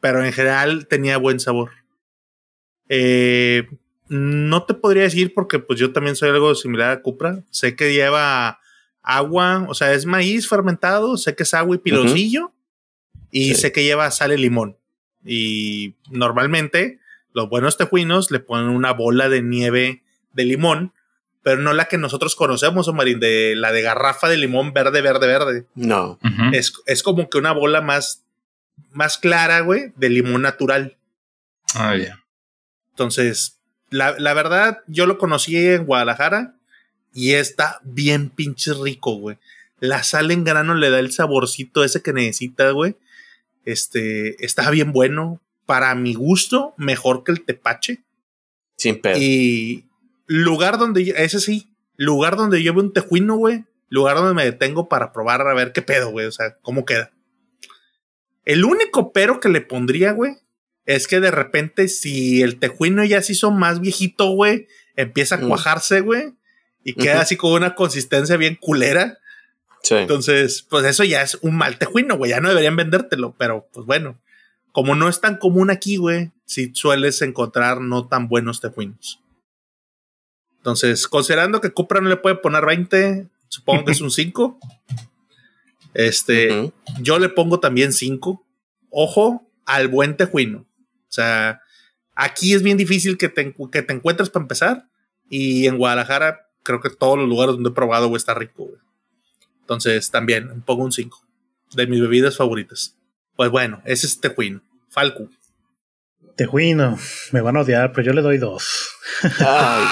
pero 0.00 0.24
en 0.24 0.32
general 0.32 0.86
tenía 0.88 1.16
buen 1.16 1.40
sabor. 1.40 1.70
Eh, 2.88 3.66
no 4.08 4.64
te 4.64 4.74
podría 4.74 5.04
decir 5.04 5.32
porque 5.34 5.58
pues 5.58 5.78
yo 5.78 5.92
también 5.92 6.16
soy 6.16 6.30
algo 6.30 6.54
similar 6.54 6.90
a 6.90 7.00
Cupra. 7.02 7.42
Sé 7.50 7.74
que 7.76 7.92
lleva 7.94 8.58
agua, 9.02 9.64
o 9.68 9.74
sea, 9.74 9.92
es 9.94 10.04
maíz 10.06 10.48
fermentado, 10.48 11.16
sé 11.16 11.34
que 11.34 11.44
es 11.44 11.54
agua 11.54 11.76
y 11.76 11.78
piloncillo 11.78 12.52
y 13.30 13.50
Sí. 13.50 13.54
sé 13.54 13.72
que 13.72 13.84
lleva 13.84 14.10
sal 14.10 14.32
y 14.32 14.36
limón. 14.36 14.76
Y 15.24 15.94
normalmente 16.10 16.98
los 17.34 17.48
buenos 17.48 17.76
tejuinos 17.76 18.30
le 18.30 18.40
ponen 18.40 18.68
una 18.68 18.92
bola 18.92 19.28
de 19.28 19.42
nieve 19.42 20.02
de 20.32 20.44
limón, 20.44 20.92
pero 21.42 21.60
no 21.60 21.72
la 21.72 21.86
que 21.86 21.98
nosotros 21.98 22.36
conocemos, 22.36 22.88
Omarín, 22.88 23.20
de 23.20 23.54
la 23.56 23.72
de 23.72 23.82
garrafa 23.82 24.28
de 24.28 24.36
limón 24.36 24.72
verde, 24.72 25.00
verde, 25.02 25.26
verde. 25.26 25.66
No. 25.74 26.18
Es, 26.52 26.72
es 26.86 27.02
como 27.02 27.28
que 27.28 27.38
una 27.38 27.52
bola 27.52 27.80
más, 27.80 28.24
más 28.92 29.18
clara, 29.18 29.60
güey, 29.60 29.92
de 29.96 30.08
limón 30.08 30.42
natural. 30.42 30.96
Ah, 31.74 31.96
ya. 31.96 32.22
Entonces, 32.90 33.58
la, 33.90 34.18
la 34.18 34.34
verdad, 34.34 34.82
yo 34.86 35.06
lo 35.06 35.18
conocí 35.18 35.56
en 35.56 35.84
Guadalajara 35.84 36.54
y 37.12 37.32
está 37.32 37.80
bien 37.82 38.30
pinche 38.30 38.72
rico, 38.74 39.16
güey. 39.16 39.38
La 39.80 40.04
sal 40.04 40.30
en 40.30 40.44
grano 40.44 40.74
le 40.74 40.90
da 40.90 41.00
el 41.00 41.12
saborcito 41.12 41.82
ese 41.82 42.02
que 42.02 42.12
necesita, 42.12 42.70
güey. 42.70 42.96
Este, 43.64 44.44
está 44.44 44.70
bien 44.70 44.92
bueno. 44.92 45.40
Para 45.66 45.94
mi 45.94 46.14
gusto, 46.14 46.74
mejor 46.76 47.24
que 47.24 47.32
el 47.32 47.44
tepache. 47.44 48.02
Sin 48.76 49.00
pedo. 49.00 49.16
Y, 49.18 49.84
lugar 50.26 50.78
donde 50.78 51.04
yo, 51.04 51.14
ese 51.14 51.40
sí, 51.40 51.72
lugar 51.96 52.36
donde 52.36 52.62
yo 52.62 52.74
veo 52.74 52.82
un 52.82 52.92
tejuino, 52.92 53.36
güey. 53.36 53.64
Lugar 53.88 54.16
donde 54.16 54.34
me 54.34 54.44
detengo 54.44 54.88
para 54.88 55.12
probar 55.12 55.42
a 55.42 55.54
ver 55.54 55.72
qué 55.72 55.82
pedo, 55.82 56.10
güey. 56.10 56.26
O 56.26 56.32
sea, 56.32 56.56
cómo 56.62 56.84
queda. 56.84 57.12
El 58.44 58.64
único 58.64 59.12
pero 59.12 59.40
que 59.40 59.48
le 59.48 59.60
pondría, 59.60 60.12
güey, 60.12 60.36
es 60.84 61.06
que 61.06 61.20
de 61.20 61.30
repente 61.30 61.88
si 61.88 62.42
el 62.42 62.58
tejuino 62.58 63.04
ya 63.04 63.22
se 63.22 63.32
hizo 63.32 63.50
más 63.50 63.80
viejito, 63.80 64.30
güey, 64.30 64.66
empieza 64.96 65.36
a 65.36 65.40
cuajarse, 65.40 66.00
güey, 66.00 66.34
y 66.82 66.94
queda 66.94 67.20
así 67.20 67.36
con 67.36 67.52
una 67.52 67.74
consistencia 67.74 68.36
bien 68.36 68.56
culera. 68.60 69.18
Sí. 69.82 69.94
Entonces, 69.94 70.66
pues 70.68 70.84
eso 70.84 71.04
ya 71.04 71.22
es 71.22 71.38
un 71.42 71.56
mal 71.56 71.78
tejuino, 71.78 72.16
güey. 72.16 72.30
Ya 72.30 72.40
no 72.40 72.48
deberían 72.48 72.76
vendértelo, 72.76 73.34
pero 73.38 73.68
pues 73.72 73.86
bueno. 73.86 74.18
Como 74.72 74.94
no 74.94 75.08
es 75.08 75.20
tan 75.20 75.36
común 75.36 75.70
aquí, 75.70 75.96
güey, 75.96 76.32
sí 76.46 76.72
sueles 76.74 77.20
encontrar 77.22 77.80
no 77.80 78.08
tan 78.08 78.28
buenos 78.28 78.60
tejuinos. 78.60 79.20
Entonces, 80.56 81.06
considerando 81.08 81.60
que 81.60 81.70
Cupra 81.70 82.00
no 82.00 82.08
le 82.08 82.16
puede 82.16 82.36
poner 82.36 82.64
20, 82.64 83.28
supongo 83.48 83.84
que 83.84 83.92
es 83.92 84.00
un 84.02 84.10
5. 84.10 84.58
Este, 85.94 86.72
yo 87.00 87.18
le 87.18 87.28
pongo 87.28 87.60
también 87.60 87.92
5. 87.92 88.44
Ojo 88.90 89.46
al 89.66 89.88
buen 89.88 90.16
tejuino. 90.16 90.60
O 90.60 91.12
sea, 91.12 91.60
aquí 92.14 92.54
es 92.54 92.62
bien 92.62 92.76
difícil 92.76 93.18
que 93.18 93.28
te, 93.28 93.54
que 93.70 93.82
te 93.82 93.92
encuentres 93.92 94.30
para 94.30 94.44
empezar. 94.44 94.88
Y 95.28 95.66
en 95.66 95.78
Guadalajara, 95.78 96.48
creo 96.62 96.80
que 96.80 96.90
todos 96.90 97.18
los 97.18 97.28
lugares 97.28 97.54
donde 97.54 97.70
he 97.70 97.74
probado, 97.74 98.08
güey, 98.08 98.18
está 98.18 98.34
rico, 98.34 98.64
güey. 98.64 98.80
Entonces, 99.60 100.10
también 100.10 100.62
pongo 100.62 100.84
un 100.84 100.92
5 100.92 101.20
de 101.74 101.86
mis 101.86 102.00
bebidas 102.00 102.36
favoritas. 102.36 102.96
Pues 103.36 103.50
bueno, 103.50 103.82
ese 103.84 104.06
es 104.06 104.20
tejuino. 104.20 104.62
Falco. 104.88 105.28
Tejuino, 106.36 106.98
me 107.32 107.40
van 107.40 107.56
a 107.56 107.60
odiar, 107.60 107.92
pero 107.92 108.06
yo 108.06 108.12
le 108.12 108.22
doy 108.22 108.38
dos. 108.38 108.90
Ay. 109.38 109.84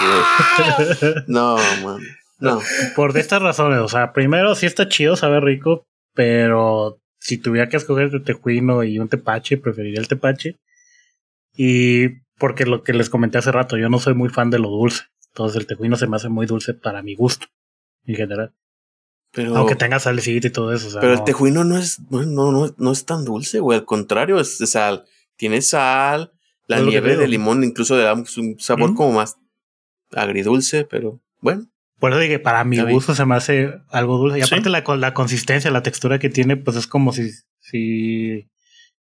No, 1.27 1.57
man. 1.83 2.01
No. 2.39 2.61
Por 2.97 3.12
de 3.12 3.21
estas 3.21 3.43
razones, 3.43 3.81
o 3.81 3.89
sea, 3.89 4.12
primero 4.12 4.55
sí 4.55 4.67
está 4.67 4.89
chido, 4.89 5.17
sabe 5.17 5.41
rico, 5.41 5.85
pero 6.15 7.01
si 7.19 7.37
tuviera 7.37 7.69
que 7.69 7.77
escoger 7.77 8.05
entre 8.05 8.21
tejuino 8.21 8.83
y 8.83 8.99
un 8.99 9.09
tepache, 9.09 9.59
preferiría 9.59 10.01
el 10.01 10.09
tepache. 10.09 10.59
Y 11.55 12.21
porque 12.39 12.65
lo 12.65 12.83
que 12.83 12.95
les 12.95 13.11
comenté 13.11 13.39
hace 13.39 13.53
rato, 13.53 13.77
yo 13.77 13.91
no 13.91 13.99
soy 13.99 14.15
muy 14.15 14.31
fan 14.31 14.51
de 14.51 14.59
lo 14.59 14.69
dulce. 14.69 15.05
Entonces 15.29 15.61
el 15.61 15.67
tejuino 15.67 15.97
se 15.97 16.07
me 16.07 16.17
hace 16.17 16.29
muy 16.29 16.47
dulce 16.47 16.75
para 16.75 17.03
mi 17.03 17.15
gusto, 17.15 17.47
en 18.05 18.17
general. 18.17 18.55
Pero, 19.32 19.57
Aunque 19.57 19.77
tenga 19.77 20.01
salecita 20.01 20.48
y 20.48 20.51
todo 20.51 20.73
eso. 20.74 20.89
o 20.89 20.90
sea, 20.90 21.01
pero 21.01 21.12
el 21.12 21.19
no. 21.20 21.24
tejuino 21.24 21.65
no 21.65 21.78
es, 21.78 22.01
no, 22.11 22.23
no, 22.23 22.51
no, 22.51 22.74
no 22.77 22.93
es 22.93 23.07
tan 23.07 23.24
dulce, 23.24 23.61
güey. 23.61 23.78
Al 23.78 23.85
contrario, 23.85 24.40
es 24.40 24.59
de 24.59 24.66
sal. 24.66 25.05
Tiene 25.36 25.62
sal, 25.62 26.32
la 26.66 26.78
Es 26.78 26.85
nieve 26.85 27.16
de 27.16 27.28
limón 27.28 27.62
incluso 27.65 27.97
le 27.97 28.02
da 28.02 28.15
un 28.15 28.27
sabor 28.59 28.94
como 28.94 29.12
más 29.12 29.36
agridulce, 30.12 30.85
pero 30.85 31.20
bueno. 31.40 31.66
Por 31.98 32.12
eso 32.12 32.20
dije, 32.20 32.39
para 32.39 32.65
mi 32.65 32.81
gusto 32.90 33.15
se 33.15 33.27
me 33.27 33.35
hace 33.36 33.74
algo 33.90 34.16
dulce. 34.16 34.39
Y 34.39 34.43
Sí. 34.43 34.48
aparte 34.55 34.70
la, 34.70 34.82
co- 34.85 34.97
la 34.97 35.12
consistencia, 35.15 35.70
la 35.70 35.82
textura 35.82 36.19
que 36.19 36.31
tiene, 36.31 36.57
pues 36.57 36.77
es 36.77 36.86
como 36.86 37.12
si, 37.12 37.31
si 37.61 38.48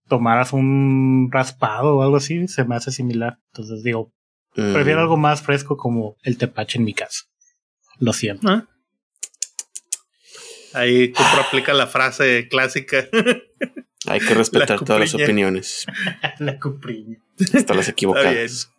tomaras 0.07 0.53
un 0.53 1.31
raspado 1.33 1.97
o 1.97 2.03
algo 2.03 2.17
así, 2.17 2.47
se 2.47 2.65
me 2.65 2.77
hace 2.77 2.91
similar. 2.93 3.39
Entonces 3.53 3.83
digo, 3.83 4.13
prefiero 4.55 4.99
mm, 5.01 5.03
algo 5.03 5.17
más 5.17 5.41
fresco 5.43 5.77
como 5.79 6.17
el 6.23 6.37
tepache 6.37 6.79
en 6.79 6.85
mi 6.85 6.93
caso. 6.95 7.25
Lo 7.99 8.13
siento. 8.13 8.47
¿no? 8.49 8.69
Ahí 10.75 11.11
Cupra 11.11 11.43
aplica 11.47 11.73
la 11.73 11.87
frase 11.87 12.49
clásica. 12.49 13.09
Hay 14.07 14.21
que 14.21 14.35
respetar 14.35 14.81
La 14.81 14.85
todas 14.85 15.01
las 15.01 15.15
opiniones, 15.15 15.87
la 16.39 16.59
cupriña. 16.59 17.19
hasta 17.55 17.73
las 17.75 17.89
equivocadas. 17.89 18.71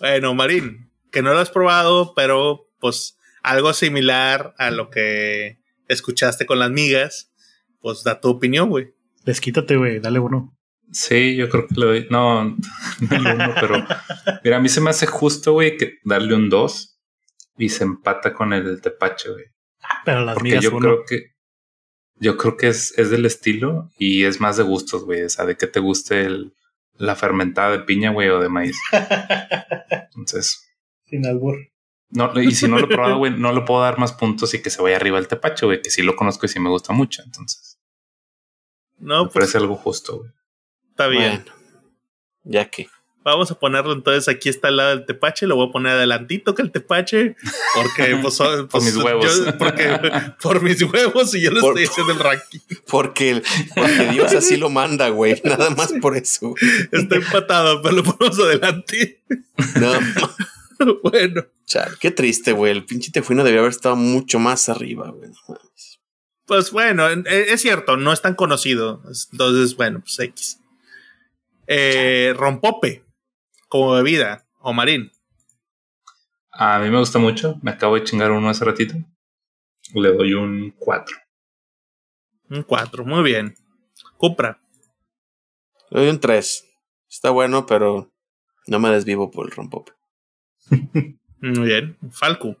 Bueno, 0.00 0.34
Marín, 0.34 0.90
que 1.10 1.20
no 1.20 1.34
lo 1.34 1.40
has 1.40 1.50
probado, 1.50 2.14
pero 2.14 2.70
pues 2.80 3.18
algo 3.42 3.74
similar 3.74 4.54
a 4.56 4.70
lo 4.70 4.88
que 4.88 5.58
escuchaste 5.88 6.46
con 6.46 6.58
las 6.58 6.70
migas, 6.70 7.30
pues 7.80 8.02
da 8.02 8.20
tu 8.20 8.30
opinión, 8.30 8.70
güey. 8.70 8.94
Desquítate, 9.24 9.76
güey, 9.76 10.00
dale 10.00 10.18
uno. 10.18 10.56
Sí, 10.90 11.36
yo 11.36 11.48
creo 11.48 11.66
que 11.66 11.74
le 11.76 11.86
doy. 11.86 12.06
No, 12.10 12.44
no 12.44 12.56
el 13.10 13.26
uno, 13.26 13.54
pero 13.60 13.84
mira, 14.42 14.56
a 14.56 14.60
mí 14.60 14.68
se 14.68 14.80
me 14.80 14.90
hace 14.90 15.06
justo, 15.06 15.52
güey, 15.52 15.76
que 15.76 15.98
darle 16.04 16.34
un 16.34 16.48
2 16.48 16.98
y 17.58 17.68
se 17.68 17.84
empata 17.84 18.32
con 18.32 18.52
el 18.52 18.80
tepache, 18.80 19.30
güey. 19.30 19.44
Pero 20.04 20.24
las 20.24 20.34
Porque 20.34 20.48
migas 20.50 20.64
yo 20.64 20.70
uno. 20.70 20.78
creo 20.80 21.04
que 21.06 21.32
yo 22.16 22.36
creo 22.36 22.56
que 22.56 22.68
es, 22.68 22.96
es 22.98 23.10
del 23.10 23.26
estilo 23.26 23.90
y 23.98 24.24
es 24.24 24.40
más 24.40 24.56
de 24.56 24.62
gustos, 24.62 25.04
güey. 25.04 25.22
O 25.22 25.28
sea, 25.28 25.44
de 25.44 25.56
que 25.56 25.66
te 25.66 25.80
guste 25.80 26.22
el, 26.24 26.54
la 26.94 27.16
fermentada 27.16 27.72
de 27.72 27.80
piña, 27.80 28.10
güey, 28.12 28.28
o 28.28 28.38
de 28.40 28.48
maíz. 28.48 28.76
Entonces, 30.14 30.64
Sin 31.06 31.26
albur. 31.26 31.56
no, 32.10 32.32
y 32.40 32.52
si 32.52 32.68
no 32.68 32.78
lo 32.78 32.84
he 32.84 32.88
probado, 32.88 33.18
güey, 33.18 33.32
no 33.36 33.52
le 33.52 33.62
puedo 33.62 33.80
dar 33.82 33.98
más 33.98 34.12
puntos 34.12 34.54
y 34.54 34.62
que 34.62 34.70
se 34.70 34.80
vaya 34.82 34.96
arriba 34.96 35.18
el 35.18 35.28
tepache, 35.28 35.66
güey, 35.66 35.82
que 35.82 35.90
sí 35.90 36.02
lo 36.02 36.14
conozco 36.16 36.46
y 36.46 36.48
sí 36.48 36.60
me 36.60 36.68
gusta 36.70 36.92
mucho. 36.92 37.22
Entonces, 37.24 37.78
No, 38.98 39.24
me 39.24 39.30
pues 39.30 39.34
parece 39.34 39.58
algo 39.58 39.76
justo, 39.76 40.18
güey. 40.18 40.30
está 40.90 41.08
bien. 41.08 41.44
Bueno, 41.44 41.52
ya 42.44 42.70
que. 42.70 42.88
Vamos 43.24 43.50
a 43.50 43.58
ponerlo 43.58 43.92
entonces 43.92 44.26
aquí 44.28 44.48
está 44.48 44.68
al 44.68 44.76
lado 44.78 44.90
del 44.90 45.06
tepache, 45.06 45.46
lo 45.46 45.54
voy 45.56 45.68
a 45.68 45.72
poner 45.72 45.92
adelantito 45.92 46.54
que 46.54 46.62
el 46.62 46.72
tepache, 46.72 47.36
porque 47.74 48.16
pues, 48.22 48.36
Por 48.38 48.68
pues, 48.68 48.84
mis 48.84 48.96
huevos. 48.96 49.44
yo- 49.46 49.58
porque 49.58 49.98
por 50.42 50.60
mis 50.62 50.82
huevos 50.82 51.34
y 51.34 51.40
yo 51.42 51.50
lo 51.52 51.60
Por- 51.60 51.78
estoy 51.78 51.84
haciendo 51.92 52.12
el 52.14 52.18
ranking. 52.18 52.58
Porque, 52.88 53.42
porque 53.76 54.06
Dios 54.12 54.32
así 54.36 54.56
lo 54.56 54.70
manda, 54.70 55.08
güey. 55.10 55.40
Nada 55.44 55.70
más 55.70 55.92
por 56.00 56.16
eso. 56.16 56.54
Está 56.90 57.16
empatado, 57.16 57.80
pero 57.82 57.96
lo 57.96 58.02
ponemos 58.04 58.38
adelante. 58.40 59.22
No, 59.80 60.92
bueno, 61.02 61.46
qué 62.00 62.10
triste, 62.10 62.52
güey. 62.52 62.72
El 62.72 62.84
pinche 62.84 63.12
tejuino 63.12 63.44
debería 63.44 63.60
haber 63.60 63.70
estado 63.72 63.94
mucho 63.96 64.38
más 64.40 64.68
arriba, 64.68 65.10
güey. 65.10 65.30
Pues 66.44 66.72
bueno, 66.72 67.08
en- 67.08 67.24
eh, 67.28 67.46
es 67.50 67.60
cierto, 67.62 67.96
no 67.96 68.12
es 68.12 68.20
tan 68.20 68.34
conocido. 68.34 69.00
Entonces, 69.30 69.76
bueno, 69.76 70.00
pues 70.00 70.18
X. 70.18 70.58
Eh, 71.68 72.34
rompope, 72.36 73.04
como 73.72 73.92
bebida, 73.92 74.44
o 74.60 74.74
marín. 74.74 75.10
A 76.50 76.78
mí 76.78 76.90
me 76.90 76.98
gusta 76.98 77.18
mucho. 77.18 77.58
Me 77.62 77.70
acabo 77.70 77.94
de 77.94 78.04
chingar 78.04 78.30
uno 78.30 78.50
hace 78.50 78.66
ratito. 78.66 78.94
Le 79.94 80.12
doy 80.12 80.34
un 80.34 80.74
4. 80.78 81.16
Un 82.50 82.62
4, 82.64 83.06
muy 83.06 83.22
bien. 83.22 83.54
Cupra. 84.18 84.60
Le 85.88 86.00
doy 86.00 86.10
un 86.10 86.20
3. 86.20 86.66
Está 87.08 87.30
bueno, 87.30 87.64
pero 87.64 88.12
no 88.66 88.78
me 88.78 88.90
desvivo 88.90 89.30
por 89.30 89.46
el 89.46 89.52
rompope. 89.52 89.92
Muy 91.40 91.66
bien. 91.66 91.96
Falco. 92.10 92.56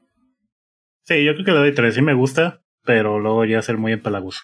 Sí, 1.04 1.24
yo 1.24 1.34
creo 1.34 1.44
que 1.44 1.52
le 1.52 1.58
doy 1.58 1.74
tres. 1.74 1.94
Sí 1.94 2.02
me 2.02 2.14
gusta, 2.14 2.64
pero 2.84 3.20
luego 3.20 3.44
ya 3.44 3.62
ser 3.62 3.76
muy 3.76 3.92
empalagoso. 3.92 4.40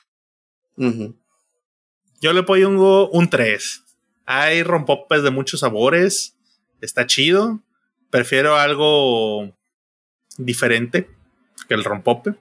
Ujú. 0.76 1.18
Yo 2.20 2.32
le 2.32 2.44
pongo 2.44 3.10
un 3.10 3.28
3. 3.28 3.84
Hay 4.26 4.62
rompopes 4.62 5.24
de 5.24 5.30
muchos 5.30 5.60
sabores. 5.60 6.37
Está 6.80 7.06
chido. 7.06 7.60
Prefiero 8.10 8.56
algo 8.56 9.54
diferente 10.36 11.08
que 11.68 11.74
el 11.74 11.84
rompope. 11.84 12.34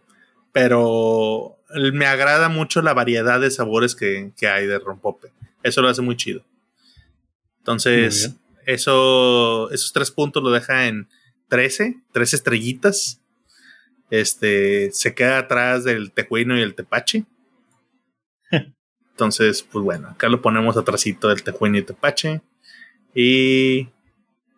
Pero 0.51 1.57
me 1.93 2.05
agrada 2.05 2.49
mucho 2.49 2.81
la 2.81 2.93
variedad 2.93 3.39
de 3.39 3.51
sabores 3.51 3.95
que, 3.95 4.31
que 4.37 4.47
hay 4.47 4.67
de 4.67 4.79
rompope. 4.79 5.31
Eso 5.63 5.81
lo 5.81 5.89
hace 5.89 6.01
muy 6.01 6.15
chido. 6.15 6.43
Entonces, 7.59 8.29
Muy 8.29 8.37
eso, 8.67 9.71
esos 9.71 9.93
tres 9.93 10.11
puntos 10.11 10.43
lo 10.43 10.51
deja 10.51 10.87
en 10.87 11.07
13, 11.47 12.01
13 12.11 12.35
estrellitas. 12.35 13.21
Este 14.09 14.91
se 14.91 15.15
queda 15.15 15.39
atrás 15.39 15.85
del 15.85 16.11
tejuino 16.11 16.57
y 16.57 16.61
el 16.61 16.75
tepache. 16.75 17.23
Entonces, 19.11 19.63
pues 19.63 19.83
bueno, 19.83 20.09
acá 20.09 20.27
lo 20.27 20.41
ponemos 20.41 20.75
atrásito 20.75 21.29
del 21.29 21.43
tejuino 21.43 21.77
y 21.77 21.83
tepache. 21.83 22.41
Y 23.15 23.87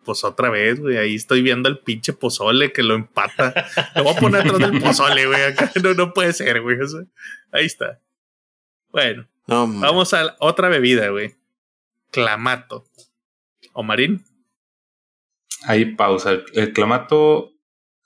pues 0.04 0.24
otra 0.24 0.50
vez, 0.50 0.80
güey, 0.80 0.96
ahí 0.96 1.14
estoy 1.14 1.42
viendo 1.42 1.68
el 1.68 1.78
pinche 1.78 2.12
pozole 2.12 2.72
que 2.72 2.82
lo 2.82 2.94
empata. 2.94 3.52
Lo 3.94 4.04
voy 4.04 4.14
a 4.16 4.18
poner 4.20 4.40
atrás 4.42 4.58
del 4.58 4.80
pozole, 4.80 5.26
güey. 5.26 5.42
Acá 5.42 5.70
no, 5.82 5.94
no 5.94 6.12
puede 6.12 6.32
ser, 6.32 6.60
güey. 6.62 6.80
o 6.80 6.88
sea, 6.88 7.00
ahí 7.52 7.66
está. 7.66 8.00
Bueno, 8.92 9.28
No, 9.46 9.66
vamos 9.68 10.12
a 10.14 10.24
la 10.24 10.36
otra 10.40 10.68
bebida, 10.68 11.08
güey. 11.10 11.34
Clamato. 12.10 12.84
¿O 13.72 13.82
marín? 13.82 14.24
Ahí 15.64 15.84
pausa. 15.94 16.32
El, 16.32 16.44
el 16.54 16.72
clamato, 16.72 17.52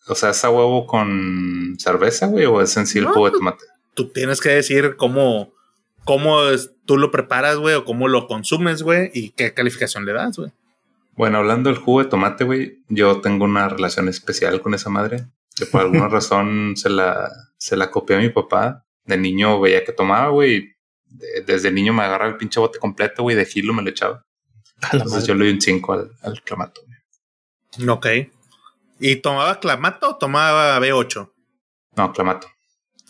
o 0.07 0.15
sea, 0.15 0.31
¿es 0.31 0.45
a 0.45 0.51
huevo 0.51 0.87
con 0.87 1.77
cerveza, 1.79 2.27
güey? 2.27 2.45
¿O 2.47 2.61
es 2.61 2.77
en 2.77 2.87
sí 2.87 2.99
el 2.99 3.05
No, 3.05 3.13
jugo 3.15 3.27
de 3.31 3.33
tomate? 3.39 3.65
Tú 3.95 4.09
tienes 4.11 4.41
que 4.41 4.49
decir 4.51 4.97
cómo, 4.97 5.53
cómo 6.05 6.49
es- 6.49 6.73
tú 6.85 6.99
lo 6.99 7.11
preparas, 7.11 7.57
güey, 7.57 7.77
o 7.77 7.85
cómo 7.85 8.09
lo 8.09 8.27
consumes, 8.27 8.83
güey, 8.83 9.11
y 9.15 9.31
qué 9.31 9.55
calificación 9.55 10.05
le 10.05 10.13
das, 10.13 10.37
güey. 10.37 10.51
Bueno, 11.17 11.39
hablando 11.39 11.71
del 11.71 11.79
jugo 11.79 12.03
de 12.03 12.09
tomate, 12.11 12.45
güey, 12.45 12.83
yo 12.89 13.21
tengo 13.21 13.45
una 13.45 13.69
relación 13.69 14.09
especial 14.09 14.61
con 14.61 14.75
esa 14.75 14.91
madre. 14.91 15.27
Que 15.57 15.67
por 15.67 15.83
alguna 15.83 16.09
razón 16.09 16.75
se 16.77 16.91
la, 16.91 17.31
se 17.59 17.77
la 17.77 17.91
copié 17.91 18.17
a 18.17 18.21
mi 18.21 18.29
papá. 18.31 18.85
De 19.05 19.17
niño 19.17 19.61
veía 19.61 19.85
que 19.85 19.93
tomaba, 19.93 20.29
güey. 20.31 20.55
y 20.57 20.75
de- 21.07 21.43
desde 21.47 21.71
niño 21.71 21.93
me 21.93 22.03
agarraba 22.03 22.31
el 22.31 22.37
pinche 22.37 22.59
bote 22.59 22.79
completo, 22.79 23.23
güey, 23.23 23.37
de 23.37 23.45
gilo 23.47 23.73
me 23.75 23.83
lo 23.83 23.91
echaba. 23.91 24.25
Entonces 24.93 25.11
madre. 25.13 25.27
yo 25.27 25.35
le 25.35 25.45
doy 25.45 25.55
un 25.55 25.61
5 25.61 25.93
al, 25.93 26.11
al 26.23 26.43
clamato. 26.43 26.81
güey. 27.77 27.89
Ok. 27.89 28.07
¿Y 28.99 29.17
tomaba 29.17 29.61
clamato 29.61 30.11
o 30.11 30.17
tomaba 30.17 30.79
B8? 30.81 31.33
No, 31.97 32.13
clamato. 32.13 32.49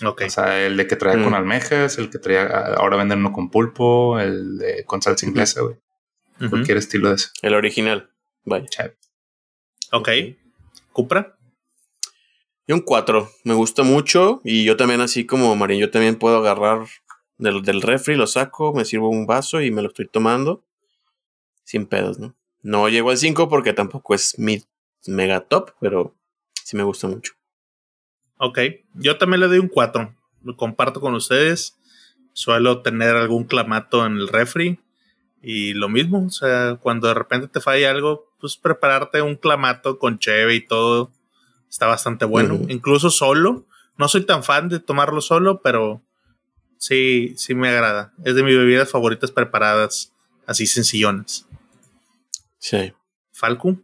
Ok. 0.05 0.23
O 0.27 0.31
sea, 0.31 0.61
el 0.67 0.77
de 0.77 0.87
que 0.87 0.97
traía 0.97 1.23
con 1.23 1.33
Mm. 1.33 1.37
almejas, 1.37 1.97
el 1.99 2.11
que 2.11 2.19
traía, 2.19 2.47
ahora 2.77 2.97
venden 2.97 3.21
uno 3.21 3.33
con 3.33 3.51
pulpo, 3.51 4.19
el 4.19 4.59
de 4.59 4.85
con 4.85 5.01
salsa 5.01 5.25
inglesa, 5.27 5.63
güey. 5.63 5.77
Cualquier 6.39 6.79
estilo 6.79 7.11
de 7.11 7.17
ese. 7.17 7.29
El 7.43 7.55
original. 7.55 8.11
Vaya. 8.45 8.67
Chat. 8.67 8.95
Ok. 9.93 10.09
Cupra. 10.93 11.37
Y 12.67 12.73
un 12.73 12.81
4. 12.81 13.31
Me 13.45 13.55
gusta 13.55 13.83
mucho. 13.83 14.41
Y 14.45 14.65
yo 14.65 14.77
también, 14.77 15.01
así 15.01 15.27
como 15.27 15.55
Marín, 15.57 15.81
yo 15.81 15.91
también 15.91 16.17
puedo 16.17 16.39
agarrar 16.39 16.87
del, 17.39 17.63
del 17.63 17.83
refri, 17.83 18.17
lo 18.17 18.27
saco, 18.27 18.73
me 18.73 18.85
sirvo 18.85 19.09
un 19.09 19.27
vaso 19.27 19.61
y 19.61 19.71
me 19.71 19.83
lo 19.83 19.89
estoy 19.89 20.07
tomando. 20.07 20.65
Sin 21.65 21.87
pedos, 21.87 22.19
¿no? 22.19 22.37
No 22.63 22.89
llego 22.89 23.11
al 23.11 23.19
5 23.19 23.49
porque 23.49 23.73
tampoco 23.73 24.15
es 24.15 24.39
mi 24.39 24.63
mega 25.07 25.41
top, 25.41 25.73
pero 25.81 26.15
sí 26.65 26.77
me 26.77 26.83
gusta 26.83 27.09
mucho. 27.09 27.35
Ok. 28.39 28.59
Yo 28.95 29.19
también 29.19 29.41
le 29.41 29.49
doy 29.49 29.59
un 29.59 29.69
4. 29.69 30.15
Lo 30.43 30.57
comparto 30.57 31.01
con 31.01 31.15
ustedes. 31.15 31.79
Suelo 32.33 32.83
tener 32.83 33.15
algún 33.15 33.45
clamato 33.45 34.05
en 34.07 34.17
el 34.17 34.29
refri. 34.29 34.81
Y 35.45 35.75
lo 35.75 35.89
mismo. 35.89 36.25
O 36.27 36.31
sea, 36.31 36.77
cuando 36.81 37.09
de 37.09 37.15
repente 37.15 37.49
te 37.49 37.61
falla 37.61 37.91
algo, 37.91 38.33
pues 38.41 38.57
prepararte 38.57 39.21
un 39.23 39.37
clamato 39.37 39.99
con 39.99 40.19
cheve 40.19 40.55
y 40.55 40.67
todo. 40.67 41.13
Está 41.71 41.87
bastante 41.87 42.25
bueno. 42.25 42.61
Incluso 42.69 43.11
solo. 43.11 43.67
No 43.97 44.09
soy 44.09 44.25
tan 44.25 44.43
fan 44.45 44.69
de 44.69 44.81
tomarlo 44.81 45.21
solo, 45.21 45.61
pero 45.63 46.03
sí, 46.79 47.35
sí 47.37 47.55
me 47.55 47.69
agrada. 47.69 48.13
Es 48.25 48.35
de 48.35 48.43
mis 48.43 48.57
bebidas 48.57 48.91
favoritas 48.91 49.31
preparadas. 49.31 50.13
Así 50.47 50.67
sencillonas. 50.67 51.47
Sí. 52.59 52.93
Falco. 53.33 53.77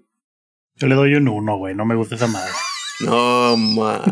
Yo 0.77 0.87
le 0.89 0.95
doy 0.95 1.15
un 1.15 1.29
1, 1.29 1.57
güey. 1.57 1.75
No 1.75 1.85
me 1.85 1.95
gusta 1.95 2.15
esa 2.17 2.27
madre. 2.27 2.53
No, 3.03 3.57
man. 3.57 4.03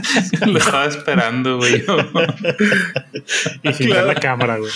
Lo 0.46 0.58
estaba 0.58 0.86
esperando, 0.86 1.58
güey. 1.58 1.84
Y 3.62 3.72
sin 3.74 3.88
Claro. 3.88 4.06
ver 4.06 4.14
la 4.14 4.20
cámara, 4.20 4.56
güey. 4.56 4.72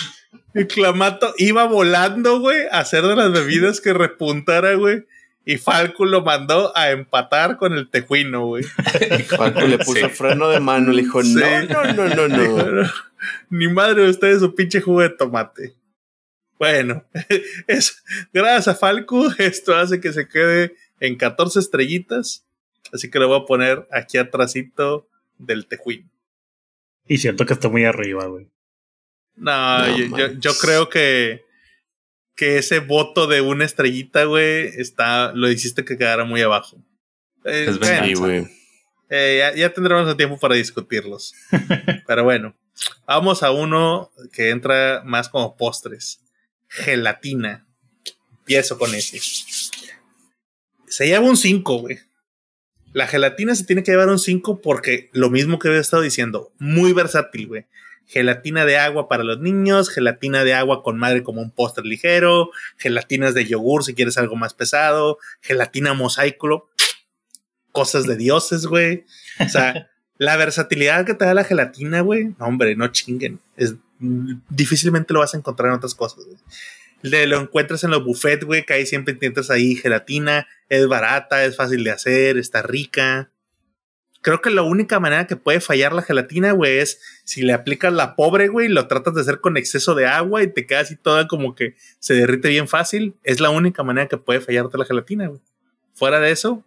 El 0.55 0.67
clamato 0.67 1.33
iba 1.39 1.65
volando, 1.65 2.39
güey, 2.41 2.63
a 2.71 2.81
hacer 2.81 3.03
de 3.05 3.17
las 3.17 3.33
bebidas 3.33 3.81
que 3.81 3.93
repuntara, 3.93 4.75
güey. 4.75 5.05
Y 5.45 5.57
Falco 5.57 6.05
lo 6.05 6.23
mandó 6.23 6.77
a 6.77 6.91
empatar 6.91 7.57
con 7.57 7.73
el 7.73 7.91
tejuino, 7.91 8.47
güey. 8.47 8.63
Falco 9.37 9.63
le 9.63 9.79
puso 9.79 10.07
Sí. 10.09 10.15
freno 10.15 10.49
de 10.51 10.61
mano, 10.61 10.93
le 10.93 11.03
dijo, 11.03 11.23
Sí. 11.23 11.35
no, 11.35 11.85
no, 11.95 12.09
no, 12.09 12.29
no. 12.29 12.69
"No, 12.71 12.91
Ni 13.51 13.67
madre 13.69 14.03
de 14.05 14.11
ustedes 14.11 14.41
su 14.41 14.55
pinche 14.55 14.81
jugo 14.81 15.01
de 15.01 15.09
tomate. 15.11 15.75
Bueno, 16.59 17.05
es, 17.67 18.05
gracias 18.33 18.69
a 18.69 18.75
Falco, 18.77 19.27
esto 19.39 19.75
hace 19.75 20.01
que 20.01 20.13
se 20.13 20.29
quede 20.29 20.77
en 21.01 21.17
14 21.17 21.59
estrellitas. 21.59 22.47
Así 22.93 23.11
que 23.11 23.19
lo 23.19 23.27
voy 23.27 23.41
a 23.41 23.47
poner 23.47 23.89
aquí 23.91 24.19
atrásito 24.19 25.09
del 25.39 25.67
tejuino. 25.67 26.09
Y 27.09 27.19
siento 27.19 27.47
que 27.47 27.55
está 27.55 27.69
muy 27.69 27.85
arriba, 27.85 28.27
güey. 28.27 28.49
No, 29.43 29.79
No 29.79 29.89
yo, 29.99 30.05
yo- 30.05 30.11
manches. 30.11 30.39
yo 30.41 30.55
creo 30.59 30.89
que, 30.89 31.45
que 32.37 32.59
ese 32.59 32.79
voto 32.81 33.27
de 33.27 33.41
una 33.41 33.65
estrellita, 33.65 34.25
güey, 34.25 34.69
está, 34.79 35.33
lo 35.35 35.51
hiciste 35.51 35.85
que 35.85 35.99
quedara 35.99 36.25
muy 36.25 36.41
abajo. 36.43 36.77
Eh, 37.45 37.67
Es. 37.69 37.77
Sí, 38.07 38.15
güey. 38.15 38.47
eh, 39.11 39.37
ya, 39.39 39.55
ya 39.55 39.73
tendremos 39.75 40.09
el 40.09 40.17
tiempo 40.17 40.39
para 40.39 40.55
discutirlos. 40.55 41.35
Pero 42.07 42.25
bueno, 42.25 42.57
vamos 43.07 43.43
a 43.43 43.51
uno 43.51 44.11
que 44.33 44.51
entra 44.51 45.03
más 45.05 45.29
como 45.29 45.57
postres. 45.57 46.21
Gelatina. 46.69 47.67
Empiezo 48.39 48.79
con 48.79 48.95
ese. 48.95 49.21
Se 50.89 51.07
lleva 51.07 51.25
un 51.29 51.37
5, 51.37 51.77
güey. 51.79 51.99
La 52.93 53.07
gelatina 53.07 53.55
se 53.55 53.65
tiene 53.65 53.83
que 53.83 53.93
llevar 53.93 54.09
un 54.09 54.19
5 54.19 54.61
porque 54.61 55.09
lo 55.13 55.31
mismo 55.31 55.59
que 55.59 55.69
he 55.69 55.79
estado 55.79 56.03
diciendo, 56.03 56.53
muy 56.59 56.93
versátil, 56.93 57.47
güey. 57.47 57.67
Gelatina 58.13 58.67
de 58.67 58.77
agua 58.77 59.09
para 59.09 59.25
los 59.25 59.41
niños, 59.41 59.89
gelatina 59.89 60.45
de 60.45 60.53
agua 60.53 60.83
con 60.83 60.99
madre 60.99 61.23
como 61.23 61.41
un 61.41 61.51
postre 61.51 61.83
ligero, 61.83 62.51
gelatinas 62.77 63.33
de 63.33 63.47
yogur 63.47 63.85
si 63.85 63.95
quieres 63.95 64.19
algo 64.19 64.37
más 64.37 64.53
pesado, 64.53 65.17
gelatina 65.41 65.95
mosaico, 65.95 66.69
cosas 67.73 68.07
de 68.07 68.17
dioses, 68.17 68.67
güey. 68.67 69.07
O 69.41 69.49
sea, 69.49 69.89
la 70.19 70.37
versatilidad 70.37 71.07
que 71.07 71.15
te 71.15 71.25
da 71.25 71.33
la 71.33 71.45
gelatina, 71.45 72.03
güey, 72.03 72.35
no, 72.39 72.45
hombre, 72.45 72.77
no 72.77 72.89
chinguen. 72.89 73.41
Es, 73.57 73.77
difícilmente 73.99 75.15
lo 75.15 75.21
vas 75.21 75.33
a 75.33 75.39
encontrar 75.39 75.71
en 75.71 75.77
otras 75.77 75.95
cosas, 75.95 76.27
güey. 76.27 76.37
Le, 77.01 77.27
lo 77.27 77.41
encuentras 77.41 77.83
en 77.83 77.93
los 77.93 78.05
buffets, 78.05 78.45
güey, 78.45 78.67
que 78.67 78.75
ahí 78.75 78.85
siempre 78.85 79.15
encuentras 79.15 79.49
ahí 79.51 79.75
gelatina, 79.75 80.47
es 80.69 80.87
barata, 80.87 81.47
es 81.47 81.57
fácil 81.57 81.83
de 81.83 81.93
hacer, 81.93 82.37
está 82.37 82.61
rica. 82.61 83.32
Creo 84.23 84.41
que 84.41 84.51
la 84.51 84.63
única 84.63 85.01
manera 85.01 85.27
que 85.27 85.35
puede 85.35 85.61
fallar 85.61 85.93
la 85.93 86.03
gelatina, 86.03 86.53
güey, 86.53 86.79
es 86.79 87.01
si 87.25 87.43
le 87.43 87.53
aplicas 87.53 87.93
la 87.93 88.15
pobre, 88.15 88.47
güey, 88.47 88.69
lo 88.69 88.87
tratas 88.87 89.15
de 89.15 89.21
hacer 89.21 89.41
con 89.41 89.57
exceso 89.57 89.97
de 89.97 90.07
agua 90.07 90.45
y 90.45 90.53
te 90.53 90.65
queda 90.65 90.81
así 90.81 90.97
toda 90.97 91.27
como 91.27 91.57
que 91.57 91.75
se 91.99 92.15
derrite 92.15 92.49
bien 92.49 92.69
fácil. 92.69 93.17
Es 93.25 93.41
la 93.41 93.51
única 93.51 93.83
manera 93.83 94.07
que 94.07 94.19
puede 94.19 94.41
fallarte 94.41 94.79
la 94.79 94.85
gelatina, 94.85 95.27
güey. 95.27 95.41
Fuera 95.95 96.21
de 96.21 96.31
eso, 96.31 96.65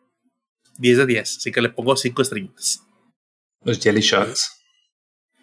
10 0.80 0.98
de 0.98 1.06
10. 1.06 1.38
Así 1.38 1.52
que 1.54 1.62
le 1.62 1.70
pongo 1.70 1.96
5 1.96 2.22
estrellitas. 2.22 2.84
Los 3.64 3.80
jelly 3.80 4.02
shots. 4.02 4.62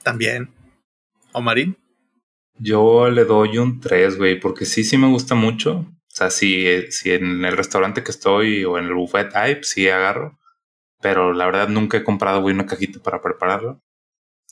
También. 0.02 0.50
Omarín. 1.32 1.78
Yo 2.58 3.08
le 3.08 3.24
doy 3.24 3.56
un 3.56 3.80
3, 3.80 4.18
güey, 4.18 4.38
porque 4.38 4.66
sí, 4.66 4.84
sí 4.84 4.98
me 4.98 5.08
gusta 5.08 5.34
mucho. 5.34 5.78
O 5.78 6.14
sea, 6.14 6.28
si, 6.28 6.66
eh, 6.66 6.92
si 6.92 7.12
en 7.12 7.42
el 7.46 7.56
restaurante 7.56 8.04
que 8.04 8.10
estoy 8.10 8.66
o 8.66 8.76
en 8.76 8.84
el 8.84 8.94
buffet 8.94 9.34
hay, 9.34 9.54
pues 9.54 9.70
sí 9.70 9.88
agarro. 9.88 10.38
Pero 11.02 11.32
la 11.34 11.44
verdad 11.44 11.68
nunca 11.68 11.98
he 11.98 12.04
comprado, 12.04 12.40
güey, 12.40 12.54
una 12.54 12.64
cajita 12.64 13.02
para 13.02 13.20
prepararlo. 13.20 13.82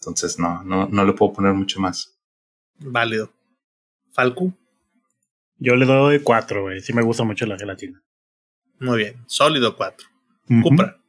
Entonces 0.01 0.39
no, 0.39 0.63
no, 0.65 0.89
no 0.89 1.05
le 1.05 1.13
puedo 1.13 1.33
poner 1.33 1.55
mucho 1.55 1.81
más. 1.81 2.19
Válido. 2.79 3.33
Falco. 4.13 4.53
Yo 5.59 5.77
le 5.77 5.87
doy 5.87 6.21
4, 6.21 6.63
güey. 6.63 6.81
Sí 6.81 6.93
me 6.93 7.03
gusta 7.03 7.23
mucho 7.23 7.47
la 7.47 7.57
gelatina. 7.57 8.03
Muy 8.81 8.99
bien. 8.99 9.23
Sólido 9.27 9.77
4. 9.77 10.09
Ujú. 10.49 10.63
Cupra. 10.63 11.01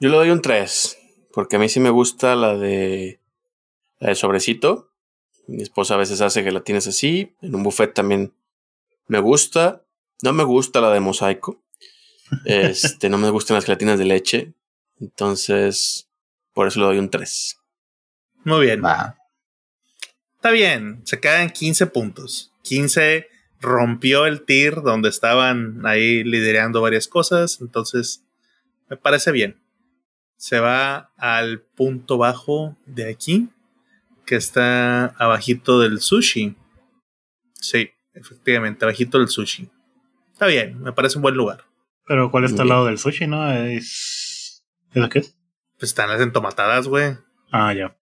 Yo 0.00 0.08
le 0.08 0.16
doy 0.16 0.30
un 0.30 0.42
3, 0.42 0.98
porque 1.32 1.56
a 1.56 1.58
mí 1.58 1.68
sí 1.68 1.80
me 1.80 1.90
gusta 1.90 2.34
la 2.34 2.56
de, 2.56 3.20
la 3.98 4.08
de 4.08 4.14
sobrecito. 4.14 4.90
Mi 5.46 5.62
esposa 5.62 5.94
a 5.94 5.98
veces 5.98 6.20
hace 6.20 6.42
gelatinas 6.42 6.86
así. 6.86 7.34
En 7.40 7.54
un 7.54 7.62
buffet 7.62 7.94
también 7.94 8.34
me 9.06 9.20
gusta. 9.20 9.84
No 10.22 10.32
me 10.32 10.44
gusta 10.44 10.80
la 10.80 10.90
de 10.90 11.00
mosaico. 11.00 11.62
Este, 12.44 13.08
no 13.08 13.18
me 13.18 13.30
gustan 13.30 13.56
las 13.56 13.64
gelatinas 13.64 13.98
de 13.98 14.04
leche. 14.04 14.54
Entonces, 15.00 16.08
por 16.52 16.66
eso 16.66 16.80
le 16.80 16.86
doy 16.86 16.98
un 16.98 17.10
3. 17.10 17.58
Muy 18.44 18.66
bien. 18.66 18.82
Va. 18.84 19.16
Está 20.36 20.50
bien. 20.50 21.02
Se 21.04 21.20
quedan 21.20 21.50
15 21.50 21.86
puntos. 21.88 22.52
15 22.62 23.28
rompió 23.60 24.26
el 24.26 24.44
tir 24.44 24.82
donde 24.82 25.08
estaban 25.08 25.84
ahí 25.84 26.24
liderando 26.24 26.80
varias 26.80 27.08
cosas. 27.08 27.60
Entonces, 27.60 28.24
me 28.88 28.96
parece 28.96 29.32
bien. 29.32 29.60
Se 30.36 30.58
va 30.58 31.12
al 31.16 31.60
punto 31.60 32.16
bajo 32.16 32.76
de 32.86 33.10
aquí, 33.10 33.50
que 34.24 34.36
está 34.36 35.06
abajito 35.18 35.78
del 35.78 36.00
sushi. 36.00 36.56
Sí, 37.52 37.90
efectivamente, 38.14 38.84
abajito 38.84 39.18
del 39.18 39.28
sushi. 39.28 39.70
Está 40.32 40.46
bien, 40.46 40.80
me 40.80 40.92
parece 40.92 41.18
un 41.18 41.22
buen 41.22 41.34
lugar. 41.34 41.64
Pero 42.10 42.28
¿cuál 42.32 42.42
está 42.42 42.62
al 42.62 42.68
lado 42.70 42.86
del 42.86 42.98
sushi, 42.98 43.28
no? 43.28 43.52
Es... 43.52 44.64
¿Eso 44.92 45.08
qué 45.08 45.20
es? 45.20 45.38
Pues 45.78 45.90
están 45.92 46.08
las 46.08 46.20
entomatadas, 46.20 46.88
güey. 46.88 47.16
Ah, 47.52 47.72
ya. 47.72 47.96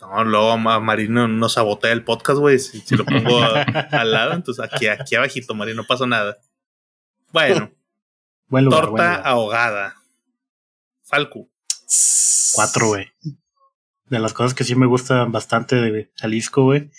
No, 0.00 0.24
luego 0.24 0.56
Ma- 0.56 0.80
Marino 0.80 1.28
no 1.28 1.48
sabotea 1.50 1.92
el 1.92 2.04
podcast, 2.04 2.38
güey. 2.38 2.58
Si, 2.58 2.80
si 2.80 2.96
lo 2.96 3.04
pongo 3.04 3.42
a- 3.42 3.60
al 3.92 4.12
lado, 4.12 4.32
entonces 4.32 4.64
aquí, 4.64 4.86
aquí 4.86 5.14
abajito, 5.14 5.54
Marino, 5.54 5.82
no 5.82 5.86
pasó 5.86 6.06
nada. 6.06 6.38
Bueno, 7.30 7.70
Buen 8.48 8.64
lugar, 8.64 8.86
buen 8.86 8.92
torta 8.96 9.16
lugar. 9.18 9.26
ahogada. 9.26 9.96
Falcu. 11.02 11.50
Cuatro, 12.54 12.86
güey. 12.86 13.12
De 14.06 14.18
las 14.20 14.32
cosas 14.32 14.54
que 14.54 14.64
sí 14.64 14.74
me 14.74 14.86
gustan 14.86 15.32
bastante 15.32 15.76
de 15.76 16.10
Jalisco, 16.16 16.62
güey. 16.62 16.90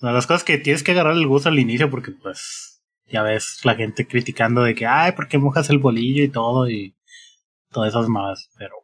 De 0.00 0.10
las 0.10 0.26
cosas 0.26 0.42
que 0.42 0.56
tienes 0.56 0.82
que 0.82 0.92
agarrar 0.92 1.12
el 1.16 1.26
gusto 1.26 1.50
al 1.50 1.58
inicio 1.58 1.90
porque, 1.90 2.12
pues, 2.12 2.69
ya 3.10 3.22
ves 3.22 3.60
la 3.64 3.74
gente 3.74 4.06
criticando 4.06 4.62
de 4.62 4.74
que, 4.74 4.86
ay, 4.86 5.12
¿por 5.12 5.28
qué 5.28 5.38
mojas 5.38 5.70
el 5.70 5.78
bolillo 5.78 6.22
y 6.22 6.28
todo? 6.28 6.68
Y 6.68 6.94
todas 7.70 7.90
esas 7.90 8.08
más. 8.08 8.50
Pero 8.56 8.74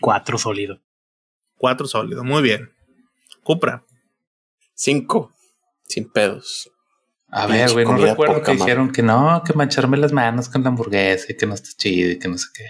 cuatro 0.00 0.38
sólido. 0.38 0.80
Cuatro 1.56 1.86
sólido, 1.86 2.24
muy 2.24 2.42
bien. 2.42 2.70
Cupra. 3.42 3.84
5. 4.74 5.32
Sin 5.84 6.10
pedos. 6.10 6.70
A 7.30 7.46
Pinche 7.46 7.58
ver, 7.58 7.72
güey, 7.72 7.86
no 7.86 7.96
recuerdo 7.96 8.34
que 8.36 8.52
madre. 8.52 8.56
dijeron 8.56 8.92
que 8.92 9.02
no, 9.02 9.42
que 9.44 9.52
mancharme 9.52 9.96
las 9.96 10.12
manos 10.12 10.48
con 10.48 10.62
la 10.62 10.70
hamburguesa 10.70 11.26
y 11.28 11.36
que 11.36 11.46
no 11.46 11.54
está 11.54 11.68
chido 11.76 12.12
y 12.12 12.18
que 12.18 12.28
no 12.28 12.38
sé 12.38 12.46
qué. 12.54 12.64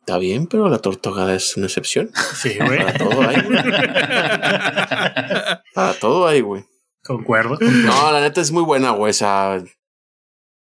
Está 0.00 0.18
bien, 0.18 0.46
pero 0.46 0.68
la 0.68 0.78
torta 0.78 1.08
ahogada 1.08 1.34
es 1.34 1.56
una 1.56 1.66
excepción. 1.66 2.10
Sí, 2.34 2.58
güey. 2.58 2.78
Para 2.84 2.98
todo 2.98 3.22
hay, 3.22 3.42
güey. 3.42 3.62
Para 5.74 5.94
todo 5.98 6.28
hay, 6.28 6.40
güey. 6.42 6.64
Concuerdo. 7.04 7.58
No, 7.60 8.12
la 8.12 8.20
neta 8.20 8.40
es 8.40 8.50
muy 8.52 8.62
buena, 8.62 8.90
güey. 8.92 9.10
O 9.10 9.14
sea, 9.14 9.62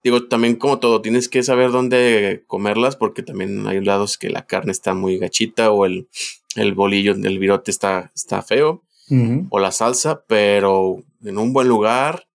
digo, 0.04 0.28
también 0.28 0.56
como 0.56 0.80
todo, 0.80 1.02
tienes 1.02 1.30
que 1.30 1.44
saber 1.44 1.72
dónde 1.72 2.44
comerlas 2.48 2.96
porque 2.96 3.24
también 3.24 3.66
hay 3.68 3.84
lados 3.84 4.18
que 4.18 4.30
la 4.30 4.46
carne 4.46 4.72
está 4.72 4.94
muy 4.94 5.18
gachita 5.18 5.72
o 5.72 5.86
el, 5.86 6.08
el 6.56 6.74
bolillo 6.74 7.14
del 7.16 7.40
virote 7.40 7.72
está, 7.72 8.12
está 8.16 8.42
feo 8.42 8.84
o 9.52 9.60
la 9.60 9.72
salsa, 9.72 10.24
pero 10.28 11.04
en 11.24 11.38
un 11.38 11.54
buen 11.54 11.68
lugar, 11.68 12.28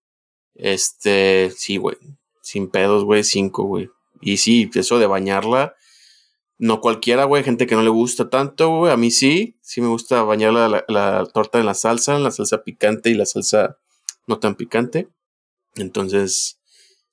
este, 0.54 1.50
sí, 1.56 1.76
güey, 1.78 1.96
sin 2.42 2.68
pedos, 2.68 3.04
güey, 3.04 3.24
cinco, 3.24 3.64
güey. 3.64 3.90
Y 4.20 4.36
sí, 4.36 4.70
eso 4.74 4.98
de 4.98 5.06
bañarla, 5.06 5.74
no 6.58 6.80
cualquiera, 6.80 7.24
güey, 7.24 7.42
gente 7.42 7.66
que 7.66 7.74
no 7.74 7.82
le 7.82 7.88
gusta 7.88 8.28
tanto, 8.30 8.68
güey, 8.76 8.92
a 8.92 8.96
mí 8.96 9.10
sí, 9.10 9.56
sí 9.62 9.80
me 9.80 9.88
gusta 9.88 10.22
bañar 10.22 10.52
la, 10.52 10.68
la- 10.68 10.84
la 10.88 11.26
torta 11.26 11.58
en 11.58 11.66
la 11.66 11.74
salsa, 11.74 12.16
en 12.16 12.22
la 12.22 12.30
salsa 12.30 12.62
picante 12.62 13.10
y 13.10 13.14
la 13.14 13.26
salsa 13.26 13.78
no 14.26 14.38
tan 14.38 14.54
picante. 14.54 15.08
Entonces, 15.76 16.60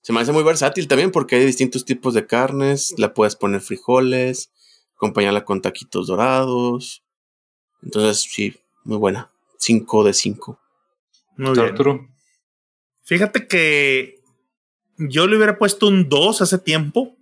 se 0.01 0.13
me 0.13 0.21
hace 0.21 0.31
muy 0.31 0.43
versátil 0.43 0.87
también 0.87 1.11
porque 1.11 1.35
hay 1.35 1.45
distintos 1.45 1.85
tipos 1.85 2.13
de 2.13 2.25
carnes, 2.25 2.93
la 2.97 3.13
puedes 3.13 3.35
poner 3.35 3.61
frijoles, 3.61 4.51
acompañarla 4.95 5.45
con 5.45 5.61
taquitos 5.61 6.07
dorados. 6.07 7.03
Entonces, 7.83 8.21
sí, 8.31 8.55
muy 8.83 8.97
buena. 8.97 9.31
5 9.59 10.03
de 10.03 10.13
5. 10.13 10.59
Muy 11.37 11.51
bien. 11.51 11.65
Arturo. 11.65 12.07
Fíjate 13.03 13.47
que 13.47 14.21
yo 14.97 15.27
le 15.27 15.37
hubiera 15.37 15.57
puesto 15.57 15.87
un 15.87 16.09
2 16.09 16.41
hace 16.41 16.57
tiempo, 16.57 17.15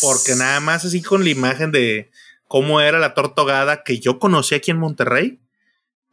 porque 0.00 0.34
nada 0.34 0.60
más 0.60 0.84
así 0.84 1.02
con 1.02 1.24
la 1.24 1.30
imagen 1.30 1.72
de 1.72 2.10
cómo 2.46 2.80
era 2.80 2.98
la 2.98 3.14
torta 3.14 3.42
ahogada 3.42 3.82
que 3.82 3.98
yo 3.98 4.18
conocí 4.18 4.54
aquí 4.54 4.70
en 4.70 4.78
Monterrey, 4.78 5.40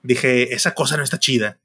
dije, 0.03 0.53
esa 0.53 0.73
cosa 0.73 0.97
no 0.97 1.03
está 1.03 1.19
chida. 1.19 1.59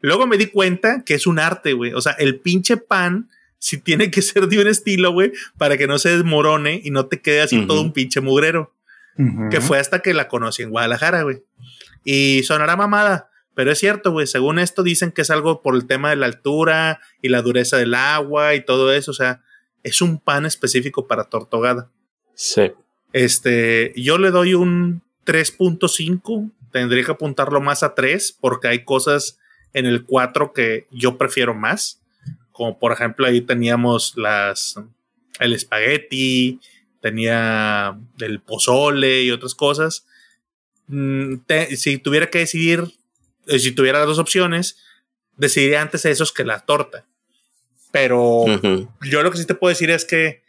Luego 0.00 0.26
me 0.26 0.36
di 0.36 0.46
cuenta 0.46 1.02
que 1.04 1.14
es 1.14 1.26
un 1.26 1.38
arte, 1.38 1.72
güey. 1.72 1.92
O 1.92 2.00
sea, 2.00 2.12
el 2.12 2.40
pinche 2.40 2.76
pan 2.76 3.28
sí 3.58 3.78
tiene 3.78 4.10
que 4.10 4.22
ser 4.22 4.48
de 4.48 4.60
un 4.60 4.68
estilo, 4.68 5.12
güey, 5.12 5.32
para 5.58 5.76
que 5.76 5.86
no 5.86 5.98
se 5.98 6.10
desmorone 6.10 6.80
y 6.84 6.90
no 6.90 7.06
te 7.06 7.20
quede 7.20 7.42
así 7.42 7.66
todo 7.66 7.80
un 7.80 7.92
pinche 7.92 8.20
mugrero. 8.20 8.72
Que 9.50 9.62
fue 9.62 9.78
hasta 9.78 10.00
que 10.00 10.12
la 10.12 10.28
conocí 10.28 10.62
en 10.62 10.68
Guadalajara, 10.68 11.22
güey. 11.22 11.42
Y 12.04 12.42
sonará 12.42 12.76
mamada, 12.76 13.30
pero 13.54 13.72
es 13.72 13.78
cierto, 13.78 14.12
güey. 14.12 14.26
Según 14.26 14.58
esto 14.58 14.82
dicen 14.82 15.10
que 15.10 15.22
es 15.22 15.30
algo 15.30 15.62
por 15.62 15.74
el 15.74 15.86
tema 15.86 16.10
de 16.10 16.16
la 16.16 16.26
altura 16.26 17.00
y 17.22 17.30
la 17.30 17.40
dureza 17.40 17.78
del 17.78 17.94
agua 17.94 18.54
y 18.54 18.64
todo 18.64 18.92
eso. 18.92 19.12
O 19.12 19.14
sea, 19.14 19.42
es 19.82 20.02
un 20.02 20.20
pan 20.20 20.44
específico 20.44 21.08
para 21.08 21.24
tortogada. 21.24 21.90
Sí. 22.34 22.72
Este, 23.14 23.94
yo 23.96 24.18
le 24.18 24.30
doy 24.30 24.52
un 24.52 25.02
3.5. 25.24 26.52
Tendría 26.70 27.02
que 27.02 27.12
apuntarlo 27.12 27.62
más 27.62 27.82
a 27.82 27.94
3 27.94 28.36
porque 28.38 28.68
hay 28.68 28.84
cosas 28.84 29.38
en 29.76 29.86
el 29.86 30.04
4 30.04 30.52
que 30.52 30.86
yo 30.90 31.18
prefiero 31.18 31.54
más. 31.54 32.00
Como 32.50 32.78
por 32.78 32.92
ejemplo, 32.92 33.26
ahí 33.26 33.40
teníamos 33.42 34.14
las 34.16 34.80
el 35.38 35.52
espagueti, 35.52 36.60
tenía 37.02 37.98
el 38.20 38.40
pozole 38.40 39.22
y 39.22 39.30
otras 39.30 39.54
cosas. 39.54 40.06
Mm, 40.88 41.36
te- 41.46 41.76
si 41.76 41.98
tuviera 41.98 42.28
que 42.30 42.38
decidir, 42.38 42.84
eh, 43.46 43.58
si 43.58 43.72
tuviera 43.72 43.98
las 43.98 44.08
dos 44.08 44.18
opciones, 44.18 44.78
decidiría 45.36 45.82
antes 45.82 46.04
esos 46.06 46.32
que 46.32 46.44
la 46.44 46.60
torta. 46.60 47.04
Pero 47.92 48.44
yo 49.02 49.22
lo 49.22 49.30
que 49.30 49.38
sí 49.38 49.46
te 49.46 49.54
puedo 49.54 49.68
decir 49.70 49.90
es 49.90 50.04
que 50.04 50.42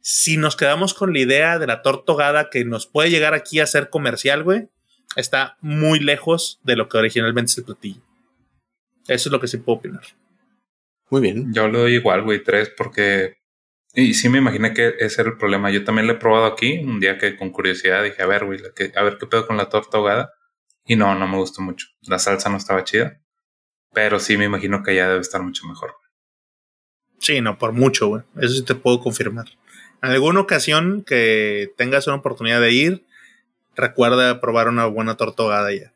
si 0.00 0.36
nos 0.36 0.56
quedamos 0.56 0.94
con 0.94 1.12
la 1.12 1.18
idea 1.20 1.58
de 1.58 1.66
la 1.66 1.82
torta 1.82 2.12
ahogada 2.12 2.50
que 2.50 2.64
nos 2.64 2.86
puede 2.86 3.10
llegar 3.10 3.34
aquí 3.34 3.60
a 3.60 3.66
ser 3.66 3.90
comercial, 3.90 4.42
güey, 4.42 4.68
está 5.16 5.56
muy 5.60 6.00
lejos 6.00 6.60
de 6.62 6.76
lo 6.76 6.88
que 6.88 6.98
originalmente 6.98 7.50
es 7.50 7.58
el 7.58 7.64
platillo. 7.64 8.00
Eso 9.08 9.28
es 9.28 9.32
lo 9.32 9.40
que 9.40 9.48
sí 9.48 9.56
puedo 9.58 9.78
opinar. 9.78 10.02
Muy 11.10 11.20
bien. 11.20 11.52
Yo 11.52 11.68
le 11.68 11.78
doy 11.78 11.94
igual, 11.94 12.22
güey, 12.22 12.42
tres, 12.42 12.70
porque. 12.76 13.38
Y 13.94 14.14
sí 14.14 14.28
me 14.28 14.38
imaginé 14.38 14.74
que 14.74 14.94
ese 14.98 15.22
era 15.22 15.30
el 15.30 15.38
problema. 15.38 15.70
Yo 15.70 15.82
también 15.82 16.06
lo 16.06 16.12
he 16.12 16.16
probado 16.16 16.44
aquí, 16.44 16.78
un 16.78 17.00
día 17.00 17.18
que 17.18 17.36
con 17.36 17.50
curiosidad 17.50 18.04
dije, 18.04 18.22
a 18.22 18.26
ver, 18.26 18.44
güey, 18.44 18.60
a 18.94 19.02
ver 19.02 19.16
qué 19.18 19.26
pedo 19.26 19.46
con 19.46 19.56
la 19.56 19.70
torta 19.70 19.96
ahogada. 19.96 20.34
Y 20.86 20.94
no, 20.94 21.14
no 21.14 21.26
me 21.26 21.36
gustó 21.36 21.62
mucho. 21.62 21.88
La 22.02 22.18
salsa 22.18 22.48
no 22.48 22.58
estaba 22.58 22.84
chida. 22.84 23.20
Pero 23.92 24.20
sí 24.20 24.36
me 24.36 24.44
imagino 24.44 24.82
que 24.82 24.94
ya 24.94 25.08
debe 25.08 25.20
estar 25.20 25.42
mucho 25.42 25.66
mejor. 25.66 25.94
Sí, 27.18 27.40
no, 27.40 27.58
por 27.58 27.72
mucho, 27.72 28.08
güey. 28.08 28.22
Eso 28.40 28.54
sí 28.54 28.64
te 28.64 28.74
puedo 28.74 29.00
confirmar. 29.00 29.46
En 30.02 30.10
alguna 30.10 30.40
ocasión 30.40 31.02
que 31.02 31.72
tengas 31.76 32.06
una 32.06 32.16
oportunidad 32.16 32.60
de 32.60 32.72
ir, 32.72 33.06
recuerda 33.74 34.40
probar 34.40 34.68
una 34.68 34.86
buena 34.86 35.16
torta 35.16 35.42
ahogada 35.42 35.72
ya. 35.72 35.92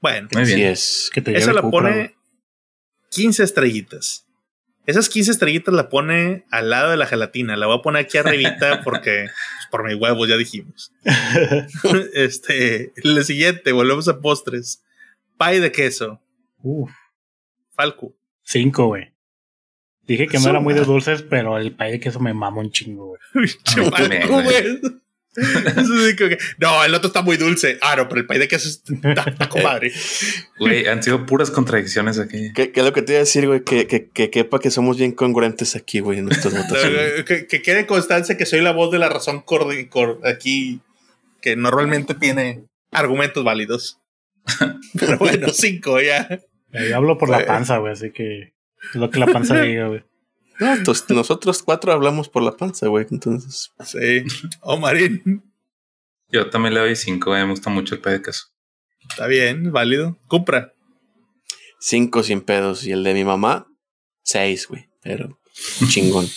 Bueno, 0.00 0.28
Muy 0.32 0.44
bien. 0.44 0.54
Así 0.54 0.64
es. 0.64 1.10
Que 1.12 1.20
te 1.20 1.36
esa 1.36 1.52
lleve 1.52 1.62
la 1.62 1.70
pone. 1.70 2.14
15 3.10 3.42
estrellitas. 3.42 4.26
Esas 4.86 5.08
15 5.08 5.30
estrellitas 5.30 5.74
la 5.74 5.88
pone 5.88 6.46
al 6.50 6.70
lado 6.70 6.90
de 6.90 6.96
la 6.96 7.06
gelatina. 7.06 7.56
La 7.56 7.66
voy 7.66 7.78
a 7.78 7.82
poner 7.82 8.04
aquí 8.04 8.18
arribita 8.18 8.80
porque 8.84 9.26
pues, 9.26 9.68
por 9.70 9.84
mis 9.84 9.96
huevos 9.96 10.28
ya 10.28 10.36
dijimos. 10.36 10.92
este, 12.14 12.92
el 12.96 13.24
siguiente, 13.24 13.72
volvemos 13.72 14.08
a 14.08 14.20
postres. 14.20 14.82
Pay 15.36 15.60
de 15.60 15.72
queso. 15.72 16.20
Uf, 16.62 16.90
Falco. 17.74 18.14
cinco, 18.42 18.86
güey. 18.86 19.12
Dije 20.02 20.26
que 20.26 20.38
no 20.38 20.50
era 20.50 20.60
muy 20.60 20.74
de 20.74 20.84
dulces, 20.84 21.22
pero 21.22 21.56
el 21.56 21.76
pay 21.76 21.92
de 21.92 22.00
queso 22.00 22.18
me 22.18 22.34
mama 22.34 22.60
un 22.60 22.72
chingo, 22.72 23.06
güey. 23.06 23.20
No, 26.58 26.84
el 26.84 26.94
otro 26.94 27.08
está 27.08 27.22
muy 27.22 27.36
dulce. 27.36 27.78
Ah, 27.82 27.94
no, 27.96 28.08
pero 28.08 28.20
el 28.20 28.26
pay 28.26 28.38
de 28.38 28.48
queso 28.48 28.68
está, 28.68 29.22
está 29.30 29.48
comadre. 29.48 29.92
Güey, 30.58 30.86
han 30.88 31.02
sido 31.02 31.24
puras 31.26 31.50
contradicciones 31.50 32.18
aquí. 32.18 32.52
¿Qué, 32.54 32.70
qué 32.72 32.80
es 32.80 32.86
lo 32.86 32.92
que 32.92 33.02
te 33.02 33.12
iba 33.12 33.18
a 33.18 33.24
decir, 33.24 33.46
güey? 33.46 33.62
Que, 33.64 33.86
que, 33.86 34.08
que 34.10 34.28
quepa 34.30 34.58
que 34.58 34.70
somos 34.70 34.98
bien 34.98 35.12
congruentes 35.12 35.76
aquí, 35.76 36.00
güey, 36.00 36.18
en 36.18 36.26
nuestras 36.26 36.52
votaciones. 36.56 37.24
que, 37.24 37.46
que 37.46 37.62
quede 37.62 37.86
constancia 37.86 38.36
que 38.36 38.44
soy 38.46 38.60
la 38.60 38.72
voz 38.72 38.90
de 38.92 38.98
la 38.98 39.08
razón 39.08 39.40
cor- 39.40 39.88
cor- 39.88 40.20
aquí, 40.24 40.80
que 41.40 41.56
normalmente 41.56 42.14
tiene 42.14 42.64
argumentos 42.90 43.42
válidos. 43.44 43.98
Pero 44.98 45.16
bueno, 45.18 45.48
cinco 45.50 46.00
ya. 46.00 46.28
Eh, 46.72 46.88
Yo 46.90 46.96
hablo 46.96 47.16
por 47.18 47.28
la 47.30 47.38
Güey. 47.38 47.46
panza, 47.46 47.78
güey, 47.78 47.92
así 47.92 48.10
que 48.10 48.40
es 48.42 48.94
lo 48.94 49.10
que 49.10 49.18
la 49.20 49.26
panza 49.26 49.60
diga, 49.62 49.86
güey. 49.88 50.02
No, 50.60 50.74
entonces, 50.74 51.08
nosotros 51.10 51.62
cuatro 51.62 51.92
hablamos 51.92 52.28
por 52.28 52.42
la 52.42 52.56
panza, 52.56 52.86
güey. 52.88 53.06
Entonces, 53.10 53.70
Sí. 53.84 54.24
Omarín. 54.60 55.42
Yo 56.28 56.48
también 56.50 56.74
le 56.74 56.80
doy 56.80 56.96
cinco, 56.96 57.30
güey. 57.30 57.42
Me 57.44 57.50
gusta 57.50 57.70
mucho 57.70 57.94
el 57.94 58.00
pay 58.00 58.14
de 58.14 58.22
queso. 58.22 58.44
Está 59.08 59.26
bien, 59.26 59.72
válido. 59.72 60.18
Cupra. 60.28 60.72
cinco 61.80 62.22
sin 62.22 62.42
pedos. 62.42 62.84
Y 62.84 62.92
el 62.92 63.02
de 63.02 63.14
mi 63.14 63.24
mamá, 63.24 63.66
seis, 64.22 64.68
güey. 64.68 64.88
Pero 65.02 65.38
chingón. 65.88 66.28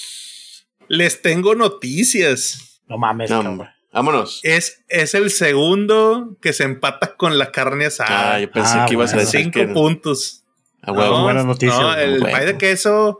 Les 0.87 1.21
tengo 1.21 1.53
noticias. 1.55 2.81
No 2.87 2.97
mames, 2.97 3.29
No, 3.29 3.37
cabrón. 3.37 3.51
hombre. 3.53 3.69
Vámonos. 3.91 4.39
Es, 4.43 4.83
es 4.87 5.13
el 5.13 5.29
segundo 5.29 6.37
que 6.41 6.51
se 6.53 6.63
empata 6.63 7.15
con 7.15 7.37
la 7.37 7.51
carne 7.51 7.85
Ah, 7.85 7.87
asada. 7.89 8.39
yo 8.39 8.49
pensé 8.51 8.77
Ah, 8.77 8.85
que 8.87 8.93
ibas 8.93 9.11
a 9.11 9.15
bueno. 9.17 9.25
decir 9.29 9.41
Cinco 9.43 9.59
que. 9.59 9.67
puntos. 9.67 10.43
A 10.81 10.91
huevo. 10.91 11.17
No. 11.19 11.23
buenas 11.23 11.45
noticias, 11.45 11.79
No, 11.79 11.93
el 11.95 12.19
pay 12.21 12.45
de 12.47 12.57
queso, 12.57 13.19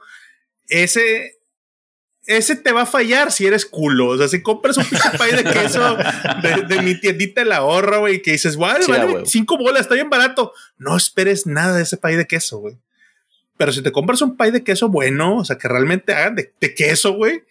ese, 0.74 1.40
ese 2.26 2.56
te 2.56 2.72
va 2.72 2.84
a 2.84 2.86
fallar 2.88 3.32
si 3.32 3.46
eres 3.46 3.66
culo. 3.66 4.10
O 4.10 4.18
sea, 4.18 4.28
si 4.28 4.42
compras 4.42 4.78
un 4.78 4.86
pinche 4.86 5.10
pay 5.18 5.36
de 5.36 5.44
queso 5.44 5.98
de, 6.42 6.64
de 6.68 6.82
mi 6.82 7.00
tiendita 7.00 7.44
el 7.44 7.52
ahorro, 7.52 8.02
güey, 8.02 8.22
que 8.22 8.32
dices, 8.32 8.58
vale, 8.58 8.84
Sí, 8.84 8.92
vale, 8.92 9.26
cinco 9.26 9.58
bolas, 9.58 9.82
está 9.82 9.96
bien 9.96 10.10
barato. 10.10 10.54
No 10.78 10.98
esperes 10.98 11.46
nada 11.46 11.78
de 11.78 11.84
ese 11.84 11.98
pay 11.98 12.16
de 12.16 12.26
queso, 12.26 12.58
güey. 12.58 12.78
Pero 13.58 13.72
si 13.72 13.82
te 13.84 13.92
compras 13.92 14.22
un 14.22 14.36
pay 14.36 14.52
de 14.52 14.64
queso 14.64 14.90
bueno, 14.90 15.38
o 15.38 15.46
sea, 15.46 15.58
que 15.58 15.68
realmente 15.68 16.14
hagan 16.14 16.36
de, 16.36 16.52
de 16.60 16.74
queso, 16.74 17.14
güey, 17.14 17.44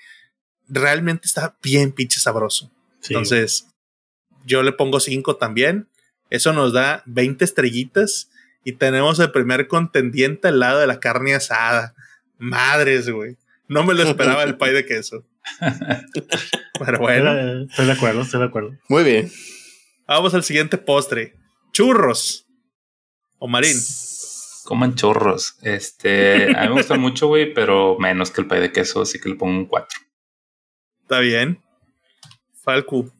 realmente 0.69 1.27
está 1.27 1.57
bien 1.63 1.93
pinche 1.93 2.19
sabroso. 2.19 2.71
Sí, 3.01 3.15
Entonces, 3.15 3.69
yo 4.45 4.63
le 4.63 4.73
pongo 4.73 4.99
5 4.99 5.37
también. 5.37 5.89
Eso 6.29 6.53
nos 6.53 6.73
da 6.73 7.03
20 7.07 7.45
estrellitas. 7.45 8.31
Y 8.65 8.73
tenemos 8.73 9.19
el 9.21 9.31
primer 9.33 9.69
contendiente 9.69 10.49
al 10.49 10.61
lado 10.61 10.81
de 10.81 10.87
la 10.87 10.99
carne 10.99 11.35
asada. 11.35 11.95
Madres, 12.43 13.09
güey. 13.09 13.37
No 13.69 13.85
me 13.85 13.95
lo 13.95 14.03
esperaba 14.03 14.43
el 14.43 14.57
pay 14.57 14.73
de 14.75 14.85
queso. 14.85 15.25
Pero 16.85 16.99
bueno, 16.99 17.33
Eh, 17.33 17.67
Estoy 17.71 17.87
de 17.87 17.93
acuerdo, 17.93 18.23
estoy 18.23 18.41
de 18.41 18.47
acuerdo. 18.47 18.77
Muy 18.89 19.05
bien. 19.05 19.31
vamos 20.09 20.35
al 20.35 20.43
siguiente 20.45 20.77
postre. 20.79 21.35
Churros. 21.73 22.47
O 23.39 23.47
marín. 23.49 23.77
Coman 24.65 24.95
chorros. 24.95 25.57
Este, 25.63 26.57
a 26.57 26.63
mí 26.63 26.69
me 26.69 26.75
gusta 26.75 26.95
mucho, 26.99 27.29
güey, 27.29 27.53
pero 27.55 27.97
menos 27.99 28.31
que 28.31 28.41
el 28.41 28.47
pay 28.47 28.61
de 28.61 28.73
queso, 28.73 29.03
así 29.03 29.19
que 29.21 29.29
le 29.29 29.35
pongo 29.37 29.59
un 29.59 29.67
cuatro. 29.67 29.99
Está 31.03 31.21
bien. 31.21 31.61
Falcu. 32.63 33.11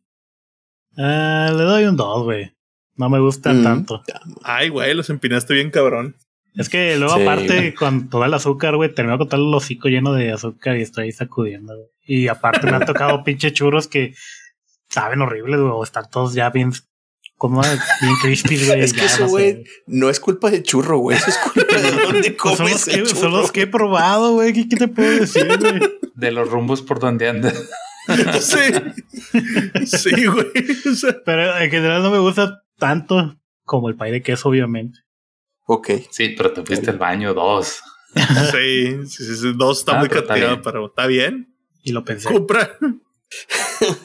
Eh, 0.97 1.49
le 1.51 1.63
doy 1.63 1.85
un 1.85 1.97
2, 1.97 2.25
güey. 2.25 2.53
No 2.97 3.09
me 3.09 3.19
gustan 3.21 3.61
Mm. 3.61 3.65
tanto. 3.65 4.03
Ay, 4.43 4.69
güey, 4.69 4.95
los 4.95 5.11
empinaste 5.11 5.55
bien 5.55 5.71
cabrón. 5.71 6.17
Es 6.55 6.69
que 6.69 6.97
luego, 6.97 7.17
Sí, 7.17 7.23
aparte, 7.23 7.57
güey. 7.57 7.75
con 7.75 8.09
todo 8.09 8.25
el 8.25 8.35
azúcar, 8.35 8.77
güey, 8.77 8.95
termino 8.95 9.19
con 9.19 9.29
todo 9.29 9.41
el 9.49 9.55
hocico 9.55 9.89
lleno 9.89 10.13
de 10.13 10.33
azúcar 10.33 10.77
y 10.77 10.83
estoy 10.83 11.05
ahí 11.05 11.13
sacudiendo, 11.13 11.75
güey. 11.75 11.89
Y 12.05 12.29
aparte 12.29 12.67
me 12.67 12.77
han 12.77 12.85
tocado 12.85 13.23
pinche 13.25 13.53
churros 13.53 13.89
que 13.89 14.15
saben 14.89 15.23
horribles, 15.23 15.61
güey, 15.61 15.73
o 15.73 15.83
están 15.83 16.11
todos 16.11 16.35
ya 16.35 16.51
bien, 16.51 16.73
como 17.37 17.63
bien 17.63 18.15
crispy, 18.21 18.67
güey. 18.67 18.81
Es 18.81 18.93
que 18.93 19.01
ya, 19.01 19.07
eso, 19.07 19.21
no 19.23 19.27
sé. 19.29 19.31
güey, 19.33 19.65
no 19.87 20.11
es 20.11 20.21
culpa 20.21 20.51
de 20.51 20.63
churro, 20.63 20.99
güey. 20.99 21.17
Eso 21.17 21.31
es 21.31 21.39
culpa 21.39 21.77
de 21.77 21.91
dónde 21.91 22.31
Pues 22.43 22.57
son, 22.57 22.67
comes 22.67 22.87
los 22.87 23.09
que, 23.13 23.17
son 23.17 23.33
los 23.33 23.53
que 23.53 23.63
he 23.63 23.67
probado, 23.67 24.33
güey. 24.35 24.53
¿Qué, 24.53 24.69
qué 24.69 24.77
te 24.77 24.89
puedo 24.89 25.11
decir, 25.21 25.47
güey? 25.59 25.81
de 26.15 26.31
los 26.33 26.49
rumbos 26.51 26.83
por 26.83 27.01
donde 27.01 27.29
anda. 27.29 27.53
sí. 28.41 28.59
Sí, 29.87 30.27
güey. 30.27 30.47
O 30.91 30.95
sea, 30.95 31.17
Pero 31.25 31.59
en 31.59 31.71
general 31.71 32.03
no 32.03 32.11
me 32.11 32.19
gusta 32.19 32.63
tanto 32.79 33.37
como 33.65 33.89
el 33.89 33.97
pay 33.97 34.13
de 34.13 34.23
queso, 34.23 34.49
obviamente. 34.51 34.99
Ok. 35.67 35.91
Sí, 36.11 36.31
pero 36.37 36.53
te 36.53 36.65
fuiste 36.65 36.91
al 36.91 36.99
baño 36.99 37.35
dos. 37.35 37.81
sí, 38.53 39.07
sí, 39.07 39.25
sí, 39.25 39.37
sí, 39.37 39.53
Dos 39.55 39.81
está 39.81 39.97
Ah, 39.97 39.99
muy 40.01 40.09
castigado, 40.09 40.61
pero 40.63 40.87
está 40.87 41.07
bien. 41.07 41.55
Y 41.83 41.93
lo 41.93 42.05
pensé. 42.05 42.33
Compra. 42.33 42.77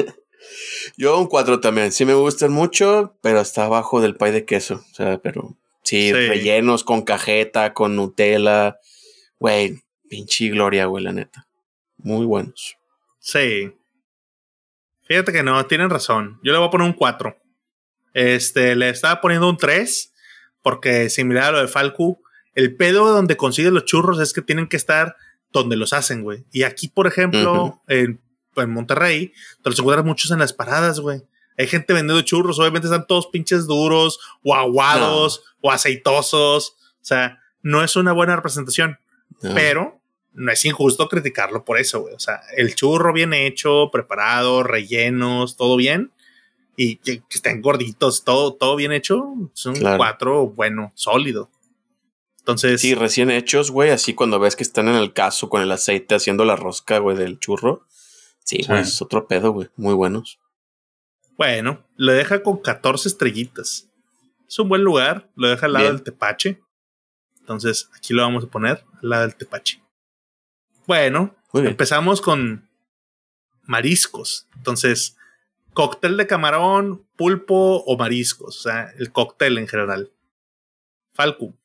Yo 0.97 1.19
un 1.19 1.27
4 1.27 1.59
también. 1.59 1.91
Sí 1.91 2.05
me 2.05 2.13
gustan 2.13 2.51
mucho, 2.51 3.17
pero 3.21 3.41
está 3.41 3.65
abajo 3.65 4.01
del 4.01 4.15
pay 4.15 4.31
de 4.31 4.45
queso. 4.45 4.83
O 4.91 4.95
sea, 4.95 5.19
pero 5.19 5.57
sí, 5.83 6.07
Sí. 6.07 6.13
rellenos 6.13 6.83
con 6.83 7.03
cajeta, 7.03 7.73
con 7.73 7.95
Nutella. 7.95 8.77
Güey, 9.39 9.81
pinche 10.09 10.49
gloria, 10.49 10.85
güey, 10.85 11.03
la 11.03 11.13
neta. 11.13 11.47
Muy 11.97 12.25
buenos. 12.25 12.75
Sí. 13.19 13.71
Fíjate 15.03 15.31
que 15.31 15.43
no, 15.43 15.63
tienen 15.67 15.89
razón. 15.89 16.39
Yo 16.43 16.51
le 16.51 16.57
voy 16.57 16.67
a 16.67 16.71
poner 16.71 16.87
un 16.87 16.93
4. 16.93 17.35
Este, 18.13 18.75
le 18.75 18.89
estaba 18.89 19.21
poniendo 19.21 19.49
un 19.49 19.57
3, 19.57 20.13
porque 20.67 21.09
similar 21.09 21.45
a 21.45 21.51
lo 21.51 21.59
de 21.61 21.69
Falcu, 21.69 22.21
el 22.53 22.75
pedo 22.75 23.07
donde 23.13 23.37
consigues 23.37 23.71
los 23.71 23.85
churros 23.85 24.19
es 24.19 24.33
que 24.33 24.41
tienen 24.41 24.67
que 24.67 24.75
estar 24.75 25.15
donde 25.53 25.77
los 25.77 25.93
hacen, 25.93 26.23
güey. 26.23 26.43
Y 26.51 26.63
aquí, 26.63 26.89
por 26.89 27.07
ejemplo, 27.07 27.81
en, 27.87 28.19
en 28.57 28.69
Monterrey, 28.69 29.31
te 29.63 29.69
los 29.69 29.79
encuentras 29.79 30.05
muchos 30.05 30.29
en 30.31 30.39
las 30.39 30.51
paradas, 30.51 30.99
güey. 30.99 31.21
Hay 31.57 31.67
gente 31.67 31.93
vendiendo 31.93 32.21
churros, 32.23 32.59
obviamente 32.59 32.87
están 32.87 33.07
todos 33.07 33.27
pinches 33.27 33.65
duros, 33.65 34.19
o 34.43 34.55
aguados, 34.55 35.41
o 35.61 35.71
aceitosos. 35.71 36.75
O 37.01 37.05
sea, 37.05 37.41
no 37.61 37.81
es 37.81 37.95
una 37.95 38.11
buena 38.11 38.35
representación. 38.35 38.99
No. 39.41 39.55
Pero 39.55 40.01
no 40.33 40.51
es 40.51 40.65
injusto 40.65 41.07
criticarlo 41.07 41.63
por 41.63 41.79
eso, 41.79 42.01
güey. 42.01 42.13
O 42.13 42.19
sea, 42.19 42.41
el 42.57 42.75
churro 42.75 43.13
bien 43.13 43.33
hecho, 43.33 43.89
preparado, 43.89 44.63
rellenos, 44.63 45.55
todo 45.55 45.77
bien. 45.77 46.11
Y 46.79 46.97
que, 46.97 47.19
que 47.19 47.35
estén 47.35 47.61
gorditos, 47.61 48.23
todo, 48.23 48.53
todo 48.53 48.75
bien 48.77 48.91
hecho. 48.93 49.25
Claro. 49.79 49.97
cuatro 49.97 50.47
bueno, 50.47 50.91
sólido. 50.95 51.49
Entonces, 52.39 52.79
Sí, 52.79 52.93
recién 52.95 53.29
hechos, 53.31 53.71
güey, 53.71 53.89
así 53.89 54.13
cuando 54.13 54.39
ves 54.39 54.55
que 54.55 54.63
están 54.63 54.87
en 54.87 54.95
el 54.95 55.11
caso 55.11 55.49
con 55.49 55.61
el 55.61 55.71
aceite 55.71 56.15
haciendo 56.15 56.45
la 56.45 56.55
rosca, 56.55 56.99
güey, 56.99 57.17
del 57.17 57.39
churro. 57.39 57.85
Sí, 58.45 58.63
güey, 58.67 58.83
Sí. 58.85 58.89
es 58.91 59.01
otro 59.01 59.27
pedo, 59.27 59.51
güey. 59.51 59.67
Muy 59.75 59.93
buenos. 59.95 60.39
bueno, 61.35 61.83
lo 61.97 62.13
deja 62.13 62.41
con 62.41 62.57
14 62.61 63.09
estrellitas. 63.09 63.87
Es 64.47 64.57
un 64.59 64.69
buen 64.69 64.83
lugar. 64.83 65.29
Lo 65.35 65.49
deja 65.49 65.65
al 65.65 65.73
lado 65.73 65.85
Bien. 65.85 65.95
del 65.97 66.03
tepache. 66.03 66.61
Entonces, 67.41 67.89
aquí 67.95 68.13
lo 68.13 68.21
vamos 68.23 68.43
a 68.45 68.47
poner 68.47 68.83
al 69.03 69.09
lado 69.09 69.21
del 69.23 69.35
tepache. 69.35 69.81
Bueno. 70.85 71.35
Empezamos 71.53 72.21
con 72.21 72.67
mariscos. 73.63 74.47
Entonces, 74.55 75.15
cóctel 75.77 76.17
de 76.17 76.25
camarón, 76.25 77.05
pulpo 77.15 77.83
o 77.85 77.97
mariscos. 77.97 78.57
O 78.57 78.61
sea, 78.61 78.91
el 78.97 79.11
cóctel 79.11 79.59
en 79.59 79.67
general. 79.67 80.11
Falcu. 81.13 81.55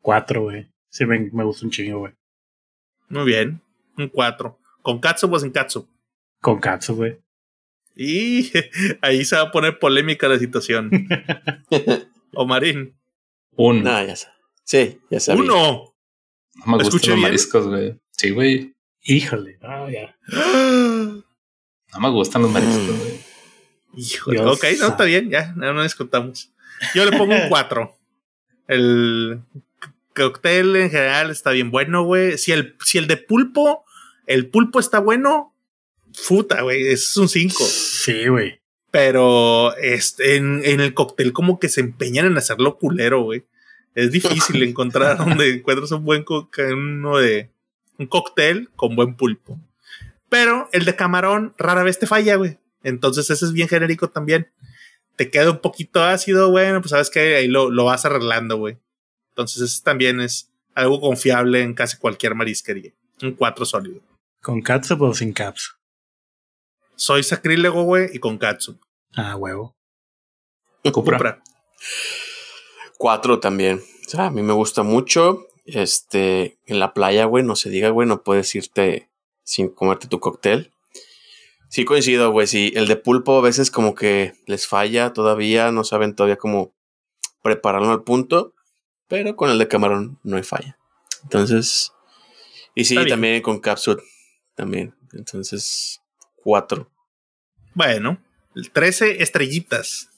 Cuatro, 0.00 0.44
güey. 0.44 0.72
Sí, 0.88 1.04
me, 1.04 1.28
me 1.30 1.44
gusta 1.44 1.66
un 1.66 1.70
chingo, 1.70 1.98
güey. 1.98 2.14
Muy 3.10 3.26
bien. 3.26 3.60
Un 3.98 4.08
4. 4.08 4.58
¿Con 4.80 5.00
katsu 5.00 5.30
o 5.30 5.38
sin 5.38 5.50
katsu? 5.50 5.86
Con 6.40 6.60
katsu, 6.60 6.96
güey. 6.96 7.18
Y 7.94 8.50
ahí 9.02 9.22
se 9.22 9.36
va 9.36 9.42
a 9.42 9.52
poner 9.52 9.78
polémica 9.78 10.28
la 10.28 10.38
situación. 10.38 10.90
o 12.34 12.46
Marín. 12.46 12.98
Un. 13.50 13.82
No, 13.82 14.02
ya 14.02 14.16
sabes. 14.16 14.38
Sí, 14.64 14.98
ya 15.10 15.20
sabía. 15.20 15.42
Uno. 15.42 15.94
no 16.64 16.76
me 16.78 16.78
¿Lo 16.78 16.84
gustan 16.84 16.92
los 16.94 17.02
bien? 17.02 17.20
mariscos, 17.20 17.68
güey. 17.68 18.00
Sí, 18.12 18.30
güey. 18.30 18.74
Híjole. 19.02 19.58
Ah, 19.60 19.88
ya. 19.90 20.16
No 21.94 22.00
me 22.00 22.08
gustan 22.08 22.40
los 22.40 22.50
mariscos, 22.50 22.98
güey. 22.98 23.21
Híjole. 23.96 24.40
Dios 24.40 24.56
ok, 24.56 24.64
no, 24.80 24.88
está 24.88 25.04
bien, 25.04 25.30
ya, 25.30 25.52
no, 25.56 25.72
no 25.72 25.82
discutamos. 25.82 26.50
Yo 26.94 27.04
le 27.04 27.16
pongo 27.16 27.34
un 27.34 27.42
4. 27.48 27.96
El 28.68 29.42
cóctel 30.14 30.76
en 30.76 30.90
general 30.90 31.30
está 31.30 31.50
bien 31.50 31.70
bueno, 31.70 32.04
güey. 32.04 32.38
Si 32.38 32.52
el, 32.52 32.76
si 32.84 32.98
el 32.98 33.06
de 33.06 33.16
pulpo, 33.16 33.84
el 34.26 34.48
pulpo 34.48 34.80
está 34.80 34.98
bueno, 34.98 35.54
puta, 36.28 36.62
güey, 36.62 36.88
es 36.88 37.16
un 37.16 37.28
5. 37.28 37.64
Sí, 37.64 38.28
güey. 38.28 38.60
Pero 38.90 39.74
este, 39.76 40.36
en, 40.36 40.62
en 40.64 40.80
el 40.80 40.94
cóctel 40.94 41.32
como 41.32 41.58
que 41.58 41.68
se 41.68 41.80
empeñan 41.80 42.26
en 42.26 42.36
hacerlo 42.36 42.78
culero, 42.78 43.22
güey. 43.22 43.44
Es 43.94 44.10
difícil 44.10 44.62
encontrar 44.68 45.18
donde 45.18 45.54
encuentras 45.54 45.90
un 45.92 46.04
buen 46.04 46.24
uno 46.28 47.18
de 47.18 47.50
un 47.98 48.06
cóctel 48.06 48.70
con 48.76 48.96
buen 48.96 49.16
pulpo. 49.16 49.58
Pero 50.28 50.68
el 50.72 50.84
de 50.84 50.96
camarón 50.96 51.54
rara 51.58 51.82
vez 51.82 51.98
te 51.98 52.06
falla, 52.06 52.36
güey. 52.36 52.58
Entonces 52.82 53.30
ese 53.30 53.44
es 53.44 53.52
bien 53.52 53.68
genérico 53.68 54.10
también. 54.10 54.50
Te 55.16 55.30
queda 55.30 55.50
un 55.50 55.60
poquito 55.60 56.02
ácido, 56.02 56.50
bueno, 56.50 56.80
pues 56.80 56.90
sabes 56.90 57.10
que 57.10 57.36
ahí 57.36 57.48
lo, 57.48 57.70
lo 57.70 57.84
vas 57.84 58.04
arreglando, 58.04 58.56
güey. 58.56 58.78
Entonces 59.30 59.62
ese 59.62 59.82
también 59.82 60.20
es 60.20 60.50
algo 60.74 61.00
confiable 61.00 61.62
en 61.62 61.74
casi 61.74 61.96
cualquier 61.96 62.34
marisquería. 62.34 62.92
Un 63.22 63.32
4 63.32 63.64
sólido. 63.64 64.00
Con 64.40 64.60
katsu 64.60 64.96
o 64.98 65.14
sin 65.14 65.32
katsu. 65.32 65.72
Soy 66.96 67.22
sacrílego, 67.22 67.84
güey, 67.84 68.10
y 68.12 68.18
con 68.18 68.38
katsu. 68.38 68.78
Ah, 69.14 69.36
huevo. 69.36 69.76
Cupra. 70.92 71.16
Cupra. 71.16 71.42
Cuatro 72.98 73.38
también. 73.38 73.78
O 73.78 74.10
sea, 74.10 74.26
a 74.26 74.30
mí 74.30 74.42
me 74.42 74.52
gusta 74.52 74.82
mucho. 74.82 75.46
Este, 75.64 76.58
en 76.66 76.80
la 76.80 76.92
playa, 76.92 77.24
güey, 77.24 77.44
no 77.44 77.54
se 77.54 77.70
diga, 77.70 77.90
güey, 77.90 78.08
no 78.08 78.22
puedes 78.22 78.54
irte 78.54 79.08
sin 79.44 79.68
comerte 79.68 80.08
tu 80.08 80.18
cóctel. 80.20 80.71
Sí 81.72 81.86
coincido, 81.86 82.30
güey, 82.32 82.46
sí. 82.46 82.70
El 82.76 82.86
de 82.86 82.96
pulpo 82.96 83.38
a 83.38 83.40
veces 83.40 83.70
como 83.70 83.94
que 83.94 84.34
les 84.44 84.66
falla 84.66 85.14
todavía, 85.14 85.72
no 85.72 85.84
saben 85.84 86.14
todavía 86.14 86.36
cómo 86.36 86.74
prepararlo 87.40 87.90
al 87.92 88.02
punto, 88.02 88.52
pero 89.08 89.36
con 89.36 89.48
el 89.48 89.56
de 89.56 89.68
camarón 89.68 90.18
no 90.22 90.36
hay 90.36 90.42
falla. 90.42 90.76
Entonces, 91.22 91.90
y 92.74 92.84
sí, 92.84 92.94
también 93.08 93.40
con 93.40 93.58
capsule, 93.58 94.02
también. 94.54 94.94
Entonces, 95.14 96.02
cuatro. 96.36 96.90
Bueno, 97.72 98.22
el 98.54 98.70
13 98.70 99.22
estrellitas. 99.22 100.10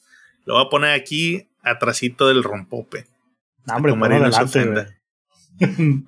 Lo 0.43 0.55
voy 0.55 0.65
a 0.65 0.69
poner 0.69 0.91
aquí 0.91 1.47
atrasito 1.61 2.27
del 2.27 2.43
rompope. 2.43 3.07
No, 3.65 3.77
hombre, 3.77 3.93
adelante. 3.93 4.99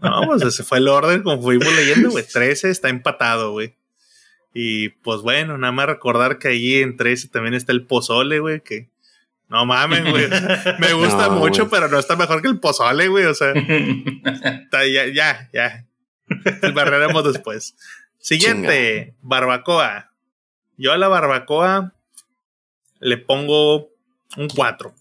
No, 0.02 0.24
pues 0.26 0.41
ese 0.41 0.65
fue 0.65 0.80
el 0.80 0.90
orden 0.90 1.24
como 1.24 1.41
fuimos 1.41 1.74
leyendo, 1.74 2.11
güey. 2.11 2.28
13 2.28 2.69
está 2.69 2.90
empatado, 2.90 3.53
güey. 3.53 3.77
Y 4.59 4.89
pues 4.89 5.21
bueno, 5.21 5.55
nada 5.59 5.71
más 5.71 5.85
recordar 5.85 6.39
que 6.39 6.47
ahí 6.47 6.77
en 6.77 6.97
13 6.97 7.27
también 7.27 7.53
está 7.53 7.73
el 7.73 7.85
pozole, 7.85 8.39
güey, 8.39 8.61
que 8.61 8.89
no 9.49 9.67
mames, 9.67 10.09
güey. 10.09 10.27
Me 10.79 10.93
gusta 10.93 11.27
No, 11.27 11.35
mucho, 11.35 11.69
pero 11.69 11.88
no 11.89 11.99
está 11.99 12.15
mejor 12.15 12.41
que 12.41 12.47
el 12.47 12.59
pozole, 12.59 13.07
güey. 13.07 13.25
O 13.25 13.35
sea, 13.35 13.51
está- 14.63 14.88
ya, 14.88 15.05
ya, 15.13 15.47
ya. 15.53 15.85
Barreremos 16.73 17.23
después. 17.23 17.75
Siguiente, 18.17 19.13
barbacoa. 19.21 20.11
Yo 20.75 20.91
a 20.91 20.97
la 20.97 21.07
barbacoa 21.07 21.93
le 22.99 23.17
pongo 23.17 23.89
un 24.38 24.47
4. 24.55 24.91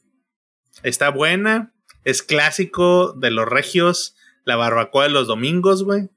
Está 0.83 1.09
buena, 1.09 1.73
es 2.05 2.23
clásico 2.23 3.15
de 3.15 3.31
los 3.31 3.49
regios, 3.49 4.17
la 4.45 4.57
barbacoa 4.57 5.05
de 5.05 5.11
los 5.11 5.27
domingos, 5.27 5.83
güey. 5.83 6.11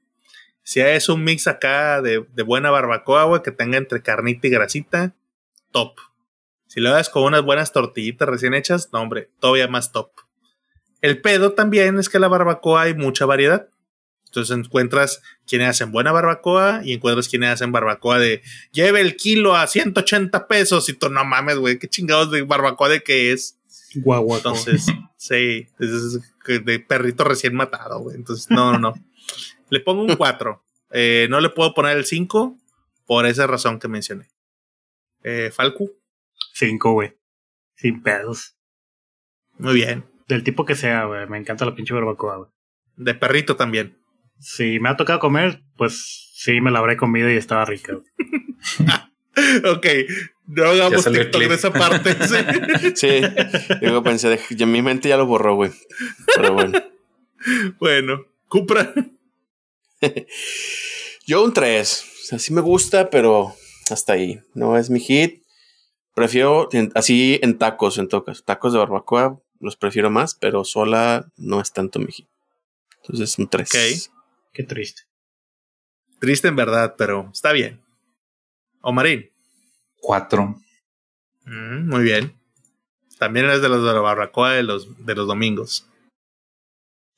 Si 0.70 0.78
es 0.78 1.08
un 1.08 1.24
mix 1.24 1.48
acá 1.48 2.00
de, 2.00 2.24
de 2.32 2.42
buena 2.44 2.70
barbacoa, 2.70 3.24
güey, 3.24 3.42
que 3.42 3.50
tenga 3.50 3.76
entre 3.76 4.02
carnita 4.02 4.46
y 4.46 4.50
grasita, 4.50 5.16
top. 5.72 5.96
Si 6.68 6.78
lo 6.78 6.90
hagas 6.90 7.08
con 7.08 7.24
unas 7.24 7.42
buenas 7.42 7.72
tortillitas 7.72 8.28
recién 8.28 8.54
hechas, 8.54 8.88
no, 8.92 9.00
hombre, 9.00 9.30
todavía 9.40 9.66
más 9.66 9.90
top. 9.90 10.12
El 11.00 11.20
pedo 11.20 11.54
también 11.54 11.98
es 11.98 12.08
que 12.08 12.18
en 12.18 12.20
la 12.20 12.28
barbacoa 12.28 12.82
hay 12.82 12.94
mucha 12.94 13.26
variedad. 13.26 13.68
Entonces 14.26 14.56
encuentras 14.56 15.20
quienes 15.44 15.70
hacen 15.70 15.90
buena 15.90 16.12
barbacoa 16.12 16.82
y 16.84 16.92
encuentras 16.92 17.28
quienes 17.28 17.50
hacen 17.50 17.72
barbacoa 17.72 18.20
de 18.20 18.40
lleve 18.70 19.00
el 19.00 19.16
kilo 19.16 19.56
a 19.56 19.66
180 19.66 20.46
pesos 20.46 20.88
y 20.88 20.92
tú 20.92 21.10
no 21.10 21.24
mames, 21.24 21.56
güey, 21.56 21.80
qué 21.80 21.88
chingados 21.88 22.30
de 22.30 22.42
barbacoa 22.42 22.90
de 22.90 23.02
qué 23.02 23.32
es. 23.32 23.58
Guau, 23.96 24.36
Entonces, 24.36 24.86
sí, 25.16 25.66
es, 25.80 26.20
de 26.64 26.78
perrito 26.78 27.24
recién 27.24 27.56
matado, 27.56 27.98
güey. 27.98 28.14
Entonces, 28.14 28.48
no, 28.50 28.70
no, 28.70 28.78
no. 28.78 28.94
Le 29.70 29.80
pongo 29.80 30.02
un 30.02 30.14
4. 30.16 30.64
Eh, 30.92 31.26
no 31.30 31.40
le 31.40 31.48
puedo 31.50 31.72
poner 31.74 31.96
el 31.96 32.04
5 32.04 32.56
por 33.06 33.26
esa 33.26 33.46
razón 33.46 33.78
que 33.78 33.88
mencioné. 33.88 34.28
Eh, 35.22 35.50
Falcu, 35.52 35.92
Cinco, 36.54 36.92
güey. 36.92 37.16
Sin 37.76 38.02
pedos. 38.02 38.56
muy 39.58 39.74
bien. 39.74 40.04
Del 40.28 40.44
tipo 40.44 40.64
que 40.64 40.74
sea, 40.74 41.04
güey. 41.04 41.26
Me 41.26 41.38
encanta 41.38 41.64
la 41.64 41.74
pinche 41.74 41.94
barbacoa, 41.94 42.36
güey. 42.36 42.50
De 42.96 43.14
perrito 43.14 43.56
también. 43.56 43.98
Si 44.38 44.78
me 44.80 44.88
ha 44.88 44.96
tocado 44.96 45.18
comer, 45.18 45.62
pues 45.76 46.30
sí, 46.34 46.60
me 46.60 46.70
la 46.70 46.78
habré 46.78 46.96
comido 46.96 47.30
y 47.30 47.36
estaba 47.36 47.64
rica. 47.64 47.98
Ok, 49.64 49.86
no 50.48 50.64
hagamos 50.64 51.04
TikTok 51.04 51.42
de 51.42 51.54
esa 51.54 51.72
parte. 51.72 52.14
sí. 52.26 52.36
Sí, 52.94 53.20
yo 53.80 54.02
pensé, 54.02 54.38
ya 54.50 54.66
mi 54.66 54.82
mente 54.82 55.08
ya 55.08 55.16
lo 55.16 55.24
borró, 55.24 55.54
güey. 55.54 55.70
Pero 56.36 56.52
bueno. 56.52 56.78
bueno, 57.78 58.26
Cupra. 58.48 58.92
Yo 61.26 61.44
un 61.44 61.52
3. 61.52 62.04
O 62.04 62.26
sea, 62.26 62.38
sí 62.38 62.52
me 62.52 62.60
gusta, 62.60 63.10
pero 63.10 63.54
hasta 63.90 64.14
ahí. 64.14 64.40
No 64.54 64.76
es 64.76 64.90
mi 64.90 65.00
hit. 65.00 65.42
Prefiero 66.14 66.68
en- 66.72 66.92
así 66.94 67.38
en 67.42 67.58
tacos, 67.58 67.98
en 67.98 68.08
tocas. 68.08 68.44
Tacos 68.44 68.72
de 68.72 68.78
barbacoa 68.78 69.40
los 69.60 69.76
prefiero 69.76 70.10
más, 70.10 70.34
pero 70.34 70.64
sola 70.64 71.30
no 71.36 71.60
es 71.60 71.72
tanto 71.72 71.98
mi 71.98 72.10
hit. 72.12 72.28
Entonces 73.02 73.38
un 73.38 73.48
3. 73.48 73.68
Ok. 73.68 74.14
Qué 74.52 74.62
triste. 74.64 75.02
Triste 76.18 76.48
en 76.48 76.56
verdad, 76.56 76.94
pero 76.98 77.30
está 77.32 77.52
bien. 77.52 77.80
Omarín. 78.82 79.30
Cuatro. 80.00 80.56
Mm, 81.44 81.88
muy 81.88 82.02
bien. 82.02 82.36
También 83.18 83.46
eres 83.46 83.60
de 83.62 83.68
los 83.68 83.84
de 83.84 83.92
la 83.92 84.00
barbacoa 84.00 84.52
de 84.52 84.62
los, 84.62 85.04
de 85.04 85.14
los 85.14 85.26
domingos. 85.26 85.86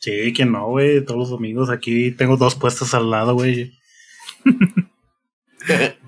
Sí, 0.02 0.32
que 0.32 0.44
no, 0.44 0.66
güey. 0.66 1.04
Todos 1.04 1.18
los 1.18 1.30
domingos 1.30 1.70
aquí 1.70 2.10
tengo 2.10 2.36
dos 2.36 2.56
puestos 2.56 2.92
al 2.92 3.08
lado, 3.08 3.34
güey. 3.34 3.78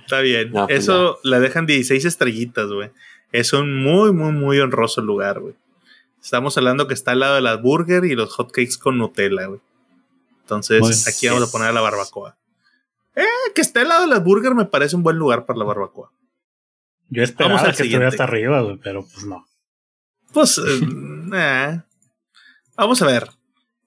Está 0.02 0.18
bien. 0.20 0.50
No, 0.50 0.66
pues 0.66 0.80
Eso 0.80 1.20
le 1.22 1.38
dejan 1.38 1.64
16 1.64 2.04
estrellitas, 2.04 2.66
güey. 2.66 2.90
Es 3.30 3.52
un 3.52 3.82
muy, 3.84 4.12
muy, 4.12 4.32
muy 4.32 4.58
honroso 4.58 5.00
lugar, 5.00 5.38
güey. 5.38 5.54
Estamos 6.20 6.58
hablando 6.58 6.88
que 6.88 6.94
está 6.94 7.12
al 7.12 7.20
lado 7.20 7.34
de 7.36 7.42
las 7.42 7.62
burger 7.62 8.04
y 8.04 8.16
los 8.16 8.32
hotcakes 8.34 8.78
con 8.80 8.98
Nutella, 8.98 9.46
güey. 9.46 9.60
Entonces, 10.40 10.80
Pues, 10.80 11.06
aquí 11.06 11.28
vamos 11.28 11.48
a 11.48 11.52
poner 11.52 11.68
a 11.68 11.72
la 11.72 11.80
barbacoa. 11.80 12.36
Eh, 13.14 13.22
que 13.54 13.60
esté 13.60 13.80
al 13.80 13.88
lado 13.88 14.02
de 14.02 14.08
las 14.08 14.24
burger 14.24 14.56
me 14.56 14.64
parece 14.64 14.96
un 14.96 15.04
buen 15.04 15.16
lugar 15.16 15.46
para 15.46 15.60
la 15.60 15.66
barbacoa. 15.66 16.10
Yo 17.10 17.22
esperaba 17.22 17.54
Vamos 17.54 17.68
al 17.68 17.76
que 17.76 17.82
estuviera 17.82 18.10
siguiente. 18.10 18.22
hasta 18.22 18.24
arriba, 18.24 18.60
güey, 18.62 18.76
pero 18.82 19.02
pues 19.02 19.24
no. 19.24 19.46
Pues, 20.32 20.58
eh, 20.58 20.80
eh. 21.34 21.80
vamos 22.76 23.00
a 23.00 23.06
ver. 23.06 23.28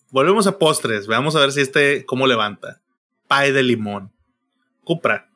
Volvemos 0.09 0.47
a 0.47 0.57
postres. 0.57 1.07
Veamos 1.07 1.35
a 1.35 1.39
ver 1.39 1.51
si 1.51 1.61
este, 1.61 2.05
cómo 2.05 2.27
levanta. 2.27 2.81
Pie 3.27 3.51
de 3.51 3.63
limón. 3.63 4.11
Cupra. 4.83 5.29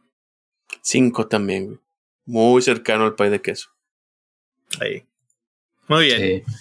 5 0.81 1.27
también, 1.27 1.65
güey. 1.65 1.79
Muy 2.25 2.61
cercano 2.61 3.05
al 3.05 3.15
pay 3.15 3.29
de 3.29 3.41
queso. 3.41 3.69
Ahí. 4.79 5.05
Muy 5.87 6.05
bien. 6.05 6.19
Sí. 6.19 6.53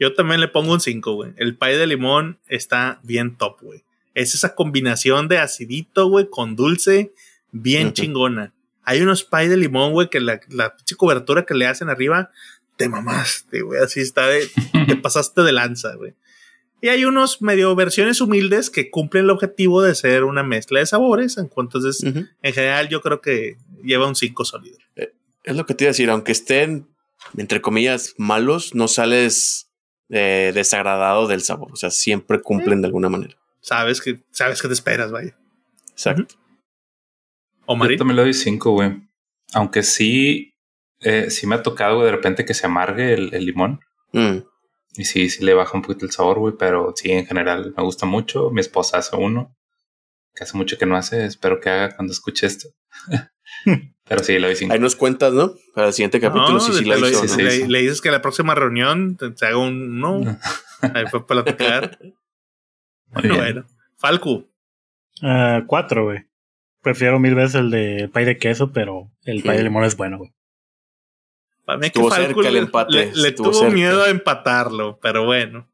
Yo 0.00 0.14
también 0.14 0.40
le 0.40 0.48
pongo 0.48 0.72
un 0.72 0.80
5, 0.80 1.12
güey. 1.12 1.32
El 1.36 1.56
pie 1.56 1.76
de 1.76 1.86
limón 1.86 2.38
está 2.46 3.00
bien 3.02 3.36
top, 3.36 3.60
güey. 3.60 3.84
Es 4.14 4.34
esa 4.34 4.54
combinación 4.54 5.28
de 5.28 5.38
acidito, 5.38 6.08
güey, 6.08 6.28
con 6.30 6.56
dulce, 6.56 7.12
bien 7.52 7.92
chingona. 7.92 8.54
Hay 8.82 9.02
unos 9.02 9.24
pie 9.24 9.48
de 9.48 9.56
limón, 9.56 9.92
güey, 9.92 10.08
que 10.08 10.20
la, 10.20 10.40
la 10.48 10.74
pinche 10.74 10.96
cobertura 10.96 11.44
que 11.44 11.54
le 11.54 11.66
hacen 11.66 11.88
arriba, 11.88 12.30
te 12.76 12.88
mamaste, 12.88 13.60
güey. 13.60 13.80
Así 13.82 14.00
está 14.00 14.26
de, 14.26 14.48
te 14.86 14.96
pasaste 15.02 15.42
de 15.42 15.52
lanza, 15.52 15.94
güey. 15.96 16.14
Y 16.80 16.88
hay 16.88 17.04
unos 17.04 17.42
medio 17.42 17.74
versiones 17.74 18.20
humildes 18.20 18.70
que 18.70 18.90
cumplen 18.90 19.24
el 19.24 19.30
objetivo 19.30 19.82
de 19.82 19.94
ser 19.94 20.24
una 20.24 20.42
mezcla 20.44 20.78
de 20.80 20.86
sabores. 20.86 21.36
Entonces, 21.38 22.02
Ujú. 22.04 22.26
en 22.42 22.52
general, 22.52 22.88
yo 22.88 23.00
creo 23.00 23.20
que 23.20 23.56
lleva 23.82 24.06
un 24.06 24.14
5 24.14 24.44
sólido. 24.44 24.78
Es 25.44 25.56
lo 25.56 25.66
que 25.66 25.74
te 25.74 25.84
iba 25.84 25.88
a 25.88 25.92
decir, 25.92 26.08
aunque 26.10 26.32
estén, 26.32 26.86
entre 27.36 27.60
comillas, 27.60 28.14
malos, 28.18 28.74
no 28.74 28.86
sales 28.86 29.70
eh, 30.10 30.52
desagradado 30.54 31.26
del 31.26 31.42
sabor. 31.42 31.72
O 31.72 31.76
sea, 31.76 31.90
siempre 31.90 32.40
cumplen 32.40 32.80
de 32.80 32.86
alguna 32.86 33.08
manera. 33.08 33.36
Sabes 33.60 34.00
que, 34.00 34.20
sabes 34.30 34.62
que 34.62 34.68
te 34.68 34.74
esperas, 34.74 35.10
vaya. 35.10 35.36
Exacto. 35.90 36.36
O 37.66 37.74
Yo 37.74 37.78
Marín. 37.78 37.98
también 37.98 38.16
le 38.16 38.22
doy 38.22 38.34
cinco, 38.34 38.70
güey. 38.72 39.02
Aunque 39.52 39.82
sí, 39.82 40.54
eh, 41.00 41.30
sí 41.30 41.46
me 41.46 41.56
ha 41.56 41.62
tocado, 41.62 41.96
güey, 41.96 42.06
de 42.06 42.12
repente 42.12 42.44
que 42.44 42.54
se 42.54 42.66
amargue 42.66 43.14
el, 43.14 43.34
el 43.34 43.44
limón. 43.46 43.80
Mm. 44.12 44.38
Y 44.94 45.04
sí, 45.04 45.30
sí 45.30 45.44
le 45.44 45.54
baja 45.54 45.76
un 45.76 45.82
poquito 45.82 46.06
el 46.06 46.12
sabor, 46.12 46.38
güey. 46.38 46.54
Pero 46.58 46.92
sí, 46.96 47.10
en 47.12 47.26
general 47.26 47.72
me 47.76 47.82
gusta 47.82 48.06
mucho. 48.06 48.50
Mi 48.50 48.60
esposa 48.60 48.98
hace 48.98 49.16
uno. 49.16 49.54
Que 50.34 50.44
hace 50.44 50.56
mucho 50.56 50.76
que 50.78 50.86
no 50.86 50.96
hace. 50.96 51.24
Espero 51.24 51.60
que 51.60 51.68
haga 51.70 51.94
cuando 51.96 52.12
escuche 52.12 52.46
esto. 52.46 52.68
pero 54.08 54.22
sí, 54.24 54.36
doy 54.38 54.56
cinco. 54.56 54.72
Ahí 54.74 54.80
nos 54.80 54.96
cuentas, 54.96 55.32
¿no? 55.32 55.52
Para 55.74 55.88
el 55.88 55.92
siguiente 55.92 56.20
capítulo, 56.20 56.52
No, 56.54 56.60
si 56.60 56.72
sí 56.72 56.84
la 56.84 56.96
lo- 56.96 57.08
hizo, 57.08 57.26
sí, 57.28 57.42
¿no? 57.42 57.50
sí. 57.50 57.60
le, 57.62 57.68
le 57.68 57.80
dices 57.82 58.00
que 58.00 58.10
la 58.10 58.22
próxima 58.22 58.54
reunión 58.54 59.16
te, 59.16 59.30
te 59.30 59.46
haga 59.46 59.58
un 59.58 60.00
no. 60.00 60.20
Ahí 60.94 61.06
fue 61.10 61.26
para 61.26 61.44
platicar. 61.44 61.98
Muy 63.10 63.22
bien. 63.22 63.36
bueno. 63.36 63.66
Falcu. 63.96 64.48
Ah, 65.22 65.62
cuatro, 65.66 66.04
güey. 66.04 66.26
Prefiero 66.82 67.18
mil 67.18 67.34
veces 67.34 67.56
el 67.56 67.70
de 67.70 68.08
pay 68.12 68.24
de 68.24 68.38
queso, 68.38 68.72
pero 68.72 69.10
el 69.24 69.42
pay 69.42 69.52
de 69.52 69.58
Sí. 69.58 69.64
limón 69.64 69.84
es 69.84 69.96
bueno, 69.96 70.18
güey. 70.18 70.32
Para 71.68 71.80
mí 71.80 71.90
que 71.90 72.00
cerca 72.10 72.48
el 72.48 72.54
le- 72.54 72.60
empate, 72.60 73.12
le, 73.14 73.32
tuvo 73.32 73.52
cerca. 73.52 73.74
miedo 73.74 74.02
a 74.02 74.08
empatarlo, 74.08 74.98
pero 75.02 75.26
bueno. 75.26 75.68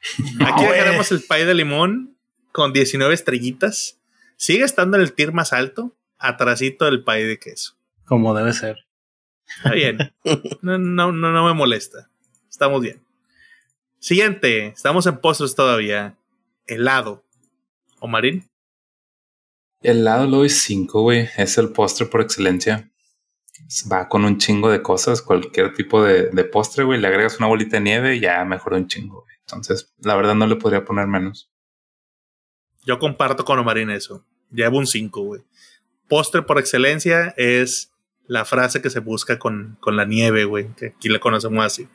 Aquí 0.46 0.62
dejaremos 0.64 1.10
el 1.10 1.24
pay 1.24 1.44
de 1.44 1.54
limón 1.54 2.16
con 2.52 2.72
19 2.72 3.12
estrellitas. 3.12 3.98
Sigue 4.36 4.62
estando 4.62 4.96
en 4.96 5.02
el 5.02 5.12
tier 5.12 5.32
más 5.32 5.52
alto, 5.52 5.96
atrasito 6.18 6.84
del 6.84 7.02
pay 7.02 7.24
de 7.24 7.40
queso. 7.40 7.74
Como 8.04 8.32
debe 8.32 8.52
ser. 8.52 8.86
Está 9.56 9.72
bien. 9.72 9.98
No, 10.62 10.78
no, 10.78 11.10
no, 11.10 11.32
no 11.32 11.44
me 11.46 11.52
molesta. 11.52 12.08
Estamos 12.48 12.80
bien. 12.82 13.02
Siguiente. 13.98 14.68
Estamos 14.68 15.04
en 15.06 15.18
postres 15.18 15.56
todavía. 15.56 16.16
Helado. 16.68 17.24
¿O 17.98 18.06
Marín? 18.06 18.48
El 19.82 19.98
helado 19.98 20.26
le 20.26 20.30
doy 20.36 20.48
cinco, 20.48 21.02
güey. 21.02 21.28
Es 21.36 21.58
el 21.58 21.70
postre 21.70 22.06
por 22.06 22.20
excelencia. 22.20 22.89
Va 23.90 24.08
con 24.08 24.24
un 24.24 24.38
chingo 24.38 24.70
de 24.70 24.82
cosas. 24.82 25.22
Cualquier 25.22 25.72
tipo 25.74 26.02
de, 26.02 26.30
de 26.30 26.44
postre, 26.44 26.84
güey. 26.84 27.00
Le 27.00 27.08
agregas 27.08 27.38
una 27.38 27.46
bolita 27.46 27.76
de 27.76 27.82
nieve 27.82 28.16
y 28.16 28.20
ya 28.20 28.44
mejora 28.44 28.76
un 28.76 28.88
chingo, 28.88 29.22
güey. 29.22 29.36
Entonces, 29.40 29.92
la 29.98 30.16
verdad 30.16 30.34
no 30.34 30.46
le 30.46 30.56
podría 30.56 30.84
poner 30.84 31.06
menos. 31.06 31.50
Yo 32.84 32.98
comparto 32.98 33.44
con 33.44 33.58
Omarín 33.58 33.90
eso. 33.90 34.24
Llevo 34.50 34.78
un 34.78 34.86
5, 34.86 35.20
güey. 35.22 35.42
Postre 36.08 36.42
por 36.42 36.58
excelencia 36.58 37.34
es 37.36 37.92
la 38.26 38.44
frase 38.44 38.80
que 38.80 38.90
se 38.90 39.00
busca 39.00 39.38
con, 39.38 39.76
con 39.80 39.96
la 39.96 40.04
nieve, 40.04 40.44
güey. 40.44 40.68
Que 40.74 40.94
aquí 40.96 41.08
la 41.08 41.18
conocemos 41.18 41.64
así. 41.64 41.88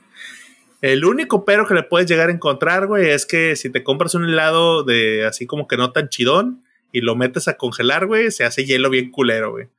El 0.81 1.05
único 1.05 1.45
pero 1.45 1.65
que 1.65 1.73
le 1.73 1.83
puedes 1.83 2.07
llegar 2.07 2.29
a 2.29 2.31
encontrar, 2.33 2.87
güey, 2.87 3.09
es 3.09 3.25
que 3.25 3.55
si 3.55 3.71
te 3.71 3.83
compras 3.83 4.13
un 4.13 4.25
helado 4.25 4.83
de 4.83 5.25
así 5.25 5.47
como 5.47 5.67
que 5.67 5.77
no 5.77 5.91
tan 5.91 6.09
chidón 6.09 6.63
y 6.91 7.01
lo 7.01 7.15
metes 7.15 7.47
a 7.47 7.57
congelar, 7.57 8.05
güey, 8.05 8.29
se 8.31 8.43
hace 8.43 8.65
hielo 8.65 8.89
bien 8.89 9.09
culero, 9.09 9.51
güey. 9.51 9.69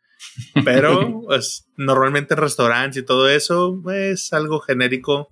Pero 0.64 1.22
pues, 1.26 1.66
normalmente 1.76 2.34
en 2.34 2.40
restaurantes 2.40 3.02
y 3.02 3.06
todo 3.06 3.28
eso 3.28 3.82
es 3.92 4.32
algo 4.32 4.60
genérico. 4.60 5.28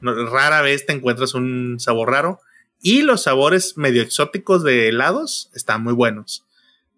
No- 0.00 0.26
rara 0.26 0.62
vez 0.62 0.86
te 0.86 0.92
encuentras 0.92 1.34
un 1.34 1.78
sabor 1.78 2.10
raro. 2.10 2.40
Y 2.80 3.02
los 3.02 3.22
sabores 3.22 3.76
medio 3.76 4.02
exóticos 4.02 4.64
de 4.64 4.88
helados 4.88 5.50
están 5.54 5.82
muy 5.82 5.92
buenos. 5.92 6.44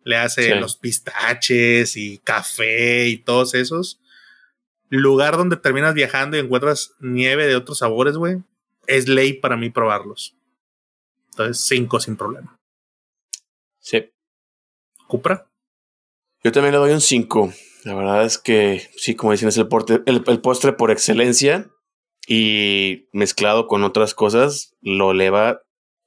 Le 0.04 0.16
hace 0.16 0.52
Sí. 0.54 0.58
los 0.58 0.76
pistaches 0.76 1.96
y 1.96 2.18
café 2.18 3.08
y 3.08 3.18
todos 3.18 3.54
esos. 3.54 4.00
Lugar 4.88 5.36
donde 5.36 5.56
terminas 5.56 5.94
viajando 5.94 6.36
y 6.36 6.40
encuentras 6.40 6.92
nieve 7.00 7.46
de 7.46 7.56
otros 7.56 7.78
sabores, 7.78 8.16
güey. 8.16 8.38
Es 8.86 9.08
ley 9.08 9.34
para 9.34 9.56
mí 9.56 9.70
probarlos. 9.70 10.34
Entonces, 11.30 11.62
cinco 11.64 12.00
sin 12.00 12.16
problema. 12.16 12.56
Sí. 13.80 14.10
Cupra. 15.06 15.46
Yo 16.44 16.52
también 16.52 16.72
le 16.72 16.78
doy 16.78 16.92
un 16.92 17.00
5. 17.00 17.52
La 17.84 17.94
verdad 17.94 18.24
es 18.24 18.38
que, 18.38 18.88
sí, 18.96 19.14
como 19.16 19.32
dicen, 19.32 19.48
es 19.48 19.56
el, 19.56 19.68
porte- 19.68 20.02
el, 20.06 20.22
el 20.26 20.40
postre 20.40 20.72
por 20.72 20.90
excelencia 20.90 21.70
y 22.26 23.08
mezclado 23.12 23.66
con 23.66 23.82
otras 23.82 24.14
cosas 24.14 24.74
lo 24.80 25.10
eleva 25.12 25.62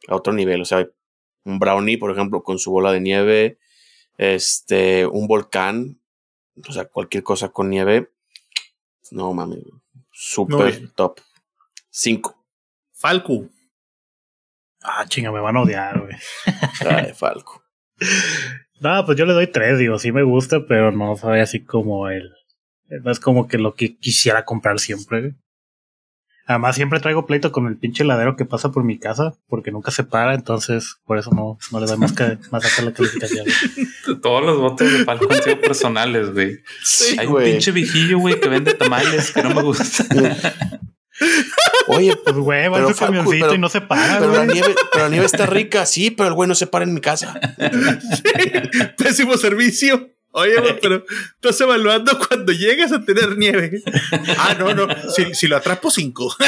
a 0.07 0.15
otro 0.15 0.33
nivel. 0.33 0.61
O 0.61 0.65
sea, 0.65 0.87
un 1.43 1.59
brownie, 1.59 1.97
por 1.97 2.11
ejemplo, 2.11 2.43
con 2.43 2.59
su 2.59 2.71
bola 2.71 2.91
de 2.91 3.01
nieve, 3.01 3.59
este, 4.17 5.05
un 5.07 5.27
volcán, 5.27 6.01
o 6.67 6.71
sea, 6.71 6.85
cualquier 6.85 7.23
cosa 7.23 7.49
con 7.49 7.69
nieve. 7.69 8.11
No 9.11 9.33
mames, 9.33 9.59
super 10.11 10.73
top. 10.95 11.19
5. 11.89 12.45
Falcu. 12.93 13.49
Ah, 14.81 15.05
chinga, 15.07 15.31
me 15.31 15.39
van 15.39 15.57
a 15.57 15.61
odiar, 15.61 15.99
güey. 15.99 16.15
Falco. 17.13 17.63
No, 18.79 19.05
pues 19.05 19.17
yo 19.17 19.25
le 19.25 19.33
doy 19.33 19.47
tres, 19.47 19.79
digo, 19.79 19.97
sí 19.99 20.11
me 20.11 20.23
gusta, 20.23 20.65
pero 20.67 20.91
no 20.91 21.15
sabe 21.15 21.41
así 21.41 21.63
como 21.63 22.09
el. 22.09 22.31
No 23.03 23.11
es 23.11 23.19
como 23.19 23.47
que 23.47 23.57
lo 23.57 23.73
que 23.73 23.97
quisiera 23.97 24.45
comprar 24.45 24.79
siempre. 24.79 25.35
Además, 26.45 26.77
siempre 26.77 27.01
traigo 27.01 27.25
pleito 27.25 27.51
con 27.51 27.67
el 27.67 27.75
pinche 27.75 28.03
heladero 28.03 28.37
que 28.37 28.45
pasa 28.45 28.71
por 28.71 28.85
mi 28.85 28.97
casa, 28.97 29.33
porque 29.49 29.69
nunca 29.69 29.91
se 29.91 30.05
para, 30.05 30.33
entonces 30.33 30.95
por 31.05 31.17
eso 31.17 31.29
no, 31.31 31.57
no 31.73 31.79
le 31.81 31.85
doy 31.85 31.97
más, 31.97 32.13
que, 32.13 32.37
más 32.51 32.65
acá 32.65 32.83
la 32.83 32.93
calificación. 32.93 33.45
Todos 34.21 34.45
los 34.45 34.57
botes 34.57 34.93
de 34.93 35.03
Falco 35.03 35.27
han 35.29 35.43
sido 35.43 35.59
personales, 35.59 36.31
güey. 36.31 36.59
Sí, 36.81 37.17
Hay 37.19 37.27
un 37.27 37.43
pinche 37.43 37.71
viejillo, 37.71 38.19
güey, 38.19 38.39
que 38.39 38.47
vende 38.47 38.73
tamales 38.75 39.33
que 39.33 39.43
no 39.43 39.53
me 39.53 39.61
gusta. 39.61 40.05
Oye, 41.87 42.15
Pues, 42.23 42.35
güey, 42.35 42.67
va 42.69 42.79
en 42.79 42.87
su 42.87 42.93
Facu, 42.93 43.05
camioncito 43.13 43.45
pero- 43.45 43.55
y 43.55 43.57
no 43.59 43.69
se 43.69 43.81
para, 43.81 44.19
pero 44.19 44.31
la, 44.33 44.43
güey. 44.45 44.53
nieve, 44.53 44.75
pero 44.91 45.05
la 45.05 45.09
nieve 45.09 45.25
está 45.25 45.45
rica, 45.45 45.85
sí, 45.85 46.11
pero 46.11 46.29
el 46.29 46.35
güey 46.35 46.47
no 46.47 46.55
se 46.55 46.67
para 46.67 46.85
en 46.85 46.93
mi 46.93 47.01
casa. 47.01 47.39
Pésimo 48.97 49.37
servicio. 49.37 50.09
Oye, 50.31 50.59
güey, 50.59 50.79
pero 50.79 51.03
estás 51.35 51.59
evaluando 51.61 52.19
cuando 52.27 52.51
llegas 52.51 52.91
a 52.91 53.03
tener 53.03 53.37
nieve. 53.37 53.81
Ah, 54.37 54.55
no, 54.59 54.75
no. 54.75 54.87
Si, 55.15 55.33
si 55.33 55.47
lo 55.47 55.55
atrapo, 55.57 55.89
cinco. 55.89 56.35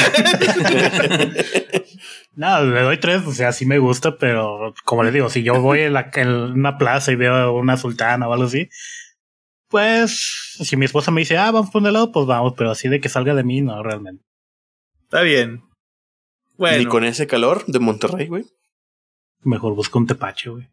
No, 2.36 2.62
le 2.64 2.80
doy 2.82 2.98
tres, 2.98 3.22
o 3.26 3.32
sea, 3.32 3.52
sí 3.52 3.66
me 3.66 3.78
gusta, 3.78 4.16
pero 4.16 4.72
como 4.84 5.02
les 5.02 5.12
digo, 5.12 5.28
si 5.28 5.42
yo 5.42 5.60
voy 5.60 5.80
en, 5.80 5.92
la, 5.92 6.10
en 6.14 6.28
una 6.28 6.78
plaza 6.78 7.10
y 7.12 7.16
veo 7.16 7.52
una 7.52 7.76
sultana 7.76 8.28
o 8.28 8.32
algo 8.32 8.44
así, 8.46 8.68
Pues, 9.68 10.56
si 10.62 10.76
mi 10.76 10.84
esposa 10.86 11.10
me 11.10 11.20
dice, 11.22 11.36
ah, 11.36 11.50
vamos 11.50 11.70
por 11.70 11.82
un 11.82 11.88
helado, 11.88 12.12
pues 12.12 12.26
vamos, 12.26 12.54
pero 12.56 12.70
así 12.70 12.88
de 12.88 13.00
que 13.00 13.08
salga 13.08 13.34
de 13.34 13.42
mí, 13.44 13.60
no, 13.60 13.82
realmente. 13.82 14.24
Está 15.10 15.22
bien. 15.22 15.64
Bueno. 16.56 16.78
Ni 16.78 16.86
con 16.86 17.02
ese 17.02 17.26
calor 17.26 17.66
de 17.66 17.80
Monterrey, 17.80 18.28
güey. 18.28 18.44
Mejor 19.42 19.74
busca 19.74 19.98
un 19.98 20.06
tepache, 20.06 20.50
güey. 20.50 20.70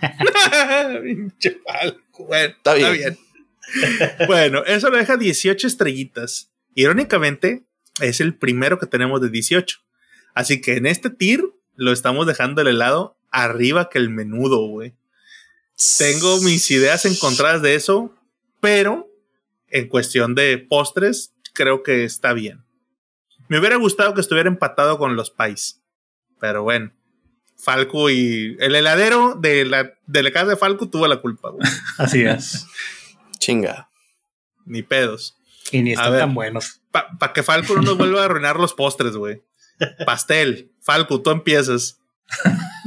Bueno, 2.16 2.54
está 2.56 2.74
bien. 2.74 2.86
Está 2.86 2.92
bien. 2.92 3.18
bueno, 4.28 4.64
eso 4.66 4.88
lo 4.88 4.98
deja 4.98 5.16
18 5.16 5.66
estrellitas. 5.66 6.52
Irónicamente, 6.76 7.64
es 8.00 8.20
el 8.20 8.36
primero 8.36 8.78
que 8.78 8.86
tenemos 8.86 9.20
de 9.20 9.30
18. 9.30 9.80
Así 10.32 10.60
que 10.60 10.76
en 10.76 10.86
este 10.86 11.10
tier 11.10 11.42
lo 11.74 11.90
estamos 11.90 12.24
dejando 12.24 12.62
el 12.62 12.68
helado 12.68 13.18
arriba 13.32 13.90
que 13.90 13.98
el 13.98 14.10
menudo, 14.10 14.64
güey. 14.68 14.94
Tengo 15.98 16.40
mis 16.42 16.70
ideas 16.70 17.04
encontradas 17.04 17.62
de 17.62 17.74
eso, 17.74 18.14
pero 18.60 19.10
en 19.70 19.88
cuestión 19.88 20.36
de 20.36 20.58
postres, 20.58 21.32
creo 21.52 21.82
que 21.82 22.04
está 22.04 22.32
bien. 22.32 22.62
Me 23.48 23.58
hubiera 23.58 23.76
gustado 23.76 24.14
que 24.14 24.20
estuviera 24.20 24.48
empatado 24.48 24.98
con 24.98 25.16
los 25.16 25.30
pais, 25.30 25.80
pero 26.40 26.62
bueno. 26.62 26.92
Falco 27.58 28.10
y 28.10 28.56
el 28.58 28.74
heladero 28.74 29.36
de 29.36 29.64
la, 29.64 29.92
de 30.06 30.22
la 30.24 30.32
casa 30.32 30.46
de 30.46 30.56
Falco 30.56 30.88
tuvo 30.88 31.06
la 31.06 31.18
culpa, 31.18 31.50
güey. 31.50 31.66
Así 31.98 32.24
es. 32.24 32.66
Chinga. 33.38 33.88
Ni 34.64 34.82
pedos. 34.82 35.36
Y 35.70 35.82
ni 35.82 35.92
están 35.92 36.18
tan 36.18 36.34
buenos. 36.34 36.80
Para 36.90 37.32
que 37.32 37.42
Falco 37.42 37.74
no 37.76 37.82
nos 37.82 37.96
vuelva 37.96 38.22
a 38.22 38.24
arruinar 38.24 38.56
los 38.58 38.74
postres, 38.74 39.16
güey. 39.16 39.42
Pastel. 40.04 40.72
Falco, 40.80 41.22
tú 41.22 41.30
empiezas. 41.30 42.00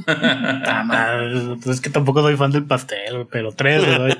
ah, 0.08 1.56
pues 1.64 1.78
es 1.78 1.82
que 1.82 1.90
tampoco 1.90 2.22
soy 2.22 2.36
fan 2.36 2.52
del 2.52 2.66
pastel, 2.66 3.28
pero 3.32 3.52
tres 3.54 3.82
le 3.82 3.98
doy. 3.98 4.18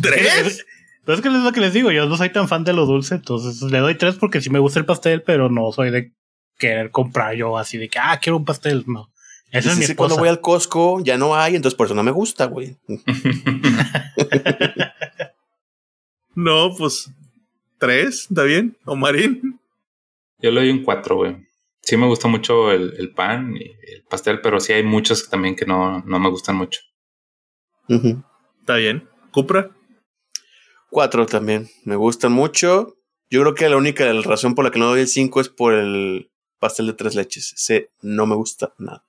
¿Tres? 0.00 0.64
Pero 1.06 1.16
es 1.16 1.22
que 1.22 1.28
es 1.28 1.34
lo 1.34 1.52
que 1.52 1.60
les 1.60 1.72
digo, 1.72 1.92
yo 1.92 2.06
no 2.06 2.16
soy 2.16 2.30
tan 2.30 2.48
fan 2.48 2.64
de 2.64 2.72
lo 2.72 2.84
dulce, 2.84 3.14
entonces 3.14 3.62
le 3.62 3.78
doy 3.78 3.94
tres 3.94 4.16
porque 4.16 4.40
sí 4.40 4.50
me 4.50 4.58
gusta 4.58 4.80
el 4.80 4.86
pastel, 4.86 5.22
pero 5.22 5.48
no 5.48 5.70
soy 5.70 5.92
de 5.92 6.12
querer 6.58 6.90
comprar 6.90 7.36
yo 7.36 7.56
así 7.56 7.78
de 7.78 7.88
que, 7.88 8.00
ah, 8.00 8.18
quiero 8.20 8.38
un 8.38 8.44
pastel, 8.44 8.82
no. 8.88 9.08
Eso 9.52 9.70
es 9.70 9.78
mi 9.78 9.84
esposa. 9.84 9.96
Cuando 9.96 10.16
voy 10.16 10.28
al 10.28 10.40
Costco 10.40 11.00
ya 11.04 11.16
no 11.16 11.36
hay, 11.36 11.54
entonces 11.54 11.76
por 11.76 11.86
eso 11.86 11.94
no 11.94 12.02
me 12.02 12.10
gusta, 12.10 12.46
güey. 12.46 12.76
no, 16.34 16.74
pues 16.76 17.08
tres, 17.78 18.26
¿está 18.28 18.42
bien? 18.42 18.76
¿O 18.84 18.96
Marín? 18.96 19.60
Yo 20.40 20.50
le 20.50 20.62
doy 20.62 20.70
un 20.70 20.82
cuatro, 20.82 21.18
güey. 21.18 21.36
Sí 21.82 21.96
me 21.96 22.06
gusta 22.06 22.26
mucho 22.26 22.72
el, 22.72 23.12
pan 23.14 23.56
y 23.56 23.62
el 23.62 24.02
pastel, 24.10 24.40
pero 24.40 24.58
sí 24.58 24.72
hay 24.72 24.82
muchos 24.82 25.30
también 25.30 25.54
que 25.54 25.66
no, 25.66 26.00
no 26.00 26.18
me 26.18 26.30
gustan 26.30 26.56
mucho. 26.56 26.80
Está 27.86 28.74
bien. 28.74 29.08
¿Cupra? 29.30 29.70
Cuatro 30.90 31.26
también. 31.26 31.68
Me 31.84 31.96
gustan 31.96 32.32
mucho. 32.32 32.96
Yo 33.30 33.40
creo 33.42 33.54
que 33.54 33.68
la 33.68 33.76
única 33.76 34.10
razón 34.22 34.54
por 34.54 34.64
la 34.64 34.70
que 34.70 34.78
no 34.78 34.86
doy 34.86 35.00
el 35.00 35.08
cinco 35.08 35.40
es 35.40 35.48
por 35.48 35.74
el 35.74 36.30
pastel 36.58 36.86
de 36.86 36.92
tres 36.92 37.14
leches. 37.14 37.52
Ese 37.54 37.90
no 38.02 38.26
me 38.26 38.34
gusta 38.34 38.72
nada. 38.78 39.04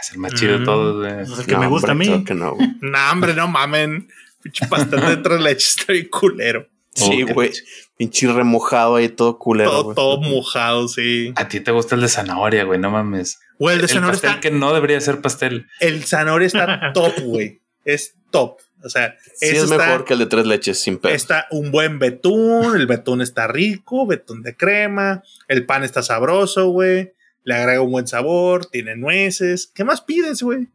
Es 0.00 0.12
el 0.12 0.18
más 0.18 0.34
chido 0.34 0.58
de 0.58 0.64
todos. 0.64 1.04
Mm. 1.04 1.20
Es 1.20 1.38
el 1.38 1.46
que 1.46 1.56
me 1.56 1.66
gusta 1.66 1.92
a 1.92 1.94
mí. 1.94 2.08
no, 2.08 2.56
no, 2.80 3.10
hombre, 3.12 3.34
no 3.34 3.48
mamen. 3.48 4.08
Pinche 4.42 4.66
pastel 4.66 5.00
de 5.00 5.16
tres 5.18 5.40
leches 5.40 5.78
está 5.78 5.92
bien 5.92 6.08
culero. 6.08 6.68
Sí, 6.94 7.22
güey. 7.22 7.50
Pinche 7.96 8.32
remojado 8.32 8.96
ahí, 8.96 9.08
todo 9.08 9.38
culero. 9.38 9.70
Todo, 9.70 9.94
todo, 9.94 10.20
mojado, 10.20 10.86
sí. 10.88 11.32
A 11.36 11.48
ti 11.48 11.60
te 11.60 11.70
gusta 11.70 11.96
el 11.96 12.02
de 12.02 12.08
zanahoria, 12.08 12.64
güey, 12.64 12.78
no 12.78 12.90
mames. 12.90 13.40
Güey, 13.58 13.76
el 13.76 13.82
de 13.82 13.88
zanahoria 13.88 14.20
pastel 14.20 14.40
que 14.40 14.50
no 14.50 14.72
debería 14.72 15.00
ser 15.00 15.20
pastel. 15.20 15.66
El 15.80 16.04
zanahoria 16.04 16.46
está 16.46 16.92
top, 16.94 17.12
güey. 17.20 17.60
Es 17.84 18.14
top. 18.30 18.60
O 18.84 18.88
sea, 18.88 19.16
sí 19.34 19.56
es 19.56 19.68
mejor 19.68 20.04
que 20.04 20.12
el 20.12 20.18
de 20.20 20.26
tres 20.26 20.46
leches 20.46 20.78
sin 20.78 20.98
pedo. 20.98 21.12
Está 21.12 21.46
un 21.50 21.70
buen 21.70 21.98
betún, 21.98 22.76
el 22.76 22.86
betún 22.86 23.22
está 23.22 23.46
rico, 23.46 24.06
betún 24.06 24.42
de 24.42 24.56
crema, 24.56 25.22
el 25.48 25.64
pan 25.64 25.84
está 25.84 26.02
sabroso, 26.02 26.68
güey. 26.68 27.12
Le 27.42 27.54
agrega 27.54 27.80
un 27.80 27.92
buen 27.92 28.06
sabor, 28.06 28.66
tiene 28.66 28.96
nueces. 28.96 29.66
¿Qué 29.74 29.84
más 29.84 30.00
pides, 30.00 30.42
güey? 30.42 30.68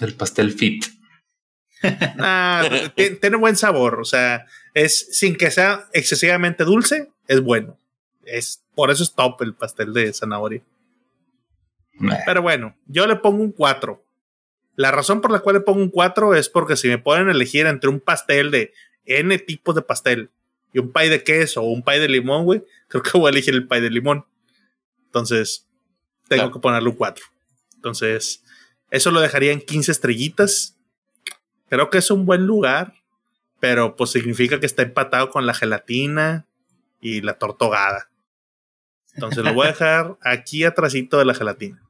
El 0.00 0.14
pastel 0.14 0.52
fit. 0.52 0.84
ah, 1.82 2.68
tiene 3.20 3.36
buen 3.36 3.56
sabor, 3.56 4.00
o 4.00 4.04
sea, 4.04 4.46
es 4.74 5.16
sin 5.16 5.36
que 5.36 5.50
sea 5.50 5.88
excesivamente 5.92 6.64
dulce, 6.64 7.10
es 7.26 7.40
bueno. 7.40 7.78
Es 8.24 8.64
por 8.74 8.90
eso 8.90 9.02
es 9.02 9.14
top 9.14 9.42
el 9.42 9.54
pastel 9.54 9.92
de 9.92 10.12
zanahoria. 10.12 10.62
Pero 12.24 12.42
bueno, 12.42 12.76
yo 12.86 13.06
le 13.06 13.16
pongo 13.16 13.42
un 13.42 13.52
4. 13.52 14.02
La 14.76 14.90
razón 14.90 15.20
por 15.20 15.30
la 15.30 15.40
cual 15.40 15.56
le 15.56 15.60
pongo 15.60 15.80
un 15.80 15.90
4 15.90 16.34
es 16.34 16.48
porque 16.48 16.76
si 16.76 16.88
me 16.88 16.98
pueden 16.98 17.28
elegir 17.28 17.66
entre 17.66 17.90
un 17.90 18.00
pastel 18.00 18.50
de 18.50 18.72
N 19.04 19.36
tipos 19.38 19.74
de 19.74 19.82
pastel 19.82 20.30
y 20.72 20.78
un 20.78 20.92
pay 20.92 21.08
de 21.08 21.22
queso 21.22 21.62
o 21.62 21.70
un 21.70 21.82
pay 21.82 22.00
de 22.00 22.08
limón, 22.08 22.44
güey, 22.44 22.62
creo 22.88 23.02
que 23.02 23.18
voy 23.18 23.28
a 23.28 23.30
elegir 23.30 23.54
el 23.54 23.66
pay 23.66 23.80
de 23.80 23.90
limón. 23.90 24.26
Entonces, 25.06 25.68
tengo 26.28 26.52
que 26.52 26.60
ponerle 26.60 26.88
un 26.88 26.96
4. 26.96 27.24
Entonces, 27.74 28.44
eso 28.90 29.10
lo 29.10 29.20
dejaría 29.20 29.52
en 29.52 29.60
15 29.60 29.90
estrellitas. 29.90 30.76
Creo 31.68 31.90
que 31.90 31.98
es 31.98 32.10
un 32.10 32.26
buen 32.26 32.46
lugar, 32.46 32.94
pero 33.58 33.96
pues 33.96 34.10
significa 34.10 34.60
que 34.60 34.66
está 34.66 34.82
empatado 34.82 35.30
con 35.30 35.46
la 35.46 35.54
gelatina 35.54 36.46
y 37.00 37.20
la 37.20 37.34
tortogada. 37.34 38.10
Entonces 39.14 39.44
lo 39.44 39.54
voy 39.54 39.66
a 39.66 39.70
dejar 39.72 40.18
aquí 40.22 40.64
atrásito 40.64 41.18
de 41.18 41.24
la 41.24 41.34
gelatina. 41.34 41.82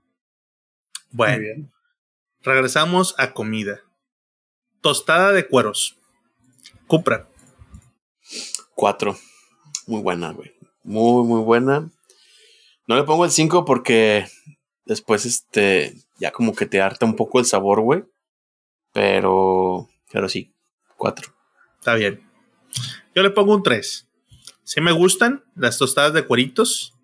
Bueno, 1.11 1.69
regresamos 2.43 3.15
a 3.19 3.33
comida. 3.33 3.81
Tostada 4.81 5.33
de 5.33 5.47
cueros. 5.47 5.97
Cupra. 6.87 7.29
Cuatro. 8.75 9.17
Muy 9.87 10.01
buena, 10.03 10.33
güey. 10.33 10.53
Muy, 10.83 11.25
muy 11.27 11.43
buena. 11.43 11.91
No 12.87 12.97
le 12.97 13.05
pongo 13.05 13.25
el 13.25 13.31
5 13.31 13.65
porque 13.65 14.27
después, 14.85 15.27
este, 15.27 15.95
ya 16.19 16.33
como 16.33 16.55
que 16.55 16.67
te 16.67 16.81
harta 16.81 17.07
un 17.07 17.17
poco 17.17 17.39
el 17.39 17.47
sabor, 17.47 17.81
güey. 17.81 18.05
Pero, 18.93 19.89
pero 20.12 20.29
sí, 20.29 20.53
4. 20.97 21.33
Está 21.79 21.95
bien. 21.95 22.29
Yo 23.15 23.23
le 23.23 23.31
pongo 23.31 23.55
un 23.55 23.62
3. 23.62 24.09
Sí 24.65 24.81
me 24.81 24.93
gustan 24.93 25.45
las 25.55 25.79
tostadas 25.79 26.12
de 26.12 26.27
cueritos. 26.27 26.95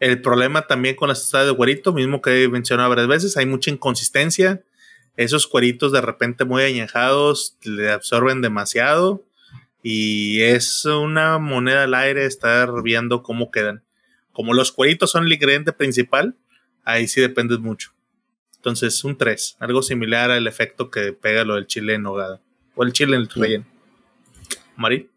El 0.00 0.22
problema 0.22 0.66
también 0.66 0.94
con 0.94 1.08
las 1.08 1.20
tostadas 1.20 1.48
de 1.48 1.56
cuerito, 1.56 1.92
mismo 1.92 2.22
que 2.22 2.44
he 2.44 2.48
mencionado 2.48 2.88
varias 2.88 3.08
veces, 3.08 3.36
hay 3.36 3.46
mucha 3.46 3.70
inconsistencia. 3.70 4.62
Esos 5.16 5.46
cueritos 5.48 5.90
de 5.90 6.00
repente 6.00 6.44
muy 6.44 6.62
añejados 6.62 7.56
le 7.62 7.90
absorben 7.90 8.40
demasiado 8.40 9.24
y 9.82 10.42
es 10.42 10.84
una 10.84 11.38
moneda 11.38 11.84
al 11.84 11.94
aire 11.94 12.26
estar 12.26 12.82
viendo 12.82 13.22
cómo 13.22 13.50
quedan. 13.50 13.82
Como 14.32 14.54
los 14.54 14.70
cueritos 14.70 15.10
son 15.10 15.26
el 15.26 15.32
ingrediente 15.32 15.72
principal, 15.72 16.36
ahí 16.84 17.08
sí 17.08 17.20
depende 17.20 17.58
mucho. 17.58 17.92
Entonces, 18.54 19.02
un 19.02 19.16
3, 19.16 19.56
algo 19.58 19.82
similar 19.82 20.30
al 20.30 20.46
efecto 20.46 20.90
que 20.90 21.12
pega 21.12 21.44
lo 21.44 21.56
del 21.56 21.66
chile 21.66 21.94
en 21.94 22.02
nogada 22.02 22.40
o 22.74 22.84
el 22.84 22.92
chile 22.92 23.16
en 23.16 23.22
el 23.22 23.28
relleno. 23.28 23.66
Mari. 24.76 25.10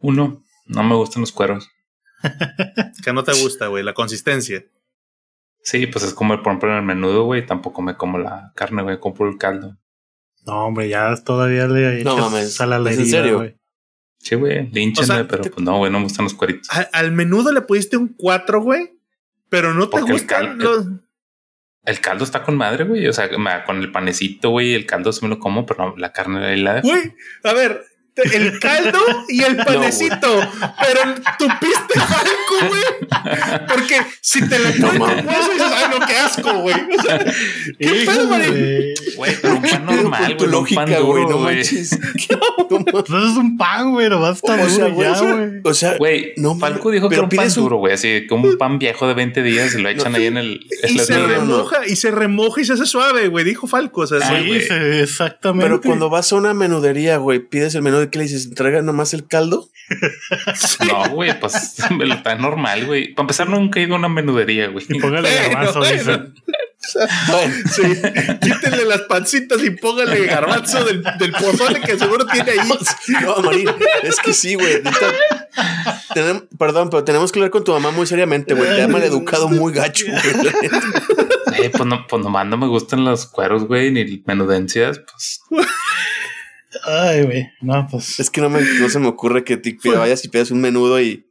Uno, 0.00 0.42
no 0.66 0.82
me 0.82 0.94
gustan 0.94 1.22
los 1.22 1.32
cueros. 1.32 1.70
Que 3.04 3.12
no 3.12 3.24
te 3.24 3.32
gusta, 3.32 3.66
güey, 3.68 3.84
la 3.84 3.94
consistencia. 3.94 4.64
Sí, 5.62 5.86
pues 5.86 6.04
es 6.04 6.12
como, 6.12 6.36
por 6.42 6.52
ejemplo, 6.52 6.70
en 6.70 6.76
el 6.76 6.82
menudo, 6.82 7.24
güey, 7.24 7.46
tampoco 7.46 7.80
me 7.80 7.96
como 7.96 8.18
la 8.18 8.52
carne, 8.54 8.82
güey, 8.82 9.00
compro 9.00 9.28
el 9.28 9.38
caldo. 9.38 9.76
No, 10.44 10.66
hombre, 10.66 10.88
ya 10.90 11.14
todavía 11.24 11.66
le 11.66 12.04
no, 12.04 12.18
mames, 12.18 12.60
a 12.60 12.66
la 12.66 12.76
herida, 12.76 13.02
¿En 13.02 13.06
serio? 13.06 13.36
Güey. 13.38 13.56
Sí, 14.18 14.34
güey, 14.34 14.70
línchenme, 14.70 15.24
pero 15.24 15.42
pues 15.42 15.58
no, 15.58 15.78
güey, 15.78 15.90
no 15.90 15.98
me 15.98 16.04
gustan 16.04 16.24
los 16.24 16.34
cueritos. 16.34 16.68
al 16.92 17.12
menudo 17.12 17.52
le 17.52 17.62
pusiste 17.62 17.96
un 17.96 18.08
4, 18.08 18.62
güey, 18.62 18.98
pero 19.48 19.74
no 19.74 19.88
te 19.88 20.00
gustan 20.00 20.52
el 20.52 20.58
los... 20.58 20.86
El, 21.84 22.00
caldo 22.00 22.24
está 22.24 22.42
con 22.42 22.56
madre, 22.56 22.84
güey. 22.84 23.06
O 23.06 23.12
sea, 23.12 23.28
con 23.66 23.76
el 23.76 23.92
panecito, 23.92 24.50
güey, 24.50 24.74
el 24.74 24.86
caldo 24.86 25.12
sí 25.12 25.20
me 25.22 25.28
lo 25.28 25.38
como, 25.38 25.66
pero 25.66 25.90
no, 25.90 25.96
la 25.96 26.12
carne 26.12 26.44
ahí 26.44 26.60
la 26.60 26.80
Güey, 26.80 27.14
a 27.42 27.52
ver, 27.52 27.84
el 28.16 28.58
caldo 28.60 29.00
y 29.28 29.42
el 29.42 29.56
panecito. 29.64 30.40
pero 30.80 31.14
tupiste 31.38 32.00
falco, 32.00 32.68
güey. 32.68 33.66
Porque 33.68 33.96
si 34.20 34.48
te 34.48 34.58
le 34.58 34.70
pones 34.72 34.98
no, 34.98 35.04
hueso 35.06 35.50
dices, 35.52 35.72
ay, 35.74 35.98
no, 35.98 36.06
qué 36.06 36.16
asco, 36.16 36.54
güey. 36.60 36.76
O 36.96 37.02
sea, 37.02 37.18
¿qué 37.78 38.04
pedo, 38.06 38.28
güey? 38.28 38.94
Güey, 39.16 39.36
pero 39.40 39.56
un 39.56 39.62
pan 39.62 39.86
normal, 39.86 40.36
güey. 40.36 40.50
lógica, 40.50 41.00
güey, 41.00 41.26
no 41.26 41.38
manches. 41.38 41.98
Pues 42.94 43.04
es 43.08 43.36
un 43.36 43.56
pan, 43.56 43.92
güey, 43.92 44.08
no 44.08 44.20
va 44.20 44.30
a 44.30 44.32
estar 44.32 44.58
duro 44.68 44.88
ya, 44.88 45.20
güey. 45.20 45.60
O 45.62 45.74
sea, 45.74 45.96
güey, 45.96 46.32
no, 46.36 46.56
Falco 46.56 46.90
dijo 46.90 47.08
que 47.08 47.16
era 47.16 47.24
un 47.24 47.30
pan 47.30 47.52
duro, 47.54 47.76
güey. 47.76 47.94
Así 47.94 48.26
como 48.26 48.48
un 48.48 48.58
pan 48.58 48.78
viejo 48.78 49.06
de 49.06 49.14
20 49.14 49.42
días 49.42 49.74
y 49.74 49.82
lo 49.82 49.88
echan 49.88 50.14
ahí 50.14 50.26
en 50.26 50.36
el. 50.36 50.66
Y 50.88 50.98
se 50.98 51.18
remoja, 51.26 51.86
y 51.86 51.96
se 51.96 52.10
remoja 52.10 52.60
y 52.60 52.64
se 52.64 52.74
hace 52.74 52.86
suave, 52.86 53.28
güey. 53.28 53.44
Dijo 53.44 53.66
Falco. 53.66 54.02
O 54.02 54.06
sea, 54.06 54.20
sí, 54.20 54.50
exactamente. 55.00 55.66
Pero 55.66 55.80
cuando 55.80 56.10
vas 56.10 56.32
a 56.32 56.36
una 56.36 56.54
menudería, 56.54 57.16
güey, 57.16 57.40
pides 57.40 57.74
el 57.74 57.82
menú 57.82 58.03
¿qué 58.10 58.18
le 58.18 58.24
dices? 58.24 58.46
¿Entrega 58.46 58.82
nomás 58.82 59.14
el 59.14 59.26
caldo? 59.26 59.68
no, 60.86 61.10
güey, 61.10 61.38
pues 61.38 61.78
está 61.78 62.34
normal, 62.36 62.86
güey. 62.86 63.14
Para 63.14 63.24
empezar, 63.24 63.48
nunca 63.48 63.80
he 63.80 63.84
ido 63.84 63.94
a 63.94 63.98
una 63.98 64.08
menudería, 64.08 64.68
güey. 64.68 64.84
Y 64.88 64.98
póngale 64.98 65.28
garbanzo, 65.50 65.82
sea, 66.78 67.50
sí. 67.70 67.82
Quítenle 68.40 68.84
las 68.84 69.02
pancitas 69.02 69.62
y 69.62 69.70
póngale 69.70 70.26
garbanzo 70.26 70.84
del, 70.84 71.02
del 71.18 71.32
pozole 71.32 71.80
que 71.80 71.98
seguro 71.98 72.26
tiene 72.26 72.52
ahí. 72.52 72.68
No, 73.22 73.36
Marín, 73.42 73.68
es 74.02 74.20
que 74.20 74.32
sí, 74.32 74.54
güey. 74.54 74.82
Perdón, 76.58 76.90
pero 76.90 77.04
tenemos 77.04 77.32
que 77.32 77.38
hablar 77.38 77.50
con 77.50 77.64
tu 77.64 77.72
mamá 77.72 77.90
muy 77.90 78.06
seriamente, 78.06 78.54
güey. 78.54 78.76
Te 78.76 78.82
ha 78.82 78.88
maleducado 78.88 79.48
muy 79.48 79.72
gacho, 79.72 80.06
güey. 80.06 80.52
Eh, 81.62 81.70
pues, 81.70 81.86
no, 81.86 82.06
pues 82.06 82.22
nomás 82.22 82.46
no 82.46 82.56
me 82.56 82.66
gustan 82.66 83.04
los 83.04 83.26
cueros, 83.26 83.66
güey, 83.66 83.90
ni 83.90 84.22
menudencias. 84.26 84.98
Pues 84.98 85.40
Ay, 86.82 87.22
güey. 87.22 87.48
No, 87.60 87.86
pues. 87.90 88.18
Es 88.20 88.30
que 88.30 88.40
no, 88.40 88.50
me, 88.50 88.60
no 88.80 88.88
se 88.88 88.98
me 88.98 89.08
ocurre 89.08 89.44
que 89.44 89.56
te 89.56 89.76
vayas 89.90 90.24
y 90.24 90.28
pidas 90.28 90.50
un 90.50 90.60
menudo 90.60 91.00
y, 91.00 91.26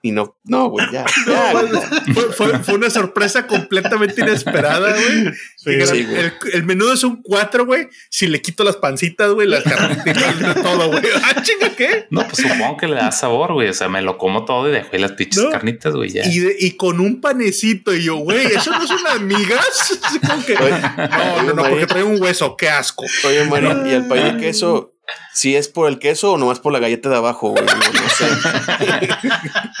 y 0.00 0.12
no. 0.12 0.36
No, 0.44 0.68
güey, 0.70 0.86
ya. 0.92 1.04
ya, 1.26 1.52
güey. 1.52 1.68
Fue, 2.14 2.22
fue- 2.32 2.58
fue 2.60 2.74
una 2.74 2.88
sorpresa 2.88 3.46
completamente 3.46 4.20
inesperada, 4.20 4.92
güey. 4.92 5.32
Sí, 5.56 5.70
Dijeron, 5.70 5.88
sí, 5.96 6.04
güey. 6.04 6.18
el, 6.20 6.32
el 6.54 6.64
menudo 6.64 6.92
es 6.94 7.02
un 7.04 7.20
4, 7.22 7.66
güey. 7.66 7.88
Si 8.08 8.28
le 8.28 8.40
quito 8.40 8.62
las 8.64 8.76
pancitas, 8.76 9.32
güey, 9.32 9.48
las 9.48 9.64
carnitas, 9.64 10.38
de 10.38 10.62
todo, 10.62 10.88
güey. 10.88 11.02
Ah, 11.24 11.42
chinga, 11.42 11.74
¿qué? 11.76 12.06
no, 12.10 12.26
pues 12.28 12.36
supongo 12.48 12.76
que 12.76 12.86
le 12.86 12.94
da 12.94 13.10
sabor, 13.12 13.52
güey. 13.54 13.68
O 13.68 13.74
sea, 13.74 13.88
me 13.88 14.00
lo 14.00 14.16
como 14.18 14.44
todo 14.44 14.68
y 14.68 14.72
dejo 14.72 14.88
ahí 14.92 15.00
las 15.00 15.12
pinches 15.12 15.42
No. 15.42 15.50
carnitas, 15.50 15.94
güey. 15.94 16.10
Ya. 16.10 16.26
Y, 16.26 16.38
de- 16.38 16.56
y 16.58 16.76
con 16.76 17.00
un 17.00 17.20
panecito. 17.20 17.92
Y 17.94 18.04
yo, 18.04 18.16
güey, 18.16 18.46
¿eso 18.46 18.70
no 18.70 19.08
amigas? 19.10 19.98
Como 20.28 20.44
que, 20.44 20.54
Oye, 20.56 20.70
no, 20.96 21.42
no, 21.42 21.54
no, 21.54 21.62
porque 21.68 21.86
trae 21.86 22.02
un 22.02 22.20
hueso. 22.22 22.56
Qué 22.56 22.68
asco. 22.68 23.04
Oye, 23.24 23.44
Marín, 23.44 23.86
¿y 23.86 23.90
el 23.90 24.06
pay 24.06 24.32
de 24.32 24.36
queso? 24.38 24.94
¿Si 25.38 25.54
es 25.54 25.68
por 25.68 25.88
el 25.88 26.00
queso 26.00 26.32
o 26.32 26.36
nomás 26.38 26.58
por 26.58 26.72
la 26.72 26.80
galleta 26.80 27.08
de 27.08 27.14
abajo, 27.16 27.50
güey? 27.50 27.64
No, 27.64 27.72
no 27.74 28.08
sé. 28.08 28.24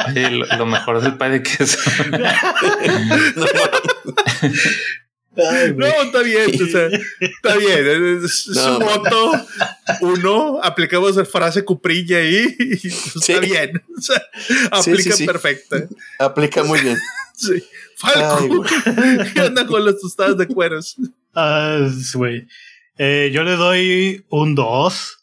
Oye, 0.08 0.30
lo, 0.30 0.46
lo 0.56 0.66
mejor 0.66 0.98
es 0.98 1.04
el 1.04 1.16
pay 1.16 1.30
de 1.32 1.42
queso. 1.42 1.78
No, 5.36 5.44
Ay, 5.48 5.68
No, 5.70 5.86
güey. 5.86 6.06
está 6.06 6.22
bien, 6.22 6.50
o 6.62 6.66
sea, 6.66 6.88
está 7.20 7.56
bien. 7.58 7.86
Es, 8.24 8.48
es 8.48 8.56
No. 8.56 8.78
un 8.78 8.84
voto, 8.84 9.32
uno, 10.00 10.60
aplicamos 10.62 11.14
la 11.14 11.24
frase 11.24 11.64
cuprilla 11.64 12.18
ahí 12.18 12.56
y 12.58 12.88
está 12.88 13.20
Sí. 13.20 13.34
bien. 13.40 13.80
O 13.96 14.00
sea, 14.00 14.20
Sí, 14.82 14.90
aplica 14.90 15.12
sí, 15.12 15.18
sí. 15.18 15.26
perfecta. 15.26 15.76
aplica 16.18 16.64
muy 16.64 16.80
bien. 16.80 16.98
Sí. 17.36 17.62
Falco, 17.96 18.64
Ay. 18.64 19.30
¿qué 19.32 19.40
onda 19.42 19.64
con 19.66 19.84
las 19.84 20.00
tostadas 20.00 20.36
de 20.38 20.46
cueros? 20.48 20.96
Ah, 21.34 21.88
güey. 22.14 22.46
Eh, 22.96 23.30
yo 23.32 23.44
le 23.44 23.54
doy 23.54 24.24
un 24.30 24.56
2. 24.56 25.17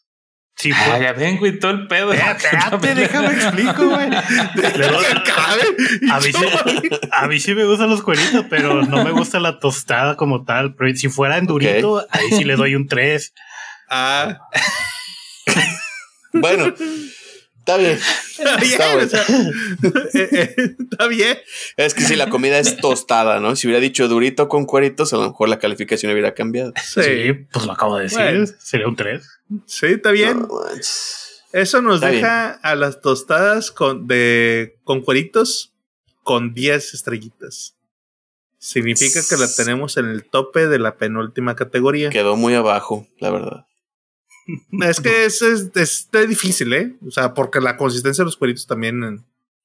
Sí, 0.58 0.70
Ah, 0.74 0.86
fue. 0.90 1.00
ya 1.02 1.12
ven, 1.12 1.36
güey, 1.36 1.58
todo 1.58 1.70
el 1.72 1.86
pedo. 1.86 2.14
Espérate, 2.14 2.94
déjame 2.94 3.34
explico, 3.34 3.88
güey. 3.90 4.06
A 6.10 6.20
mí, 6.20 6.32
sí, 6.32 6.44
a 7.12 7.26
mí 7.28 7.40
sí 7.40 7.54
me 7.54 7.64
gustan 7.66 7.90
los 7.90 8.02
cueritos, 8.02 8.46
pero 8.48 8.82
no 8.82 9.04
me 9.04 9.10
gusta 9.10 9.38
la 9.38 9.58
tostada 9.58 10.16
como 10.16 10.44
tal. 10.44 10.74
Pero 10.74 10.94
si 10.96 11.08
fuera 11.08 11.36
en 11.38 11.46
durito, 11.46 12.06
ahí 12.10 12.30
sí 12.30 12.44
le 12.44 12.56
doy 12.56 12.74
un 12.74 12.86
3. 12.88 13.34
Ah, 13.90 14.38
Bueno, 16.32 16.74
está 17.58 17.76
bien. 17.78 17.98
está 18.38 18.56
bien, 18.56 18.72
Está 18.72 18.92
bueno. 18.92 19.06
o 19.06 19.08
sea, 19.08 19.24
eh, 20.14 20.28
eh, 20.32 20.54
está 20.78 21.06
bien. 21.06 21.38
Es 21.76 21.94
que 21.94 22.02
si 22.02 22.16
la 22.16 22.28
comida 22.28 22.58
es 22.58 22.76
tostada, 22.76 23.40
¿no? 23.40 23.56
Si 23.56 23.66
hubiera 23.66 23.80
dicho 23.80 24.08
durito 24.08 24.48
con 24.48 24.66
cueritos, 24.66 25.12
a 25.12 25.16
lo 25.16 25.28
mejor 25.28 25.48
la 25.48 25.58
calificación 25.58 26.12
hubiera 26.12 26.34
cambiado. 26.34 26.72
Sí, 26.82 27.02
Sí, 27.02 27.32
pues 27.52 27.66
lo 27.66 27.72
acabo 27.72 27.96
de 27.96 28.04
decir. 28.04 28.18
Bueno. 28.18 28.46
Sería 28.58 28.88
un 28.88 28.96
3. 28.96 29.35
Sí, 29.66 29.86
está 29.86 30.10
bien. 30.10 30.40
No. 30.40 30.48
Eso 31.52 31.80
nos 31.80 31.96
Está 31.96 32.08
deja 32.08 32.50
a 32.50 32.74
las 32.74 33.00
tostadas 33.00 33.70
con, 33.70 34.06
de, 34.06 34.78
con 34.84 35.00
cueritos 35.00 35.72
con 36.22 36.54
10 36.54 36.94
estrellitas. 36.94 37.76
Significa 38.58 39.20
que 39.28 39.36
la 39.36 39.46
tenemos 39.54 39.96
en 39.96 40.06
el 40.06 40.24
tope 40.24 40.66
de 40.66 40.78
la 40.78 40.96
penúltima 40.96 41.54
categoría. 41.54 42.10
Quedó 42.10 42.36
muy 42.36 42.54
abajo, 42.54 43.06
la 43.20 43.30
verdad. 43.30 43.66
Es 44.82 45.00
que 45.00 45.24
es, 45.24 45.42
es, 45.42 45.70
es 45.74 46.28
difícil, 46.28 46.72
¿eh? 46.72 46.94
O 47.06 47.10
sea, 47.10 47.34
porque 47.34 47.60
la 47.60 47.76
consistencia 47.76 48.22
de 48.22 48.26
los 48.26 48.36
cueritos 48.36 48.66
también 48.66 49.02
eh, 49.02 49.18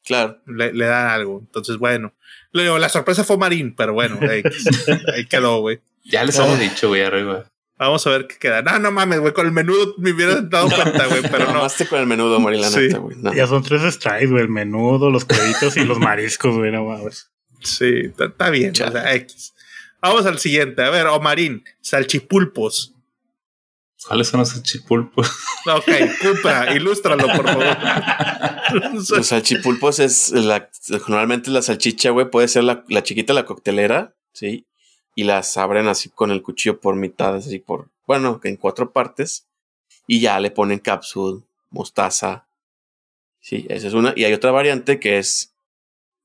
Claro. 0.03 0.39
le, 0.47 0.73
le 0.73 0.85
da 0.85 1.13
algo. 1.13 1.39
Entonces, 1.39 1.77
bueno. 1.77 2.13
Le 2.51 2.63
digo, 2.63 2.79
La 2.79 2.89
sorpresa 2.89 3.23
fue 3.23 3.37
Marín, 3.37 3.75
pero 3.75 3.93
bueno, 3.93 4.17
ahí, 4.21 4.41
ahí 5.15 5.25
quedó, 5.25 5.59
güey. 5.61 5.81
Ya 6.03 6.23
les 6.23 6.37
hemos 6.39 6.59
dicho, 6.59 6.87
güey, 6.89 7.03
arriba. 7.03 7.50
Vamos 7.81 8.05
a 8.05 8.11
ver 8.11 8.27
qué 8.27 8.37
queda. 8.37 8.61
No, 8.61 8.77
no 8.77 8.91
mames, 8.91 9.19
güey. 9.21 9.33
Con 9.33 9.47
el 9.47 9.51
menudo 9.51 9.95
me 9.97 10.11
hubiera 10.11 10.39
dado 10.41 10.69
cuenta, 10.69 11.07
güey, 11.07 11.23
pero 11.23 11.45
no. 11.47 11.53
Mamaste 11.53 11.87
con 11.87 11.99
el 11.99 12.05
menudo, 12.05 12.39
Mari, 12.39 12.59
la 12.59 12.69
Sí. 12.69 12.79
neta, 12.81 12.99
güey. 12.99 13.17
No. 13.17 13.33
Ya 13.33 13.47
son 13.47 13.63
tres 13.63 13.81
strikes, 13.95 14.27
güey. 14.27 14.43
El 14.43 14.49
menudo, 14.49 15.09
los 15.09 15.25
cueritos 15.25 15.75
y 15.77 15.85
los 15.85 15.97
mariscos, 15.99 16.55
güey. 16.55 16.71
No 16.71 16.85
mames. 16.85 17.31
Sí, 17.61 18.11
está 18.17 18.49
bien. 18.51 18.73
Chale. 18.73 18.89
O 18.99 19.01
sea, 19.01 19.15
X. 19.15 19.53
Vamos 19.99 20.27
al 20.27 20.37
siguiente. 20.37 20.83
A 20.83 20.91
ver, 20.91 21.07
Omarín, 21.07 21.63
salchipulpos. 21.81 22.93
¿Cuáles 24.07 24.27
son 24.29 24.39
los 24.41 24.61
chipulpos? 24.63 25.31
Ok, 25.67 25.89
Cupra, 26.21 26.73
ilústralo, 26.75 27.25
por 27.35 27.45
favor. 27.47 27.65
Los 28.93 29.27
salchipulpos 29.27 29.99
es 29.99 30.31
la, 30.31 30.69
normalmente 31.07 31.51
la 31.51 31.61
salchicha, 31.61 32.09
güey, 32.11 32.29
puede 32.29 32.47
ser 32.47 32.63
la, 32.63 32.83
la 32.89 33.03
chiquita, 33.03 33.33
la 33.33 33.45
coctelera, 33.45 34.15
¿sí? 34.33 34.65
Y 35.15 35.23
las 35.25 35.57
abren 35.57 35.87
así 35.87 36.09
con 36.09 36.31
el 36.31 36.41
cuchillo 36.41 36.79
por 36.79 36.95
mitad, 36.95 37.35
así 37.35 37.59
por, 37.59 37.89
bueno, 38.07 38.39
en 38.43 38.55
cuatro 38.55 38.91
partes. 38.91 39.47
Y 40.07 40.21
ya 40.21 40.39
le 40.39 40.51
ponen 40.51 40.79
capsule, 40.79 41.43
mostaza. 41.69 42.47
Sí, 43.39 43.65
esa 43.69 43.87
es 43.87 43.93
una. 43.93 44.13
Y 44.15 44.23
hay 44.23 44.33
otra 44.33 44.51
variante 44.51 44.99
que 44.99 45.17
es 45.17 45.53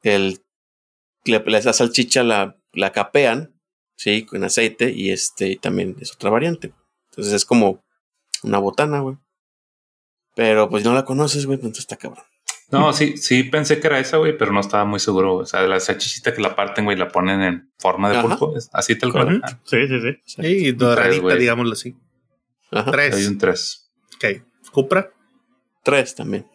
el, 0.02 0.44
esa 1.24 1.72
salchicha 1.72 2.22
la, 2.22 2.56
la 2.72 2.92
capean, 2.92 3.54
sí, 3.96 4.24
con 4.24 4.44
aceite. 4.44 4.92
Y 4.92 5.10
este 5.10 5.56
también 5.56 5.96
es 6.00 6.12
otra 6.12 6.30
variante. 6.30 6.72
Entonces 7.10 7.32
es 7.32 7.44
como 7.44 7.84
una 8.42 8.58
botana, 8.58 9.00
güey. 9.00 9.16
Pero 10.34 10.68
pues 10.68 10.84
no 10.84 10.94
la 10.94 11.04
conoces, 11.04 11.46
güey, 11.46 11.58
pues 11.58 11.66
entonces 11.66 11.84
está 11.84 11.96
cabrón. 11.96 12.24
No, 12.72 12.92
sí, 12.92 13.16
sí 13.16 13.44
pensé 13.44 13.78
que 13.80 13.86
era 13.86 14.00
esa, 14.00 14.16
güey, 14.16 14.36
pero 14.36 14.52
no 14.52 14.60
estaba 14.60 14.84
muy 14.84 14.98
seguro. 14.98 15.36
O 15.36 15.46
sea, 15.46 15.62
de 15.62 15.68
la 15.68 15.78
salchichita 15.78 16.34
que 16.34 16.42
la 16.42 16.56
parten, 16.56 16.84
güey, 16.84 16.96
la 16.96 17.08
ponen 17.08 17.40
en 17.42 17.70
forma 17.78 18.10
de 18.10 18.16
Ajá. 18.18 18.26
pulpo. 18.26 18.54
Así 18.72 18.96
tal 18.98 19.12
cual. 19.12 19.40
Ah, 19.44 19.58
Sí, 19.64 19.86
sí, 19.86 20.00
sí. 20.24 20.42
Y 20.46 20.72
doradita, 20.72 21.36
digámoslo 21.36 21.72
así. 21.74 21.96
Ajá. 22.72 22.90
Hay 22.90 23.10
Tres. 23.10 23.28
un 23.28 23.38
3. 23.38 23.90
Ok. 24.16 24.24
Cupra, 24.72 25.10
Tres 25.84 26.14
también. 26.16 26.46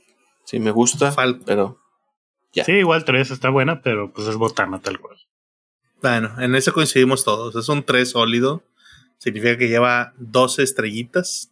Sí, 0.44 0.60
me 0.60 0.72
gusta, 0.72 1.12
Falco. 1.14 1.44
pero 1.46 1.80
Ya. 2.52 2.66
Sí, 2.66 2.74
igual 2.74 3.06
tres 3.06 3.32
está 3.32 3.50
buena, 3.50 3.82
pero 3.82 4.12
pues 4.12 4.28
es 4.28 4.36
botana 4.36 4.80
tal 4.82 5.00
cual. 5.00 5.16
Bueno, 6.02 6.36
en 6.42 6.56
eso 6.56 6.74
coincidimos 6.74 7.24
todos. 7.24 7.56
Es 7.56 7.70
un 7.70 7.84
3 7.84 8.10
sólido. 8.10 8.64
Significa 9.20 9.58
que 9.58 9.70
lleva 9.70 10.14
12 10.18 10.64
estrellitas. 10.64 11.52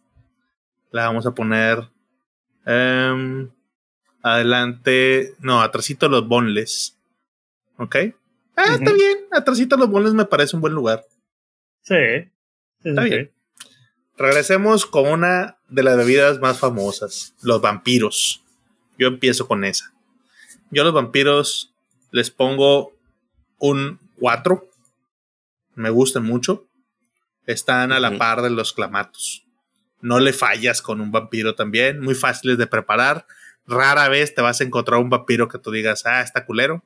La 0.90 1.06
vamos 1.06 1.24
a 1.24 1.34
poner 1.34 1.88
em, 2.66 3.48
adelante. 4.22 5.34
No, 5.40 5.62
atrásito 5.62 6.08
los 6.08 6.26
bonles. 6.26 6.96
¿Ok? 7.76 7.96
Ah, 8.56 8.74
está 8.74 8.92
bien. 8.92 9.18
Atrásito 9.30 9.76
los 9.76 9.88
bonles 9.88 10.12
me 10.12 10.24
parece 10.24 10.56
un 10.56 10.62
buen 10.62 10.74
lugar. 10.74 11.04
Sí. 11.82 11.94
sí, 12.82 12.88
Está 12.90 13.02
sí, 13.04 13.08
bien. 13.10 13.32
Regresemos 14.16 14.84
con 14.84 15.06
una 15.06 15.56
de 15.68 15.82
las 15.82 15.96
bebidas 15.96 16.40
más 16.40 16.58
famosas, 16.58 17.34
los 17.42 17.62
vampiros. 17.62 18.42
Yo 18.98 19.08
empiezo 19.08 19.48
con 19.48 19.64
esa. 19.64 19.94
Yo 20.70 20.82
a 20.82 20.84
los 20.84 20.92
vampiros 20.92 21.72
les 22.10 22.30
pongo 22.30 22.92
un 23.58 23.98
4. 24.18 24.68
Me 25.74 25.88
gustan 25.88 26.24
mucho. 26.24 26.66
Están 27.46 27.92
a 27.92 28.00
la 28.00 28.18
par 28.18 28.42
de 28.42 28.50
los 28.50 28.74
clamatos. 28.74 29.46
No 30.02 30.20
le 30.20 30.32
fallas 30.32 30.82
con 30.82 31.00
un 31.00 31.10
vampiro 31.10 31.54
también. 31.54 32.00
Muy 32.00 32.14
fáciles 32.14 32.58
de 32.58 32.66
preparar. 32.66 33.26
Rara 33.66 34.08
vez 34.08 34.34
te 34.34 34.42
vas 34.42 34.60
a 34.60 34.64
encontrar 34.64 35.00
un 35.00 35.10
vampiro 35.10 35.48
que 35.48 35.58
tú 35.58 35.70
digas, 35.70 36.04
ah, 36.06 36.22
está 36.22 36.44
culero. 36.44 36.84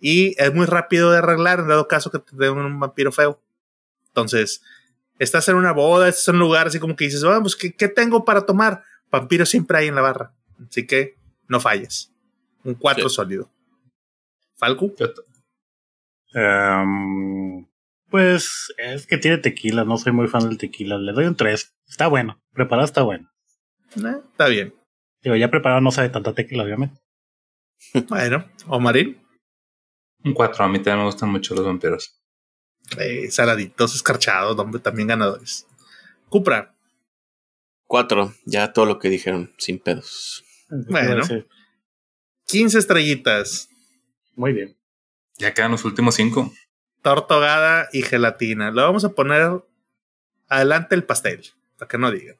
Y 0.00 0.34
es 0.42 0.52
muy 0.52 0.66
rápido 0.66 1.10
de 1.10 1.18
arreglar 1.18 1.60
en 1.60 1.68
dado 1.68 1.88
caso 1.88 2.10
que 2.10 2.18
te 2.18 2.36
den 2.36 2.52
un 2.58 2.80
vampiro 2.80 3.12
feo. 3.12 3.40
Entonces, 4.08 4.62
estás 5.18 5.48
en 5.48 5.56
una 5.56 5.72
boda, 5.72 6.08
estás 6.08 6.28
en 6.28 6.34
un 6.34 6.40
lugar 6.40 6.66
así 6.66 6.78
como 6.80 6.96
que 6.96 7.04
dices, 7.06 7.22
vamos, 7.22 7.56
¿qué, 7.56 7.74
qué 7.74 7.88
tengo 7.88 8.24
para 8.24 8.44
tomar? 8.46 8.82
Vampiro 9.10 9.46
siempre 9.46 9.78
hay 9.78 9.86
en 9.88 9.94
la 9.94 10.00
barra. 10.02 10.32
Así 10.68 10.86
que 10.86 11.16
no 11.48 11.60
falles. 11.60 12.12
Un 12.64 12.74
4 12.74 13.08
Sí. 13.08 13.14
sólido. 13.14 13.50
Falco. 14.56 14.92
Em, 16.32 17.66
pues 18.10 18.72
es 18.78 19.06
que 19.06 19.18
tiene 19.18 19.38
tequila, 19.38 19.84
no 19.84 19.96
soy 19.98 20.12
muy 20.12 20.28
fan 20.28 20.48
del 20.48 20.58
tequila. 20.58 20.98
Le 20.98 21.12
doy 21.12 21.26
un 21.26 21.36
3. 21.36 21.74
Está 21.88 22.06
bueno. 22.08 22.40
Preparado 22.52 22.86
está 22.86 23.02
bueno. 23.02 23.30
Eh, 23.96 24.16
está 24.30 24.46
bien. 24.48 24.74
Digo, 25.24 25.36
ya 25.36 25.50
preparado 25.50 25.80
no 25.80 25.90
sabe 25.90 26.10
tanta 26.10 26.34
tequila, 26.34 26.64
obviamente. 26.64 27.00
Bueno, 28.08 28.46
Omarín. 28.66 29.18
Un 30.22 30.34
4. 30.34 30.64
A 30.64 30.68
mí 30.68 30.78
también 30.78 30.98
me 30.98 31.04
gustan 31.04 31.30
mucho 31.30 31.54
los 31.54 31.64
vampiros. 31.64 32.20
Eh, 32.98 33.30
saladitos, 33.30 33.94
escarchados, 33.94 34.58
hombre, 34.58 34.80
también 34.80 35.08
ganadores. 35.08 35.66
Cupra. 36.28 36.74
cuatro. 37.86 38.34
Ya 38.44 38.72
todo 38.72 38.84
lo 38.86 38.98
que 38.98 39.08
dijeron, 39.08 39.52
sin 39.58 39.78
pedos. 39.78 40.44
Bueno. 40.68 41.24
Sí, 41.24 41.44
15 42.46 42.78
estrellitas. 42.78 43.68
Muy 44.34 44.52
bien. 44.52 44.76
Ya 45.38 45.54
quedan 45.54 45.72
los 45.72 45.84
últimos 45.84 46.14
5. 46.16 46.52
tortogada 47.02 47.88
y 47.92 48.02
gelatina. 48.02 48.70
Lo 48.70 48.82
vamos 48.82 49.04
a 49.04 49.10
poner 49.10 49.62
adelante 50.48 50.94
el 50.94 51.04
pastel, 51.04 51.44
para 51.78 51.88
que 51.88 51.98
no 51.98 52.10
digan. 52.10 52.36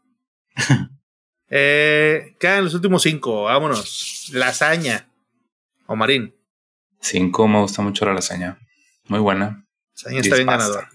eh, 1.49 2.37
quedan 2.39 2.65
los 2.65 2.75
últimos 2.75 3.03
cinco, 3.03 3.45
vámonos. 3.45 4.31
Lasaña. 4.33 5.09
O 5.87 5.97
marín. 5.97 6.35
Cinco, 7.01 7.47
me 7.47 7.61
gusta 7.61 7.83
mucho 7.83 8.05
la 8.07 8.15
lasaña. 8.15 8.59
Muy 9.09 9.21
buena. 9.21 9.67
Lasaña 9.95 10.21
está 10.21 10.37
bien 10.37 10.47
ganador. 10.47 10.89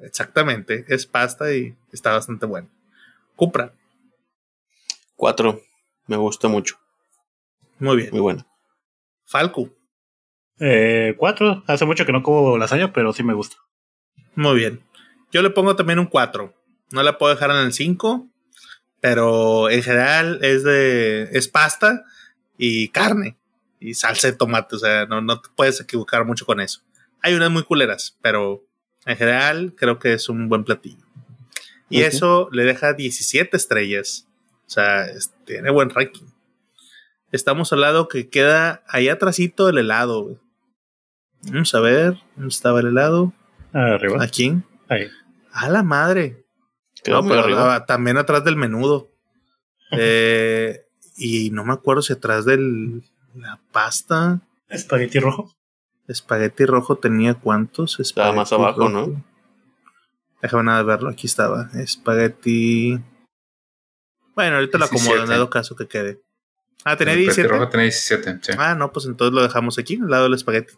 Exactamente, 0.00 0.84
es 0.88 1.06
pasta 1.06 1.52
y 1.52 1.74
está 1.92 2.12
bastante 2.12 2.46
bueno. 2.46 2.68
Cupra. 3.34 3.72
Cuatro, 5.16 5.62
me 6.06 6.16
gusta 6.16 6.46
mucho. 6.46 6.76
Muy 7.78 7.96
bien. 7.96 8.10
Muy 8.12 8.20
bueno. 8.20 8.46
Falco. 9.26 9.70
Eh, 10.60 11.14
cuatro. 11.16 11.64
Hace 11.66 11.84
mucho 11.84 12.06
que 12.06 12.12
no 12.12 12.22
como 12.22 12.56
lasaña, 12.58 12.92
pero 12.92 13.12
sí 13.12 13.22
me 13.22 13.34
gusta. 13.34 13.56
Muy 14.34 14.56
bien. 14.56 14.82
Yo 15.30 15.42
le 15.42 15.50
pongo 15.50 15.76
también 15.76 15.98
un 15.98 16.06
4. 16.06 16.54
No 16.90 17.02
la 17.02 17.18
puedo 17.18 17.34
dejar 17.34 17.50
en 17.50 17.58
el 17.58 17.72
5, 17.72 18.26
pero 19.00 19.70
en 19.70 19.82
general 19.82 20.40
es 20.42 20.64
de 20.64 21.28
es 21.32 21.48
pasta 21.48 22.04
y 22.56 22.88
carne 22.88 23.36
y 23.80 23.94
salsa 23.94 24.28
de 24.28 24.36
tomate, 24.36 24.76
o 24.76 24.78
sea, 24.78 25.06
no, 25.06 25.20
no 25.20 25.40
te 25.40 25.48
puedes 25.54 25.80
equivocar 25.80 26.24
mucho 26.24 26.44
con 26.44 26.60
eso. 26.60 26.82
Hay 27.22 27.34
unas 27.34 27.50
muy 27.50 27.62
culeras, 27.62 28.18
pero 28.22 28.64
en 29.06 29.16
general 29.16 29.74
creo 29.76 29.98
que 29.98 30.14
es 30.14 30.28
un 30.28 30.48
buen 30.48 30.64
platillo. 30.64 31.06
Y 31.90 32.02
eso 32.02 32.48
le 32.52 32.64
deja 32.64 32.92
17 32.92 33.56
estrellas. 33.56 34.26
O 34.66 34.70
sea, 34.70 35.06
tiene 35.46 35.70
buen 35.70 35.88
ranking. 35.88 36.26
Estamos 37.32 37.72
al 37.72 37.80
lado 37.80 38.08
que 38.08 38.28
queda 38.28 38.82
ahí 38.88 39.08
atrásito 39.08 39.68
el 39.68 39.78
helado. 39.78 40.38
Vamos 41.42 41.74
a 41.74 41.80
ver, 41.80 42.18
¿dónde 42.36 42.48
estaba 42.48 42.80
el 42.80 42.88
helado? 42.88 43.32
Arriba. 43.72 44.22
Aquí. 44.22 44.60
Ahí. 44.88 45.08
A 45.52 45.68
la 45.70 45.82
madre. 45.82 46.44
Quedó 47.08 47.22
No, 47.22 47.28
pero 47.28 47.40
arriba. 47.40 47.74
ah, 47.74 47.86
también 47.86 48.16
atrás 48.18 48.44
del 48.44 48.56
menudo. 48.56 49.08
Eh, 49.98 50.84
y 51.16 51.48
no 51.50 51.64
me 51.64 51.72
acuerdo 51.72 52.02
si 52.02 52.12
atrás 52.12 52.44
de 52.44 52.58
la 53.34 53.58
pasta. 53.72 54.40
Espagueti 54.68 55.18
rojo. 55.18 55.50
Espagueti 56.06 56.66
rojo 56.66 56.98
tenía 56.98 57.32
cuántos. 57.32 57.98
Estaba 57.98 58.32
más 58.34 58.52
abajo, 58.52 58.80
rojo. 58.80 58.90
¿no? 58.90 59.24
Déjame 60.42 60.64
nada 60.64 60.82
verlo. 60.82 61.08
Aquí 61.08 61.26
estaba. 61.26 61.70
Espagueti. 61.72 63.00
Bueno, 64.34 64.56
ahorita 64.56 64.76
lo 64.76 64.84
acomodo 64.84 65.06
en 65.12 65.20
17. 65.20 65.32
dado 65.32 65.48
caso 65.48 65.74
que 65.74 65.88
quede. 65.88 66.20
Ah, 66.84 66.98
tenía 66.98 67.14
El 67.14 67.20
espagueti 67.20 67.40
17. 67.42 67.48
rojo 67.48 67.70
tenía 67.70 67.84
17. 67.84 68.38
Sí. 68.42 68.52
Ah, 68.58 68.74
no, 68.74 68.92
pues 68.92 69.06
entonces 69.06 69.32
lo 69.32 69.42
dejamos 69.42 69.78
aquí, 69.78 69.96
al 70.02 70.10
lado 70.10 70.24
del 70.24 70.34
espagueti. 70.34 70.74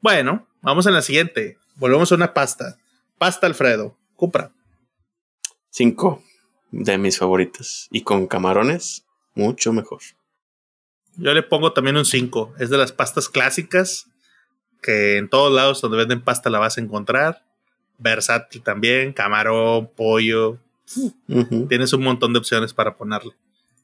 Bueno, 0.00 0.48
vamos 0.62 0.88
a 0.88 0.90
la 0.90 1.00
siguiente. 1.02 1.58
Volvemos 1.76 2.10
a 2.10 2.16
una 2.16 2.34
pasta. 2.34 2.76
Pasta 3.18 3.46
Alfredo. 3.46 3.96
Cupra. 4.16 4.50
Cinco 5.76 6.22
de 6.70 6.96
mis 6.96 7.18
favoritas. 7.18 7.88
Y 7.90 8.00
con 8.00 8.26
camarones, 8.28 9.04
mucho 9.34 9.74
mejor. 9.74 10.00
Yo 11.18 11.34
le 11.34 11.42
pongo 11.42 11.74
también 11.74 11.98
un 11.98 12.06
5. 12.06 12.54
Es 12.58 12.70
de 12.70 12.78
las 12.78 12.92
pastas 12.92 13.28
clásicas 13.28 14.08
que 14.80 15.18
en 15.18 15.28
todos 15.28 15.52
lados 15.52 15.82
donde 15.82 15.98
venden 15.98 16.22
pasta 16.22 16.48
la 16.48 16.60
vas 16.60 16.78
a 16.78 16.80
encontrar. 16.80 17.44
Versátil 17.98 18.62
también, 18.62 19.12
camarón, 19.12 19.90
pollo. 19.94 20.58
Tienes 21.68 21.92
un 21.92 22.04
montón 22.04 22.32
de 22.32 22.38
opciones 22.38 22.72
para 22.72 22.96
ponerle. 22.96 23.34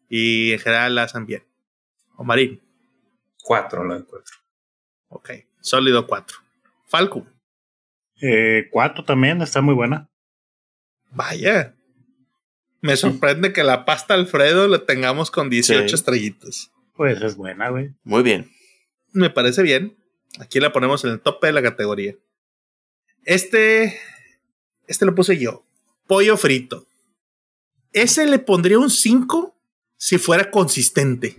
Y 0.09 0.52
en 0.52 0.60
general 0.60 0.94
la 0.94 1.02
hacen 1.02 1.27
bien. 1.27 1.44
O 2.16 2.24
marín. 2.24 2.59
Cuatro 3.43 3.85
la 3.85 3.98
encuentro. 3.98 4.36
Ok. 5.10 5.31
Sólido 5.60 6.06
4. 6.06 6.39
Falco. 6.86 7.27
Eh, 8.23 8.69
cuatro 8.70 9.05
también, 9.05 9.43
está 9.43 9.60
muy 9.60 9.74
buena. 9.74 10.09
Vaya. 11.10 11.74
Me 12.83 12.97
sorprende 12.97 13.53
que 13.53 13.63
la 13.65 13.85
pasta 13.85 14.15
Alfredo 14.15 14.69
la 14.69 14.85
tengamos 14.85 15.31
con 15.31 15.49
18 15.49 15.89
Sí. 15.89 15.95
estrellitas. 15.95 16.71
Pues 16.95 17.23
es 17.23 17.37
buena, 17.37 17.71
güey. 17.71 17.95
Muy 18.05 18.23
bien. 18.23 18.51
Me 19.13 19.31
parece 19.31 19.63
bien. 19.63 19.97
Aquí 20.41 20.61
la 20.61 20.73
ponemos 20.73 21.05
en 21.05 21.13
el 21.13 21.21
tope 21.21 21.47
de 21.47 21.53
la 21.55 21.63
categoría. 21.63 22.15
Este. 23.25 23.99
Este 24.87 25.07
lo 25.07 25.15
puse 25.15 25.39
yo. 25.39 25.65
Pollo 26.07 26.37
frito. 26.37 26.87
Ese 27.93 28.27
le 28.27 28.39
pondría 28.39 28.79
un 28.79 28.91
5 28.91 29.57
si 29.97 30.19
fuera 30.19 30.51
consistente. 30.51 31.37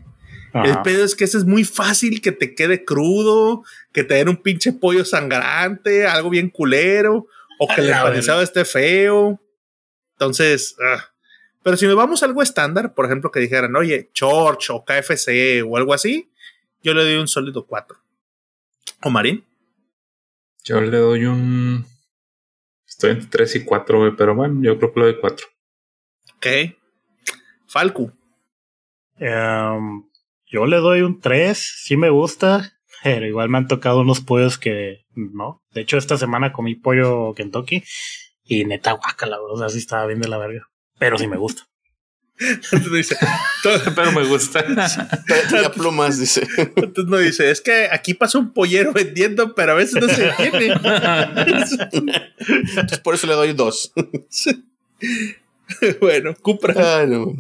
El 0.54 0.82
pedo 0.84 1.04
es 1.04 1.16
que 1.16 1.24
ese 1.24 1.40
es 1.40 1.46
muy 1.46 1.64
fácil 1.64 2.22
que 2.22 2.32
te 2.32 2.54
quede 2.54 2.86
crudo, 2.86 3.64
que 3.92 4.04
te 4.04 4.14
den 4.14 4.30
un 4.30 4.38
pinche 4.38 4.72
pollo 4.72 5.04
sangrante, 5.04 6.06
algo 6.06 6.30
bien 6.30 6.50
culero, 6.52 7.26
o 7.58 7.68
que 7.68 7.82
el 7.82 7.90
empanizado 7.90 8.44
esté 8.44 8.64
feo. 8.64 9.42
Entonces, 10.12 10.76
ah. 10.80 11.12
Pero 11.64 11.78
si 11.78 11.88
nos 11.88 11.96
vamos 11.96 12.22
a 12.22 12.26
algo 12.26 12.42
estándar, 12.44 12.94
por 12.94 13.06
ejemplo, 13.06 13.32
que 13.32 13.40
dijeran, 13.40 13.76
oye, 13.76 14.10
Church 14.14 14.70
o 14.70 14.84
KFC 14.84 15.64
o 15.66 15.78
algo 15.78 15.94
así, 15.94 16.30
yo 16.82 16.94
le 16.94 17.04
doy 17.04 17.16
un 17.16 17.28
sólido 17.28 17.66
4. 17.66 17.98
¿O 19.04 19.10
Marín? 19.10 19.46
Yo 20.66 20.82
le 20.82 20.98
doy 20.98 21.26
un. 21.26 21.86
Estoy 22.86 23.12
entre 23.12 23.30
3 23.30 23.56
y 23.56 23.66
4, 23.66 24.00
güey, 24.00 24.12
pero 24.16 24.36
bueno, 24.36 24.62
yo 24.62 24.78
creo 24.78 24.94
que 24.94 25.00
le 25.00 25.06
doy 25.08 25.20
4. 25.20 25.48
Ok. 26.36 26.48
Falcu. 27.68 28.12
Em, 29.18 30.04
yo 30.46 30.66
le 30.66 30.78
doy 30.78 31.02
un 31.02 31.20
3, 31.20 31.58
sí 31.58 31.98
me 31.98 32.10
gusta, 32.10 32.78
pero 33.04 33.26
igual 33.26 33.50
me 33.50 33.58
han 33.58 33.68
tocado 33.68 34.02
unos 34.02 34.22
pollos 34.22 34.58
que 34.58 35.06
no. 35.16 35.64
De 35.72 35.82
hecho, 35.82 35.98
esta 35.98 36.18
semana 36.18 36.52
comí 36.52 36.76
pollo 36.76 37.34
Kentucky 37.34 37.84
y 38.44 38.66
neta 38.66 38.92
guacala, 38.94 39.42
o 39.42 39.58
sea, 39.58 39.70
sí 39.70 39.80
estaba 39.80 40.06
bien 40.06 40.20
de 40.20 40.28
la 40.28 40.38
verga. 40.38 40.70
Pero 41.00 41.18
sí 41.18 41.28
me 41.28 41.38
gusta. 41.38 41.68
Entonces 42.40 42.88
no 42.90 42.96
dice, 42.98 43.16
todo- 43.62 43.80
Pero 43.96 44.12
me 44.12 44.26
gusta. 44.26 44.66
Pero 45.28 45.48
tenía 45.50 45.72
plumas, 45.72 46.20
dice. 46.20 46.48
entonces 46.58 47.06
no 47.06 47.18
dice, 47.18 47.52
es 47.52 47.62
que 47.62 47.88
aquí 47.92 48.14
pasa 48.16 48.40
un 48.40 48.54
pollero 48.54 48.92
vendiendo, 48.92 49.54
pero 49.56 49.74
a 49.74 49.76
veces 49.76 50.02
no 50.02 50.10
se 50.10 50.32
tiene. 50.38 50.74
Entonces 52.76 53.00
por 53.00 53.16
eso 53.16 53.28
le 53.28 53.34
doy 53.34 53.54
dos. 53.54 53.94
bueno, 56.02 56.34
Cupra. 56.42 57.00
Ay, 57.00 57.08
no. 57.08 57.34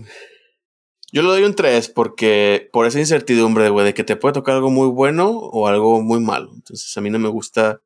Yo 1.12 1.22
le 1.22 1.28
doy 1.28 1.44
un 1.44 1.54
3 1.56 1.90
porque 1.90 2.70
por 2.72 2.88
esa 2.88 3.00
incertidumbre, 3.00 3.70
güey, 3.70 3.86
de 3.86 3.94
que 3.94 4.04
te 4.04 4.16
puede 4.16 4.34
tocar 4.34 4.56
algo 4.56 4.72
muy 4.72 4.88
bueno 4.88 5.30
o 5.30 5.68
algo 5.68 6.02
muy 6.02 6.20
malo. 6.20 6.52
Entonces 6.56 6.96
a 6.98 7.02
mí 7.02 7.10
no 7.10 7.20
me 7.20 7.30
gusta 7.30 7.82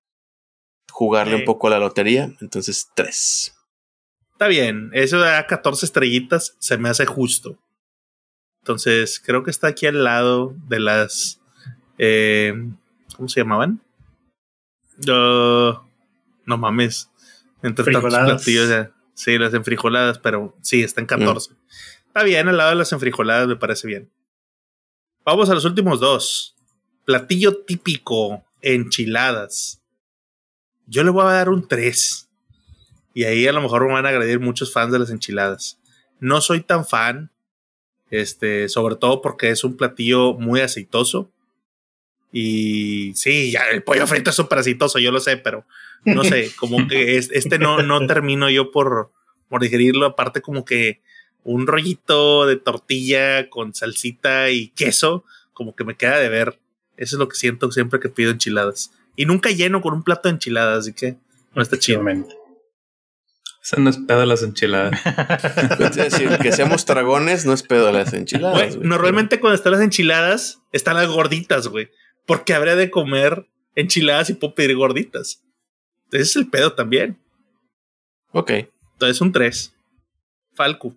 jugarle 0.91 1.35
Sí. 1.35 1.39
un 1.41 1.45
poco 1.45 1.67
a 1.67 1.71
la 1.71 1.79
lotería. 1.79 2.31
Entonces 2.41 2.87
3. 2.95 3.53
Está 4.37 4.47
bien, 4.49 4.91
eso 4.93 5.19
de 5.19 5.31
a 5.35 5.47
14 5.47 5.83
estrellitas 5.83 6.55
se 6.59 6.77
me 6.77 6.89
hace 6.89 7.07
justo. 7.07 7.57
Entonces, 8.61 9.19
creo 9.19 9.41
que 9.41 9.49
está 9.49 9.65
aquí 9.65 9.87
al 9.87 10.03
lado 10.03 10.53
de 10.67 10.79
las. 10.79 11.41
eh, 11.97 12.53
¿Cómo 13.15 13.27
se 13.29 13.39
llamaban? 13.39 13.81
Ah, 15.09 15.81
no 16.45 16.57
mames. 16.59 17.09
Entre 17.63 17.91
tantos 17.91 18.13
platillos. 18.13 18.69
ya. 18.69 18.91
Sí, 19.15 19.39
las 19.39 19.55
enfrijoladas, 19.55 20.19
pero 20.19 20.55
sí, 20.61 20.83
está 20.83 21.01
en 21.01 21.07
14. 21.07 21.55
Está 22.05 22.21
bien, 22.21 22.47
al 22.47 22.57
lado 22.57 22.69
de 22.69 22.75
las 22.75 22.91
enfrijoladas 22.91 23.47
me 23.47 23.55
parece 23.55 23.87
bien. 23.87 24.11
Vamos 25.25 25.49
a 25.49 25.55
los 25.55 25.65
últimos 25.65 25.99
dos. 25.99 26.55
Platillo 27.05 27.63
típico, 27.63 28.45
enchiladas. 28.61 29.81
Yo 30.85 31.03
le 31.03 31.09
voy 31.09 31.23
a 31.23 31.33
dar 31.33 31.49
un 31.49 31.67
3. 31.67 32.26
Y 33.17 33.23
ahí 33.23 33.47
a 33.47 33.51
lo 33.51 33.61
mejor 33.63 33.83
me 33.87 33.93
van 33.93 34.05
a 34.05 34.09
agredir 34.09 34.39
muchos 34.39 34.71
fans 34.71 34.91
de 34.91 34.99
las 34.99 35.09
enchiladas. 35.09 35.79
No 36.19 36.39
soy 36.39 36.61
tan 36.61 36.85
fan, 36.85 37.31
este, 38.11 38.69
sobre 38.69 38.95
todo 38.95 39.23
porque 39.23 39.49
es 39.49 39.63
un 39.63 39.75
platillo 39.75 40.33
muy 40.35 40.61
aceitoso. 40.61 41.31
Y 42.31 43.13
sí, 43.15 43.49
ya 43.51 43.61
el 43.71 43.81
pollo 43.81 44.05
frito 44.05 44.29
es 44.29 44.35
súper 44.35 44.59
aceitoso, 44.59 44.99
yo 44.99 45.11
lo 45.11 45.19
sé, 45.19 45.37
pero 45.37 45.65
no 46.05 46.23
sé, 46.23 46.51
como 46.59 46.87
que 46.87 47.17
es- 47.17 47.31
este 47.31 47.57
no, 47.57 47.81
no 47.81 48.05
termino 48.05 48.51
yo 48.51 48.69
por, 48.71 49.11
por 49.49 49.61
digerirlo. 49.61 50.05
Aparte, 50.05 50.41
como 50.41 50.63
que 50.63 51.01
un 51.43 51.65
rollito 51.65 52.45
de 52.45 52.57
tortilla 52.57 53.49
con 53.49 53.73
salsita 53.73 54.51
y 54.51 54.67
queso, 54.69 55.23
como 55.53 55.75
que 55.75 55.83
me 55.85 55.95
queda 55.95 56.19
de 56.19 56.29
ver. 56.29 56.59
Eso 56.97 57.15
es 57.15 57.19
lo 57.19 57.27
que 57.29 57.35
siento 57.35 57.71
siempre 57.71 57.99
que 57.99 58.09
pido 58.09 58.29
enchiladas. 58.29 58.91
Y 59.15 59.25
nunca 59.25 59.49
lleno 59.49 59.81
con 59.81 59.95
un 59.95 60.03
plato 60.03 60.29
de 60.29 60.33
enchiladas, 60.33 60.79
así 60.79 60.93
que 60.93 61.15
no 61.55 61.63
está 61.63 61.79
chido. 61.79 61.99
Esa 63.67 63.81
no 63.81 63.89
es 63.89 63.97
pedo 63.97 64.25
las 64.25 64.43
enchiladas. 64.43 64.97
Es 65.81 65.95
decir, 65.97 66.29
que 66.37 66.53
seamos 66.53 66.85
dragones 66.85 67.45
no 67.45 67.51
es 67.51 67.63
pedo 67.63 67.91
las 67.91 68.13
enchiladas. 68.13 68.77
Normalmente 68.77 69.41
cuando 69.41 69.55
están 69.55 69.73
las 69.73 69.81
enchiladas, 69.81 70.61
están 70.71 70.95
las 70.95 71.09
gorditas, 71.09 71.67
güey. 71.67 71.89
Porque 72.25 72.53
habría 72.53 72.77
de 72.77 72.89
comer 72.89 73.45
enchiladas 73.75 74.29
y 74.29 74.35
puedo 74.35 74.55
pedir 74.55 74.77
gorditas. 74.77 75.43
Ese 76.13 76.21
es 76.21 76.35
el 76.37 76.47
pedo 76.47 76.75
también. 76.75 77.17
Ok. 78.31 78.51
Entonces 78.93 79.19
un 79.19 79.33
3. 79.33 79.75
Falco. 80.53 80.95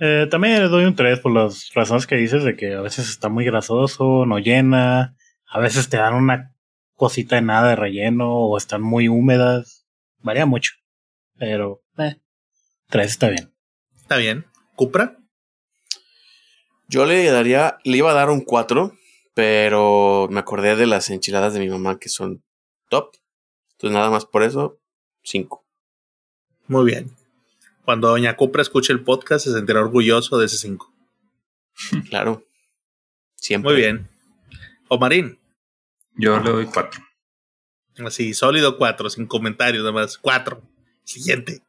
Eh, 0.00 0.26
también 0.28 0.60
le 0.60 0.68
doy 0.68 0.86
un 0.86 0.96
3 0.96 1.20
por 1.20 1.30
las 1.30 1.72
razones 1.72 2.08
que 2.08 2.16
dices 2.16 2.42
de 2.42 2.56
que 2.56 2.74
a 2.74 2.80
veces 2.80 3.08
está 3.08 3.28
muy 3.28 3.44
grasoso, 3.44 4.26
no 4.26 4.40
llena, 4.40 5.14
a 5.46 5.60
veces 5.60 5.88
te 5.88 5.98
dan 5.98 6.14
una 6.14 6.52
cosita 6.96 7.36
de 7.36 7.42
nada 7.42 7.68
de 7.68 7.76
relleno 7.76 8.28
o 8.28 8.58
están 8.58 8.82
muy 8.82 9.06
húmedas. 9.06 9.86
Varía 10.18 10.46
mucho. 10.46 10.72
Pero, 11.38 11.81
eh, 11.98 12.20
tres 12.88 13.12
está 13.12 13.28
bien. 13.28 13.52
Está 13.96 14.16
bien. 14.16 14.46
¿Cupra? 14.74 15.18
Yo 16.88 17.06
le 17.06 17.24
daría, 17.30 17.78
le 17.84 17.96
iba 17.96 18.10
a 18.10 18.14
dar 18.14 18.30
un 18.30 18.42
4, 18.42 18.92
pero 19.34 20.28
me 20.30 20.40
acordé 20.40 20.76
de 20.76 20.86
las 20.86 21.08
enchiladas 21.10 21.54
de 21.54 21.60
mi 21.60 21.68
mamá 21.68 21.98
que 21.98 22.08
son 22.08 22.42
top. 22.88 23.16
Entonces 23.72 23.94
nada 23.94 24.10
más 24.10 24.26
por 24.26 24.42
eso, 24.42 24.78
5. 25.22 25.64
Muy 26.68 26.84
bien. 26.84 27.16
Cuando 27.84 28.08
Doña 28.08 28.36
Cupra 28.36 28.62
escuche 28.62 28.92
el 28.92 29.02
podcast 29.02 29.44
se 29.44 29.52
sentirá 29.52 29.80
orgulloso 29.80 30.38
de 30.38 30.46
ese 30.46 30.58
5. 30.58 30.92
Claro. 32.10 32.46
Siempre. 33.34 33.72
Muy 33.72 33.80
bien. 33.80 34.08
Omarín. 34.88 35.38
Yo 36.14 36.38
le 36.40 36.50
doy 36.50 36.66
cuatro. 36.66 37.00
Así, 38.06 38.34
sólido 38.34 38.78
4, 38.78 39.10
sin 39.10 39.26
comentarios, 39.26 39.82
nada 39.82 39.92
más. 39.92 40.18
4. 40.18 40.62
Siguiente. 41.04 41.62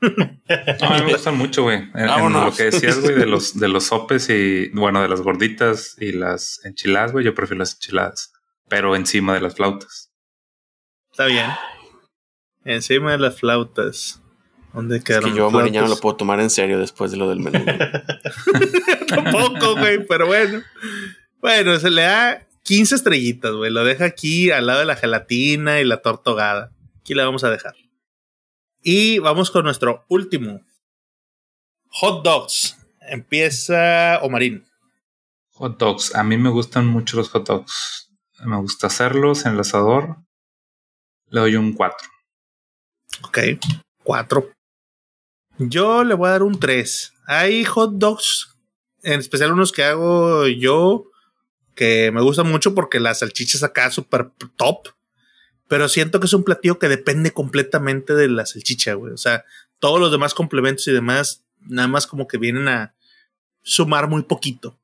No, 0.00 0.88
a 0.88 0.98
mí 0.98 1.04
me 1.06 1.12
gustan 1.12 1.36
mucho, 1.38 1.62
güey. 1.62 1.76
En, 1.76 1.90
en 2.00 2.06
Vámonos. 2.06 2.44
lo 2.44 2.54
que 2.54 2.64
decías, 2.64 3.00
güey, 3.00 3.14
de 3.14 3.26
los, 3.26 3.58
de 3.58 3.68
los 3.68 3.84
sopes 3.84 4.28
y, 4.28 4.68
bueno, 4.74 5.00
de 5.02 5.08
las 5.08 5.20
gorditas 5.22 5.96
y 5.98 6.12
las 6.12 6.60
enchiladas, 6.64 7.12
güey, 7.12 7.24
yo 7.24 7.34
prefiero 7.34 7.60
las 7.60 7.74
enchiladas. 7.74 8.32
Pero 8.68 8.94
encima 8.96 9.34
de 9.34 9.40
las 9.40 9.54
flautas. 9.54 10.12
Está 11.10 11.26
bien. 11.26 11.46
Encima 12.64 13.12
de 13.12 13.18
las 13.18 13.38
flautas. 13.38 14.20
¿Dónde 14.74 14.98
Es 14.98 15.04
quedaron 15.04 15.30
que 15.30 15.36
yo 15.38 15.44
a 15.44 15.46
las 15.46 15.54
Mariña 15.54 15.80
no 15.80 15.86
lo 15.86 15.86
flautas? 15.88 16.02
puedo 16.02 16.16
tomar 16.16 16.40
en 16.40 16.50
serio 16.50 16.78
después 16.78 17.10
de 17.10 17.16
lo 17.16 17.28
del 17.30 17.40
menú. 17.40 17.64
Tampoco, 19.08 19.76
güey, 19.76 20.06
pero 20.06 20.26
bueno. 20.26 20.62
Bueno, 21.40 21.78
se 21.78 21.90
le 21.90 22.02
da 22.02 22.46
15 22.64 22.96
estrellitas, 22.96 23.52
güey. 23.52 23.70
Lo 23.70 23.84
deja 23.84 24.04
aquí 24.04 24.50
al 24.50 24.66
lado 24.66 24.80
de 24.80 24.84
la 24.84 24.96
gelatina 24.96 25.80
y 25.80 25.84
la 25.84 25.98
tortogada. 26.02 26.72
Aquí 27.00 27.14
la 27.14 27.24
vamos 27.24 27.44
a 27.44 27.50
dejar. 27.50 27.74
Y 28.88 29.18
vamos 29.18 29.50
con 29.50 29.64
nuestro 29.64 30.04
último. 30.08 30.64
Hot 31.88 32.22
dogs. 32.22 32.78
Empieza 33.00 34.20
Omarín. 34.22 34.64
Hot 35.54 35.76
dogs. 35.76 36.14
A 36.14 36.22
mí 36.22 36.36
me 36.36 36.50
gustan 36.50 36.86
mucho 36.86 37.16
los 37.16 37.28
hot 37.30 37.48
dogs. 37.48 38.12
Me 38.44 38.56
gusta 38.58 38.86
hacerlos 38.86 39.44
en 39.44 39.54
el 39.54 39.60
asador. 39.60 40.18
Le 41.30 41.40
doy 41.40 41.56
un 41.56 41.72
4. 41.72 42.08
Ok. 43.24 43.38
4. 44.04 44.52
Yo 45.58 46.04
le 46.04 46.14
voy 46.14 46.28
a 46.28 46.32
dar 46.32 46.44
un 46.44 46.60
3. 46.60 47.12
Hay 47.26 47.64
hot 47.64 47.94
dogs, 47.94 48.56
en 49.02 49.18
especial 49.18 49.52
unos 49.52 49.72
que 49.72 49.82
hago 49.82 50.46
yo, 50.46 51.10
que 51.74 52.12
me 52.12 52.22
gustan 52.22 52.48
mucho 52.48 52.72
porque 52.72 53.00
las 53.00 53.18
salchichas 53.18 53.64
acá 53.64 53.90
super 53.90 54.30
top. 54.54 54.90
Pero 55.68 55.88
siento 55.88 56.20
que 56.20 56.26
es 56.26 56.32
un 56.32 56.44
platillo 56.44 56.78
que 56.78 56.88
depende 56.88 57.32
completamente 57.32 58.14
de 58.14 58.28
la 58.28 58.46
salchicha, 58.46 58.94
güey. 58.94 59.12
O 59.12 59.18
sea, 59.18 59.44
todos 59.78 60.00
los 60.00 60.10
demás 60.10 60.34
complementos 60.34 60.86
y 60.88 60.92
demás, 60.92 61.42
nada 61.60 61.88
más 61.88 62.06
como 62.06 62.28
que 62.28 62.38
vienen 62.38 62.68
a 62.68 62.94
sumar 63.62 64.08
muy 64.08 64.22
poquito. 64.22 64.78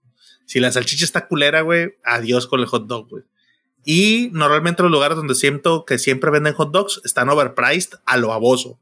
Si 0.46 0.60
la 0.60 0.72
salchicha 0.72 1.04
está 1.04 1.28
culera, 1.28 1.60
güey, 1.62 1.94
adiós 2.04 2.46
con 2.46 2.60
el 2.60 2.66
hot 2.66 2.86
dog, 2.86 3.08
güey. 3.08 3.22
Y 3.84 4.30
normalmente 4.32 4.82
los 4.82 4.92
lugares 4.92 5.16
donde 5.16 5.34
siento 5.34 5.84
que 5.84 5.98
siempre 5.98 6.30
venden 6.30 6.54
hot 6.54 6.70
dogs 6.72 7.00
están 7.04 7.28
overpriced 7.28 7.98
a 8.04 8.16
lo 8.16 8.28
baboso. 8.28 8.78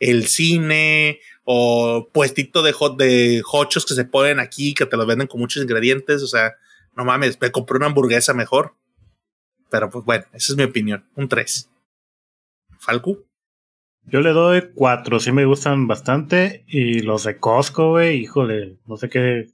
El 0.00 0.26
cine 0.26 1.20
o 1.44 2.08
puestito 2.12 2.62
de 2.62 2.72
hot 2.72 2.96
de 2.96 3.42
hochos 3.52 3.86
que 3.86 3.94
se 3.94 4.04
ponen 4.04 4.40
aquí 4.40 4.74
que 4.74 4.86
te 4.86 4.96
los 4.96 5.06
venden 5.06 5.28
con 5.28 5.40
muchos 5.40 5.62
ingredientes. 5.62 6.22
O 6.22 6.26
sea, 6.26 6.56
no 6.96 7.04
mames, 7.04 7.40
me 7.40 7.52
compré 7.52 7.76
una 7.76 7.86
hamburguesa 7.86 8.34
mejor. 8.34 8.74
Pero 9.72 9.88
pues 9.88 10.04
bueno, 10.04 10.26
esa 10.34 10.52
es 10.52 10.56
mi 10.58 10.64
opinión. 10.64 11.08
Un 11.16 11.28
3. 11.28 11.70
Falcu. 12.78 13.26
Yo 14.04 14.20
le 14.20 14.30
doy 14.30 14.70
cuatro, 14.74 15.18
sí 15.18 15.32
me 15.32 15.46
gustan 15.46 15.86
bastante. 15.86 16.64
Y 16.68 17.00
los 17.00 17.24
de 17.24 17.38
Costco, 17.38 17.92
güey, 17.92 18.18
híjole, 18.18 18.76
no 18.84 18.98
sé 18.98 19.08
qué, 19.08 19.46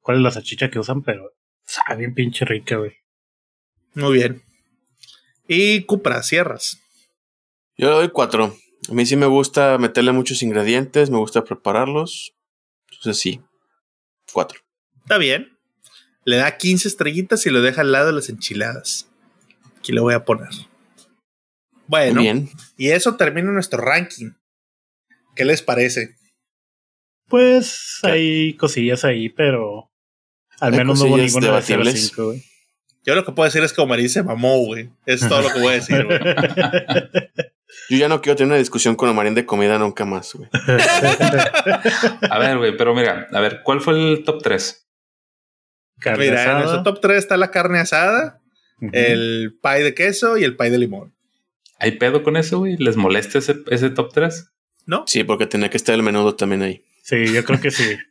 cuál 0.00 0.16
es 0.16 0.22
la 0.22 0.30
salchicha 0.30 0.70
que 0.70 0.78
usan, 0.78 1.02
pero 1.02 1.30
sabe 1.64 1.98
bien 1.98 2.14
pinche 2.14 2.46
rica, 2.46 2.76
güey. 2.76 2.94
Muy 3.94 4.14
bien. 4.14 4.42
Y 5.46 5.82
Cupra, 5.82 6.22
cierras. 6.22 6.80
Yo 7.76 7.90
le 7.90 7.96
doy 7.96 8.08
4. 8.08 8.56
A 8.88 8.92
mí 8.94 9.04
sí 9.04 9.16
me 9.16 9.26
gusta 9.26 9.76
meterle 9.76 10.12
muchos 10.12 10.42
ingredientes, 10.42 11.10
me 11.10 11.18
gusta 11.18 11.44
prepararlos. 11.44 12.34
Entonces 12.92 13.18
sí, 13.18 13.42
4. 14.32 14.58
Está 15.02 15.18
bien. 15.18 15.58
Le 16.24 16.36
da 16.36 16.56
15 16.56 16.88
estrellitas 16.88 17.44
y 17.44 17.50
lo 17.50 17.60
deja 17.60 17.82
al 17.82 17.92
lado 17.92 18.06
de 18.06 18.12
las 18.14 18.30
enchiladas. 18.30 19.10
Aquí 19.86 19.92
lo 19.92 20.02
voy 20.02 20.14
a 20.14 20.24
poner. 20.24 20.48
Bueno, 21.86 22.20
Bien. 22.20 22.48
y 22.76 22.88
eso 22.88 23.14
termina 23.14 23.52
nuestro 23.52 23.80
ranking. 23.80 24.32
¿Qué 25.36 25.44
les 25.44 25.62
parece? 25.62 26.16
Pues 27.28 28.00
¿Qué? 28.02 28.10
hay 28.10 28.54
cosillas 28.56 29.04
ahí, 29.04 29.28
pero 29.28 29.88
al 30.58 30.72
Hay 30.72 30.78
menos 30.80 30.98
no 30.98 31.06
hubo 31.06 31.18
ninguna 31.18 31.46
de 31.46 31.62
0 31.62 31.82
a 31.82 31.84
debatibles. 31.84 32.08
5, 32.08 32.24
güey. 32.24 32.42
Yo 33.04 33.14
lo 33.14 33.24
que 33.24 33.30
puedo 33.30 33.44
decir 33.44 33.62
es 33.62 33.72
que 33.72 33.80
Omarín 33.80 34.08
se 34.08 34.24
mamó, 34.24 34.58
güey. 34.64 34.90
Es 35.06 35.20
todo 35.20 35.40
lo 35.40 35.50
que 35.52 35.60
voy 35.60 35.68
a 35.68 35.76
decir, 35.76 36.04
güey. 36.04 36.18
Yo 37.88 37.96
ya 37.96 38.08
no 38.08 38.20
quiero 38.20 38.34
tener 38.34 38.48
una 38.48 38.58
discusión 38.58 38.96
con 38.96 39.08
Omarín 39.08 39.36
de 39.36 39.46
comida 39.46 39.78
nunca 39.78 40.04
más, 40.04 40.34
güey. 40.34 40.48
A 42.28 42.38
ver, 42.40 42.58
güey, 42.58 42.76
pero 42.76 42.92
mira, 42.92 43.28
a 43.32 43.40
ver, 43.40 43.62
¿cuál 43.62 43.80
fue 43.80 43.94
el 44.14 44.24
top 44.24 44.42
3? 44.42 44.88
Carne 46.00 46.24
Mira, 46.24 46.42
en 46.42 46.48
asada. 46.48 46.58
nuestro 46.58 46.82
top 46.82 47.00
3 47.00 47.18
está 47.18 47.36
la 47.36 47.52
carne 47.52 47.78
asada, 47.78 48.42
El 48.92 49.58
pie 49.62 49.82
de 49.82 49.94
queso 49.94 50.36
y 50.36 50.44
el 50.44 50.56
pie 50.56 50.70
de 50.70 50.78
limón. 50.78 51.14
¿Hay 51.78 51.92
pedo 51.92 52.22
con 52.22 52.36
eso, 52.36 52.58
güey? 52.58 52.76
¿Les 52.78 52.96
molesta 52.96 53.38
ese, 53.38 53.56
ese 53.70 53.90
top 53.90 54.12
3? 54.12 54.50
¿No? 54.86 55.04
Sí, 55.06 55.24
porque 55.24 55.46
tenía 55.46 55.68
que 55.70 55.76
estar 55.76 55.94
el 55.94 56.02
menudo 56.02 56.34
también 56.36 56.62
ahí. 56.62 56.84
Sí, 57.02 57.32
yo 57.32 57.44
creo 57.44 57.60
que 57.60 57.70
sí. 57.70 57.96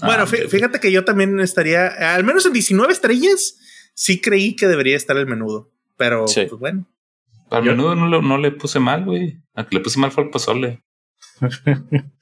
Bueno, 0.00 0.22
Ah, 0.22 0.26
fíjate 0.26 0.78
que 0.78 0.92
yo 0.92 1.04
también 1.04 1.40
estaría, 1.40 1.88
al 2.14 2.22
menos 2.22 2.46
en 2.46 2.52
19 2.52 2.92
estrellas, 2.92 3.58
sí 3.94 4.20
creí 4.20 4.54
que 4.54 4.68
debería 4.68 4.96
estar 4.96 5.16
el 5.16 5.26
menudo. 5.26 5.72
Pero, 5.96 6.28
Sí. 6.28 6.46
pues 6.48 6.60
bueno. 6.60 6.88
Al 7.50 7.64
Yo- 7.64 7.72
menudo 7.72 7.96
no, 7.96 8.06
lo- 8.06 8.22
no 8.22 8.38
le 8.38 8.52
puse 8.52 8.78
mal, 8.78 9.04
güey. 9.04 9.38
Al 9.54 9.68
que 9.68 9.76
le 9.76 9.82
puse 9.82 9.98
mal 9.98 10.12
fue 10.12 10.22
al 10.24 10.30
pozole. 10.30 10.82
Pues 11.40 11.60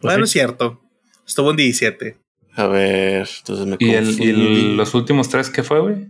bueno, 0.00 0.24
es 0.24 0.30
cierto. 0.30 0.82
Estuvo 1.26 1.50
en 1.50 1.56
17. 1.56 2.18
A 2.54 2.66
ver, 2.66 3.28
entonces 3.38 3.66
me 3.66 3.76
¿Y, 3.80 3.90
el, 3.94 4.04
y 4.20 4.28
el- 4.28 4.34
confundí. 4.36 4.76
los 4.76 4.94
últimos 4.94 5.28
tres 5.30 5.48
qué 5.50 5.62
fue, 5.62 5.80
güey? 5.80 6.08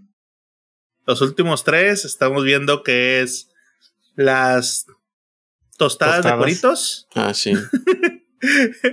Los 1.06 1.20
últimos 1.20 1.64
tres 1.64 2.04
estamos 2.04 2.44
viendo 2.44 2.82
que 2.82 3.20
es 3.22 3.48
las 4.16 4.86
tostadas, 5.76 6.16
de 6.16 6.22
Tostadas. 6.22 6.38
coritos. 6.38 7.08
Ah, 7.14 7.32
sí. 7.34 7.54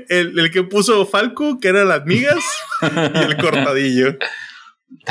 El, 0.09 0.39
el 0.39 0.51
que 0.51 0.63
puso 0.63 1.05
Falco, 1.05 1.59
que 1.59 1.67
eran 1.67 1.89
las 1.89 2.05
migas, 2.05 2.39
y 2.81 3.17
el 3.19 3.37
cortadillo. 3.37 4.17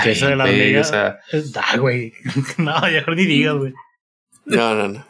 Que 0.02 0.12
esa 0.12 0.28
de 0.28 0.36
las 0.36 0.48
migas- 0.48 0.86
o 0.88 0.90
sea, 0.90 1.18
Es- 1.30 1.52
Ah, 1.54 1.76
güey. 1.76 2.12
no, 2.56 2.80
ya 2.88 2.92
mejor 2.92 3.14
ni 3.16 3.26
digas, 3.26 3.54
güey. 3.56 3.74
No, 4.46 4.74
no, 4.74 4.88
no. 4.88 5.06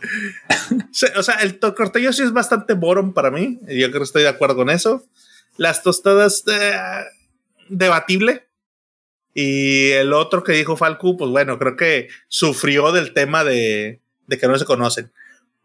O 1.17 1.23
sea, 1.23 1.37
el 1.37 1.59
cortadillo 1.59 2.13
sí 2.13 2.23
es 2.23 2.33
bastante 2.33 2.75
boron 2.75 3.15
para 3.15 3.31
mí. 3.31 3.59
Yo 3.63 3.89
creo 3.89 4.01
que 4.01 4.05
estoy 4.05 4.23
de 4.23 4.29
acuerdo 4.29 4.57
con 4.57 4.71
eso. 4.71 5.07
Las 5.57 5.83
tostadas, 5.83 6.43
eh, 6.53 6.75
debatible. 7.69 8.49
Y 9.35 9.91
el 9.93 10.13
otro 10.13 10.43
que 10.45 10.53
dijo 10.53 10.77
Falco, 10.77 11.17
pues 11.17 11.31
bueno, 11.31 11.59
creo 11.59 11.77
que 11.77 12.09
sufrió 12.29 12.93
del 12.93 13.15
tema 13.15 13.45
de, 13.45 14.01
de 14.27 14.39
que 14.39 14.47
no 14.49 14.59
se 14.59 14.65
conocen. 14.67 15.11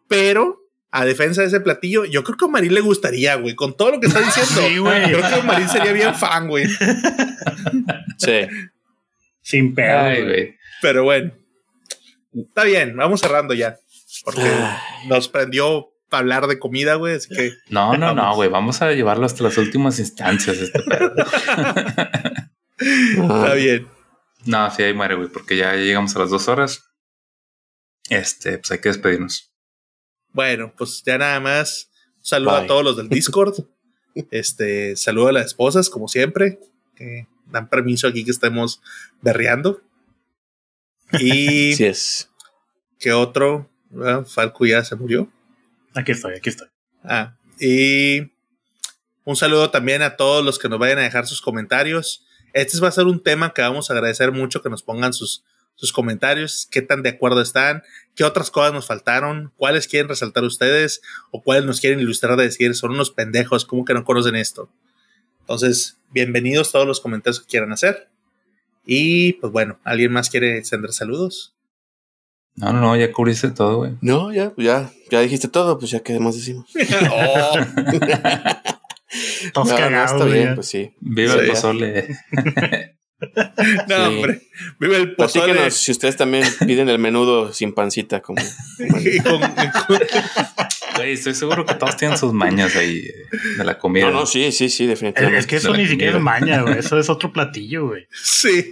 Pero, 0.08 0.62
a 0.92 1.04
defensa 1.04 1.42
de 1.42 1.48
ese 1.48 1.60
platillo, 1.60 2.06
yo 2.06 2.24
creo 2.24 2.38
que 2.38 2.46
a 2.46 2.48
Marín 2.48 2.74
le 2.74 2.80
gustaría, 2.82 3.36
güey. 3.36 3.56
Con 3.56 3.76
todo 3.76 3.92
lo 3.92 4.00
que 4.00 4.08
está 4.08 4.20
diciendo, 4.22 4.62
Sí, 4.68 4.78
güey. 4.78 5.04
creo 5.12 5.22
que 5.36 5.44
Marín 5.46 5.68
sería 5.68 5.92
bien 5.94 6.16
fan, 6.16 6.48
güey. 6.48 6.66
Sí. 8.18 8.48
Sin 9.42 9.76
pedo. 9.76 10.00
ay, 10.00 10.24
güey. 10.24 10.56
Pero 10.82 11.04
bueno, 11.04 11.32
está 12.34 12.64
bien, 12.64 12.96
vamos 12.96 13.20
cerrando 13.22 13.54
ya. 13.54 13.78
Porque 14.26 14.42
Ay. 14.42 15.08
nos 15.08 15.28
prendió 15.30 15.90
para 16.10 16.20
hablar 16.22 16.48
de 16.48 16.58
comida, 16.58 16.96
güey. 16.96 17.16
Así 17.16 17.30
que 17.36 17.52
No, 17.70 17.96
no, 17.98 18.14
no, 18.14 18.22
Vamos. 18.24 18.36
güey. 18.38 18.50
Vamos 18.50 18.82
a 18.82 18.92
llevarlo 18.94 19.26
hasta 19.26 19.44
las 19.44 19.58
últimas 19.58 20.00
instancias. 20.00 20.58
Este 20.58 20.82
pedo. 20.82 21.14
está 22.78 23.54
bien. 23.54 23.88
no, 24.46 24.72
sí, 24.72 24.84
ahí 24.84 24.94
muere, 24.94 25.16
güey, 25.16 25.30
porque 25.30 25.58
ya 25.58 25.74
llegamos 25.76 26.16
a 26.16 26.20
las 26.20 26.30
dos 26.30 26.48
horas. 26.48 26.84
Este, 28.10 28.58
pues 28.58 28.72
hay 28.72 28.80
que 28.80 28.90
despedirnos. 28.90 29.52
Bueno, 30.32 30.74
pues 30.78 31.04
ya 31.06 31.18
nada 31.18 31.40
más. 31.40 31.90
Un 32.18 32.26
saludo 32.26 32.56
a 32.56 32.68
todos 32.68 32.84
los 32.84 32.98
del 32.98 33.10
Discord. 33.10 33.56
Este, 34.32 34.96
saludo 34.96 35.28
a 35.28 35.32
las 35.32 35.46
esposas, 35.46 35.92
como 35.92 36.08
siempre, 36.08 36.58
que 36.96 37.28
dan 37.46 37.70
permiso 37.70 38.08
aquí 38.08 38.26
que 38.26 38.32
estemos 38.32 38.82
berreando. 39.22 39.80
Y 41.20 41.74
Así 41.74 41.86
es. 41.86 42.30
que 42.98 43.14
otro, 43.14 43.70
Ah, 44.04 44.24
Falco 44.26 44.66
ya 44.66 44.84
se 44.84 44.96
murió. 44.96 45.32
Aquí 45.94 46.12
estoy, 46.12 46.34
aquí 46.36 46.50
estoy. 46.50 46.68
Ah, 47.04 47.38
y 47.60 48.32
un 49.24 49.36
saludo 49.36 49.70
también 49.72 50.02
a 50.02 50.16
todos 50.18 50.44
los 50.44 50.60
que 50.60 50.68
nos 50.70 50.80
vayan 50.80 51.00
a 51.00 51.04
dejar 51.04 51.26
sus 51.28 51.42
comentarios. 51.42 52.26
Este 52.58 52.80
va 52.80 52.88
a 52.88 52.92
ser 52.92 53.06
un 53.06 53.22
tema 53.22 53.54
que 53.54 53.62
vamos 53.62 53.90
a 53.90 53.94
agradecer 53.94 54.32
mucho 54.32 54.64
que 54.64 54.70
nos 54.72 54.82
pongan 54.82 55.14
sus, 55.14 55.44
sus 55.76 55.94
comentarios, 55.94 56.68
qué 56.72 56.82
tan 56.82 57.04
de 57.04 57.10
acuerdo 57.10 57.40
están, 57.40 57.84
qué 58.16 58.24
otras 58.24 58.50
cosas 58.50 58.74
nos 58.74 58.88
faltaron, 58.88 59.52
cuáles 59.58 59.88
quieren 59.88 60.10
resaltar 60.10 60.44
ustedes 60.44 61.04
o 61.30 61.44
cuáles 61.44 61.66
nos 61.66 61.80
quieren 61.80 62.00
ilustrar 62.00 62.36
de 62.36 62.46
decir 62.46 62.74
son 62.74 62.94
unos 62.94 63.12
pendejos, 63.12 63.64
¿cómo 63.64 63.86
que 63.86 63.94
no 63.94 64.04
conocen 64.04 64.36
esto? 64.36 64.72
Entonces, 65.42 66.00
bienvenidos 66.10 66.72
todos 66.72 66.88
los 66.88 67.00
comentarios 67.00 67.40
que 67.40 67.46
quieran 67.46 67.72
hacer. 67.72 68.10
Y 68.88 69.34
pues 69.34 69.54
bueno, 69.54 69.80
¿alguien 69.84 70.12
más 70.12 70.32
quiere 70.32 70.64
sender 70.64 70.94
saludos? 70.94 71.54
No, 72.56 72.74
no, 72.74 72.82
no, 72.82 72.96
ya 72.96 73.12
cubriste 73.12 73.52
todo, 73.52 73.78
güey. 73.78 73.92
No, 74.02 74.34
ya, 74.34 74.52
ya, 74.58 74.92
ya 75.12 75.20
dijiste 75.22 75.48
todo, 75.48 75.78
pues 75.78 75.92
ya 75.92 76.00
qué 76.00 76.20
más 76.20 76.34
decimos. 76.34 76.68
oh. 77.12 77.54
Todos 79.54 79.70
No, 79.70 79.90
no, 79.90 80.04
está 80.04 80.26
bien, 80.26 80.56
pues 80.56 80.68
sí. 80.68 80.94
Viva 81.00 81.34
Sí. 81.34 81.40
el 81.40 81.48
pozole. 81.48 82.08
No, 83.88 83.96
Sí. 83.96 84.02
hombre. 84.16 84.42
Vive 84.80 84.98
el 84.98 85.16
pozole. 85.16 85.72
Si 85.72 85.92
ustedes 85.92 86.16
también 86.18 86.44
piden 86.66 86.88
el 86.90 87.00
menudo 87.00 87.52
sin 87.54 87.74
pancita, 87.74 88.22
como. 88.22 88.42
Y 89.04 89.20
con- 89.20 89.42
con- 89.42 90.00
Güey, 90.96 91.14
estoy 91.14 91.36
seguro 91.36 91.64
que 91.64 91.76
todos 91.76 91.96
tienen 91.96 92.18
sus 92.18 92.34
mañas 92.34 92.76
ahí 92.76 92.98
eh, 93.06 93.14
de 93.60 93.64
la 93.64 93.78
comida. 93.78 94.06
No, 94.06 94.12
no, 94.12 94.26
sí, 94.26 94.52
sí, 94.52 94.68
sí, 94.70 94.88
definitivamente. 94.88 95.40
es 95.40 95.46
que 95.46 95.58
eso 95.58 95.72
ni 95.76 95.86
siquiera 95.88 96.18
es 96.18 96.24
maña, 96.24 96.62
güey. 96.64 96.80
Eso 96.80 96.98
es 96.98 97.08
otro 97.10 97.32
platillo, 97.32 97.88
güey. 97.90 98.08
sí. 98.12 98.72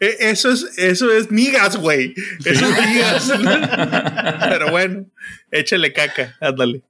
E- 0.00 0.16
Eso 0.18 0.50
es, 0.50 0.64
eso 0.78 1.12
es 1.12 1.30
migas, 1.30 1.76
güey. 1.76 2.12
Eso 2.44 2.66
es 2.66 2.88
migas. 2.88 3.32
Pero 4.48 4.70
bueno, 4.72 5.06
échale 5.52 5.92
caca, 5.92 6.36
ándale. 6.40 6.82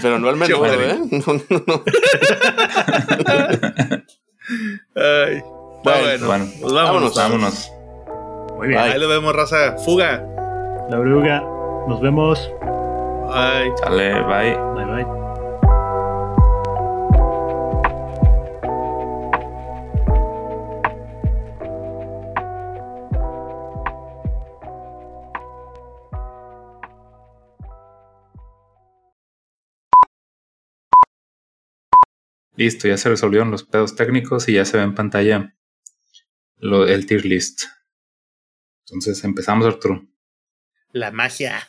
Pero 0.00 0.18
no 0.18 0.28
al 0.28 0.36
menudo. 0.36 0.66
¿eh? 0.82 0.98
No, 1.10 1.44
no, 1.50 1.64
no. 1.66 1.84
Ay. 4.96 5.36
Está 5.36 5.50
Bueno, 5.84 6.02
bueno, 6.06 6.26
bueno. 6.26 6.46
pues 6.60 6.72
vámonos. 6.72 7.14
vámonos. 7.14 7.16
Vámonos. 7.16 7.72
Muy 8.56 8.68
bien. 8.68 8.80
Ahí 8.80 8.98
lo 8.98 9.08
vemos, 9.08 9.34
raza. 9.34 9.76
Fuga. 9.78 10.22
La 10.90 10.98
oruga. 10.98 11.40
Nos 11.88 12.00
vemos. 12.00 12.50
Ay. 13.32 13.70
Sale, 13.82 14.12
bye. 14.22 14.56
Bye 14.74 15.04
bye. 15.04 15.21
Listo, 32.62 32.86
ya 32.86 32.96
se 32.96 33.08
resolvieron 33.08 33.50
los 33.50 33.64
pedos 33.64 33.96
técnicos 33.96 34.48
y 34.48 34.52
ya 34.52 34.64
se 34.64 34.76
ve 34.76 34.84
en 34.84 34.94
pantalla 34.94 35.52
lo, 36.58 36.86
el 36.86 37.06
tier 37.06 37.24
list. 37.24 37.64
Entonces 38.86 39.24
empezamos, 39.24 39.66
Arturo. 39.66 40.06
La 40.92 41.10
magia. 41.10 41.66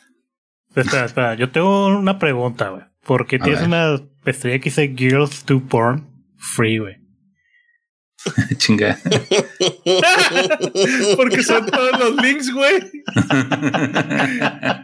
Espera, 0.72 1.06
espera. 1.06 1.34
Yo 1.34 1.50
tengo 1.50 1.88
una 1.88 2.20
pregunta, 2.20 2.68
güey. 2.68 2.84
¿Por 3.02 3.26
qué 3.26 3.40
tienes 3.40 3.62
una 3.62 4.00
estrella 4.24 4.60
que 4.60 4.70
dice 4.70 4.94
Girls 4.96 5.44
Do 5.46 5.60
Porn 5.66 6.06
Free, 6.36 6.78
güey? 6.78 7.03
Chinga. 8.58 8.98
Porque 11.16 11.42
son 11.42 11.66
todos 11.66 11.98
los 11.98 12.14
links, 12.22 12.52
güey. 12.52 12.80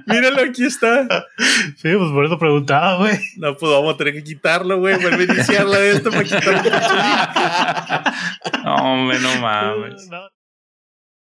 Míralo, 0.06 0.42
aquí 0.42 0.64
está. 0.64 1.06
Sí, 1.76 1.88
pues 1.96 2.10
por 2.12 2.26
eso 2.26 2.38
preguntaba, 2.38 2.96
güey. 2.98 3.18
No, 3.36 3.56
pues 3.56 3.72
vamos 3.72 3.94
a 3.94 3.96
tener 3.96 4.14
que 4.14 4.24
quitarlo, 4.24 4.78
güey. 4.78 5.00
Vuelve 5.00 5.24
a 5.24 5.34
iniciarla 5.34 5.78
de 5.78 5.92
esto 5.92 6.10
para 6.10 6.24
quitarlo. 6.24 6.70
No, 8.64 8.74
hombre, 8.74 9.18
no 9.20 9.40
mames. 9.40 10.08
No. 10.08 10.28